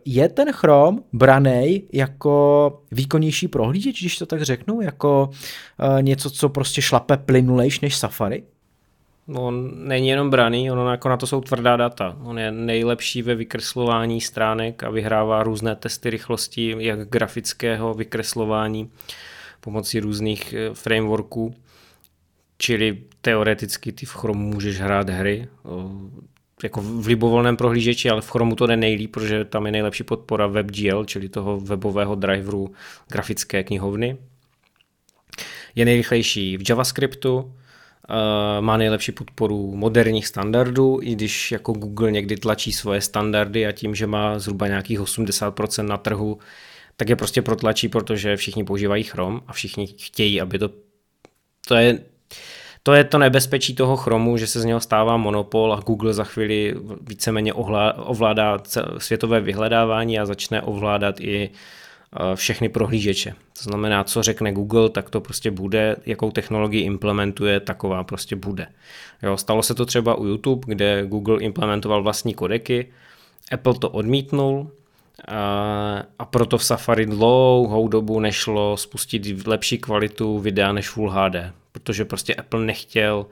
je 0.06 0.30
ten 0.30 0.52
Chrome 0.52 1.00
branej 1.14 1.82
jako 1.94 2.82
výkonnější 2.92 3.48
prohlížeč, 3.48 4.00
když 4.00 4.18
to 4.18 4.26
tak 4.26 4.42
řeknu, 4.42 4.82
jako 4.82 5.30
eh, 5.80 6.02
něco, 6.02 6.30
co 6.30 6.50
prostě 6.50 6.82
šlape 6.82 7.18
plynulejš 7.18 7.80
než 7.80 7.98
Safari? 7.98 8.44
No, 9.28 9.46
on 9.46 9.72
není 9.88 10.08
jenom 10.08 10.30
braný, 10.30 10.72
ono 10.72 10.92
jako 10.92 11.10
na 11.10 11.18
to 11.18 11.28
jsou 11.28 11.42
tvrdá 11.42 11.78
data. 11.78 12.18
On 12.24 12.40
je 12.40 12.52
nejlepší 12.52 13.22
ve 13.22 13.36
vykreslování 13.36 14.22
stránek 14.22 14.84
a 14.84 14.90
vyhrává 14.90 15.44
různé 15.44 15.76
testy 15.76 16.10
rychlosti, 16.10 16.76
jak 16.80 17.10
grafického 17.10 17.94
vykreslování 17.94 18.92
pomocí 19.60 20.00
různých 20.00 20.54
eh, 20.54 20.74
frameworků. 20.74 21.56
Čili 22.58 23.04
teoreticky 23.22 23.92
ty 23.92 24.06
v 24.06 24.14
Chrome 24.14 24.44
můžeš 24.44 24.80
hrát 24.80 25.10
hry 25.10 25.48
jako 26.64 26.82
v 26.82 27.08
libovolném 27.08 27.58
prohlížeči, 27.58 28.10
ale 28.10 28.22
v 28.22 28.32
Chromu 28.32 28.56
to 28.56 28.68
jde 28.68 28.78
nejlíp, 28.78 29.12
protože 29.12 29.46
tam 29.46 29.66
je 29.66 29.72
nejlepší 29.72 30.04
podpora 30.04 30.48
WebGL, 30.48 31.06
čili 31.06 31.30
toho 31.30 31.60
webového 31.60 32.16
driveru 32.16 32.74
grafické 33.12 33.64
knihovny. 33.64 34.18
Je 35.76 35.86
nejrychlejší 35.86 36.58
v 36.58 36.70
JavaScriptu, 36.70 37.54
eh, 38.10 38.62
má 38.62 38.78
nejlepší 38.78 39.12
podporu 39.12 39.76
moderních 39.76 40.28
standardů, 40.28 41.00
i 41.02 41.16
když 41.16 41.52
jako 41.52 41.74
Google 41.74 42.12
někdy 42.12 42.38
tlačí 42.38 42.72
svoje 42.72 43.02
standardy 43.02 43.68
a 43.68 43.72
tím, 43.72 43.96
že 43.96 44.08
má 44.08 44.40
zhruba 44.40 44.68
nějakých 44.68 45.00
80% 45.00 45.88
na 45.88 45.98
trhu, 45.98 46.40
tak 46.96 47.10
je 47.10 47.16
prostě 47.16 47.42
protlačí, 47.42 47.90
protože 47.90 48.38
všichni 48.38 48.64
používají 48.64 49.04
Chrome 49.04 49.40
a 49.48 49.54
všichni 49.54 49.88
chtějí, 49.88 50.42
aby 50.42 50.60
to... 50.60 50.70
To 51.68 51.76
je 51.76 52.00
to 52.84 52.94
je 52.94 53.04
to 53.04 53.18
nebezpečí 53.18 53.76
toho 53.76 53.98
chromu, 53.98 54.38
že 54.38 54.48
se 54.48 54.62
z 54.62 54.66
něho 54.66 54.80
stává 54.80 55.18
monopol 55.18 55.74
a 55.74 55.80
Google 55.80 56.14
za 56.14 56.24
chvíli 56.24 56.76
víceméně 57.02 57.54
ovládá 57.98 58.60
světové 58.98 59.42
vyhledávání 59.42 60.20
a 60.20 60.26
začne 60.26 60.62
ovládat 60.62 61.20
i 61.20 61.50
eh, 61.50 62.36
všechny 62.36 62.70
prohlížeče. 62.70 63.36
To 63.58 63.64
znamená, 63.64 64.04
co 64.04 64.24
řekne 64.24 64.52
Google, 64.52 64.90
tak 64.90 65.10
to 65.10 65.22
prostě 65.22 65.52
bude, 65.52 65.96
jakou 66.06 66.32
technologii 66.32 66.82
implementuje, 66.82 67.60
taková 67.60 68.04
prostě 68.04 68.36
bude. 68.36 68.68
Jo, 69.24 69.38
stalo 69.38 69.64
se 69.64 69.76
to 69.76 69.86
třeba 69.86 70.16
u 70.16 70.26
YouTube, 70.26 70.64
kde 70.66 71.06
Google 71.06 71.40
implementoval 71.40 72.04
vlastní 72.04 72.34
kodeky, 72.34 72.88
Apple 73.52 73.74
to 73.74 73.90
odmítnul 73.90 74.72
a, 75.28 76.04
a 76.20 76.26
proto 76.26 76.58
v 76.58 76.64
Safari 76.64 77.06
dlouhou 77.06 77.88
dobu 77.88 78.20
nešlo 78.20 78.78
spustit 78.78 79.48
lepší 79.48 79.78
kvalitu 79.78 80.40
videa 80.40 80.72
než 80.72 80.90
Full 80.90 81.10
HD 81.10 81.36
protože 81.74 82.06
prostě 82.06 82.36
Apple 82.36 82.66
nechtěl 82.66 83.26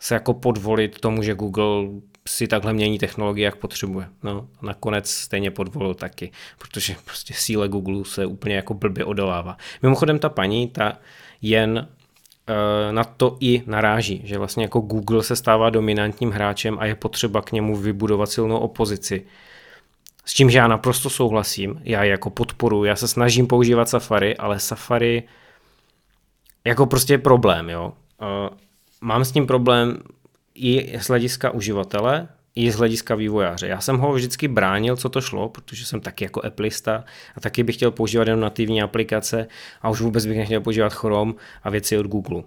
se 0.00 0.14
jako 0.14 0.34
podvolit 0.34 1.00
tomu, 1.00 1.22
že 1.22 1.34
Google 1.34 1.88
si 2.28 2.48
takhle 2.48 2.72
mění 2.72 2.98
technologie, 2.98 3.44
jak 3.44 3.56
potřebuje. 3.56 4.08
No, 4.22 4.48
nakonec 4.62 5.10
stejně 5.10 5.50
podvolil 5.50 5.94
taky, 5.94 6.30
protože 6.58 6.96
prostě 7.04 7.34
síle 7.34 7.68
Google 7.68 8.04
se 8.04 8.26
úplně 8.26 8.56
jako 8.56 8.74
blbě 8.74 9.04
odolává. 9.04 9.56
Mimochodem 9.82 10.18
ta 10.18 10.28
paní, 10.28 10.68
ta 10.68 10.98
jen 11.42 11.88
uh, 12.48 12.94
na 12.94 13.04
to 13.04 13.36
i 13.40 13.62
naráží, 13.66 14.20
že 14.24 14.38
vlastně 14.38 14.64
jako 14.64 14.80
Google 14.80 15.22
se 15.22 15.36
stává 15.36 15.70
dominantním 15.70 16.30
hráčem 16.30 16.78
a 16.78 16.86
je 16.86 16.94
potřeba 16.94 17.42
k 17.42 17.52
němu 17.52 17.76
vybudovat 17.76 18.30
silnou 18.30 18.58
opozici. 18.58 19.26
S 20.24 20.34
čím, 20.34 20.50
že 20.50 20.58
já 20.58 20.68
naprosto 20.68 21.10
souhlasím, 21.10 21.80
já 21.84 22.04
jako 22.04 22.30
podporu, 22.30 22.84
já 22.84 22.96
se 22.96 23.08
snažím 23.08 23.46
používat 23.46 23.88
Safari, 23.88 24.36
ale 24.36 24.60
Safari 24.60 25.22
jako 26.66 26.86
prostě 26.86 27.18
problém, 27.18 27.70
jo. 27.70 27.92
Uh, 28.20 28.56
mám 29.00 29.24
s 29.24 29.32
tím 29.32 29.46
problém 29.46 29.98
i 30.54 30.98
z 31.00 31.08
hlediska 31.08 31.50
uživatele, 31.50 32.28
i 32.56 32.70
z 32.70 32.76
hlediska 32.76 33.14
vývojáře. 33.14 33.66
Já 33.66 33.80
jsem 33.80 33.98
ho 33.98 34.12
vždycky 34.12 34.48
bránil, 34.48 34.96
co 34.96 35.08
to 35.08 35.20
šlo, 35.20 35.48
protože 35.48 35.86
jsem 35.86 36.00
taky 36.00 36.24
jako 36.24 36.46
Appleista 36.46 37.04
a 37.36 37.40
taky 37.40 37.62
bych 37.62 37.76
chtěl 37.76 37.90
používat 37.90 38.28
jenom 38.28 38.40
nativní 38.40 38.82
aplikace 38.82 39.46
a 39.82 39.90
už 39.90 40.00
vůbec 40.00 40.26
bych 40.26 40.38
nechtěl 40.38 40.60
používat 40.60 40.92
Chrome 40.92 41.32
a 41.62 41.70
věci 41.70 41.98
od 41.98 42.06
Google. 42.06 42.42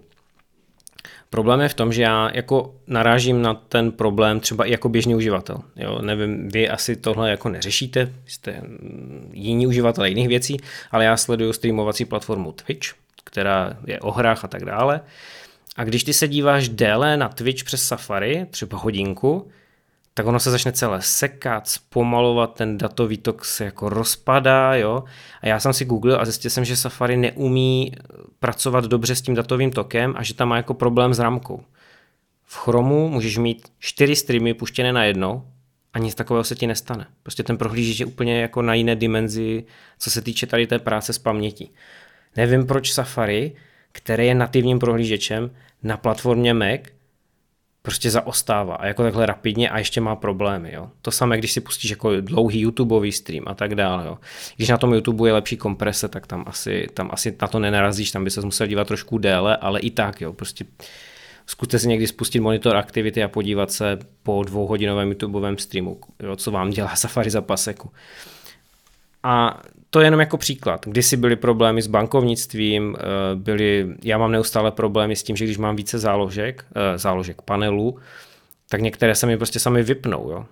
Problém 1.30 1.60
je 1.60 1.68
v 1.68 1.74
tom, 1.74 1.92
že 1.92 2.02
já 2.02 2.30
jako 2.34 2.74
narážím 2.86 3.42
na 3.42 3.54
ten 3.54 3.92
problém 3.92 4.40
třeba 4.40 4.64
i 4.64 4.70
jako 4.70 4.88
běžný 4.88 5.14
uživatel. 5.14 5.58
Jo, 5.76 6.02
nevím, 6.02 6.48
vy 6.48 6.68
asi 6.68 6.96
tohle 6.96 7.30
jako 7.30 7.48
neřešíte, 7.48 8.12
jste 8.26 8.62
jiní 9.32 9.66
uživatelé 9.66 10.08
jiných 10.08 10.28
věcí, 10.28 10.56
ale 10.90 11.04
já 11.04 11.16
sleduju 11.16 11.52
streamovací 11.52 12.04
platformu 12.04 12.52
Twitch, 12.52 12.88
která 13.24 13.76
je 13.86 14.00
o 14.00 14.10
hrách 14.10 14.44
a 14.44 14.48
tak 14.48 14.64
dále. 14.64 15.00
A 15.76 15.84
když 15.84 16.04
ty 16.04 16.12
se 16.12 16.28
díváš 16.28 16.68
déle 16.68 17.16
na 17.16 17.28
Twitch 17.28 17.64
přes 17.64 17.84
Safari, 17.84 18.46
třeba 18.50 18.78
hodinku, 18.78 19.48
tak 20.14 20.26
ono 20.26 20.40
se 20.40 20.50
začne 20.50 20.72
celé 20.72 21.02
sekat, 21.02 21.68
zpomalovat, 21.68 22.54
ten 22.54 22.78
datový 22.78 23.18
tok 23.18 23.44
se 23.44 23.64
jako 23.64 23.88
rozpadá, 23.88 24.74
jo. 24.74 25.04
A 25.40 25.48
já 25.48 25.60
jsem 25.60 25.72
si 25.72 25.84
googlil 25.84 26.20
a 26.20 26.24
zjistil 26.24 26.50
jsem, 26.50 26.64
že 26.64 26.76
Safari 26.76 27.16
neumí 27.16 27.92
pracovat 28.38 28.84
dobře 28.84 29.14
s 29.14 29.22
tím 29.22 29.34
datovým 29.34 29.70
tokem 29.70 30.14
a 30.16 30.22
že 30.22 30.34
tam 30.34 30.48
má 30.48 30.56
jako 30.56 30.74
problém 30.74 31.14
s 31.14 31.18
rámkou. 31.18 31.64
V 32.44 32.56
Chromu 32.56 33.08
můžeš 33.08 33.38
mít 33.38 33.68
čtyři 33.78 34.16
streamy 34.16 34.54
puštěné 34.54 34.92
na 34.92 35.04
jednou 35.04 35.44
a 35.92 35.98
nic 35.98 36.14
takového 36.14 36.44
se 36.44 36.54
ti 36.54 36.66
nestane. 36.66 37.06
Prostě 37.22 37.42
ten 37.42 37.58
prohlížeč 37.58 38.00
je 38.00 38.06
úplně 38.06 38.40
jako 38.40 38.62
na 38.62 38.74
jiné 38.74 38.96
dimenzi, 38.96 39.64
co 39.98 40.10
se 40.10 40.22
týče 40.22 40.46
tady 40.46 40.66
té 40.66 40.78
práce 40.78 41.12
s 41.12 41.18
pamětí. 41.18 41.72
Nevím, 42.36 42.66
proč 42.66 42.92
Safari, 42.92 43.52
který 43.92 44.26
je 44.26 44.34
nativním 44.34 44.78
prohlížečem 44.78 45.50
na 45.82 45.96
platformě 45.96 46.54
Mac, 46.54 46.80
prostě 47.82 48.10
zaostává 48.10 48.74
a 48.74 48.86
jako 48.86 49.02
takhle 49.02 49.26
rapidně 49.26 49.70
a 49.70 49.78
ještě 49.78 50.00
má 50.00 50.16
problémy. 50.16 50.72
Jo. 50.72 50.90
To 51.02 51.10
samé, 51.10 51.38
když 51.38 51.52
si 51.52 51.60
pustíš 51.60 51.90
jako 51.90 52.20
dlouhý 52.20 52.60
YouTubeový 52.60 53.12
stream 53.12 53.44
a 53.46 53.54
tak 53.54 53.74
dále. 53.74 54.06
Jo. 54.06 54.18
Když 54.56 54.68
na 54.68 54.78
tom 54.78 54.94
YouTube 54.94 55.28
je 55.28 55.32
lepší 55.32 55.56
komprese, 55.56 56.08
tak 56.08 56.26
tam 56.26 56.44
asi, 56.46 56.86
tam 56.94 57.10
asi 57.12 57.36
na 57.42 57.48
to 57.48 57.58
nenarazíš, 57.58 58.10
tam 58.10 58.24
by 58.24 58.30
se 58.30 58.40
musel 58.40 58.66
dívat 58.66 58.86
trošku 58.86 59.18
déle, 59.18 59.56
ale 59.56 59.80
i 59.80 59.90
tak, 59.90 60.20
jo, 60.20 60.32
prostě 60.32 60.64
zkuste 61.46 61.78
si 61.78 61.88
někdy 61.88 62.06
spustit 62.06 62.40
monitor 62.40 62.76
aktivity 62.76 63.22
a 63.22 63.28
podívat 63.28 63.70
se 63.70 63.98
po 64.22 64.44
dvouhodinovém 64.44 65.08
YouTubeovém 65.08 65.58
streamu, 65.58 66.00
jo, 66.22 66.36
co 66.36 66.50
vám 66.50 66.70
dělá 66.70 66.96
Safari 66.96 67.30
za 67.30 67.42
paseku. 67.42 67.90
A 69.22 69.62
to 69.90 70.00
je 70.00 70.06
jenom 70.06 70.20
jako 70.20 70.36
příklad. 70.36 70.86
Kdysi 70.86 71.16
byly 71.16 71.36
problémy 71.36 71.82
s 71.82 71.86
bankovnictvím, 71.86 72.96
eh, 72.98 73.02
byly, 73.34 73.86
já 74.02 74.18
mám 74.18 74.32
neustále 74.32 74.70
problémy 74.70 75.16
s 75.16 75.22
tím, 75.22 75.36
že 75.36 75.44
když 75.44 75.58
mám 75.58 75.76
více 75.76 75.98
záložek, 75.98 76.64
eh, 76.74 76.98
záložek 76.98 77.42
panelů, 77.42 77.98
tak 78.68 78.80
některé 78.80 79.14
se 79.14 79.26
mi 79.26 79.36
prostě 79.36 79.58
sami 79.58 79.82
vypnou. 79.82 80.30
Jo. 80.30 80.46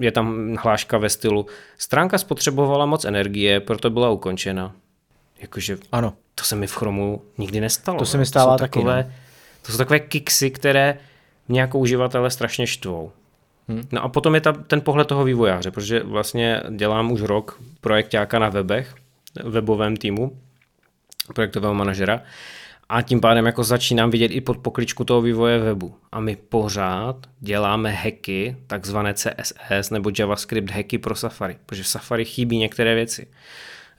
Je 0.00 0.12
tam 0.12 0.56
hláška 0.62 0.98
ve 0.98 1.08
stylu, 1.08 1.46
stránka 1.78 2.18
spotřebovala 2.18 2.86
moc 2.86 3.04
energie, 3.04 3.60
proto 3.60 3.90
byla 3.90 4.10
ukončena. 4.10 4.72
Jakože 5.40 5.78
ano. 5.92 6.14
to 6.34 6.44
se 6.44 6.56
mi 6.56 6.66
v 6.66 6.74
Chromu 6.74 7.22
nikdy 7.38 7.60
nestalo. 7.60 7.98
To 7.98 8.06
se 8.06 8.18
mi 8.18 8.26
stává 8.26 8.52
to 8.52 8.58
taky. 8.58 8.78
Takové, 8.78 9.04
no. 9.08 9.14
To 9.66 9.72
jsou 9.72 9.78
takové 9.78 10.00
kiksy, 10.00 10.50
které 10.50 10.98
mě 11.48 11.60
jako 11.60 11.78
uživatele 11.78 12.30
strašně 12.30 12.66
štvou. 12.66 13.12
Hmm. 13.68 13.82
No 13.92 14.02
a 14.02 14.08
potom 14.08 14.34
je 14.34 14.40
ta, 14.40 14.52
ten 14.52 14.80
pohled 14.80 15.08
toho 15.08 15.24
vývojáře, 15.24 15.70
protože 15.70 16.02
vlastně 16.02 16.62
dělám 16.70 17.12
už 17.12 17.22
rok 17.22 17.60
projektáka 17.80 18.38
na 18.38 18.48
webech, 18.48 18.94
webovém 19.44 19.96
týmu, 19.96 20.38
projektového 21.34 21.74
manažera 21.74 22.22
a 22.92 23.02
tím 23.02 23.20
pádem 23.20 23.46
jako 23.46 23.64
začínám 23.64 24.10
vidět 24.10 24.26
i 24.26 24.40
pod 24.40 24.58
pokličku 24.58 25.04
toho 25.04 25.22
vývoje 25.22 25.58
webu. 25.58 25.94
A 26.12 26.20
my 26.20 26.36
pořád 26.36 27.16
děláme 27.40 27.90
hacky, 27.90 28.56
takzvané 28.66 29.14
CSS 29.14 29.90
nebo 29.90 30.10
JavaScript 30.18 30.70
hacky 30.70 30.98
pro 30.98 31.14
Safari, 31.14 31.56
protože 31.66 31.82
v 31.82 31.88
Safari 31.88 32.24
chybí 32.24 32.58
některé 32.58 32.94
věci. 32.94 33.26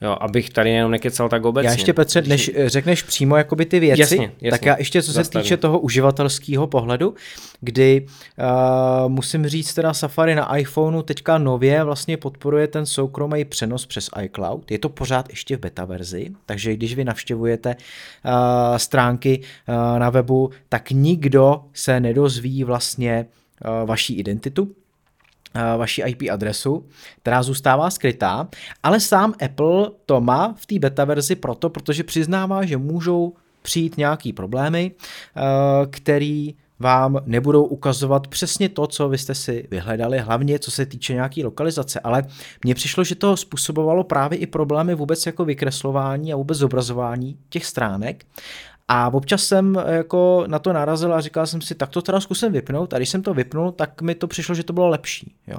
Jo, 0.04 0.16
abych 0.20 0.50
tady 0.50 0.70
jenom 0.70 0.90
nekecal 0.90 1.28
tak 1.28 1.44
obecně. 1.44 1.68
Já 1.68 1.72
ještě, 1.72 1.92
Petře, 1.92 2.22
než 2.22 2.50
řekneš 2.66 3.02
přímo 3.02 3.36
jakoby 3.36 3.66
ty 3.66 3.80
věci, 3.80 4.00
jasně, 4.00 4.22
jasně. 4.22 4.50
tak 4.50 4.64
já 4.64 4.78
ještě, 4.78 5.02
co 5.02 5.06
se 5.06 5.12
Zastavím. 5.12 5.42
týče 5.42 5.56
toho 5.56 5.78
uživatelského 5.78 6.66
pohledu, 6.66 7.14
kdy 7.60 8.06
uh, 8.06 9.12
musím 9.12 9.46
říct 9.46 9.74
teda 9.74 9.94
Safari 9.94 10.34
na 10.34 10.56
iPhoneu 10.56 11.02
teďka 11.02 11.38
nově 11.38 11.84
vlastně 11.84 12.16
podporuje 12.16 12.66
ten 12.66 12.86
soukromý 12.86 13.44
přenos 13.44 13.86
přes 13.86 14.10
iCloud. 14.22 14.70
Je 14.70 14.78
to 14.78 14.88
pořád 14.88 15.30
ještě 15.30 15.56
v 15.56 15.60
beta 15.60 15.84
verzi, 15.84 16.30
takže 16.46 16.76
když 16.76 16.94
vy 16.94 17.04
navštěvujete 17.04 17.76
uh, 18.24 18.76
stránky 18.76 19.40
uh, 19.68 19.98
na 19.98 20.10
webu, 20.10 20.50
tak 20.68 20.90
nikdo 20.90 21.60
se 21.72 22.00
nedozví 22.00 22.64
vlastně 22.64 23.26
uh, 23.64 23.88
vaší 23.88 24.18
identitu, 24.18 24.68
vaši 25.76 26.02
IP 26.06 26.22
adresu, 26.32 26.86
která 27.20 27.42
zůstává 27.42 27.90
skrytá, 27.90 28.48
ale 28.82 29.00
sám 29.00 29.34
Apple 29.44 29.90
to 30.06 30.20
má 30.20 30.54
v 30.58 30.66
té 30.66 30.78
beta 30.78 31.04
verzi 31.04 31.34
proto, 31.34 31.70
protože 31.70 32.04
přiznává, 32.04 32.64
že 32.64 32.76
můžou 32.76 33.32
přijít 33.62 33.96
nějaký 33.96 34.32
problémy, 34.32 34.92
který 35.90 36.54
vám 36.78 37.18
nebudou 37.26 37.64
ukazovat 37.64 38.26
přesně 38.26 38.68
to, 38.68 38.86
co 38.86 39.08
vy 39.08 39.18
jste 39.18 39.34
si 39.34 39.68
vyhledali, 39.70 40.18
hlavně 40.18 40.58
co 40.58 40.70
se 40.70 40.86
týče 40.86 41.14
nějaký 41.14 41.44
lokalizace, 41.44 42.00
ale 42.00 42.22
mně 42.64 42.74
přišlo, 42.74 43.04
že 43.04 43.14
to 43.14 43.36
způsobovalo 43.36 44.04
právě 44.04 44.38
i 44.38 44.46
problémy 44.46 44.94
vůbec 44.94 45.26
jako 45.26 45.44
vykreslování 45.44 46.32
a 46.32 46.36
vůbec 46.36 46.58
zobrazování 46.58 47.38
těch 47.48 47.66
stránek 47.66 48.26
a 48.88 49.14
občas 49.14 49.44
jsem 49.44 49.78
jako 49.86 50.44
na 50.46 50.58
to 50.58 50.72
narazil 50.72 51.14
a 51.14 51.20
říkal 51.20 51.46
jsem 51.46 51.60
si, 51.60 51.74
tak 51.74 51.90
to 51.90 52.02
teda 52.02 52.20
zkusím 52.20 52.52
vypnout 52.52 52.94
a 52.94 52.96
když 52.96 53.08
jsem 53.08 53.22
to 53.22 53.34
vypnul, 53.34 53.72
tak 53.72 54.02
mi 54.02 54.14
to 54.14 54.26
přišlo, 54.26 54.54
že 54.54 54.64
to 54.64 54.72
bylo 54.72 54.88
lepší. 54.88 55.34
Jo. 55.46 55.58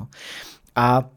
A 0.76 1.10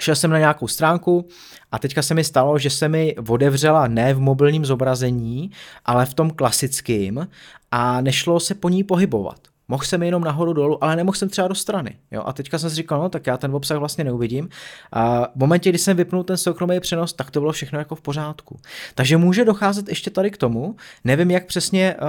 šel 0.00 0.16
jsem 0.16 0.30
na 0.30 0.38
nějakou 0.38 0.68
stránku 0.68 1.28
a 1.72 1.78
teďka 1.78 2.02
se 2.02 2.14
mi 2.14 2.24
stalo, 2.24 2.58
že 2.58 2.70
se 2.70 2.88
mi 2.88 3.16
odevřela 3.28 3.86
ne 3.86 4.14
v 4.14 4.20
mobilním 4.20 4.64
zobrazení, 4.64 5.50
ale 5.84 6.06
v 6.06 6.14
tom 6.14 6.30
klasickém 6.30 7.28
a 7.70 8.00
nešlo 8.00 8.40
se 8.40 8.54
po 8.54 8.68
ní 8.68 8.84
pohybovat. 8.84 9.38
Mohl 9.68 9.84
jsem 9.84 10.02
jenom 10.02 10.24
nahoru 10.24 10.52
dolů, 10.52 10.84
ale 10.84 10.96
nemohl 10.96 11.16
jsem 11.16 11.28
třeba 11.28 11.48
do 11.48 11.54
strany. 11.54 11.96
Jo? 12.10 12.22
A 12.26 12.32
teďka 12.32 12.58
jsem 12.58 12.70
si 12.70 12.76
říkal, 12.76 13.02
no 13.02 13.08
tak 13.08 13.26
já 13.26 13.36
ten 13.36 13.54
obsah 13.54 13.78
vlastně 13.78 14.04
neuvidím. 14.04 14.48
A 14.92 15.22
v 15.22 15.36
momentě, 15.36 15.70
kdy 15.70 15.78
jsem 15.78 15.96
vypnul 15.96 16.24
ten 16.24 16.36
soukromý 16.36 16.80
přenos, 16.80 17.12
tak 17.12 17.30
to 17.30 17.40
bylo 17.40 17.52
všechno 17.52 17.78
jako 17.78 17.94
v 17.94 18.00
pořádku. 18.00 18.60
Takže 18.94 19.16
může 19.16 19.44
docházet 19.44 19.88
ještě 19.88 20.10
tady 20.10 20.30
k 20.30 20.36
tomu, 20.36 20.76
nevím, 21.04 21.30
jak 21.30 21.46
přesně 21.46 21.94
uh, 21.94 22.08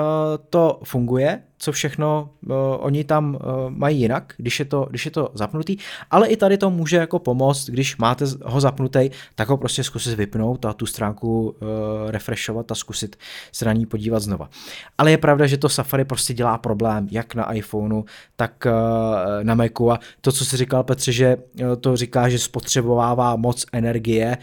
to 0.50 0.80
funguje, 0.84 1.44
co 1.60 1.72
všechno 1.72 2.30
uh, 2.46 2.56
oni 2.80 3.04
tam 3.04 3.36
uh, 3.36 3.42
mají 3.70 4.00
jinak, 4.00 4.34
když 4.38 4.60
je, 4.60 4.66
to, 4.66 4.88
když 4.90 5.06
je 5.06 5.12
to 5.12 5.30
zapnutý, 5.34 5.78
ale 6.12 6.28
i 6.28 6.38
tady 6.38 6.58
to 6.58 6.70
může 6.70 6.98
jako 6.98 7.20
pomoct, 7.20 7.70
když 7.70 7.98
máte 7.98 8.26
ho 8.46 8.62
zapnutý, 8.62 9.10
tak 9.36 9.50
ho 9.50 9.58
prostě 9.58 9.84
zkusit 9.84 10.16
vypnout 10.16 10.66
a 10.66 10.74
tu 10.74 10.86
stránku 10.86 11.50
uh, 11.50 11.68
refreshovat 12.12 12.72
a 12.72 12.76
zkusit 12.76 13.16
se 13.52 13.66
na 13.66 13.74
ní 13.74 13.86
podívat 13.86 14.20
znova. 14.20 14.50
Ale 14.98 15.12
je 15.12 15.18
pravda, 15.18 15.48
že 15.48 15.58
to 15.58 15.70
Safari 15.70 16.06
prostě 16.06 16.34
dělá 16.34 16.58
problém, 16.58 17.08
jak 17.12 17.36
na 17.36 17.54
iPhoneu, 17.54 18.04
tak 18.36 18.66
uh, 18.66 19.44
na 19.44 19.56
Macu. 19.56 19.92
A 19.92 20.00
to, 20.22 20.32
co 20.32 20.46
si 20.46 20.58
říkal 20.58 20.84
Petře, 20.84 21.12
že 21.12 21.38
uh, 21.38 21.76
to 21.76 21.98
říká, 21.98 22.30
že 22.30 22.40
spotřebovává 22.40 23.36
moc 23.36 23.66
energie 23.74 24.38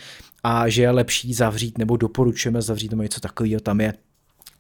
a 0.44 0.68
že 0.68 0.82
je 0.82 0.90
lepší 0.90 1.34
zavřít 1.34 1.78
nebo 1.78 1.96
doporučujeme 1.96 2.62
zavřít 2.62 2.90
nebo 2.90 3.02
něco 3.02 3.20
takového 3.20 3.60
tam 3.60 3.80
je. 3.80 3.94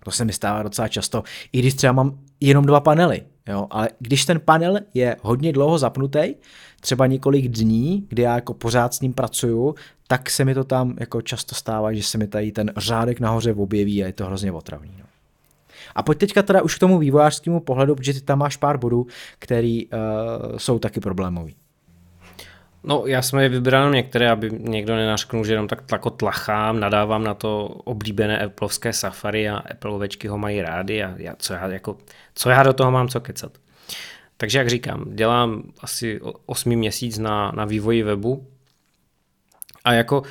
To 0.04 0.10
se 0.10 0.24
mi 0.24 0.32
stává 0.32 0.62
docela 0.62 0.88
často, 0.88 1.22
i 1.52 1.58
když 1.58 1.74
třeba 1.74 1.92
mám 1.92 2.18
jenom 2.48 2.66
dva 2.66 2.80
panely, 2.80 3.22
jo, 3.48 3.66
ale 3.70 3.88
když 3.98 4.24
ten 4.24 4.40
panel 4.40 4.78
je 4.94 5.16
hodně 5.22 5.52
dlouho 5.52 5.78
zapnutý, 5.78 6.34
třeba 6.80 7.06
několik 7.06 7.48
dní, 7.48 8.06
kdy 8.08 8.22
já 8.22 8.34
jako 8.34 8.54
pořád 8.54 8.94
s 8.94 9.00
ním 9.00 9.12
pracuju, 9.12 9.74
tak 10.08 10.30
se 10.30 10.44
mi 10.44 10.54
to 10.54 10.64
tam 10.64 10.94
jako 11.00 11.22
často 11.22 11.54
stává, 11.54 11.92
že 11.92 12.02
se 12.02 12.18
mi 12.18 12.26
tady 12.26 12.52
ten 12.52 12.72
řádek 12.76 13.20
nahoře 13.20 13.54
objeví 13.54 14.04
a 14.04 14.06
je 14.06 14.12
to 14.12 14.26
hrozně 14.26 14.52
otravný. 14.52 14.94
No. 14.98 15.04
A 15.94 16.02
pojď 16.02 16.18
teďka 16.18 16.42
teda 16.42 16.62
už 16.62 16.76
k 16.76 16.78
tomu 16.78 16.98
vývojářskému 16.98 17.60
pohledu, 17.60 17.94
protože 17.94 18.12
ty 18.14 18.20
tam 18.20 18.38
máš 18.38 18.56
pár 18.56 18.78
bodů, 18.78 19.06
které 19.38 19.80
uh, 19.84 20.56
jsou 20.56 20.78
taky 20.78 21.00
problémový. 21.00 21.54
No, 22.84 23.02
já 23.06 23.22
jsem 23.22 23.38
je 23.38 23.48
vybral 23.48 23.90
některé, 23.90 24.30
aby 24.30 24.50
někdo 24.50 24.96
nenařknul, 24.96 25.44
že 25.44 25.52
jenom 25.52 25.68
tak 25.68 25.82
tlako 25.82 26.10
tlachám, 26.10 26.80
nadávám 26.80 27.24
na 27.24 27.34
to 27.34 27.64
oblíbené 27.66 28.38
Appleovské 28.38 28.92
Safari 28.92 29.48
a 29.48 29.56
Appleovečky 29.56 30.28
ho 30.28 30.38
mají 30.38 30.62
rádi 30.62 31.02
a 31.02 31.14
já, 31.16 31.34
co, 31.38 31.52
já, 31.52 31.66
jako, 31.68 31.98
co 32.34 32.50
já 32.50 32.62
do 32.62 32.72
toho 32.72 32.90
mám 32.90 33.08
co 33.08 33.20
kecat. 33.20 33.52
Takže 34.36 34.58
jak 34.58 34.68
říkám, 34.68 35.04
dělám 35.08 35.62
asi 35.80 36.20
8 36.46 36.70
měsíc 36.70 37.18
na, 37.18 37.52
na 37.54 37.64
vývoji 37.64 38.02
webu 38.02 38.46
a 39.84 39.92
jako 39.92 40.22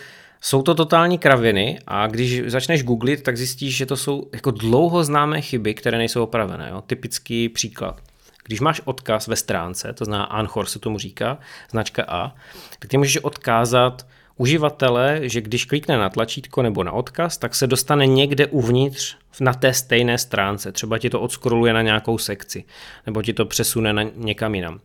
jsou 0.42 0.62
to 0.62 0.76
totální 0.76 1.18
kraviny 1.18 1.80
a 1.88 2.08
když 2.08 2.42
začneš 2.48 2.84
googlit, 2.84 3.24
tak 3.24 3.38
zjistíš, 3.38 3.78
že 3.78 3.86
to 3.86 3.98
jsou 3.98 4.30
jako 4.34 4.52
dlouho 4.52 5.04
známé 5.04 5.42
chyby, 5.42 5.74
které 5.74 5.98
nejsou 5.98 6.24
opravené. 6.24 6.70
Jo? 6.70 6.82
Typický 6.82 7.50
příklad. 7.50 8.02
Když 8.44 8.60
máš 8.60 8.82
odkaz 8.86 9.28
ve 9.28 9.36
stránce, 9.36 9.94
to 9.94 10.06
znamená 10.06 10.24
Anchor 10.24 10.66
se 10.66 10.80
tomu 10.80 11.00
říká, 11.00 11.38
značka 11.72 12.06
A, 12.08 12.36
tak 12.80 12.90
ty 12.90 12.98
můžeš 12.98 13.18
odkázat 13.18 14.06
uživatele, 14.36 15.20
že 15.24 15.42
když 15.42 15.66
klikne 15.66 15.98
na 15.98 16.10
tlačítko 16.10 16.62
nebo 16.62 16.84
na 16.84 16.92
odkaz, 16.92 17.38
tak 17.38 17.56
se 17.56 17.68
dostane 17.68 18.08
někde 18.08 18.48
uvnitř 18.48 19.16
na 19.40 19.54
té 19.54 19.74
stejné 19.74 20.18
stránce. 20.18 20.72
Třeba 20.72 20.98
ti 20.98 21.10
to 21.10 21.22
odskroluje 21.22 21.74
na 21.74 21.82
nějakou 21.82 22.18
sekci, 22.18 22.64
nebo 23.06 23.22
ti 23.22 23.34
to 23.34 23.46
přesune 23.46 23.94
na 23.94 24.04
někam 24.16 24.56
jinam. 24.56 24.80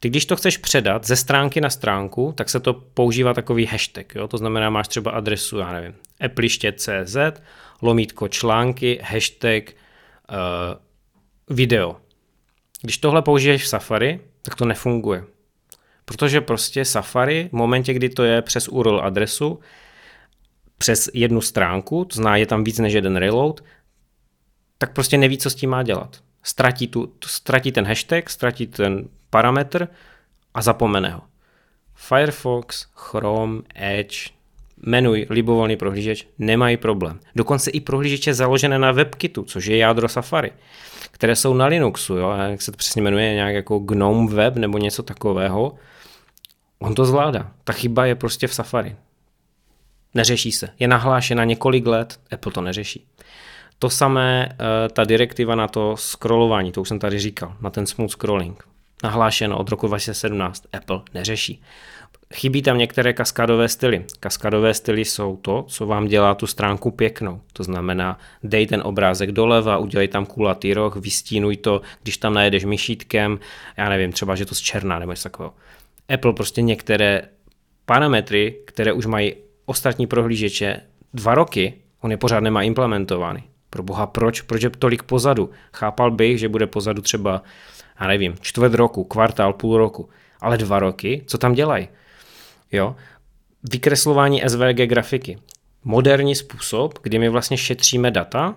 Ty 0.00 0.08
když 0.08 0.26
to 0.26 0.36
chceš 0.36 0.56
předat 0.56 1.06
ze 1.06 1.16
stránky 1.16 1.60
na 1.60 1.70
stránku, 1.70 2.32
tak 2.36 2.50
se 2.50 2.60
to 2.60 2.74
používá 2.74 3.34
takový 3.34 3.66
hashtag. 3.66 4.14
Jo? 4.14 4.28
To 4.28 4.38
znamená, 4.38 4.70
máš 4.70 4.88
třeba 4.88 5.10
adresu, 5.10 5.58
já 5.58 5.72
nevím, 5.72 5.94
appliště.cz, 6.20 7.16
lomítko 7.82 8.28
články, 8.28 9.00
hashtag 9.02 9.62
uh, 10.30 11.56
video. 11.56 11.96
Když 12.82 12.98
tohle 12.98 13.22
použiješ 13.22 13.62
v 13.62 13.68
Safari, 13.68 14.20
tak 14.42 14.54
to 14.54 14.64
nefunguje. 14.64 15.24
Protože 16.04 16.40
prostě 16.40 16.84
Safari 16.84 17.48
v 17.48 17.52
momentě, 17.52 17.94
kdy 17.94 18.08
to 18.08 18.24
je 18.24 18.42
přes 18.42 18.68
URL 18.68 19.00
adresu, 19.00 19.60
přes 20.78 21.10
jednu 21.14 21.40
stránku, 21.40 22.04
to 22.04 22.14
znamená, 22.14 22.36
je 22.36 22.46
tam 22.46 22.64
víc 22.64 22.78
než 22.78 22.92
jeden 22.92 23.16
reload, 23.16 23.60
tak 24.78 24.92
prostě 24.92 25.18
neví, 25.18 25.38
co 25.38 25.50
s 25.50 25.54
tím 25.54 25.70
má 25.70 25.82
dělat. 25.82 26.22
Ztratí, 26.42 26.88
tu, 26.88 27.12
ztratí 27.26 27.72
ten 27.72 27.86
hashtag, 27.86 28.30
ztratí 28.30 28.66
ten 28.66 29.08
parametr 29.30 29.88
a 30.54 30.62
zapomene 30.62 31.10
ho. 31.10 31.22
Firefox, 31.94 32.86
Chrome, 32.94 33.62
Edge, 33.74 34.30
menuj 34.76 35.26
libovolný 35.30 35.76
prohlížeč, 35.76 36.26
nemají 36.38 36.76
problém. 36.76 37.20
Dokonce 37.36 37.70
i 37.70 37.80
prohlížeče 37.80 38.34
založené 38.34 38.78
na 38.78 38.92
WebKitu, 38.92 39.44
což 39.44 39.66
je 39.66 39.76
jádro 39.76 40.08
Safari 40.08 40.52
které 41.20 41.36
jsou 41.36 41.54
na 41.54 41.66
Linuxu, 41.66 42.16
jo, 42.16 42.30
jak 42.30 42.62
se 42.62 42.70
to 42.72 42.76
přesně 42.76 43.02
jmenuje, 43.02 43.34
nějak 43.34 43.54
jako 43.54 43.78
GNOME 43.78 44.34
Web 44.34 44.56
nebo 44.56 44.78
něco 44.78 45.02
takového, 45.02 45.74
on 46.78 46.94
to 46.94 47.04
zvládá. 47.04 47.50
Ta 47.64 47.72
chyba 47.72 48.06
je 48.06 48.14
prostě 48.14 48.46
v 48.46 48.54
Safari. 48.54 48.96
Neřeší 50.14 50.52
se. 50.52 50.68
Je 50.78 50.88
nahlášena 50.88 51.44
několik 51.44 51.86
let, 51.86 52.20
Apple 52.32 52.52
to 52.52 52.60
neřeší. 52.60 53.06
To 53.78 53.90
samé, 53.90 54.48
eh, 54.52 54.88
ta 54.88 55.04
direktiva 55.04 55.54
na 55.54 55.68
to 55.68 55.96
scrollování, 55.96 56.72
to 56.72 56.80
už 56.80 56.88
jsem 56.88 56.98
tady 56.98 57.18
říkal, 57.18 57.56
na 57.60 57.70
ten 57.70 57.86
smooth 57.86 58.10
scrolling. 58.10 58.64
Nahlášeno 59.02 59.58
od 59.58 59.68
roku 59.68 59.86
2017, 59.86 60.64
Apple 60.72 61.00
neřeší. 61.14 61.62
Chybí 62.34 62.62
tam 62.62 62.78
některé 62.78 63.12
kaskadové 63.12 63.68
styly. 63.68 64.04
Kaskadové 64.20 64.74
styly 64.74 65.04
jsou 65.04 65.36
to, 65.36 65.64
co 65.68 65.86
vám 65.86 66.06
dělá 66.06 66.34
tu 66.34 66.46
stránku 66.46 66.90
pěknou. 66.90 67.40
To 67.52 67.64
znamená, 67.64 68.18
dej 68.42 68.66
ten 68.66 68.82
obrázek 68.84 69.32
doleva, 69.32 69.78
udělej 69.78 70.08
tam 70.08 70.26
kulatý 70.26 70.74
roh, 70.74 70.96
vystínuj 70.96 71.56
to, 71.56 71.80
když 72.02 72.16
tam 72.16 72.34
najedeš 72.34 72.64
myšítkem, 72.64 73.38
já 73.76 73.88
nevím, 73.88 74.12
třeba, 74.12 74.34
že 74.34 74.46
to 74.46 74.54
z 74.54 74.60
černá 74.60 74.98
nebo 74.98 75.12
něco 75.12 75.22
takového. 75.22 75.54
Apple 76.14 76.32
prostě 76.32 76.62
některé 76.62 77.22
parametry, 77.86 78.56
které 78.64 78.92
už 78.92 79.06
mají 79.06 79.34
ostatní 79.66 80.06
prohlížeče 80.06 80.80
dva 81.14 81.34
roky, 81.34 81.74
on 82.00 82.10
je 82.10 82.16
pořád 82.16 82.40
nemá 82.40 82.62
implementovány. 82.62 83.42
Pro 83.70 83.82
boha, 83.82 84.06
proč? 84.06 84.40
Proč 84.40 84.62
je 84.62 84.70
tolik 84.70 85.02
pozadu? 85.02 85.50
Chápal 85.74 86.10
bych, 86.10 86.38
že 86.38 86.48
bude 86.48 86.66
pozadu 86.66 87.02
třeba, 87.02 87.42
já 88.00 88.06
nevím, 88.06 88.34
čtvrt 88.40 88.74
roku, 88.74 89.04
kvartál, 89.04 89.52
půl 89.52 89.78
roku, 89.78 90.08
ale 90.40 90.58
dva 90.58 90.78
roky, 90.78 91.22
co 91.26 91.38
tam 91.38 91.52
dělají? 91.52 91.88
Jo? 92.72 92.96
Vykreslování 93.70 94.42
SVG 94.46 94.76
grafiky. 94.86 95.38
Moderní 95.84 96.34
způsob, 96.34 96.98
kdy 97.02 97.18
my 97.18 97.28
vlastně 97.28 97.56
šetříme 97.56 98.10
data, 98.10 98.54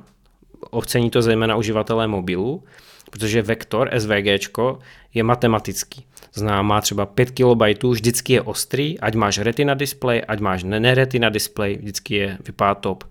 ocení 0.72 1.10
to 1.10 1.22
zejména 1.22 1.56
uživatelé 1.56 2.08
mobilů, 2.08 2.64
protože 3.12 3.42
vektor 3.42 3.90
SVG 3.98 4.58
je 5.14 5.24
matematický. 5.24 6.06
Zná, 6.34 6.62
má 6.62 6.82
třeba 6.82 7.06
5 7.06 7.32
KB, 7.32 7.84
vždycky 7.84 8.34
je 8.34 8.42
ostrý, 8.42 9.00
ať 9.00 9.16
máš 9.16 9.38
retina 9.38 9.74
display, 9.74 10.22
ať 10.28 10.40
máš 10.40 10.64
neretina 10.64 11.30
display, 11.30 11.78
vždycky 11.78 12.16
je, 12.16 12.38
vypadá 12.46 12.76
top. 12.76 13.04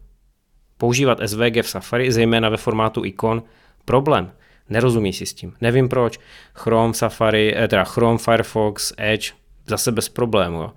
Používat 0.79 1.19
SVG 1.27 1.63
v 1.63 1.69
Safari, 1.69 2.13
zejména 2.13 2.49
ve 2.49 2.57
formátu 2.57 3.05
ikon, 3.05 3.43
problém. 3.85 4.33
Nerozumí 4.69 5.13
si 5.13 5.27
s 5.27 5.35
tím. 5.35 5.55
Nevím 5.61 5.89
proč. 5.89 6.19
Chrome, 6.55 6.95
Safari, 6.95 7.55
eh, 7.57 7.69
teda 7.69 7.85
Chrome, 7.85 8.19
Firefox, 8.19 8.93
Edge, 8.99 9.33
zase 9.67 9.93
bez 9.93 10.09
problému. 10.09 10.59
Jo. 10.59 10.73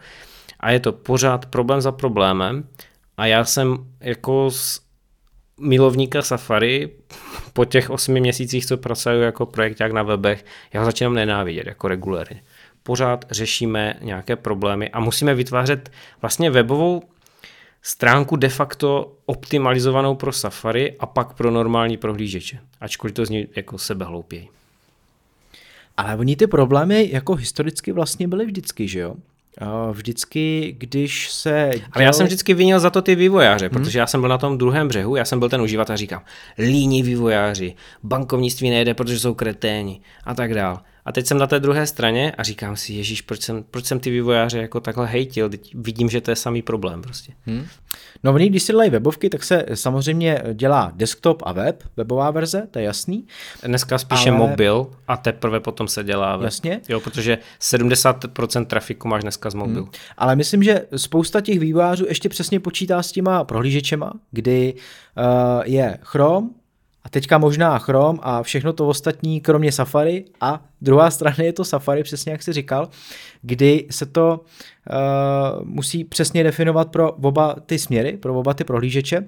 A 0.59 0.71
je 0.71 0.79
to 0.79 0.91
pořád 0.91 1.45
problém 1.45 1.81
za 1.81 1.91
problémem 1.91 2.67
a 3.17 3.25
já 3.25 3.45
jsem 3.45 3.77
jako 3.99 4.51
z 4.51 4.81
milovníka 5.59 6.21
Safari 6.21 6.89
po 7.53 7.65
těch 7.65 7.89
osmi 7.89 8.19
měsících, 8.19 8.65
co 8.65 8.77
pracuji 8.77 9.21
jako 9.21 9.45
projekták 9.45 9.91
na 9.91 10.03
webech, 10.03 10.45
já 10.73 10.79
ho 10.79 10.85
začínám 10.85 11.13
nenávidět 11.13 11.67
jako 11.67 11.87
regulérně. 11.87 12.43
Pořád 12.83 13.25
řešíme 13.31 13.93
nějaké 14.01 14.35
problémy 14.35 14.89
a 14.89 14.99
musíme 14.99 15.33
vytvářet 15.33 15.91
vlastně 16.21 16.51
webovou 16.51 17.03
stránku 17.81 18.35
de 18.35 18.49
facto 18.49 19.17
optimalizovanou 19.25 20.15
pro 20.15 20.31
Safari 20.31 20.95
a 20.99 21.05
pak 21.05 21.33
pro 21.33 21.51
normální 21.51 21.97
prohlížeče, 21.97 22.59
ačkoliv 22.81 23.13
to 23.13 23.25
zní 23.25 23.47
jako 23.55 23.77
sebehloupěji. 23.77 24.49
Ale 25.97 26.15
oni 26.15 26.35
ty 26.35 26.47
problémy 26.47 27.09
jako 27.11 27.35
historicky 27.35 27.91
vlastně 27.91 28.27
byly 28.27 28.45
vždycky, 28.45 28.87
že 28.87 28.99
jo? 28.99 29.15
Vždycky, 29.91 30.75
když 30.77 31.31
se... 31.31 31.49
Dělali... 31.49 31.83
Ale 31.91 32.03
já 32.03 32.13
jsem 32.13 32.25
vždycky 32.25 32.53
vinil 32.53 32.79
za 32.79 32.89
to 32.89 33.01
ty 33.01 33.15
vývojáře, 33.15 33.65
hmm. 33.65 33.73
protože 33.73 33.99
já 33.99 34.07
jsem 34.07 34.21
byl 34.21 34.29
na 34.29 34.37
tom 34.37 34.57
druhém 34.57 34.87
břehu, 34.87 35.15
já 35.15 35.25
jsem 35.25 35.39
byl 35.39 35.49
ten 35.49 35.61
uživatel 35.61 35.93
a 35.93 35.97
říkám, 35.97 36.21
líní 36.57 37.03
vývojáři, 37.03 37.75
bankovnictví 38.03 38.69
nejde, 38.69 38.93
protože 38.93 39.19
jsou 39.19 39.33
kreténi 39.33 40.01
a 40.23 40.33
tak 40.33 40.53
dál. 40.53 40.81
A 41.05 41.11
teď 41.11 41.25
jsem 41.25 41.37
na 41.37 41.47
té 41.47 41.59
druhé 41.59 41.87
straně 41.87 42.31
a 42.31 42.43
říkám 42.43 42.75
si, 42.75 42.93
Ježíš, 42.93 43.21
proč 43.21 43.41
jsem, 43.41 43.63
proč 43.71 43.85
jsem 43.85 43.99
ty 43.99 44.09
vývojáře 44.09 44.57
jako 44.57 44.79
takhle 44.79 45.07
hejtil, 45.07 45.49
teď 45.49 45.75
vidím, 45.75 46.09
že 46.09 46.21
to 46.21 46.31
je 46.31 46.35
samý 46.35 46.61
problém 46.61 47.01
prostě. 47.01 47.33
Hmm. 47.45 47.65
No 48.23 48.33
oni, 48.33 48.49
když 48.49 48.63
si 48.63 48.73
dělají 48.73 48.89
webovky, 48.89 49.29
tak 49.29 49.43
se 49.43 49.65
samozřejmě 49.73 50.43
dělá 50.53 50.91
desktop 50.95 51.43
a 51.45 51.51
web, 51.51 51.83
webová 51.97 52.31
verze, 52.31 52.67
to 52.71 52.79
je 52.79 52.85
jasný. 52.85 53.27
Dneska 53.65 53.97
spíše 53.97 54.29
ale... 54.29 54.39
mobil 54.39 54.87
a 55.07 55.17
teprve 55.17 55.59
potom 55.59 55.87
se 55.87 56.03
dělá 56.03 56.37
web. 56.37 56.45
Jasně. 56.45 56.81
Jo, 56.89 56.99
protože 56.99 57.37
70% 57.61 58.65
trafiku 58.65 59.07
máš 59.07 59.21
dneska 59.21 59.49
z 59.49 59.53
mobilu. 59.53 59.85
Hmm. 59.85 59.93
Ale 60.17 60.35
myslím, 60.35 60.63
že 60.63 60.85
spousta 60.95 61.41
těch 61.41 61.59
vývojářů 61.59 62.05
ještě 62.07 62.29
přesně 62.29 62.59
počítá 62.59 63.03
s 63.03 63.11
těma 63.11 63.43
prohlížečema, 63.43 64.13
kdy 64.31 64.73
uh, 64.73 65.63
je 65.65 65.97
Chrome, 66.01 66.49
a 67.05 67.09
teďka 67.09 67.37
možná 67.37 67.79
Chrome 67.79 68.19
a 68.21 68.43
všechno 68.43 68.73
to 68.73 68.87
ostatní, 68.87 69.41
kromě 69.41 69.71
Safari. 69.71 70.25
A 70.41 70.65
druhá 70.81 71.11
strana 71.11 71.35
je 71.39 71.53
to 71.53 71.65
Safari, 71.65 72.03
přesně 72.03 72.31
jak 72.31 72.43
jsi 72.43 72.53
říkal, 72.53 72.89
kdy 73.41 73.87
se 73.91 74.05
to 74.05 74.39
uh, 74.39 75.65
musí 75.65 76.03
přesně 76.03 76.43
definovat 76.43 76.91
pro 76.91 77.11
oba 77.11 77.55
ty 77.65 77.79
směry, 77.79 78.17
pro 78.17 78.39
oba 78.39 78.53
ty 78.53 78.63
prohlížeče. 78.63 79.27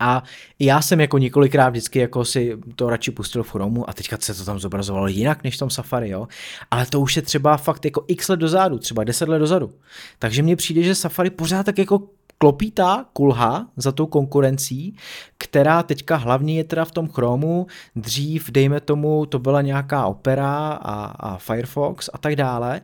A 0.00 0.22
já 0.58 0.82
jsem 0.82 1.00
jako 1.00 1.18
několikrát 1.18 1.68
vždycky 1.68 1.98
jako 1.98 2.24
si 2.24 2.58
to 2.76 2.90
radši 2.90 3.10
pustil 3.10 3.42
v 3.42 3.50
Chromeu 3.50 3.84
a 3.86 3.92
teďka 3.92 4.16
se 4.20 4.34
to 4.34 4.44
tam 4.44 4.58
zobrazovalo 4.58 5.06
jinak 5.06 5.44
než 5.44 5.56
v 5.56 5.58
tom 5.58 5.70
Safari, 5.70 6.10
jo. 6.10 6.28
Ale 6.70 6.86
to 6.86 7.00
už 7.00 7.16
je 7.16 7.22
třeba 7.22 7.56
fakt 7.56 7.84
jako 7.84 8.04
x 8.08 8.28
let 8.28 8.36
dozadu, 8.36 8.78
třeba 8.78 9.04
10 9.04 9.28
let 9.28 9.38
dozadu. 9.38 9.74
Takže 10.18 10.42
mně 10.42 10.56
přijde, 10.56 10.82
že 10.82 10.94
Safari 10.94 11.30
pořád 11.30 11.66
tak 11.66 11.78
jako 11.78 12.02
klopítá 12.38 13.06
kulha 13.12 13.66
za 13.76 13.92
tou 13.92 14.06
konkurencí, 14.06 14.96
která 15.38 15.82
teďka 15.82 16.16
hlavně 16.16 16.56
je 16.56 16.64
teda 16.64 16.84
v 16.84 16.92
tom 16.92 17.08
Chromu, 17.08 17.66
dřív, 17.96 18.50
dejme 18.50 18.80
tomu, 18.80 19.26
to 19.26 19.38
byla 19.38 19.62
nějaká 19.62 20.06
Opera 20.06 20.68
a, 20.68 21.04
a 21.04 21.36
Firefox 21.38 22.10
a 22.12 22.18
tak 22.18 22.36
dále, 22.36 22.80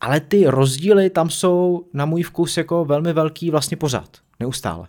ale 0.00 0.20
ty 0.20 0.46
rozdíly 0.46 1.10
tam 1.10 1.30
jsou 1.30 1.84
na 1.92 2.06
můj 2.06 2.22
vkus 2.22 2.56
jako 2.56 2.84
velmi 2.84 3.12
velký 3.12 3.50
vlastně 3.50 3.76
pořád, 3.76 4.16
neustále. 4.40 4.88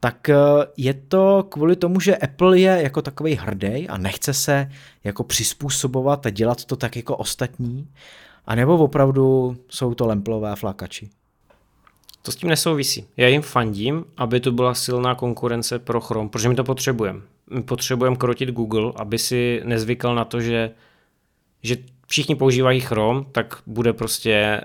Tak 0.00 0.28
eh, 0.28 0.36
je 0.76 0.94
to 0.94 1.46
kvůli 1.48 1.76
tomu, 1.76 2.00
že 2.00 2.16
Apple 2.16 2.58
je 2.58 2.82
jako 2.82 3.02
takový 3.02 3.34
hrdý 3.34 3.88
a 3.88 3.98
nechce 3.98 4.34
se 4.34 4.70
jako 5.04 5.24
přizpůsobovat 5.24 6.26
a 6.26 6.30
dělat 6.30 6.64
to 6.64 6.76
tak 6.76 6.96
jako 6.96 7.16
ostatní, 7.16 7.88
a 8.46 8.54
nebo 8.54 8.78
opravdu 8.78 9.56
jsou 9.68 9.94
to 9.94 10.06
lemplové 10.06 10.56
flakači? 10.56 11.10
To 12.22 12.32
s 12.32 12.36
tím 12.36 12.48
nesouvisí. 12.48 13.06
Já 13.16 13.28
jim 13.28 13.42
fandím, 13.42 14.04
aby 14.16 14.40
to 14.40 14.52
byla 14.52 14.74
silná 14.74 15.14
konkurence 15.14 15.78
pro 15.78 16.00
Chrome, 16.00 16.28
protože 16.28 16.48
my 16.48 16.54
to 16.54 16.64
potřebujeme. 16.64 17.20
My 17.50 17.62
potřebujeme 17.62 18.16
krotit 18.16 18.50
Google, 18.50 18.92
aby 18.96 19.18
si 19.18 19.60
nezvykal 19.64 20.14
na 20.14 20.24
to, 20.24 20.40
že, 20.40 20.70
že 21.62 21.76
všichni 22.06 22.34
používají 22.34 22.80
Chrome, 22.80 23.24
tak 23.32 23.62
bude 23.66 23.92
prostě 23.92 24.60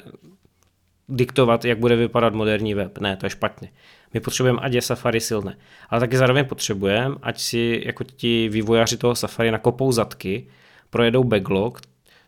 diktovat, 1.09 1.65
jak 1.65 1.79
bude 1.79 1.95
vypadat 1.95 2.33
moderní 2.33 2.73
web. 2.73 2.97
Ne, 2.97 3.17
to 3.17 3.25
je 3.25 3.29
špatně. 3.29 3.69
My 4.13 4.19
potřebujeme, 4.19 4.59
ať 4.59 4.73
je 4.73 4.81
Safari 4.81 5.21
silné. 5.21 5.57
Ale 5.89 5.99
taky 5.99 6.17
zároveň 6.17 6.45
potřebujeme, 6.45 7.15
ať 7.21 7.41
si 7.41 7.81
jako 7.85 8.03
ti 8.03 8.49
vývojáři 8.49 8.97
toho 8.97 9.15
Safari 9.15 9.51
nakopou 9.51 9.91
zadky, 9.91 10.47
projedou 10.89 11.23
backlog, 11.23 11.81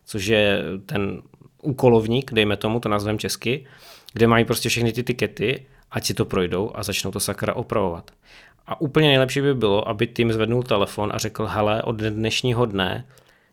což 0.06 0.26
je 0.26 0.64
ten 0.85 1.22
úkolovník, 1.61 2.34
dejme 2.34 2.57
tomu, 2.57 2.80
to 2.80 2.89
nazvem 2.89 3.19
česky, 3.19 3.65
kde 4.14 4.27
mají 4.27 4.45
prostě 4.45 4.69
všechny 4.69 4.91
ty 4.91 5.03
tikety, 5.03 5.65
ať 5.91 6.06
si 6.06 6.14
to 6.14 6.26
projdou 6.26 6.72
a 6.76 6.84
začnou 6.84 7.11
to 7.11 7.19
sakra 7.19 7.53
opravovat. 7.53 8.11
A 8.68 8.81
úplně 8.81 9.07
nejlepší 9.07 9.41
by 9.41 9.53
bylo, 9.53 9.88
aby 9.88 10.07
tým 10.07 10.34
zvednul 10.34 10.64
telefon 10.64 11.11
a 11.14 11.18
řekl, 11.18 11.45
hele, 11.45 11.84
od 11.84 11.95
dnešního 11.95 12.65
dne 12.65 13.06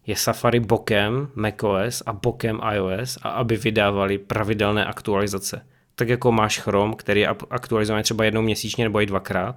je 0.07 0.17
Safari 0.17 0.61
bokem 0.61 1.29
macOS 1.35 2.03
a 2.07 2.13
bokem 2.13 2.61
iOS 2.75 3.19
a 3.23 3.29
aby 3.29 3.57
vydávali 3.57 4.19
pravidelné 4.19 4.85
aktualizace. 4.85 5.67
Tak 5.95 6.09
jako 6.09 6.33
máš 6.33 6.59
Chrome, 6.59 6.95
který 6.95 7.21
je 7.21 7.29
aktualizovaný 7.51 8.03
třeba 8.03 8.25
jednou 8.25 8.43
měsíčně 8.43 8.85
nebo 8.85 9.01
i 9.01 9.07
dvakrát, 9.07 9.57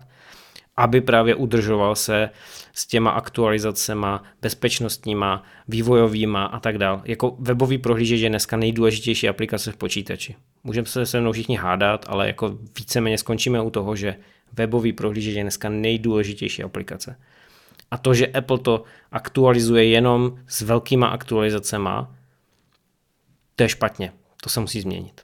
aby 0.80 1.02
právě 1.02 1.36
udržoval 1.36 1.96
se 1.96 2.30
s 2.74 2.88
těma 2.88 3.12
aktualizacema, 3.12 4.24
bezpečnostníma, 4.42 5.44
vývojovýma 5.68 6.46
a 6.46 6.60
tak 6.60 6.78
dále. 6.78 7.02
Jako 7.06 7.36
webový 7.40 7.78
prohlížeč 7.78 8.22
je 8.22 8.30
dneska 8.30 8.58
nejdůležitější 8.58 9.30
aplikace 9.30 9.72
v 9.72 9.78
počítači. 9.78 10.36
Můžeme 10.64 10.88
se 10.88 11.06
se 11.06 11.22
mnou 11.22 11.32
všichni 11.32 11.56
hádat, 11.56 12.06
ale 12.10 12.28
jako 12.28 12.58
víceméně 12.80 13.18
skončíme 13.18 13.62
u 13.62 13.70
toho, 13.70 13.96
že 13.96 14.16
webový 14.54 14.94
prohlížeč 14.94 15.36
je 15.36 15.42
dneska 15.42 15.70
nejdůležitější 15.70 16.64
aplikace. 16.64 17.16
A 17.92 17.98
to, 17.98 18.14
že 18.14 18.28
Apple 18.28 18.60
to 18.60 18.84
aktualizuje 19.12 19.86
jenom 19.86 20.40
s 20.48 20.62
velkýma 20.62 21.08
aktualizacema, 21.08 22.16
to 23.56 23.64
je 23.64 23.70
špatně. 23.70 24.14
To 24.44 24.50
se 24.50 24.60
musí 24.60 24.82
změnit. 24.82 25.22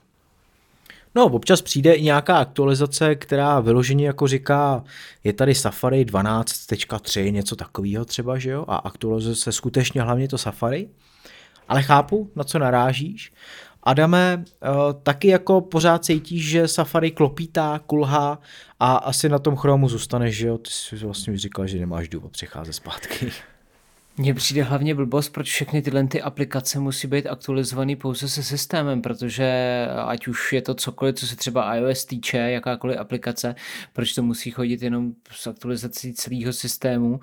No, 1.15 1.25
občas 1.25 1.61
přijde 1.61 1.93
i 1.93 2.03
nějaká 2.03 2.37
aktualizace, 2.37 3.15
která 3.15 3.59
vyloženě 3.59 4.07
jako 4.07 4.27
říká, 4.27 4.83
je 5.23 5.33
tady 5.33 5.55
Safari 5.55 6.05
12.3, 6.05 7.31
něco 7.31 7.55
takového 7.55 8.05
třeba, 8.05 8.37
že 8.37 8.49
jo, 8.49 8.65
a 8.67 8.75
aktualizuje 8.75 9.35
se 9.35 9.51
skutečně 9.51 10.01
hlavně 10.01 10.27
to 10.27 10.37
Safari, 10.37 10.89
ale 11.67 11.83
chápu, 11.83 12.31
na 12.35 12.43
co 12.43 12.59
narážíš 12.59 13.31
Adame, 13.85 14.43
uh, 14.45 14.93
taky 15.03 15.27
jako 15.27 15.61
pořád 15.61 16.05
cítíš, 16.05 16.49
že 16.49 16.67
Safari 16.67 17.11
klopítá, 17.11 17.79
kulhá 17.85 18.39
a 18.79 18.95
asi 18.95 19.29
na 19.29 19.39
tom 19.39 19.55
Chromu 19.55 19.89
zůstaneš, 19.89 20.37
že 20.37 20.47
jo? 20.47 20.57
Ty 20.57 20.69
jsi 20.71 20.95
vlastně 20.95 21.37
říkal, 21.37 21.67
že 21.67 21.79
nemáš 21.79 22.09
důvod 22.09 22.31
přicházet 22.31 22.73
zpátky. 22.73 23.31
Mně 24.17 24.33
přijde 24.33 24.63
hlavně 24.63 24.95
blbost, 24.95 25.29
proč 25.29 25.47
všechny 25.47 25.81
tyhle 25.81 26.07
ty 26.07 26.21
aplikace 26.21 26.79
musí 26.79 27.07
být 27.07 27.27
aktualizované 27.27 27.95
pouze 27.95 28.29
se 28.29 28.43
systémem, 28.43 29.01
protože 29.01 29.87
ať 30.05 30.27
už 30.27 30.53
je 30.53 30.61
to 30.61 30.73
cokoliv, 30.73 31.15
co 31.15 31.27
se 31.27 31.35
třeba 31.35 31.75
iOS 31.75 32.05
týče, 32.05 32.37
jakákoliv 32.37 32.99
aplikace, 32.99 33.55
proč 33.93 34.13
to 34.13 34.23
musí 34.23 34.51
chodit 34.51 34.81
jenom 34.81 35.13
s 35.31 35.47
aktualizací 35.47 36.13
celého 36.13 36.53
systému. 36.53 37.19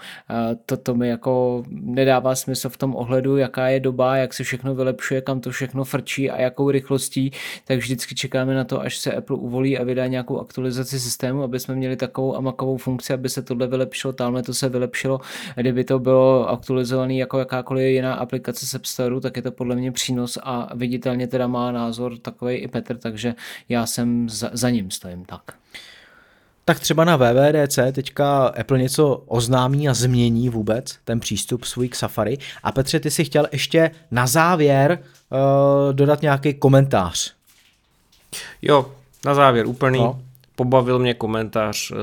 To, 0.66 0.76
to 0.76 0.94
mi 0.94 1.08
jako 1.08 1.64
nedává 1.70 2.34
smysl 2.34 2.68
v 2.68 2.76
tom 2.76 2.96
ohledu, 2.96 3.36
jaká 3.36 3.68
je 3.68 3.80
doba, 3.80 4.16
jak 4.16 4.34
se 4.34 4.44
všechno 4.44 4.74
vylepšuje, 4.74 5.20
kam 5.20 5.40
to 5.40 5.50
všechno 5.50 5.84
frčí 5.84 6.30
a 6.30 6.40
jakou 6.40 6.70
rychlostí, 6.70 7.32
tak 7.64 7.78
vždycky 7.78 8.14
čekáme 8.14 8.54
na 8.54 8.64
to, 8.64 8.80
až 8.80 8.98
se 8.98 9.12
Apple 9.12 9.36
uvolí 9.36 9.78
a 9.78 9.84
vydá 9.84 10.06
nějakou 10.06 10.40
aktualizaci 10.40 11.00
systému, 11.00 11.42
aby 11.42 11.60
jsme 11.60 11.74
měli 11.74 11.96
takovou 11.96 12.36
amakovou 12.36 12.76
funkci, 12.76 13.12
aby 13.12 13.28
se 13.28 13.42
tohle 13.42 13.66
vylepšilo, 13.66 14.12
tamhle 14.12 14.42
to 14.42 14.54
se 14.54 14.68
vylepšilo. 14.68 15.20
Kdyby 15.56 15.84
to 15.84 15.98
bylo 15.98 16.48
aktualizace 16.48 16.81
aktualizovaný 16.82 17.18
jako 17.18 17.38
jakákoliv 17.38 17.84
jiná 17.84 18.14
aplikace 18.14 18.66
z 18.66 18.74
App 18.74 18.84
Store, 18.84 19.20
tak 19.20 19.36
je 19.36 19.42
to 19.42 19.52
podle 19.52 19.76
mě 19.76 19.92
přínos 19.92 20.38
a 20.42 20.68
viditelně 20.74 21.26
teda 21.26 21.46
má 21.46 21.72
názor 21.72 22.18
takový 22.18 22.54
i 22.54 22.68
Petr, 22.68 22.96
takže 22.98 23.34
já 23.68 23.86
jsem 23.86 24.28
za, 24.28 24.50
za 24.52 24.70
ním 24.70 24.90
stojím 24.90 25.24
tak. 25.24 25.42
Tak 26.64 26.80
třeba 26.80 27.04
na 27.04 27.16
VVDC 27.16 27.78
teďka 27.92 28.46
Apple 28.46 28.78
něco 28.78 29.22
oznámí 29.26 29.88
a 29.88 29.94
změní 29.94 30.48
vůbec 30.48 30.98
ten 31.04 31.20
přístup 31.20 31.64
svůj 31.64 31.88
k 31.88 31.94
Safari. 31.94 32.38
A 32.62 32.72
Petře, 32.72 33.00
ty 33.00 33.10
si 33.10 33.24
chtěl 33.24 33.46
ještě 33.52 33.90
na 34.10 34.26
závěr 34.26 34.98
uh, 34.98 35.92
dodat 35.92 36.22
nějaký 36.22 36.54
komentář. 36.54 37.34
Jo, 38.62 38.92
na 39.24 39.34
závěr 39.34 39.66
úplný. 39.66 39.98
No. 39.98 40.22
Pobavil 40.56 40.98
mě 40.98 41.14
komentář 41.14 41.90
uh, 41.90 41.96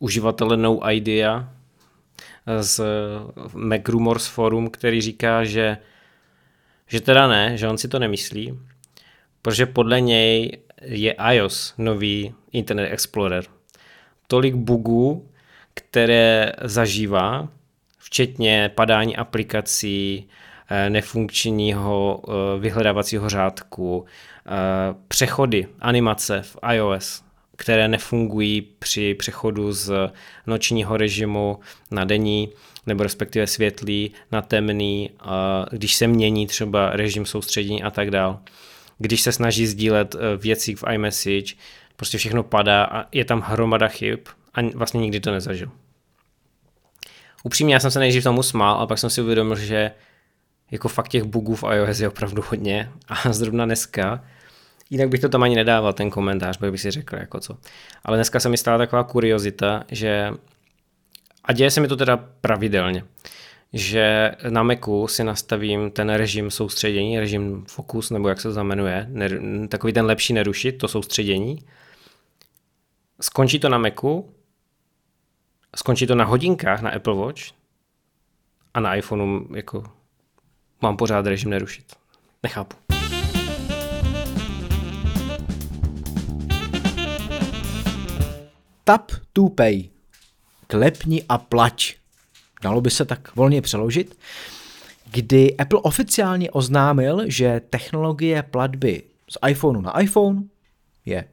uživatele 0.00 0.56
No 0.56 0.90
Idea, 0.90 1.48
z 2.60 2.80
Mac 3.54 3.88
Rumors 3.88 4.26
Forum, 4.26 4.70
který 4.70 5.00
říká, 5.00 5.44
že, 5.44 5.76
že 6.86 7.00
teda 7.00 7.28
ne, 7.28 7.56
že 7.56 7.68
on 7.68 7.78
si 7.78 7.88
to 7.88 7.98
nemyslí, 7.98 8.58
protože 9.42 9.66
podle 9.66 10.00
něj 10.00 10.58
je 10.82 11.14
iOS 11.32 11.74
nový 11.78 12.34
Internet 12.52 12.92
Explorer. 12.92 13.44
Tolik 14.26 14.54
bugů, 14.54 15.28
které 15.74 16.52
zažívá, 16.62 17.48
včetně 17.98 18.70
padání 18.74 19.16
aplikací, 19.16 20.28
eh, 20.68 20.90
nefunkčního 20.90 22.22
eh, 22.28 22.60
vyhledávacího 22.60 23.28
řádku, 23.28 24.04
eh, 24.46 24.50
přechody, 25.08 25.66
animace 25.80 26.42
v 26.42 26.56
iOS, 26.72 27.24
které 27.58 27.88
nefungují 27.88 28.60
při 28.78 29.14
přechodu 29.14 29.72
z 29.72 29.92
nočního 30.46 30.96
režimu 30.96 31.58
na 31.90 32.04
denní, 32.04 32.48
nebo 32.86 33.02
respektive 33.02 33.46
světlý 33.46 34.12
na 34.32 34.42
temný, 34.42 35.10
když 35.70 35.94
se 35.94 36.06
mění 36.06 36.46
třeba 36.46 36.90
režim 36.90 37.26
soustředění 37.26 37.82
a 37.82 37.90
tak 37.90 38.10
dál. 38.10 38.40
Když 38.98 39.20
se 39.20 39.32
snaží 39.32 39.66
sdílet 39.66 40.14
e, 40.14 40.36
věci 40.36 40.74
v 40.74 40.84
iMessage, 40.92 41.54
prostě 41.96 42.18
všechno 42.18 42.42
padá 42.42 42.84
a 42.84 43.04
je 43.12 43.24
tam 43.24 43.40
hromada 43.40 43.88
chyb 43.88 44.18
a 44.54 44.60
vlastně 44.74 45.00
nikdy 45.00 45.20
to 45.20 45.30
nezažil. 45.30 45.70
Upřímně, 47.42 47.74
já 47.74 47.80
jsem 47.80 47.90
se 47.90 47.98
nejdřív 47.98 48.24
tomu 48.24 48.42
smál, 48.42 48.74
ale 48.74 48.86
pak 48.86 48.98
jsem 48.98 49.10
si 49.10 49.22
uvědomil, 49.22 49.56
že 49.56 49.90
jako 50.70 50.88
fakt 50.88 51.08
těch 51.08 51.24
bugů 51.24 51.54
v 51.56 51.64
iOS 51.74 52.00
je 52.00 52.08
opravdu 52.08 52.44
hodně 52.48 52.90
a 53.08 53.32
zrovna 53.32 53.64
dneska 53.64 54.24
Jinak 54.90 55.08
bych 55.08 55.20
to 55.20 55.28
tam 55.28 55.42
ani 55.42 55.56
nedával, 55.56 55.92
ten 55.92 56.10
komentář, 56.10 56.58
bych 56.58 56.80
si 56.80 56.90
řekl, 56.90 57.16
jako 57.16 57.40
co. 57.40 57.58
Ale 58.04 58.16
dneska 58.16 58.40
se 58.40 58.48
mi 58.48 58.56
stala 58.56 58.78
taková 58.78 59.04
kuriozita, 59.04 59.84
že 59.88 60.30
a 61.44 61.52
děje 61.52 61.70
se 61.70 61.80
mi 61.80 61.88
to 61.88 61.96
teda 61.96 62.16
pravidelně, 62.16 63.04
že 63.72 64.32
na 64.48 64.62
Macu 64.62 65.06
si 65.06 65.24
nastavím 65.24 65.90
ten 65.90 66.10
režim 66.10 66.50
soustředění, 66.50 67.20
režim 67.20 67.64
fokus, 67.68 68.10
nebo 68.10 68.28
jak 68.28 68.40
se 68.40 68.48
to 68.48 68.52
znamenuje, 68.52 69.10
takový 69.68 69.92
ten 69.92 70.06
lepší 70.06 70.32
nerušit, 70.32 70.72
to 70.72 70.88
soustředění. 70.88 71.64
Skončí 73.20 73.58
to 73.58 73.68
na 73.68 73.78
Macu, 73.78 74.34
skončí 75.76 76.06
to 76.06 76.14
na 76.14 76.24
hodinkách 76.24 76.82
na 76.82 76.90
Apple 76.90 77.14
Watch 77.14 77.42
a 78.74 78.80
na 78.80 78.94
iPhoneu 78.94 79.54
jako 79.54 79.84
mám 80.82 80.96
pořád 80.96 81.26
režim 81.26 81.50
nerušit. 81.50 81.96
Nechápu. 82.42 82.87
Tap 88.88 89.12
to 89.32 89.48
pay. 89.48 89.90
Klepni 90.66 91.22
a 91.28 91.38
plať. 91.38 91.96
Dalo 92.62 92.80
by 92.80 92.90
se 92.90 93.04
tak 93.04 93.36
volně 93.36 93.62
přeložit. 93.62 94.18
Kdy 95.10 95.56
Apple 95.56 95.80
oficiálně 95.82 96.50
oznámil, 96.50 97.30
že 97.30 97.60
technologie 97.70 98.42
platby 98.42 99.02
z 99.30 99.38
iPhoneu 99.48 99.80
na 99.80 100.00
iPhone 100.00 100.42
je 101.06 101.24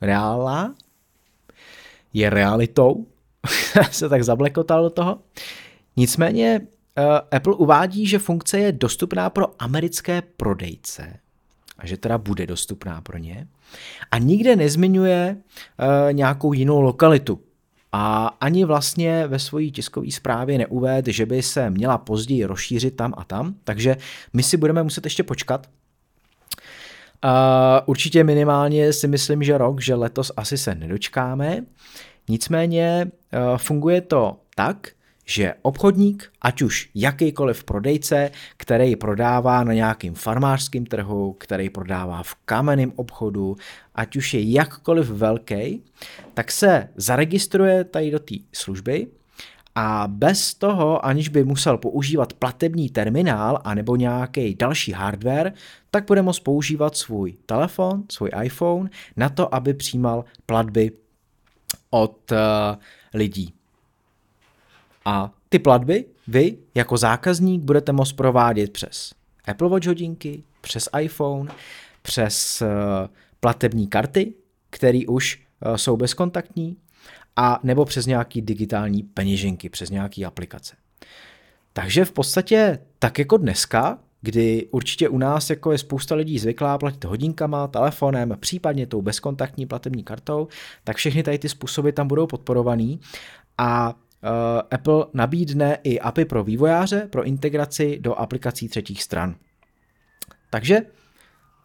reálná, 0.00 0.74
je 2.12 2.30
realitou, 2.30 3.06
se 3.90 4.08
tak 4.08 4.24
zablekotal 4.24 4.82
do 4.82 4.90
toho. 4.90 5.18
Nicméně 5.96 6.60
uh, 6.60 7.04
Apple 7.30 7.54
uvádí, 7.54 8.06
že 8.06 8.18
funkce 8.18 8.58
je 8.58 8.72
dostupná 8.72 9.30
pro 9.30 9.62
americké 9.62 10.22
prodejce 10.22 11.23
a 11.78 11.86
že 11.86 11.96
teda 11.96 12.18
bude 12.18 12.46
dostupná 12.46 13.00
pro 13.00 13.18
ně. 13.18 13.46
A 14.10 14.18
nikde 14.18 14.56
nezmiňuje 14.56 15.36
uh, 15.36 16.12
nějakou 16.12 16.52
jinou 16.52 16.80
lokalitu. 16.80 17.40
A 17.92 18.26
ani 18.40 18.64
vlastně 18.64 19.26
ve 19.26 19.38
své 19.38 19.64
tiskové 19.64 20.10
zprávě 20.10 20.58
neuved, 20.58 21.06
že 21.06 21.26
by 21.26 21.42
se 21.42 21.70
měla 21.70 21.98
později 21.98 22.44
rozšířit 22.44 22.96
tam 22.96 23.14
a 23.16 23.24
tam, 23.24 23.54
takže 23.64 23.96
my 24.32 24.42
si 24.42 24.56
budeme 24.56 24.82
muset 24.82 25.04
ještě 25.06 25.22
počkat. 25.22 25.66
Uh, 27.24 27.30
určitě 27.86 28.24
minimálně 28.24 28.92
si 28.92 29.08
myslím, 29.08 29.42
že 29.42 29.58
rok, 29.58 29.80
že 29.80 29.94
letos 29.94 30.32
asi 30.36 30.58
se 30.58 30.74
nedočkáme. 30.74 31.64
Nicméně 32.28 33.06
uh, 33.06 33.58
funguje 33.58 34.00
to 34.00 34.36
tak, 34.56 34.88
že 35.24 35.54
obchodník, 35.62 36.32
ať 36.40 36.62
už 36.62 36.90
jakýkoliv 36.94 37.64
prodejce, 37.64 38.30
který 38.56 38.96
prodává 38.96 39.64
na 39.64 39.72
nějakým 39.72 40.14
farmářském 40.14 40.86
trhu, 40.86 41.32
který 41.32 41.70
prodává 41.70 42.22
v 42.22 42.34
kamenném 42.34 42.92
obchodu, 42.96 43.56
ať 43.94 44.16
už 44.16 44.34
je 44.34 44.52
jakkoliv 44.52 45.10
velký, 45.10 45.82
tak 46.34 46.52
se 46.52 46.88
zaregistruje 46.96 47.84
tady 47.84 48.10
do 48.10 48.18
té 48.18 48.34
služby 48.52 49.06
a 49.74 50.04
bez 50.08 50.54
toho, 50.54 51.06
aniž 51.06 51.28
by 51.28 51.44
musel 51.44 51.78
používat 51.78 52.32
platební 52.32 52.90
terminál 52.90 53.60
anebo 53.64 53.96
nějaký 53.96 54.54
další 54.54 54.92
hardware, 54.92 55.52
tak 55.90 56.06
bude 56.06 56.22
moct 56.22 56.40
používat 56.40 56.96
svůj 56.96 57.32
telefon, 57.46 58.04
svůj 58.12 58.30
iPhone 58.42 58.90
na 59.16 59.28
to, 59.28 59.54
aby 59.54 59.74
přijímal 59.74 60.24
platby 60.46 60.90
od 61.90 62.32
uh, 62.32 62.38
lidí. 63.14 63.53
A 65.04 65.34
ty 65.48 65.58
platby 65.58 66.04
vy 66.28 66.58
jako 66.74 66.96
zákazník 66.96 67.62
budete 67.62 67.92
moct 67.92 68.12
provádět 68.12 68.72
přes 68.72 69.12
Apple 69.46 69.68
Watch 69.68 69.86
hodinky, 69.86 70.42
přes 70.60 70.88
iPhone, 71.00 71.52
přes 72.02 72.62
uh, 72.62 72.68
platební 73.40 73.86
karty, 73.86 74.34
které 74.70 75.00
už 75.08 75.42
uh, 75.66 75.74
jsou 75.74 75.96
bezkontaktní, 75.96 76.76
a 77.36 77.60
nebo 77.62 77.84
přes 77.84 78.06
nějaký 78.06 78.42
digitální 78.42 79.02
peněženky, 79.02 79.68
přes 79.68 79.90
nějaké 79.90 80.24
aplikace. 80.24 80.76
Takže 81.72 82.04
v 82.04 82.12
podstatě 82.12 82.78
tak 82.98 83.18
jako 83.18 83.36
dneska, 83.36 83.98
kdy 84.22 84.68
určitě 84.70 85.08
u 85.08 85.18
nás 85.18 85.50
jako 85.50 85.72
je 85.72 85.78
spousta 85.78 86.14
lidí 86.14 86.38
zvyklá 86.38 86.78
platit 86.78 87.04
hodinkama, 87.04 87.68
telefonem, 87.68 88.36
případně 88.40 88.86
tou 88.86 89.02
bezkontaktní 89.02 89.66
platební 89.66 90.04
kartou, 90.04 90.48
tak 90.84 90.96
všechny 90.96 91.22
tady 91.22 91.38
ty 91.38 91.48
způsoby 91.48 91.90
tam 91.90 92.08
budou 92.08 92.26
podporovaný 92.26 93.00
a 93.58 93.94
Eh, 93.94 94.03
Apple 94.70 95.06
nabídne 95.12 95.78
i 95.82 96.00
API 96.00 96.24
pro 96.24 96.44
vývojáře 96.44 97.08
pro 97.10 97.24
integraci 97.24 97.98
do 98.00 98.14
aplikací 98.14 98.68
třetích 98.68 99.02
stran. 99.02 99.34
Takže 100.50 100.80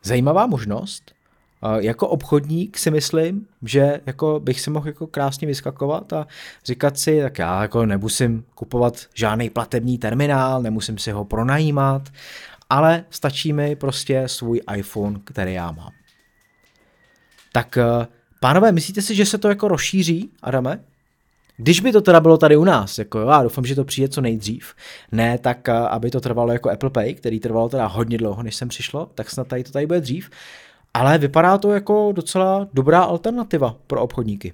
zajímavá 0.03 0.47
možnost. 0.47 1.19
Eh, 1.63 1.85
jako 1.85 2.07
obchodník 2.07 2.77
si 2.77 2.91
myslím, 2.91 3.47
že 3.63 4.01
jako 4.05 4.39
bych 4.39 4.61
si 4.61 4.69
mohl 4.69 4.87
jako 4.87 5.07
krásně 5.07 5.47
vyskakovat 5.47 6.13
a 6.13 6.27
říkat 6.65 6.97
si, 6.99 7.21
tak 7.21 7.39
já 7.39 7.61
jako 7.61 7.85
nemusím 7.85 8.45
kupovat 8.55 9.07
žádný 9.13 9.49
platební 9.49 9.97
terminál, 9.97 10.61
nemusím 10.61 10.97
si 10.97 11.11
ho 11.11 11.25
pronajímat, 11.25 12.09
ale 12.69 13.05
stačí 13.09 13.53
mi 13.53 13.75
prostě 13.75 14.23
svůj 14.27 14.61
iPhone, 14.75 15.19
který 15.23 15.53
já 15.53 15.71
mám. 15.71 15.91
Tak 17.51 17.77
eh, 17.77 18.07
pánové, 18.39 18.71
myslíte 18.71 19.01
si, 19.01 19.15
že 19.15 19.25
se 19.25 19.37
to 19.37 19.49
jako 19.49 19.67
rozšíří, 19.67 20.31
Adame? 20.41 20.83
Když 21.61 21.79
by 21.79 21.91
to 21.91 22.01
teda 22.01 22.19
bylo 22.19 22.37
tady 22.37 22.57
u 22.57 22.63
nás, 22.63 22.97
jako 22.97 23.19
jo, 23.19 23.29
já 23.29 23.43
doufám, 23.43 23.65
že 23.65 23.75
to 23.75 23.83
přijde 23.85 24.09
co 24.09 24.21
nejdřív, 24.21 24.73
ne 25.11 25.37
tak, 25.37 25.69
aby 25.69 26.11
to 26.11 26.21
trvalo 26.21 26.51
jako 26.51 26.69
Apple 26.69 26.89
Pay, 26.89 27.13
který 27.13 27.39
trvalo 27.39 27.69
teda 27.69 27.85
hodně 27.85 28.17
dlouho, 28.17 28.43
než 28.43 28.55
sem 28.55 28.67
přišlo, 28.67 29.09
tak 29.15 29.29
snad 29.29 29.47
tady 29.47 29.63
to 29.63 29.71
tady 29.71 29.87
bude 29.87 30.01
dřív, 30.01 30.29
ale 30.93 31.17
vypadá 31.17 31.57
to 31.57 31.71
jako 31.71 32.11
docela 32.15 32.67
dobrá 32.73 33.01
alternativa 33.01 33.75
pro 33.87 34.01
obchodníky. 34.01 34.53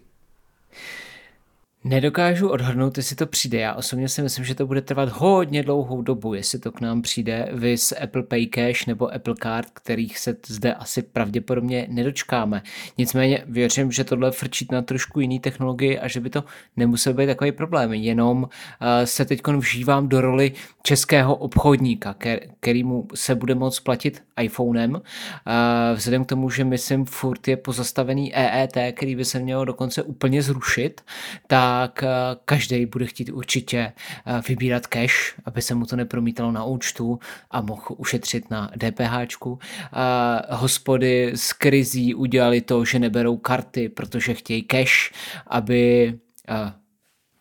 Nedokážu 1.87 2.49
odhadnout, 2.49 2.97
jestli 2.97 3.15
to 3.15 3.25
přijde. 3.25 3.59
Já 3.59 3.73
osobně 3.73 4.09
si 4.09 4.21
myslím, 4.21 4.45
že 4.45 4.55
to 4.55 4.67
bude 4.67 4.81
trvat 4.81 5.09
hodně 5.09 5.63
dlouhou 5.63 6.01
dobu, 6.01 6.33
jestli 6.33 6.59
to 6.59 6.71
k 6.71 6.81
nám 6.81 7.01
přijde 7.01 7.49
vy 7.53 7.77
s 7.77 7.95
Apple 8.03 8.23
Pay 8.23 8.47
Cash 8.47 8.85
nebo 8.85 9.13
Apple 9.13 9.33
Card, 9.43 9.69
kterých 9.73 10.19
se 10.19 10.35
zde 10.47 10.73
asi 10.73 11.01
pravděpodobně 11.01 11.87
nedočkáme. 11.89 12.61
Nicméně 12.97 13.43
věřím, 13.47 13.91
že 13.91 14.03
tohle 14.03 14.31
frčí 14.31 14.67
na 14.71 14.81
trošku 14.81 15.19
jiný 15.19 15.39
technologii 15.39 15.99
a 15.99 16.07
že 16.07 16.19
by 16.19 16.29
to 16.29 16.43
nemusel 16.77 17.13
být 17.13 17.27
takový 17.27 17.51
problém. 17.51 17.93
Jenom 17.93 18.43
uh, 18.43 18.47
se 19.03 19.25
teď 19.25 19.47
vžívám 19.47 20.09
do 20.09 20.21
roli 20.21 20.51
českého 20.83 21.35
obchodníka, 21.35 22.15
kterýmu 22.59 23.07
se 23.15 23.35
bude 23.35 23.55
moct 23.55 23.79
platit 23.79 24.23
iPhonem. 24.41 24.91
Uh, 24.91 25.01
vzhledem 25.93 26.25
k 26.25 26.29
tomu, 26.29 26.49
že 26.49 26.63
myslím 26.63 27.05
furt 27.05 27.47
je 27.47 27.57
pozastavený 27.57 28.35
EET, 28.35 28.77
který 28.95 29.15
by 29.15 29.25
se 29.25 29.39
mělo 29.39 29.65
dokonce 29.65 30.03
úplně 30.03 30.41
zrušit, 30.41 31.01
tak 31.47 31.74
tak 31.81 32.03
eh, 32.03 32.07
každý 32.45 32.85
bude 32.85 33.05
chtít 33.05 33.29
určitě 33.29 33.77
eh, 33.77 34.41
vybírat 34.47 34.87
cash, 34.87 35.35
aby 35.45 35.61
se 35.61 35.75
mu 35.75 35.85
to 35.85 35.95
nepromítalo 35.95 36.51
na 36.51 36.63
účtu 36.63 37.19
a 37.51 37.61
mohl 37.61 37.85
ušetřit 37.97 38.51
na 38.51 38.71
DPH. 38.77 39.37
Hospody 40.49 41.31
z 41.35 41.53
krizí 41.53 42.15
udělali 42.15 42.61
to, 42.61 42.85
že 42.85 42.99
neberou 42.99 43.37
karty, 43.37 43.89
protože 43.89 44.33
chtějí 44.33 44.63
cash, 44.63 45.11
aby 45.47 46.13
eh, 46.49 46.73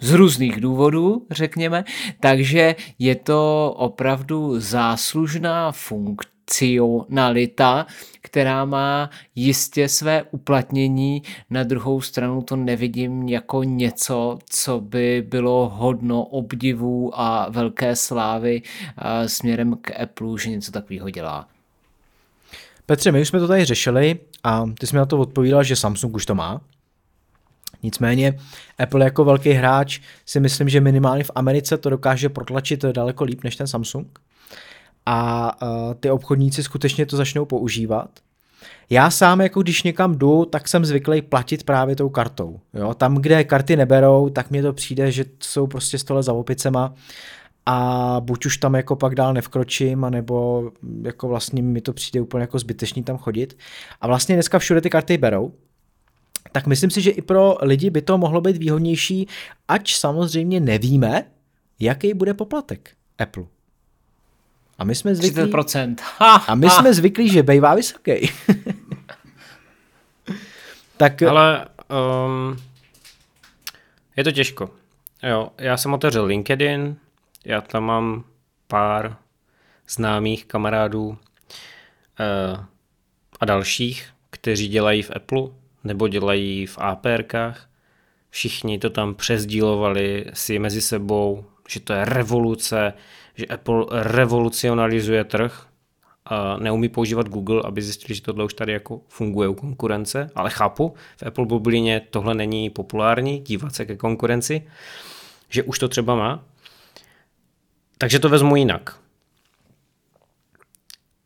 z 0.01 0.12
různých 0.12 0.61
důvodů, 0.61 1.27
řekněme, 1.31 1.85
takže 2.20 2.77
je 2.98 3.15
to 3.15 3.74
opravdu 3.77 4.61
záslužná 4.61 5.73
funkce 5.73 6.34
racionalita, 6.50 7.86
která 8.20 8.64
má 8.64 9.10
jistě 9.34 9.88
své 9.88 10.22
uplatnění. 10.22 11.22
Na 11.50 11.62
druhou 11.62 12.00
stranu 12.00 12.42
to 12.42 12.56
nevidím 12.56 13.28
jako 13.28 13.62
něco, 13.62 14.38
co 14.48 14.80
by 14.80 15.26
bylo 15.28 15.68
hodno 15.74 16.24
obdivu 16.24 17.20
a 17.20 17.48
velké 17.50 17.96
slávy 17.96 18.62
směrem 19.26 19.76
k 19.80 20.00
Apple, 20.00 20.38
že 20.40 20.50
něco 20.50 20.72
takového 20.72 21.10
dělá. 21.10 21.48
Petře, 22.86 23.12
my 23.12 23.20
už 23.20 23.28
jsme 23.28 23.40
to 23.40 23.48
tady 23.48 23.64
řešili 23.64 24.18
a 24.42 24.64
ty 24.78 24.86
jsi 24.86 24.96
mi 24.96 24.98
na 24.98 25.06
to 25.06 25.18
odpovídal, 25.18 25.62
že 25.62 25.76
Samsung 25.76 26.14
už 26.14 26.26
to 26.26 26.34
má. 26.34 26.60
Nicméně 27.82 28.38
Apple 28.78 29.04
jako 29.04 29.24
velký 29.24 29.50
hráč 29.50 30.00
si 30.26 30.40
myslím, 30.40 30.68
že 30.68 30.80
minimálně 30.80 31.24
v 31.24 31.30
Americe 31.34 31.78
to 31.78 31.90
dokáže 31.90 32.28
protlačit 32.28 32.84
daleko 32.84 33.24
líp 33.24 33.44
než 33.44 33.56
ten 33.56 33.66
Samsung 33.66 34.18
a 35.06 35.51
uh, 35.62 35.94
ty 35.94 36.10
obchodníci 36.10 36.62
skutečně 36.62 37.06
to 37.06 37.16
začnou 37.16 37.44
používat. 37.44 38.10
Já 38.90 39.10
sám, 39.10 39.40
jako 39.40 39.62
když 39.62 39.82
někam 39.82 40.14
jdu, 40.14 40.44
tak 40.44 40.68
jsem 40.68 40.85
zvyklý 40.85 41.22
platit 41.22 41.64
právě 41.64 41.97
tou 41.97 42.09
kartou. 42.09 42.60
Jo? 42.74 42.94
Tam, 42.94 43.14
kde 43.14 43.44
karty 43.44 43.76
neberou, 43.76 44.28
tak 44.28 44.51
mně 44.51 44.62
to 44.62 44.72
přijde, 44.72 45.12
že 45.12 45.24
jsou 45.40 45.66
prostě 45.66 45.98
stole 45.98 46.22
za 46.22 46.32
opicema 46.32 46.94
a 47.66 48.16
buď 48.20 48.47
už 48.47 48.56
tam 48.56 48.74
jako 48.74 48.97
pak 48.97 49.14
dál 49.14 49.35
nevkročím, 49.35 50.05
anebo 50.05 50.70
jako 51.02 51.28
vlastně 51.28 51.62
mi 51.62 51.81
to 51.81 51.93
přijde 51.93 52.20
úplně 52.20 52.40
jako 52.43 52.59
zbytečný 52.59 53.02
tam 53.02 53.18
chodit. 53.18 53.59
A 54.01 54.06
vlastně 54.06 54.35
dneska 54.35 54.59
všude 54.59 54.81
ty 54.81 54.90
karty 54.90 55.18
berou, 55.18 55.52
tak 56.52 56.66
myslím 56.66 56.90
si, 56.90 57.01
že 57.01 57.10
i 57.10 57.22
pro 57.22 57.56
lidi 57.60 57.90
by 57.90 58.02
to 58.02 58.18
mohlo 58.18 58.40
být 58.40 58.56
výhodnější, 58.56 59.28
ač 59.68 59.97
samozřejmě 59.97 60.60
nevíme, 60.60 61.26
jaký 61.81 62.14
bude 62.14 62.35
poplatek 62.35 62.90
Apple. 63.18 63.44
A 64.78 64.84
my 64.84 64.94
jsme 64.94 65.14
zvyklí, 65.14 65.42
30%. 65.42 65.96
a 66.48 66.55
my 66.55 66.70
jsme 66.70 66.94
zvyklí, 66.94 67.28
že 67.28 67.42
bývá 67.42 67.74
vysoký. 67.74 68.12
tak... 70.96 71.22
Ale 71.22 71.66
um, 72.26 72.56
je 74.16 74.24
to 74.24 74.32
těžko. 74.32 74.70
Jo, 75.22 75.51
já 75.59 75.76
jsem 75.76 75.94
otevřel 75.94 76.24
LinkedIn, 76.24 76.96
já 77.44 77.60
tam 77.60 77.84
mám 77.84 78.24
pár 78.66 79.16
známých 79.88 80.44
kamarádů 80.44 81.09
uh, 81.09 81.16
a 83.40 83.44
dalších, 83.44 84.09
kteří 84.30 84.68
dělají 84.68 85.02
v 85.02 85.10
Apple 85.14 85.48
nebo 85.84 86.09
dělají 86.09 86.66
v 86.66 86.78
APRkách. 86.78 87.68
Všichni 88.30 88.78
to 88.78 88.90
tam 88.90 89.14
přezdílovali 89.14 90.24
si 90.32 90.59
mezi 90.59 90.80
sebou, 90.80 91.44
že 91.68 91.80
to 91.80 91.92
je 91.92 92.05
revoluce, 92.05 92.92
že 93.35 93.47
Apple 93.47 93.85
revolucionalizuje 93.90 95.24
trh 95.24 95.66
a 96.27 96.56
neumí 96.56 96.89
používat 96.89 97.28
Google, 97.28 97.62
aby 97.65 97.82
zjistili, 97.82 98.15
že 98.16 98.23
tohle 98.23 98.44
už 98.44 98.55
tady 98.55 98.73
jako 98.73 99.01
funguje 99.09 99.48
u 99.48 99.55
konkurence, 99.55 100.31
ale 100.35 100.51
chápu, 100.51 100.94
v 101.16 101.23
Apple 101.23 101.47
bublině 101.47 102.01
tohle 102.11 102.35
není 102.35 102.70
populární, 102.70 103.40
dívat 103.40 103.74
se 103.74 103.85
ke 103.85 103.97
konkurenci, 103.97 104.62
že 105.48 105.62
už 105.62 105.78
to 105.78 105.89
třeba 105.89 106.15
má. 106.15 106.44
Takže 107.98 108.19
to 108.19 108.28
vezmu 108.28 108.56
jinak. 108.56 108.98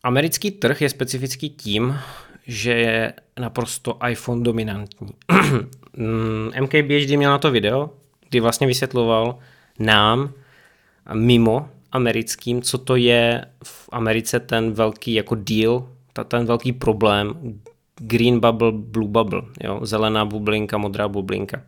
Americký 0.03 0.51
trh 0.51 0.83
je 0.83 0.89
specifický 0.89 1.51
tím, 1.51 1.99
že 2.47 2.73
je 2.73 3.13
naprosto 3.41 3.99
iPhone 4.09 4.43
dominantní. 4.43 5.09
MKBHD 6.61 7.11
měl 7.11 7.31
na 7.31 7.39
to 7.39 7.51
video, 7.51 7.91
kdy 8.29 8.41
vlastně 8.41 8.67
vysvětloval 8.67 9.39
nám 9.79 10.33
mimo 11.13 11.71
americkým, 11.93 12.62
co 12.62 12.78
to 12.78 12.97
je 12.97 13.44
v 13.65 13.89
Americe 13.93 14.40
ten 14.40 14.73
velký 14.73 15.15
jako 15.15 15.35
deal, 15.35 15.89
ten 16.28 16.47
velký 16.47 16.73
problém 16.73 17.35
green 17.97 18.40
bubble, 18.40 18.73
blue 18.73 19.09
bubble, 19.09 19.43
jo? 19.65 19.81
zelená 19.82 20.24
bublinka, 20.24 20.78
modrá 20.78 21.09
bublinka. 21.09 21.62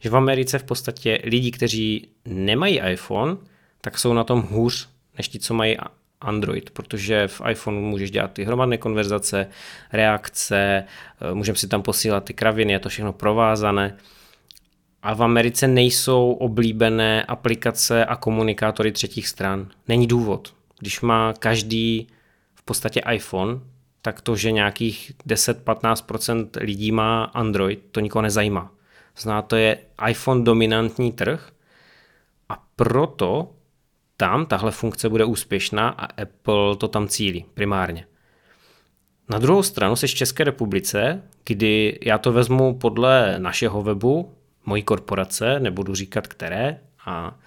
Že 0.00 0.10
v 0.10 0.16
Americe 0.16 0.58
v 0.58 0.64
podstatě 0.64 1.20
lidi, 1.24 1.50
kteří 1.50 2.08
nemají 2.24 2.80
iPhone, 2.80 3.36
tak 3.80 3.98
jsou 3.98 4.12
na 4.12 4.24
tom 4.24 4.42
hůř 4.42 4.88
než 5.18 5.28
ti, 5.28 5.38
co 5.38 5.54
mají 5.54 5.76
Android, 6.20 6.70
protože 6.70 7.28
v 7.28 7.42
iPhone 7.50 7.80
můžeš 7.80 8.10
dělat 8.10 8.32
ty 8.32 8.44
hromadné 8.44 8.78
konverzace, 8.78 9.46
reakce, 9.92 10.84
eh, 11.20 11.34
můžeme 11.34 11.56
si 11.56 11.68
tam 11.68 11.82
posílat 11.82 12.24
ty 12.24 12.34
kraviny, 12.34 12.72
je 12.72 12.78
to 12.78 12.88
všechno 12.88 13.12
provázané 13.12 13.96
a 15.02 15.14
v 15.14 15.22
Americe 15.22 15.68
nejsou 15.68 16.32
oblíbené 16.32 17.24
aplikace 17.24 18.04
a 18.04 18.16
komunikátory 18.16 18.92
třetích 18.92 19.28
stran. 19.28 19.70
Není 19.88 20.06
důvod. 20.06 20.54
Když 20.78 21.00
má 21.00 21.32
každý 21.32 22.06
v 22.54 22.62
podstatě 22.62 23.00
iPhone, 23.12 23.60
tak 24.02 24.20
to, 24.20 24.36
že 24.36 24.52
nějakých 24.52 25.12
10-15% 25.26 26.48
lidí 26.60 26.92
má 26.92 27.24
Android, 27.24 27.80
to 27.90 28.00
nikoho 28.00 28.22
nezajímá. 28.22 28.72
Zná 29.18 29.42
to 29.42 29.56
je 29.56 29.78
iPhone 30.08 30.44
dominantní 30.44 31.12
trh 31.12 31.50
a 32.48 32.64
proto 32.76 33.52
tam 34.16 34.46
tahle 34.46 34.70
funkce 34.70 35.08
bude 35.08 35.24
úspěšná 35.24 35.88
a 35.88 36.22
Apple 36.22 36.76
to 36.76 36.88
tam 36.88 37.08
cílí 37.08 37.44
primárně. 37.54 38.06
Na 39.28 39.38
druhou 39.38 39.62
stranu 39.62 39.96
se 39.96 40.06
v 40.06 40.14
České 40.14 40.44
republice, 40.44 41.22
kdy 41.44 41.98
já 42.02 42.18
to 42.18 42.32
vezmu 42.32 42.74
podle 42.74 43.34
našeho 43.38 43.82
webu, 43.82 44.34
mojí 44.64 44.82
korporace, 44.82 45.60
nebudu 45.60 45.94
říkat 45.94 46.26
které, 46.26 46.80
a 47.06 47.38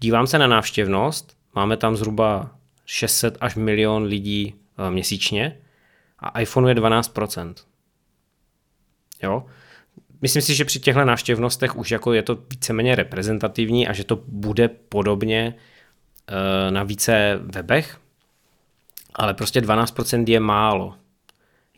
dívám 0.00 0.26
se 0.26 0.38
na 0.38 0.46
návštěvnost, 0.46 1.36
máme 1.54 1.76
tam 1.76 1.96
zhruba 1.96 2.50
600 2.86 3.38
až 3.40 3.54
milion 3.54 4.02
lidí 4.02 4.54
eh, 4.78 4.90
měsíčně 4.90 5.58
a 6.18 6.40
iPhone 6.40 6.70
je 6.70 6.74
12%. 6.74 7.54
Jo? 9.22 9.46
Myslím 10.22 10.42
si, 10.42 10.54
že 10.54 10.64
při 10.64 10.80
těchto 10.80 11.04
návštěvnostech 11.04 11.76
už 11.76 11.90
jako 11.90 12.12
je 12.12 12.22
to 12.22 12.38
víceméně 12.50 12.94
reprezentativní 12.94 13.88
a 13.88 13.92
že 13.92 14.04
to 14.04 14.16
bude 14.26 14.68
podobně 14.68 15.54
eh, 16.28 16.70
na 16.70 16.82
více 16.82 17.40
webech, 17.42 17.98
ale 19.14 19.34
prostě 19.34 19.60
12% 19.60 20.24
je 20.28 20.40
málo. 20.40 20.94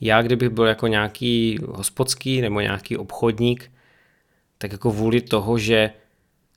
Já 0.01 0.23
kdybych 0.23 0.49
byl 0.49 0.65
jako 0.65 0.87
nějaký 0.87 1.59
hospodský 1.69 2.41
nebo 2.41 2.61
nějaký 2.61 2.97
obchodník, 2.97 3.71
tak 4.65 4.73
jako 4.73 4.91
vůli 4.91 5.21
toho, 5.21 5.59
že 5.59 5.91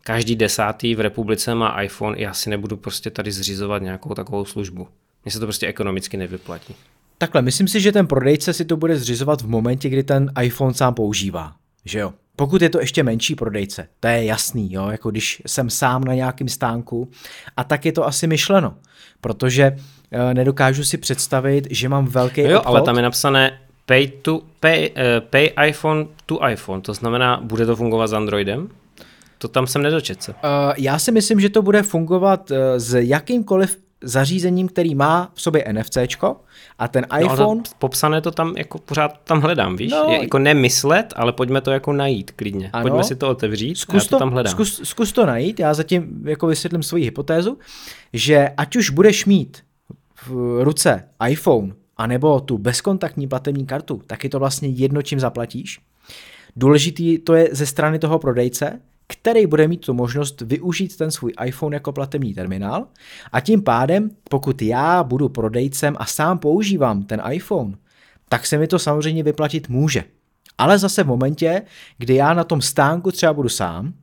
každý 0.03 0.35
desátý 0.35 0.95
v 0.95 0.99
republice 0.99 1.55
má 1.55 1.81
iPhone, 1.81 2.21
já 2.21 2.33
si 2.33 2.49
nebudu 2.49 2.77
prostě 2.77 3.09
tady 3.09 3.31
zřizovat 3.31 3.81
nějakou 3.81 4.13
takovou 4.13 4.45
službu. 4.45 4.87
Mně 5.25 5.31
se 5.31 5.39
to 5.39 5.45
prostě 5.45 5.67
ekonomicky 5.67 6.17
nevyplatí. 6.17 6.75
Takhle, 7.17 7.41
myslím 7.41 7.67
si, 7.67 7.81
že 7.81 7.91
ten 7.91 8.07
prodejce 8.07 8.53
si 8.53 8.65
to 8.65 8.77
bude 8.77 8.97
zřizovat 8.97 9.41
v 9.41 9.47
momentě, 9.47 9.89
kdy 9.89 10.03
ten 10.03 10.31
iPhone 10.41 10.73
sám 10.73 10.93
používá, 10.93 11.55
že 11.85 11.99
jo? 11.99 12.13
Pokud 12.35 12.61
je 12.61 12.69
to 12.69 12.79
ještě 12.79 13.03
menší 13.03 13.35
prodejce, 13.35 13.87
to 13.99 14.07
je 14.07 14.25
jasný, 14.25 14.73
jo, 14.73 14.87
jako 14.87 15.11
když 15.11 15.41
jsem 15.47 15.69
sám 15.69 16.03
na 16.03 16.13
nějakém 16.13 16.49
stánku 16.49 17.09
a 17.57 17.63
tak 17.63 17.85
je 17.85 17.91
to 17.91 18.05
asi 18.05 18.27
myšleno, 18.27 18.75
protože 19.21 19.77
e, 20.11 20.33
nedokážu 20.33 20.83
si 20.83 20.97
představit, 20.97 21.67
že 21.69 21.89
mám 21.89 22.05
velký 22.05 22.43
no 22.43 22.49
jo, 22.49 22.59
obchod. 22.59 22.75
ale 22.75 22.81
tam 22.81 22.95
je 22.95 23.01
napsané 23.01 23.59
pay, 23.87 24.07
to, 24.07 24.41
pay, 24.59 24.89
uh, 24.89 25.29
pay 25.29 25.49
iPhone 25.67 26.07
to 26.25 26.39
iPhone, 26.49 26.81
to 26.81 26.93
znamená, 26.93 27.39
bude 27.43 27.65
to 27.65 27.75
fungovat 27.75 28.07
s 28.07 28.13
Androidem? 28.13 28.69
To 29.37 29.47
tam 29.47 29.67
jsem 29.67 29.81
nedočet 29.81 30.23
se. 30.23 30.31
Uh, 30.31 30.37
já 30.77 30.99
si 30.99 31.11
myslím, 31.11 31.39
že 31.39 31.49
to 31.49 31.61
bude 31.61 31.83
fungovat 31.83 32.51
uh, 32.51 32.57
s 32.77 32.93
jakýmkoliv 32.93 33.77
zařízením, 34.01 34.67
který 34.67 34.95
má 34.95 35.31
v 35.33 35.41
sobě 35.41 35.65
NFCčko 35.71 36.35
a 36.79 36.87
ten 36.87 37.05
iPhone... 37.19 37.57
No, 37.57 37.63
popsané 37.79 38.21
to 38.21 38.31
tam, 38.31 38.53
jako 38.57 38.77
pořád 38.77 39.19
tam 39.23 39.41
hledám, 39.41 39.75
víš? 39.75 39.91
No, 39.91 40.05
je 40.09 40.21
jako 40.21 40.39
nemyslet, 40.39 41.13
ale 41.15 41.33
pojďme 41.33 41.61
to 41.61 41.71
jako 41.71 41.93
najít 41.93 42.31
klidně. 42.31 42.69
Ano, 42.73 42.83
pojďme 42.83 43.03
si 43.03 43.15
to 43.15 43.29
otevřít 43.29 43.75
zkus 43.75 44.03
já 44.03 44.09
to, 44.09 44.15
to 44.15 44.19
tam 44.19 44.31
hledám. 44.31 44.51
Zkus, 44.51 44.81
zkus 44.83 45.11
to 45.11 45.25
najít, 45.25 45.59
já 45.59 45.73
zatím 45.73 46.21
jako 46.23 46.47
vysvětlím 46.47 46.83
svoji 46.83 47.03
hypotézu, 47.03 47.57
že 48.13 48.49
ať 48.57 48.75
už 48.75 48.89
budeš 48.89 49.25
mít 49.25 49.63
v 50.27 50.63
ruce 50.63 51.03
iPhone 51.29 51.73
anebo 51.97 52.39
tu 52.39 52.57
bezkontaktní 52.57 53.27
platební 53.27 53.65
kartu, 53.65 54.01
tak 54.07 54.23
je 54.23 54.29
to 54.29 54.39
vlastně 54.39 54.69
jedno, 54.69 55.01
čím 55.01 55.19
zaplatíš. 55.19 55.79
Důležitý 56.55 57.17
to 57.17 57.33
je 57.33 57.49
ze 57.51 57.65
strany 57.65 57.99
toho 57.99 58.19
prodejce, 58.19 58.79
který 59.07 59.47
bude 59.47 59.67
mít 59.67 59.85
tu 59.85 59.93
možnost 59.93 60.41
využít 60.41 60.97
ten 60.97 61.11
svůj 61.11 61.33
iPhone 61.45 61.75
jako 61.75 61.91
platební 61.91 62.33
terminál 62.33 62.87
a 63.31 63.39
tím 63.39 63.61
pádem, 63.61 64.11
pokud 64.29 64.61
já 64.61 65.03
budu 65.03 65.29
prodejcem 65.29 65.95
a 65.99 66.05
sám 66.05 66.37
používám 66.37 67.03
ten 67.03 67.21
iPhone, 67.31 67.73
tak 68.29 68.45
se 68.45 68.57
mi 68.57 68.67
to 68.67 68.79
samozřejmě 68.79 69.23
vyplatit 69.23 69.69
může. 69.69 70.03
Ale 70.57 70.79
zase 70.79 71.03
v 71.03 71.07
momentě, 71.07 71.61
kdy 71.97 72.15
já 72.15 72.33
na 72.33 72.43
tom 72.43 72.61
stánku 72.61 73.11
třeba 73.11 73.33
budu 73.33 73.49
sám, 73.49 73.93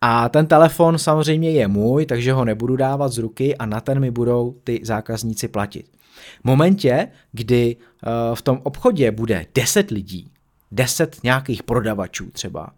a 0.00 0.28
ten 0.28 0.46
telefon 0.46 0.98
samozřejmě 0.98 1.50
je 1.50 1.68
můj, 1.68 2.06
takže 2.06 2.32
ho 2.32 2.44
nebudu 2.44 2.76
dávat 2.76 3.08
z 3.08 3.18
ruky 3.18 3.56
a 3.56 3.66
na 3.66 3.80
ten 3.80 4.00
mi 4.00 4.10
budou 4.10 4.54
ty 4.64 4.80
zákazníci 4.82 5.48
platit. 5.48 5.95
V 6.40 6.44
momentě, 6.44 7.08
kdy 7.32 7.76
uh, 7.76 8.34
v 8.34 8.42
tom 8.42 8.60
obchodě 8.62 9.10
bude 9.10 9.46
10 9.54 9.90
lidí, 9.90 10.30
10 10.72 11.16
nějakých 11.24 11.62
prodavačů 11.62 12.30
třeba, 12.30 12.70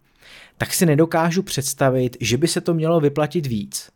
tak 0.58 0.74
si 0.74 0.86
nedokážu 0.86 1.42
představit, 1.42 2.16
že 2.20 2.36
by 2.36 2.48
se 2.48 2.60
to 2.60 2.74
mělo 2.74 3.00
vyplatit 3.00 3.46
víc 3.46 3.90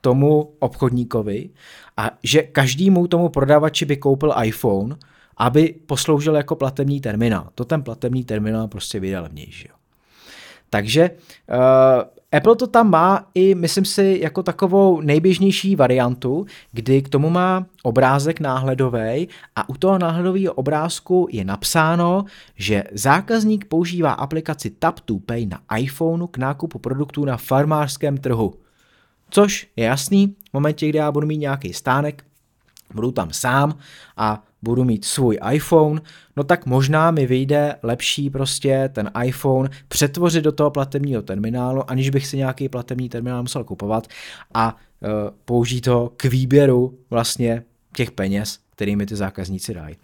tomu 0.00 0.52
obchodníkovi 0.58 1.50
a 1.96 2.10
že 2.22 2.42
každému 2.42 3.06
tomu 3.06 3.28
prodavači 3.28 3.84
by 3.84 3.96
koupil 3.96 4.34
iPhone, 4.42 4.96
aby 5.36 5.74
posloužil 5.86 6.36
jako 6.36 6.56
platební 6.56 7.00
terminál. 7.00 7.48
To 7.54 7.64
ten 7.64 7.82
platební 7.82 8.24
terminál 8.24 8.68
prostě 8.68 9.00
vyjde 9.00 9.20
levnější. 9.20 9.68
Takže 10.70 11.10
uh, 11.10 11.56
Apple 12.32 12.56
to 12.56 12.66
tam 12.66 12.90
má 12.90 13.26
i, 13.34 13.54
myslím 13.54 13.84
si, 13.84 14.18
jako 14.22 14.42
takovou 14.42 15.00
nejběžnější 15.00 15.76
variantu, 15.76 16.46
kdy 16.72 17.02
k 17.02 17.08
tomu 17.08 17.30
má 17.30 17.66
obrázek 17.82 18.40
náhledový 18.40 19.28
a 19.56 19.68
u 19.68 19.74
toho 19.74 19.98
náhledového 19.98 20.54
obrázku 20.54 21.28
je 21.30 21.44
napsáno, 21.44 22.24
že 22.56 22.84
zákazník 22.92 23.64
používá 23.64 24.12
aplikaci 24.12 24.70
Tap 24.70 25.00
to 25.00 25.18
Pay 25.18 25.46
na 25.46 25.60
iPhoneu 25.78 26.26
k 26.26 26.38
nákupu 26.38 26.78
produktů 26.78 27.24
na 27.24 27.36
farmářském 27.36 28.18
trhu. 28.18 28.54
Což 29.30 29.66
je 29.76 29.84
jasný, 29.84 30.26
v 30.50 30.52
momentě, 30.52 30.88
kdy 30.88 30.98
já 30.98 31.12
budu 31.12 31.26
mít 31.26 31.38
nějaký 31.38 31.72
stánek, 31.72 32.24
budu 32.94 33.10
tam 33.10 33.32
sám 33.32 33.74
a 34.16 34.42
budu 34.62 34.84
mít 34.84 35.04
svůj 35.04 35.38
iPhone, 35.52 36.00
no 36.36 36.44
tak 36.44 36.66
možná 36.66 37.10
mi 37.10 37.26
vyjde 37.26 37.76
lepší 37.82 38.30
prostě 38.30 38.90
ten 38.92 39.10
iPhone 39.24 39.70
přetvořit 39.88 40.44
do 40.44 40.52
toho 40.52 40.70
platebního 40.70 41.22
terminálu, 41.22 41.90
aniž 41.90 42.10
bych 42.10 42.26
si 42.26 42.36
nějaký 42.36 42.68
platební 42.68 43.08
terminál 43.08 43.42
musel 43.42 43.64
kupovat 43.64 44.06
a 44.54 44.76
uh, 44.76 45.08
použít 45.44 45.80
to 45.80 46.12
k 46.16 46.24
výběru 46.24 46.98
vlastně 47.10 47.62
těch 47.96 48.10
peněz, 48.10 48.58
kterými 48.70 49.06
ty 49.06 49.16
zákazníci 49.16 49.74
dají. 49.74 49.96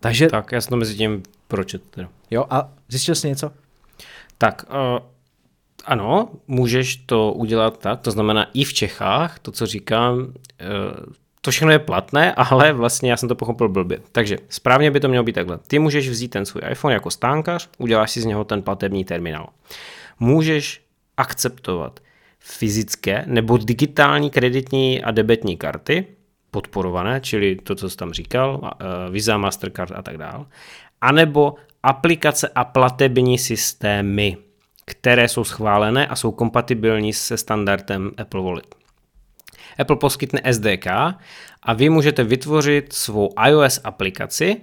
Takže... 0.00 0.28
Tak, 0.28 0.52
já 0.52 0.60
jsem 0.60 0.70
to 0.70 0.76
mezi 0.76 0.96
tím 0.96 1.22
pročet. 1.48 1.82
Teda. 1.90 2.08
Jo, 2.30 2.44
a 2.50 2.72
zjistil 2.88 3.14
jsi 3.14 3.28
něco? 3.28 3.50
Tak, 4.38 4.64
uh, 4.68 4.98
ano, 5.84 6.28
můžeš 6.48 6.96
to 6.96 7.32
udělat 7.32 7.78
tak, 7.78 8.00
to 8.00 8.10
znamená 8.10 8.46
i 8.54 8.64
v 8.64 8.72
Čechách, 8.72 9.38
to, 9.38 9.52
co 9.52 9.66
říkám, 9.66 10.18
uh, 10.18 10.32
to 11.44 11.50
všechno 11.50 11.72
je 11.72 11.78
platné, 11.78 12.34
ale 12.34 12.72
vlastně 12.72 13.10
já 13.10 13.16
jsem 13.16 13.28
to 13.28 13.34
pochopil 13.34 13.68
blbě. 13.68 13.98
Takže 14.12 14.38
správně 14.48 14.90
by 14.90 15.00
to 15.00 15.08
mělo 15.08 15.24
být 15.24 15.32
takhle. 15.32 15.58
Ty 15.58 15.78
můžeš 15.78 16.08
vzít 16.08 16.28
ten 16.28 16.46
svůj 16.46 16.62
iPhone 16.70 16.94
jako 16.94 17.10
stánkař, 17.10 17.68
uděláš 17.78 18.10
si 18.10 18.20
z 18.20 18.24
něho 18.24 18.44
ten 18.44 18.62
platební 18.62 19.04
terminál. 19.04 19.48
Můžeš 20.20 20.82
akceptovat 21.16 22.00
fyzické 22.38 23.24
nebo 23.26 23.56
digitální 23.56 24.30
kreditní 24.30 25.02
a 25.02 25.10
debetní 25.10 25.56
karty, 25.56 26.06
podporované, 26.50 27.20
čili 27.20 27.56
to, 27.56 27.74
co 27.74 27.90
jsi 27.90 27.96
tam 27.96 28.12
říkal, 28.12 28.70
Visa, 29.10 29.38
Mastercard 29.38 29.92
a 29.94 30.02
tak 30.02 30.18
dále, 30.18 30.44
anebo 31.00 31.54
aplikace 31.82 32.48
a 32.54 32.64
platební 32.64 33.38
systémy, 33.38 34.36
které 34.84 35.28
jsou 35.28 35.44
schválené 35.44 36.06
a 36.06 36.16
jsou 36.16 36.32
kompatibilní 36.32 37.12
se 37.12 37.36
standardem 37.36 38.10
Apple 38.18 38.42
Wallet. 38.42 38.74
Apple 39.78 39.96
poskytne 39.96 40.40
SDK 40.52 40.86
a 41.62 41.72
vy 41.74 41.88
můžete 41.90 42.24
vytvořit 42.24 42.92
svou 42.92 43.30
iOS 43.46 43.80
aplikaci, 43.84 44.56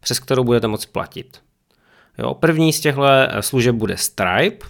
přes 0.00 0.18
kterou 0.18 0.44
budete 0.44 0.66
moct 0.66 0.86
platit. 0.86 1.40
Jo, 2.18 2.34
první 2.34 2.72
z 2.72 2.80
těchto 2.80 3.02
služeb 3.40 3.74
bude 3.74 3.96
Stripe, 3.96 4.66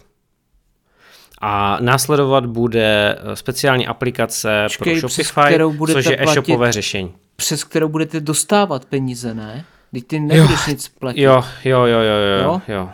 a 1.40 1.78
následovat 1.80 2.46
bude 2.46 3.18
speciální 3.34 3.86
aplikace 3.86 4.66
Čekej, 4.68 5.00
pro 5.00 5.08
Shopify, 5.08 5.58
což 5.92 6.06
je 6.06 6.22
e-shopové 6.22 6.72
řešení. 6.72 7.14
Přes 7.36 7.64
kterou 7.64 7.88
budete 7.88 8.20
dostávat 8.20 8.84
peníze, 8.84 9.34
ne? 9.34 9.64
Teď 9.92 10.06
ty 10.06 10.20
nebudeš 10.20 10.66
jo, 10.66 10.72
nic 10.72 10.88
platit. 10.88 11.22
Jo, 11.22 11.44
jo, 11.64 11.86
jo, 11.86 12.00
jo, 12.00 12.00
jo, 12.00 12.42
jo. 12.42 12.62
jo. 12.68 12.90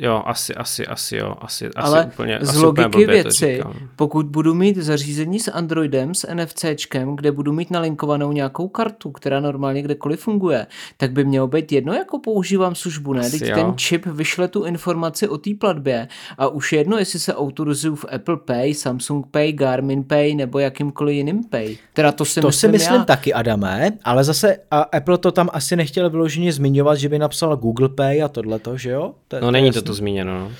Jo, 0.00 0.22
asi, 0.26 0.54
asi, 0.54 0.86
asi 0.86 1.16
jo, 1.16 1.34
asi, 1.40 1.70
Ale 1.76 2.00
asi 2.00 2.08
úplně, 2.08 2.38
z 2.40 2.48
asi 2.48 2.58
logiky 2.58 3.06
věci, 3.06 3.62
pokud 3.96 4.26
budu 4.26 4.54
mít 4.54 4.76
zařízení 4.76 5.40
s 5.40 5.50
Androidem, 5.50 6.14
s 6.14 6.26
NFCčkem, 6.34 7.16
kde 7.16 7.32
budu 7.32 7.52
mít 7.52 7.70
nalinkovanou 7.70 8.32
nějakou 8.32 8.68
kartu, 8.68 9.10
která 9.10 9.40
normálně 9.40 9.82
kdekoliv 9.82 10.20
funguje, 10.20 10.66
tak 10.96 11.12
by 11.12 11.24
mělo 11.24 11.46
být 11.46 11.72
jedno, 11.72 11.92
jako 11.92 12.18
používám 12.18 12.74
službu, 12.74 13.12
ne? 13.12 13.30
Teď 13.30 13.40
ten 13.54 13.72
čip 13.76 14.06
vyšle 14.06 14.48
tu 14.48 14.64
informaci 14.64 15.28
o 15.28 15.38
té 15.38 15.50
platbě 15.58 16.08
a 16.38 16.48
už 16.48 16.72
jedno, 16.72 16.98
jestli 16.98 17.18
se 17.18 17.34
autorizuju 17.34 17.94
v 17.94 18.04
Apple 18.14 18.36
Pay, 18.36 18.74
Samsung 18.74 19.26
Pay, 19.30 19.52
Garmin 19.52 20.04
Pay 20.04 20.34
nebo 20.34 20.58
jakýmkoliv 20.58 21.14
jiným 21.14 21.44
Pay. 21.44 21.76
Teda 21.92 22.12
to 22.12 22.24
si 22.24 22.40
to 22.40 22.46
myslím, 22.46 22.68
si 22.68 22.72
myslím 22.72 22.96
já. 22.96 23.04
taky, 23.04 23.32
Adame, 23.34 23.92
ale 24.04 24.24
zase 24.24 24.56
a 24.70 24.80
Apple 24.80 25.18
to 25.18 25.32
tam 25.32 25.48
asi 25.52 25.76
nechtěl 25.76 26.10
vyloženě 26.10 26.52
zmiňovat, 26.52 26.98
že 26.98 27.08
by 27.08 27.18
napsal 27.18 27.56
Google 27.56 27.88
Pay 27.88 28.22
a 28.22 28.28
tohleto, 28.28 28.76
že 28.76 28.90
jo? 28.90 29.14
To, 29.28 29.40
no 29.40 29.50
není 29.50 29.70
to 29.70 29.89
to 29.90 29.94
zmíněno. 29.94 30.38
No. 30.38 30.52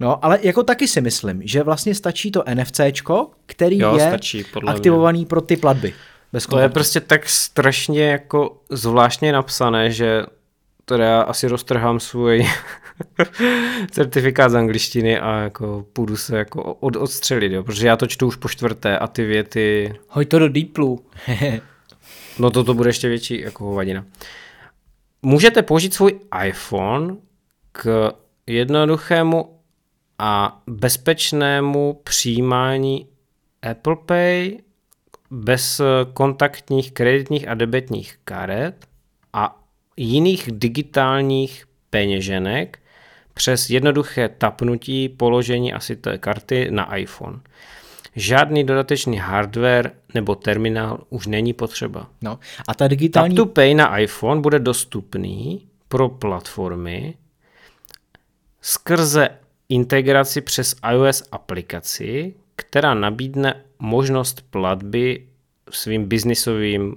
no, 0.00 0.24
ale 0.24 0.38
jako 0.42 0.62
taky 0.62 0.88
si 0.88 1.00
myslím, 1.00 1.42
že 1.44 1.62
vlastně 1.62 1.94
stačí 1.94 2.30
to 2.30 2.44
NFCčko, 2.54 3.30
který 3.46 3.78
jo, 3.78 3.94
je 3.96 4.08
stačí, 4.08 4.44
aktivovaný 4.66 5.18
mě. 5.18 5.26
pro 5.26 5.40
ty 5.40 5.56
platby. 5.56 5.94
Bez 6.32 6.46
to 6.46 6.58
je 6.58 6.68
prostě 6.68 7.00
tak 7.00 7.28
strašně 7.28 8.04
jako 8.04 8.56
zvláštně 8.70 9.32
napsané, 9.32 9.90
že 9.90 10.22
teda 10.84 11.04
já 11.04 11.20
asi 11.20 11.48
roztrhám 11.48 12.00
svůj 12.00 12.46
certifikát 13.90 14.50
z 14.50 14.54
angličtiny 14.54 15.18
a 15.18 15.36
jako 15.36 15.86
půjdu 15.92 16.16
se 16.16 16.38
jako 16.38 16.74
od, 16.74 16.96
odstřelit, 16.96 17.52
jo, 17.52 17.62
protože 17.62 17.86
já 17.86 17.96
to 17.96 18.06
čtu 18.06 18.26
už 18.26 18.36
po 18.36 18.48
čtvrté 18.48 18.98
a 18.98 19.06
ty 19.06 19.24
věty... 19.24 19.94
Hoď 20.08 20.28
to 20.28 20.38
do 20.38 20.48
Deeplu. 20.48 21.04
no 22.38 22.50
to, 22.50 22.64
to 22.64 22.74
bude 22.74 22.88
ještě 22.88 23.08
větší 23.08 23.40
jako 23.40 23.64
hovadina. 23.64 24.04
Můžete 25.22 25.62
použít 25.62 25.94
svůj 25.94 26.20
iPhone 26.46 27.16
k 27.72 28.12
jednoduchému 28.50 29.56
a 30.18 30.62
bezpečnému 30.66 32.00
přijímání 32.04 33.06
Apple 33.70 33.96
Pay 34.06 34.58
bez 35.30 35.80
kontaktních 36.12 36.92
kreditních 36.92 37.48
a 37.48 37.54
debetních 37.54 38.18
karet 38.24 38.86
a 39.32 39.60
jiných 39.96 40.48
digitálních 40.52 41.64
peněženek 41.90 42.78
přes 43.34 43.70
jednoduché 43.70 44.28
tapnutí 44.28 45.08
položení 45.08 45.72
asi 45.72 45.96
té 45.96 46.18
karty 46.18 46.70
na 46.70 46.96
iPhone. 46.96 47.40
Žádný 48.16 48.64
dodatečný 48.64 49.16
hardware 49.16 49.90
nebo 50.14 50.34
terminál 50.34 51.04
už 51.10 51.26
není 51.26 51.52
potřeba. 51.52 52.06
No, 52.22 52.38
a 52.68 52.74
ta 52.74 52.88
digitální... 52.88 53.36
Tap 53.36 53.48
to 53.48 53.52
Pay 53.52 53.74
na 53.74 53.98
iPhone 53.98 54.40
bude 54.40 54.58
dostupný 54.58 55.66
pro 55.88 56.08
platformy, 56.08 57.14
skrze 58.60 59.28
integraci 59.68 60.40
přes 60.40 60.74
iOS 60.92 61.22
aplikaci, 61.32 62.34
která 62.56 62.94
nabídne 62.94 63.64
možnost 63.78 64.44
platby 64.50 65.26
svým 65.70 66.08
biznisovým, 66.08 66.96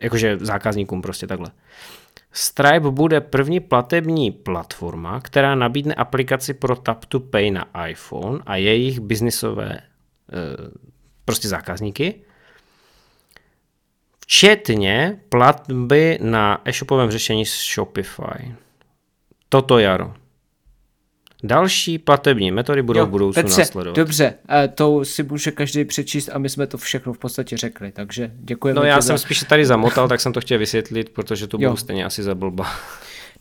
jakože 0.00 0.38
zákazníkům 0.38 1.02
prostě 1.02 1.26
takhle. 1.26 1.50
Stripe 2.32 2.90
bude 2.90 3.20
první 3.20 3.60
platební 3.60 4.30
platforma, 4.30 5.20
která 5.20 5.54
nabídne 5.54 5.94
aplikaci 5.94 6.54
pro 6.54 6.76
Tap 6.76 7.04
to 7.04 7.20
Pay 7.20 7.50
na 7.50 7.86
iPhone 7.86 8.38
a 8.46 8.56
jejich 8.56 9.00
biznisové 9.00 9.80
prostě 11.24 11.48
zákazníky, 11.48 12.14
včetně 14.20 15.20
platby 15.28 16.18
na 16.22 16.60
e-shopovém 16.64 17.10
řešení 17.10 17.46
s 17.46 17.74
Shopify. 17.74 18.54
Toto 19.48 19.78
jaro. 19.78 20.14
Další 21.42 21.98
platební 21.98 22.50
metody 22.50 22.82
budou 22.82 23.00
jo, 23.00 23.06
v 23.06 23.10
budoucnu 23.10 23.42
Petře, 23.42 23.60
následovat. 23.60 23.96
Dobře, 23.96 24.34
to 24.74 25.04
si 25.04 25.22
může 25.22 25.50
každý 25.50 25.84
přečíst 25.84 26.30
a 26.32 26.38
my 26.38 26.48
jsme 26.48 26.66
to 26.66 26.78
všechno 26.78 27.12
v 27.12 27.18
podstatě 27.18 27.56
řekli, 27.56 27.92
takže 27.92 28.30
děkujeme. 28.34 28.80
No 28.80 28.86
já 28.86 29.02
jsem 29.02 29.18
za... 29.18 29.22
spíš 29.22 29.40
tady 29.48 29.66
zamotal, 29.66 30.08
tak 30.08 30.20
jsem 30.20 30.32
to 30.32 30.40
chtěl 30.40 30.58
vysvětlit, 30.58 31.08
protože 31.08 31.46
to 31.46 31.58
budu 31.58 31.76
stejně 31.76 32.04
asi 32.04 32.22
za 32.22 32.34
blba. 32.34 32.66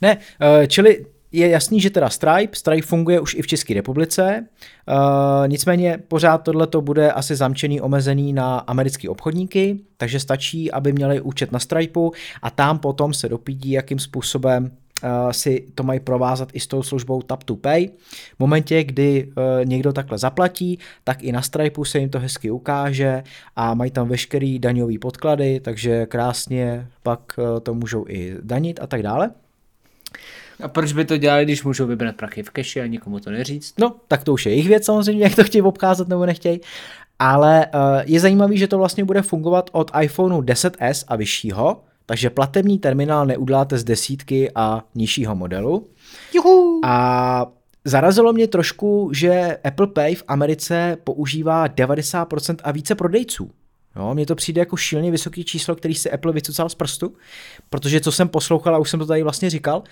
Ne, 0.02 0.18
eh, 0.42 0.68
čili 0.68 1.06
je 1.32 1.50
jasný, 1.50 1.82
že 1.82 1.90
teda 1.90 2.10
Stripe, 2.10 2.56
Stripe 2.56 2.88
funguje 2.88 3.20
už 3.20 3.34
i 3.34 3.42
v 3.42 3.48
České 3.48 3.74
republice, 3.74 4.46
uh, 4.88 5.48
nicméně 5.48 5.98
pořád 6.08 6.38
tohle 6.38 6.68
to 6.68 6.82
bude 6.82 7.12
asi 7.12 7.36
zamčený, 7.36 7.82
omezený 7.82 8.34
na 8.34 8.58
americké 8.58 9.10
obchodníky, 9.10 9.80
takže 9.98 10.20
stačí, 10.20 10.72
aby 10.72 10.94
měli 10.94 11.22
účet 11.22 11.52
na 11.52 11.60
Stripeu 11.60 12.12
a 12.42 12.50
tam 12.50 12.80
potom 12.80 13.14
se 13.14 13.30
dopídí, 13.30 13.72
jakým 13.72 14.00
způsobem 14.00 14.72
si 15.32 15.66
to 15.76 15.84
mají 15.84 16.00
provázat 16.00 16.50
i 16.54 16.60
s 16.60 16.68
tou 16.68 16.84
službou 16.84 17.22
Tap 17.22 17.44
to 17.44 17.56
Pay. 17.56 17.88
V 18.36 18.40
momentě, 18.40 18.84
kdy 18.84 19.26
uh, 19.26 19.66
někdo 19.66 19.94
takhle 19.94 20.18
zaplatí, 20.18 20.80
tak 21.04 21.24
i 21.24 21.32
na 21.32 21.42
Stripeu 21.42 21.84
se 21.84 22.00
jim 22.00 22.10
to 22.10 22.20
hezky 22.20 22.52
ukáže 22.52 23.24
a 23.56 23.74
mají 23.74 23.92
tam 23.92 24.08
veškerý 24.08 24.60
daňový 24.60 24.98
podklady, 24.98 25.60
takže 25.60 26.06
krásně 26.06 26.88
pak 27.04 27.20
uh, 27.38 27.60
to 27.60 27.74
můžou 27.74 28.06
i 28.08 28.36
danit 28.42 28.80
a 28.82 28.88
tak 28.88 29.04
dále. 29.04 29.32
A 30.64 30.68
proč 30.68 30.94
by 30.94 31.06
to 31.06 31.18
dělali, 31.18 31.46
když 31.46 31.64
můžou 31.64 31.88
vybrat 31.88 32.16
prachy 32.16 32.44
v 32.44 32.50
keši 32.50 32.82
a 32.82 32.86
nikomu 32.86 33.20
to 33.20 33.32
neříct? 33.32 33.80
No, 33.80 33.96
tak 34.08 34.24
to 34.24 34.34
už 34.34 34.46
je 34.46 34.52
jejich 34.52 34.68
věc 34.68 34.86
samozřejmě, 34.86 35.24
jak 35.24 35.36
to 35.36 35.44
chtějí 35.44 35.62
obcházet 35.62 36.08
nebo 36.08 36.26
nechtějí. 36.26 36.62
Ale 37.20 37.68
je 38.06 38.20
zajímavý, 38.20 38.58
že 38.58 38.68
to 38.68 38.78
vlastně 38.78 39.06
bude 39.06 39.22
fungovat 39.22 39.70
od 39.74 39.92
iPhoneu 40.02 40.42
10s 40.42 41.06
a 41.08 41.16
vyššího, 41.16 41.82
takže 42.06 42.30
platební 42.30 42.80
terminál 42.80 43.26
neuděláte 43.26 43.78
z 43.78 43.84
desítky 43.84 44.52
a 44.56 44.84
nižšího 44.96 45.36
modelu. 45.36 45.88
Juhu. 46.34 46.82
A 46.86 47.46
zarazilo 47.86 48.34
mě 48.34 48.48
trošku, 48.48 49.10
že 49.14 49.58
Apple 49.64 49.88
Pay 49.88 50.16
v 50.16 50.24
Americe 50.28 50.98
používá 51.04 51.68
90% 51.68 52.56
a 52.64 52.72
více 52.72 52.96
prodejců. 52.96 53.52
Jo, 53.96 54.14
mně 54.14 54.26
to 54.26 54.36
přijde 54.36 54.60
jako 54.60 54.78
šíleně 54.78 55.12
vysoký 55.12 55.44
číslo, 55.44 55.76
který 55.76 55.96
si 55.96 56.12
Apple 56.12 56.34
vycucal 56.34 56.70
z 56.70 56.76
prstu, 56.76 57.14
protože 57.70 58.02
co 58.02 58.12
jsem 58.12 58.30
poslouchal, 58.30 58.76
a 58.76 58.78
už 58.78 58.90
jsem 58.90 59.00
to 59.00 59.06
tady 59.06 59.24
vlastně 59.24 59.50
říkal, 59.50 59.84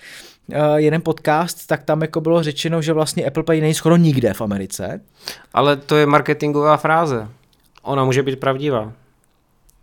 uh, 0.48 0.74
jeden 0.74 1.02
podcast, 1.02 1.66
tak 1.66 1.82
tam 1.82 2.02
jako 2.02 2.20
bylo 2.20 2.42
řečeno, 2.42 2.82
že 2.82 2.92
vlastně 2.92 3.24
Apple 3.24 3.42
Pay 3.42 3.60
není 3.60 3.74
skoro 3.74 3.96
nikde 3.96 4.34
v 4.34 4.40
Americe. 4.40 5.00
Ale 5.54 5.76
to 5.76 5.96
je 5.96 6.06
marketingová 6.06 6.76
fráze. 6.76 7.28
Ona 7.82 8.04
může 8.04 8.22
být 8.22 8.40
pravdivá. 8.40 8.92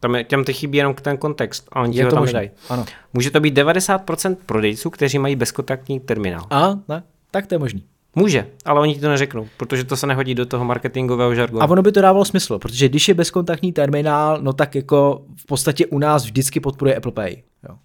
Tam 0.02 0.16
je, 0.16 0.24
těm 0.24 0.44
ty 0.44 0.54
chybí 0.54 0.78
jenom 0.78 0.94
ten 0.94 1.18
kontext 1.18 1.68
a 1.72 1.82
oni 1.82 1.98
je 1.98 2.06
to 2.06 2.16
tam 2.16 2.26
nedají. 2.26 2.50
Ano. 2.70 2.86
Může 3.14 3.32
to 3.32 3.40
být 3.40 3.58
90% 3.58 4.38
prodejců, 4.46 4.90
kteří 4.90 5.20
mají 5.20 5.36
bezkontaktní 5.36 6.00
terminál. 6.00 6.48
A, 6.50 6.70
ne, 6.88 7.04
tak 7.32 7.48
to 7.48 7.56
je 7.56 7.60
možný. 7.60 7.84
Může, 8.16 8.48
ale 8.66 8.80
oni 8.80 8.96
ti 8.96 9.02
to 9.02 9.10
neřeknou, 9.10 9.48
protože 9.58 9.84
to 9.84 9.98
se 9.98 10.08
nehodí 10.08 10.36
do 10.36 10.46
toho 10.46 10.66
marketingového 10.66 11.36
žargonu. 11.36 11.64
A 11.64 11.70
ono 11.70 11.82
by 11.82 11.92
to 11.92 12.02
dávalo 12.02 12.26
smysl, 12.26 12.60
protože 12.60 12.90
když 12.90 13.08
je 13.08 13.14
bezkontaktní 13.14 13.74
terminál, 13.74 14.38
no 14.42 14.54
tak 14.54 14.76
jako 14.76 15.22
v 15.36 15.46
podstatě 15.46 15.86
u 15.86 16.00
nás 16.00 16.24
vždycky 16.24 16.60
podporuje 16.60 16.96
Apple 16.96 17.12
Pay. 17.12 17.36
Jo. 17.70 17.76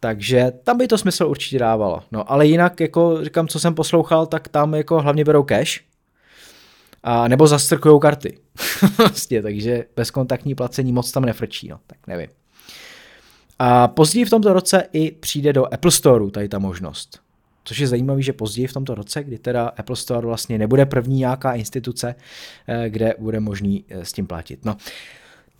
Takže 0.00 0.52
tam 0.64 0.78
by 0.78 0.88
to 0.88 0.98
smysl 0.98 1.26
určitě 1.26 1.58
dávalo. 1.58 2.02
No 2.12 2.32
ale 2.32 2.46
jinak, 2.46 2.80
jako 2.80 3.24
říkám, 3.24 3.48
co 3.48 3.60
jsem 3.60 3.74
poslouchal, 3.74 4.26
tak 4.26 4.48
tam 4.48 4.74
jako 4.74 5.00
hlavně 5.00 5.24
berou 5.24 5.42
cash, 5.42 5.80
a 7.04 7.28
nebo 7.28 7.46
zastrkují 7.46 8.00
karty. 8.00 8.38
vlastně, 8.98 9.42
takže 9.42 9.84
bezkontaktní 9.96 10.54
placení 10.54 10.92
moc 10.92 11.12
tam 11.12 11.24
nefrčí, 11.24 11.68
no, 11.68 11.80
tak 11.86 11.98
nevím. 12.06 12.28
A 13.58 13.88
později 13.88 14.24
v 14.24 14.30
tomto 14.30 14.52
roce 14.52 14.88
i 14.92 15.10
přijde 15.10 15.52
do 15.52 15.74
Apple 15.74 15.90
Store 15.90 16.30
tady 16.30 16.48
ta 16.48 16.58
možnost. 16.58 17.20
Což 17.64 17.78
je 17.78 17.86
zajímavé, 17.86 18.22
že 18.22 18.32
později 18.32 18.66
v 18.66 18.72
tomto 18.72 18.94
roce, 18.94 19.24
kdy 19.24 19.38
teda 19.38 19.66
Apple 19.66 19.96
Store 19.96 20.26
vlastně 20.26 20.58
nebude 20.58 20.86
první 20.86 21.18
nějaká 21.18 21.52
instituce, 21.52 22.14
eh, 22.68 22.90
kde 22.90 23.14
bude 23.18 23.40
možný 23.40 23.84
eh, 23.88 24.04
s 24.04 24.12
tím 24.12 24.26
platit. 24.26 24.64
No. 24.64 24.76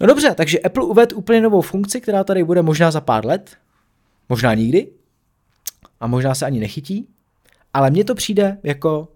no 0.00 0.06
dobře, 0.06 0.34
takže 0.34 0.60
Apple 0.60 0.84
uvedl 0.84 1.16
úplně 1.16 1.40
novou 1.40 1.60
funkci, 1.60 2.00
která 2.00 2.24
tady 2.24 2.44
bude 2.44 2.62
možná 2.62 2.90
za 2.90 3.00
pár 3.00 3.26
let, 3.26 3.56
možná 4.28 4.54
nikdy, 4.54 4.88
a 6.00 6.06
možná 6.06 6.34
se 6.34 6.46
ani 6.46 6.60
nechytí, 6.60 7.08
ale 7.72 7.90
mně 7.90 8.04
to 8.04 8.14
přijde 8.14 8.58
jako 8.62 9.08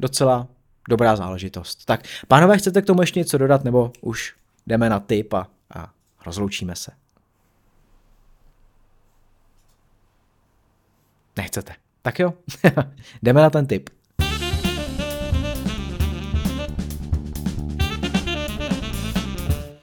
docela 0.00 0.48
dobrá 0.90 1.16
záležitost. 1.16 1.84
Tak, 1.84 2.00
pánové, 2.28 2.58
chcete 2.58 2.82
k 2.82 2.86
tomu 2.86 3.00
ještě 3.00 3.20
něco 3.20 3.38
dodat, 3.38 3.64
nebo 3.64 3.92
už 4.00 4.34
jdeme 4.66 4.90
na 4.90 5.00
tip 5.00 5.34
a, 5.34 5.46
a 5.74 5.92
rozloučíme 6.26 6.76
se? 6.76 6.90
Nechcete. 11.36 11.72
Tak 12.02 12.18
jo, 12.18 12.34
jdeme 13.22 13.40
na 13.40 13.50
ten 13.50 13.66
tip. 13.66 13.90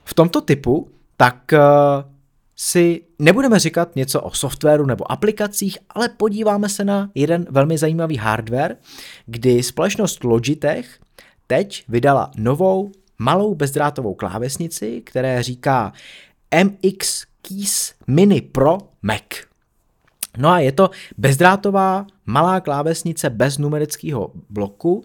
V 0.03 0.13
tomto 0.13 0.41
typu 0.41 0.91
tak 1.17 1.53
uh, 1.53 2.16
si 2.59 3.01
nebudeme 3.19 3.59
říkat 3.59 3.95
něco 3.95 4.21
o 4.21 4.31
softwaru 4.31 4.85
nebo 4.85 5.11
aplikacích, 5.11 5.77
ale 5.89 6.09
podíváme 6.09 6.69
se 6.69 6.85
na 6.85 7.11
jeden 7.15 7.45
velmi 7.49 7.77
zajímavý 7.77 8.17
hardware, 8.17 8.77
kdy 9.25 9.63
společnost 9.63 10.23
Logitech 10.23 10.99
teď 11.47 11.84
vydala 11.88 12.31
novou 12.38 12.91
malou 13.19 13.55
bezdrátovou 13.55 14.13
klávesnici, 14.13 15.01
které 15.05 15.43
říká 15.43 15.93
MX 16.63 17.25
Keys 17.41 17.93
Mini 18.07 18.41
Pro 18.41 18.77
Mac. 19.01 19.23
No 20.38 20.49
a 20.49 20.59
je 20.59 20.71
to 20.71 20.89
bezdrátová 21.17 22.05
malá 22.25 22.59
klávesnice 22.59 23.29
bez 23.29 23.57
numerického 23.57 24.31
bloku 24.49 25.03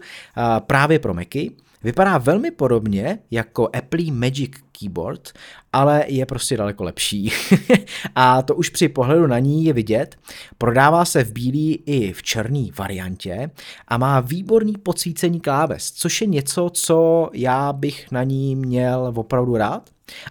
právě 0.59 0.99
pro 0.99 1.13
Macy. 1.13 1.51
Vypadá 1.83 2.17
velmi 2.17 2.51
podobně 2.51 3.19
jako 3.31 3.69
Apple 3.77 4.11
Magic 4.11 4.51
Keyboard, 4.79 5.29
ale 5.73 6.03
je 6.07 6.25
prostě 6.25 6.57
daleko 6.57 6.83
lepší. 6.83 7.31
a 8.15 8.41
to 8.41 8.55
už 8.55 8.69
při 8.69 8.89
pohledu 8.89 9.27
na 9.27 9.39
ní 9.39 9.65
je 9.65 9.73
vidět. 9.73 10.15
Prodává 10.57 11.05
se 11.05 11.23
v 11.23 11.31
bílý 11.31 11.83
i 11.85 12.13
v 12.13 12.23
černý 12.23 12.71
variantě 12.77 13.51
a 13.87 13.97
má 13.97 14.19
výborný 14.19 14.73
podsvícení 14.73 15.39
kláves, 15.39 15.91
což 15.91 16.21
je 16.21 16.27
něco, 16.27 16.69
co 16.73 17.29
já 17.33 17.73
bych 17.73 18.11
na 18.11 18.23
ní 18.23 18.55
měl 18.55 19.13
opravdu 19.15 19.57
rád 19.57 19.89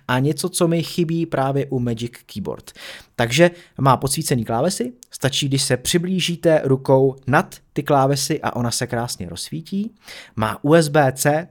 a 0.09 0.19
něco, 0.19 0.49
co 0.49 0.69
mi 0.69 0.83
chybí 0.83 1.27
právě 1.27 1.67
u 1.67 1.79
Magic 1.79 2.13
Keyboard. 2.27 2.71
Takže 3.17 3.51
má 3.79 3.97
podsvícený 3.97 4.45
klávesy, 4.45 4.93
stačí, 5.11 5.49
když 5.49 5.63
se 5.63 5.77
přiblížíte 5.77 6.61
rukou 6.65 7.17
nad 7.27 7.57
ty 7.73 7.83
klávesy 7.83 8.41
a 8.43 8.57
ona 8.57 8.71
se 8.71 8.87
krásně 8.87 9.29
rozsvítí. 9.29 9.95
Má 10.37 10.65
USB-C 10.65 11.49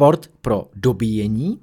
port 0.00 0.30
pro 0.42 0.64
dobíjení, 0.76 1.58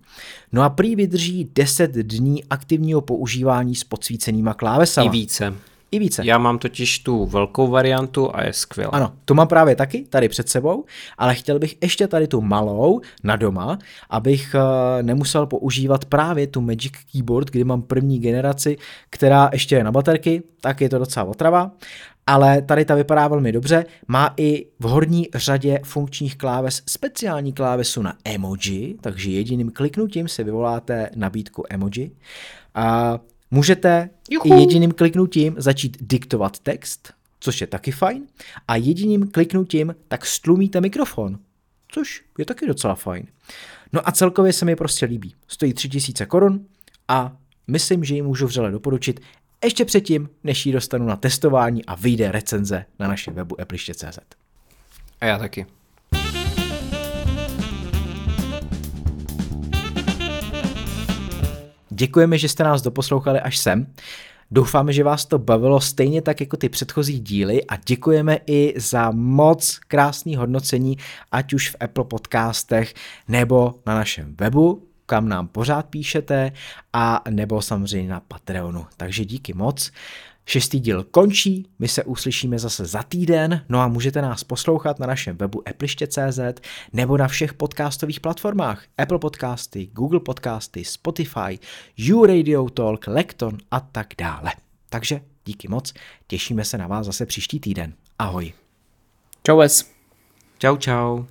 no 0.51 0.61
a 0.61 0.69
prý 0.69 0.95
vydrží 0.95 1.49
10 1.55 1.91
dní 1.91 2.43
aktivního 2.43 3.01
používání 3.01 3.75
s 3.75 3.83
podsvícenýma 3.83 4.53
klávesama. 4.53 5.07
I 5.07 5.09
více. 5.09 5.53
I 5.91 5.99
více. 5.99 6.21
Já 6.25 6.37
mám 6.37 6.59
totiž 6.59 6.99
tu 6.99 7.25
velkou 7.25 7.67
variantu 7.67 8.35
a 8.35 8.43
je 8.43 8.53
skvělá. 8.53 8.91
Ano, 8.91 9.13
tu 9.25 9.33
mám 9.33 9.47
právě 9.47 9.75
taky 9.75 10.05
tady 10.09 10.29
před 10.29 10.49
sebou, 10.49 10.85
ale 11.17 11.35
chtěl 11.35 11.59
bych 11.59 11.77
ještě 11.81 12.07
tady 12.07 12.27
tu 12.27 12.41
malou 12.41 13.01
na 13.23 13.35
doma, 13.35 13.79
abych 14.09 14.55
uh, 14.55 14.61
nemusel 15.01 15.45
používat 15.45 16.05
právě 16.05 16.47
tu 16.47 16.61
Magic 16.61 16.93
Keyboard, 17.11 17.49
kdy 17.49 17.63
mám 17.63 17.81
první 17.81 18.19
generaci, 18.19 18.77
která 19.09 19.49
ještě 19.53 19.75
je 19.75 19.83
na 19.83 19.91
baterky, 19.91 20.43
tak 20.61 20.81
je 20.81 20.89
to 20.89 20.99
docela 20.99 21.25
otrava. 21.25 21.71
Ale 22.27 22.61
tady 22.61 22.85
ta 22.85 22.95
vypadá 22.95 23.27
velmi 23.27 23.51
dobře. 23.51 23.85
Má 24.07 24.33
i 24.37 24.65
v 24.79 24.83
horní 24.83 25.27
řadě 25.35 25.79
funkčních 25.83 26.37
kláves 26.37 26.81
speciální 26.87 27.53
klávesu 27.53 28.01
na 28.01 28.13
emoji, 28.25 28.97
takže 29.01 29.31
jediným 29.31 29.71
kliknutím 29.71 30.27
si 30.27 30.43
vyvoláte 30.43 31.09
nabídku 31.15 31.63
emoji. 31.69 32.11
A 32.75 33.19
Můžete 33.51 34.09
Juhu. 34.29 34.57
i 34.57 34.59
jediným 34.59 34.91
kliknutím 34.91 35.55
začít 35.57 35.97
diktovat 36.01 36.59
text, 36.59 37.13
což 37.39 37.61
je 37.61 37.67
taky 37.67 37.91
fajn, 37.91 38.27
a 38.67 38.75
jediným 38.75 39.27
kliknutím 39.31 39.95
tak 40.07 40.25
stlumíte 40.25 40.81
mikrofon, 40.81 41.39
což 41.87 42.23
je 42.37 42.45
taky 42.45 42.67
docela 42.67 42.95
fajn. 42.95 43.25
No 43.93 44.07
a 44.09 44.11
celkově 44.11 44.53
se 44.53 44.65
mi 44.65 44.75
prostě 44.75 45.05
líbí. 45.05 45.35
Stojí 45.47 45.73
3000 45.73 46.25
korun 46.25 46.65
a 47.07 47.37
myslím, 47.67 48.03
že 48.03 48.15
ji 48.15 48.21
můžu 48.21 48.47
vřele 48.47 48.71
doporučit 48.71 49.19
ještě 49.65 49.85
předtím, 49.85 50.29
než 50.43 50.65
ji 50.65 50.73
dostanu 50.73 51.05
na 51.05 51.15
testování 51.15 51.85
a 51.85 51.95
vyjde 51.95 52.31
recenze 52.31 52.85
na 52.99 53.07
našem 53.07 53.33
webu 53.33 53.61
appliště.cz. 53.61 54.19
A 55.21 55.25
já 55.25 55.37
taky. 55.37 55.65
Děkujeme, 61.89 62.37
že 62.37 62.49
jste 62.49 62.63
nás 62.63 62.81
doposlouchali 62.81 63.39
až 63.39 63.57
sem. 63.57 63.93
Doufáme, 64.51 64.93
že 64.93 65.03
vás 65.03 65.25
to 65.25 65.39
bavilo 65.39 65.81
stejně 65.81 66.21
tak 66.21 66.39
jako 66.39 66.57
ty 66.57 66.69
předchozí 66.69 67.19
díly 67.19 67.65
a 67.65 67.77
děkujeme 67.77 68.39
i 68.47 68.73
za 68.77 69.11
moc 69.11 69.79
krásný 69.87 70.35
hodnocení, 70.35 70.97
ať 71.31 71.53
už 71.53 71.69
v 71.69 71.75
Apple 71.79 72.03
podcastech 72.03 72.93
nebo 73.27 73.75
na 73.85 73.95
našem 73.95 74.35
webu, 74.39 74.86
kam 75.07 75.29
nám 75.29 75.47
pořád 75.47 75.85
píšete 75.85 76.51
a 76.93 77.21
nebo 77.29 77.61
samozřejmě 77.61 78.09
na 78.09 78.19
Patreonu. 78.19 78.85
Takže 78.97 79.25
díky 79.25 79.53
moc. 79.53 79.91
Šestý 80.49 80.79
díl 80.79 81.03
končí, 81.03 81.67
my 81.79 81.87
se 81.87 82.03
uslyšíme 82.03 82.59
zase 82.59 82.85
za 82.85 83.03
týden, 83.03 83.65
no 83.69 83.79
a 83.79 83.87
můžete 83.87 84.21
nás 84.21 84.43
poslouchat 84.43 84.99
na 84.99 85.07
našem 85.07 85.37
webu 85.37 85.67
appliště.cz 85.69 86.39
nebo 86.93 87.17
na 87.17 87.27
všech 87.27 87.53
podcastových 87.53 88.19
platformách 88.19 88.83
Apple 88.97 89.19
Podcasty, 89.19 89.89
Google 89.93 90.19
Podcasty, 90.19 90.85
Spotify, 90.85 91.59
YouRadio 91.97 92.69
Talk, 92.69 93.07
Lekton 93.07 93.57
a 93.71 93.79
tak 93.79 94.07
dále. 94.17 94.51
Takže 94.89 95.21
díky 95.45 95.67
moc, 95.67 95.93
těšíme 96.27 96.65
se 96.65 96.77
na 96.77 96.87
vás 96.87 97.05
zase 97.05 97.25
příští 97.25 97.59
týden. 97.59 97.93
Ahoj. 98.19 98.53
Čau, 99.43 99.61
Čau, 100.57 100.77
čau. 100.77 101.25